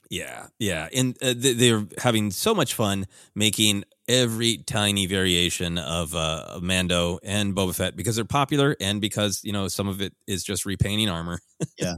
Yeah, 0.09 0.47
yeah, 0.57 0.87
and 0.93 1.17
uh, 1.21 1.33
they're 1.35 1.85
having 1.97 2.31
so 2.31 2.55
much 2.55 2.73
fun 2.73 3.07
making 3.35 3.83
every 4.07 4.57
tiny 4.57 5.05
variation 5.05 5.77
of 5.77 6.15
uh, 6.15 6.59
Mando 6.61 7.19
and 7.23 7.53
Boba 7.53 7.75
Fett 7.75 7.97
because 7.97 8.15
they're 8.15 8.23
popular 8.23 8.77
and 8.79 9.01
because 9.01 9.41
you 9.43 9.51
know 9.51 9.67
some 9.67 9.89
of 9.89 10.01
it 10.01 10.13
is 10.25 10.43
just 10.43 10.65
repainting 10.65 11.09
armor. 11.09 11.39
Yeah, 11.79 11.95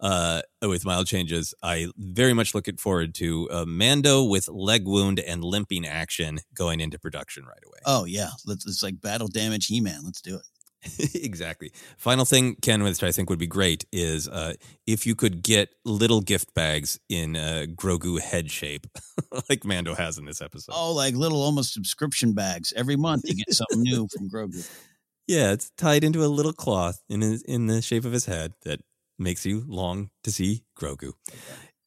uh, 0.00 0.40
with 0.62 0.86
mild 0.86 1.06
changes. 1.06 1.54
I 1.62 1.88
very 1.98 2.32
much 2.32 2.54
looking 2.54 2.76
forward 2.76 3.14
to 3.16 3.48
uh, 3.50 3.64
Mando 3.66 4.24
with 4.24 4.48
leg 4.48 4.86
wound 4.86 5.20
and 5.20 5.44
limping 5.44 5.86
action 5.86 6.40
going 6.54 6.80
into 6.80 6.98
production 6.98 7.44
right 7.44 7.62
away. 7.66 7.78
Oh 7.84 8.04
yeah, 8.06 8.30
Let's, 8.46 8.66
it's 8.66 8.82
like 8.82 9.00
battle 9.00 9.28
damage 9.28 9.66
He 9.66 9.80
Man. 9.82 10.00
Let's 10.02 10.22
do 10.22 10.36
it. 10.36 10.42
exactly. 11.14 11.72
Final 11.96 12.24
thing, 12.24 12.56
Ken, 12.56 12.82
which 12.82 13.02
I 13.02 13.12
think 13.12 13.30
would 13.30 13.38
be 13.38 13.46
great, 13.46 13.84
is 13.92 14.28
uh, 14.28 14.54
if 14.86 15.06
you 15.06 15.14
could 15.14 15.42
get 15.42 15.70
little 15.84 16.20
gift 16.20 16.54
bags 16.54 16.98
in 17.08 17.36
uh, 17.36 17.66
Grogu 17.74 18.20
head 18.20 18.50
shape, 18.50 18.86
like 19.48 19.64
Mando 19.64 19.94
has 19.94 20.18
in 20.18 20.24
this 20.24 20.42
episode. 20.42 20.72
Oh, 20.74 20.92
like 20.92 21.14
little 21.14 21.42
almost 21.42 21.72
subscription 21.72 22.34
bags. 22.34 22.72
Every 22.76 22.96
month 22.96 23.24
you 23.26 23.36
get 23.36 23.54
something 23.54 23.82
new 23.82 24.08
from 24.14 24.28
Grogu. 24.28 24.68
Yeah, 25.28 25.52
it's 25.52 25.70
tied 25.76 26.04
into 26.04 26.24
a 26.24 26.26
little 26.26 26.52
cloth 26.52 27.00
in 27.08 27.20
his, 27.20 27.42
in 27.42 27.66
the 27.66 27.80
shape 27.80 28.04
of 28.04 28.12
his 28.12 28.26
head 28.26 28.54
that 28.64 28.80
makes 29.18 29.46
you 29.46 29.64
long 29.68 30.10
to 30.24 30.32
see 30.32 30.64
Grogu. 30.76 31.12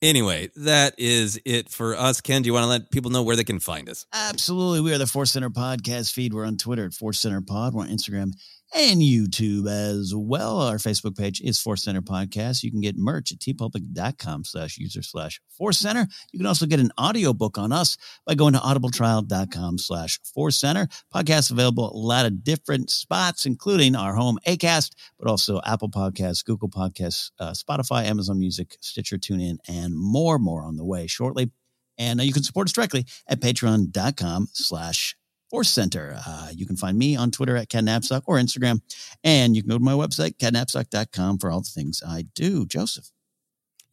Anyway, 0.02 0.50
that 0.56 0.94
is 0.98 1.40
it 1.46 1.70
for 1.70 1.96
us. 1.96 2.22
Ken, 2.22 2.42
do 2.42 2.48
you 2.48 2.54
want 2.54 2.64
to 2.64 2.70
let 2.70 2.92
people 2.92 3.12
know 3.12 3.24
where 3.24 3.36
they 3.36 3.44
can 3.44 3.60
find 3.60 3.90
us? 3.90 4.06
Absolutely. 4.14 4.82
We 4.82 4.94
are 4.94 4.98
the 4.98 5.08
Force 5.08 5.32
Center 5.32 5.50
Podcast 5.50 6.14
feed. 6.14 6.34
We're 6.34 6.46
on 6.46 6.58
Twitter 6.58 6.86
at 6.86 6.94
Force 6.94 7.20
Center 7.20 7.42
Pod. 7.42 7.74
We're 7.74 7.84
on 7.84 7.90
Instagram 7.90 8.34
and 8.76 9.00
YouTube 9.00 9.70
as 9.70 10.14
well. 10.14 10.62
Our 10.62 10.76
Facebook 10.76 11.18
page 11.18 11.40
is 11.40 11.60
Force 11.60 11.84
Center 11.84 12.02
Podcast. 12.02 12.62
You 12.62 12.72
can 12.72 12.82
get 12.82 12.98
merch 12.98 13.32
at 13.32 13.40
teepublic.com 13.40 14.44
slash 14.44 14.78
user 14.78 15.02
slash 15.02 15.40
Force 15.48 15.78
Center. 15.78 16.08
You 16.34 16.40
can 16.40 16.46
also 16.46 16.66
get 16.66 16.82
an 16.82 16.92
audiobook 17.00 17.58
on 17.58 17.72
us 17.72 17.98
by 18.26 18.36
going 18.36 18.54
to 18.54 18.60
audibletrial.com 18.60 19.78
slash 19.78 20.20
Force 20.34 20.60
Center. 20.60 20.90
Podcast 21.14 21.52
available 21.52 21.90
a 21.90 21.96
lot 21.98 22.26
of 22.26 22.44
different 22.44 22.90
spots, 22.90 23.46
including 23.46 23.96
our 23.96 24.14
home 24.14 24.38
ACAST, 24.46 24.92
but 25.18 25.30
also 25.30 25.62
Apple 25.66 25.90
Podcasts, 25.90 26.44
Google 26.44 26.70
Podcasts, 26.70 27.32
uh, 27.40 27.52
Spotify, 27.52 28.04
Amazon 28.06 28.40
Music, 28.40 28.76
Stitcher, 28.82 29.18
TuneIn, 29.18 29.58
and 29.70 29.96
more, 29.96 30.38
more 30.38 30.64
on 30.64 30.76
the 30.76 30.86
way 30.86 31.08
shortly. 31.08 31.50
And 31.98 32.20
uh, 32.20 32.24
you 32.24 32.34
can 32.34 32.44
support 32.44 32.68
us 32.68 32.74
directly 32.74 33.06
at 33.26 33.40
patreon.com 33.40 34.50
slash 34.52 35.16
Force 35.50 35.70
Center. 35.70 36.18
Uh, 36.26 36.50
you 36.54 36.66
can 36.66 36.76
find 36.76 36.98
me 36.98 37.16
on 37.16 37.32
Twitter 37.32 37.56
at 37.56 37.70
Ken 37.70 37.86
Napzok 37.86 38.24
or 38.26 38.38
Instagram. 38.38 38.82
And 39.24 39.56
you 39.56 39.62
can 39.62 39.70
go 39.70 39.78
to 39.78 39.84
my 39.84 39.94
website, 39.94 40.38
kennapzok.com, 40.38 41.38
for 41.38 41.52
all 41.52 41.62
the 41.62 41.70
things 41.70 42.02
I 42.06 42.26
do. 42.34 42.66
Joseph. 42.66 43.12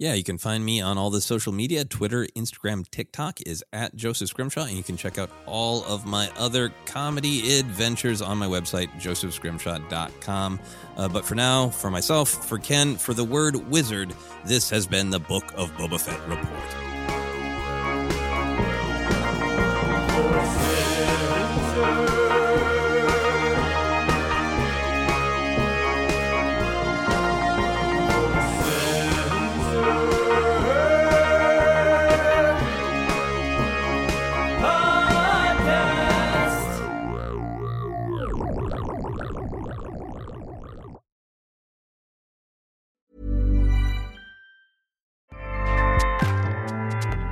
Yeah, 0.02 0.14
you 0.14 0.24
can 0.24 0.36
find 0.36 0.64
me 0.64 0.80
on 0.80 0.98
all 0.98 1.10
the 1.10 1.20
social 1.20 1.52
media 1.52 1.84
Twitter, 1.84 2.26
Instagram, 2.34 2.90
TikTok 2.90 3.40
is 3.46 3.62
at 3.72 3.94
Joseph 3.94 4.30
Scrimshaw. 4.30 4.64
And 4.64 4.76
you 4.76 4.82
can 4.82 4.96
check 4.96 5.16
out 5.16 5.30
all 5.46 5.84
of 5.84 6.04
my 6.04 6.28
other 6.36 6.72
comedy 6.86 7.58
adventures 7.58 8.20
on 8.20 8.36
my 8.36 8.46
website, 8.46 8.90
josephscrimshaw.com. 9.00 10.60
Uh, 10.96 11.08
but 11.08 11.24
for 11.24 11.36
now, 11.36 11.68
for 11.68 11.88
myself, 11.88 12.30
for 12.30 12.58
Ken, 12.58 12.96
for 12.96 13.14
the 13.14 13.22
word 13.22 13.54
wizard, 13.70 14.12
this 14.44 14.68
has 14.70 14.88
been 14.88 15.10
the 15.10 15.20
Book 15.20 15.44
of 15.54 15.70
Boba 15.76 16.00
Fett 16.00 16.20
Report. 16.28 16.91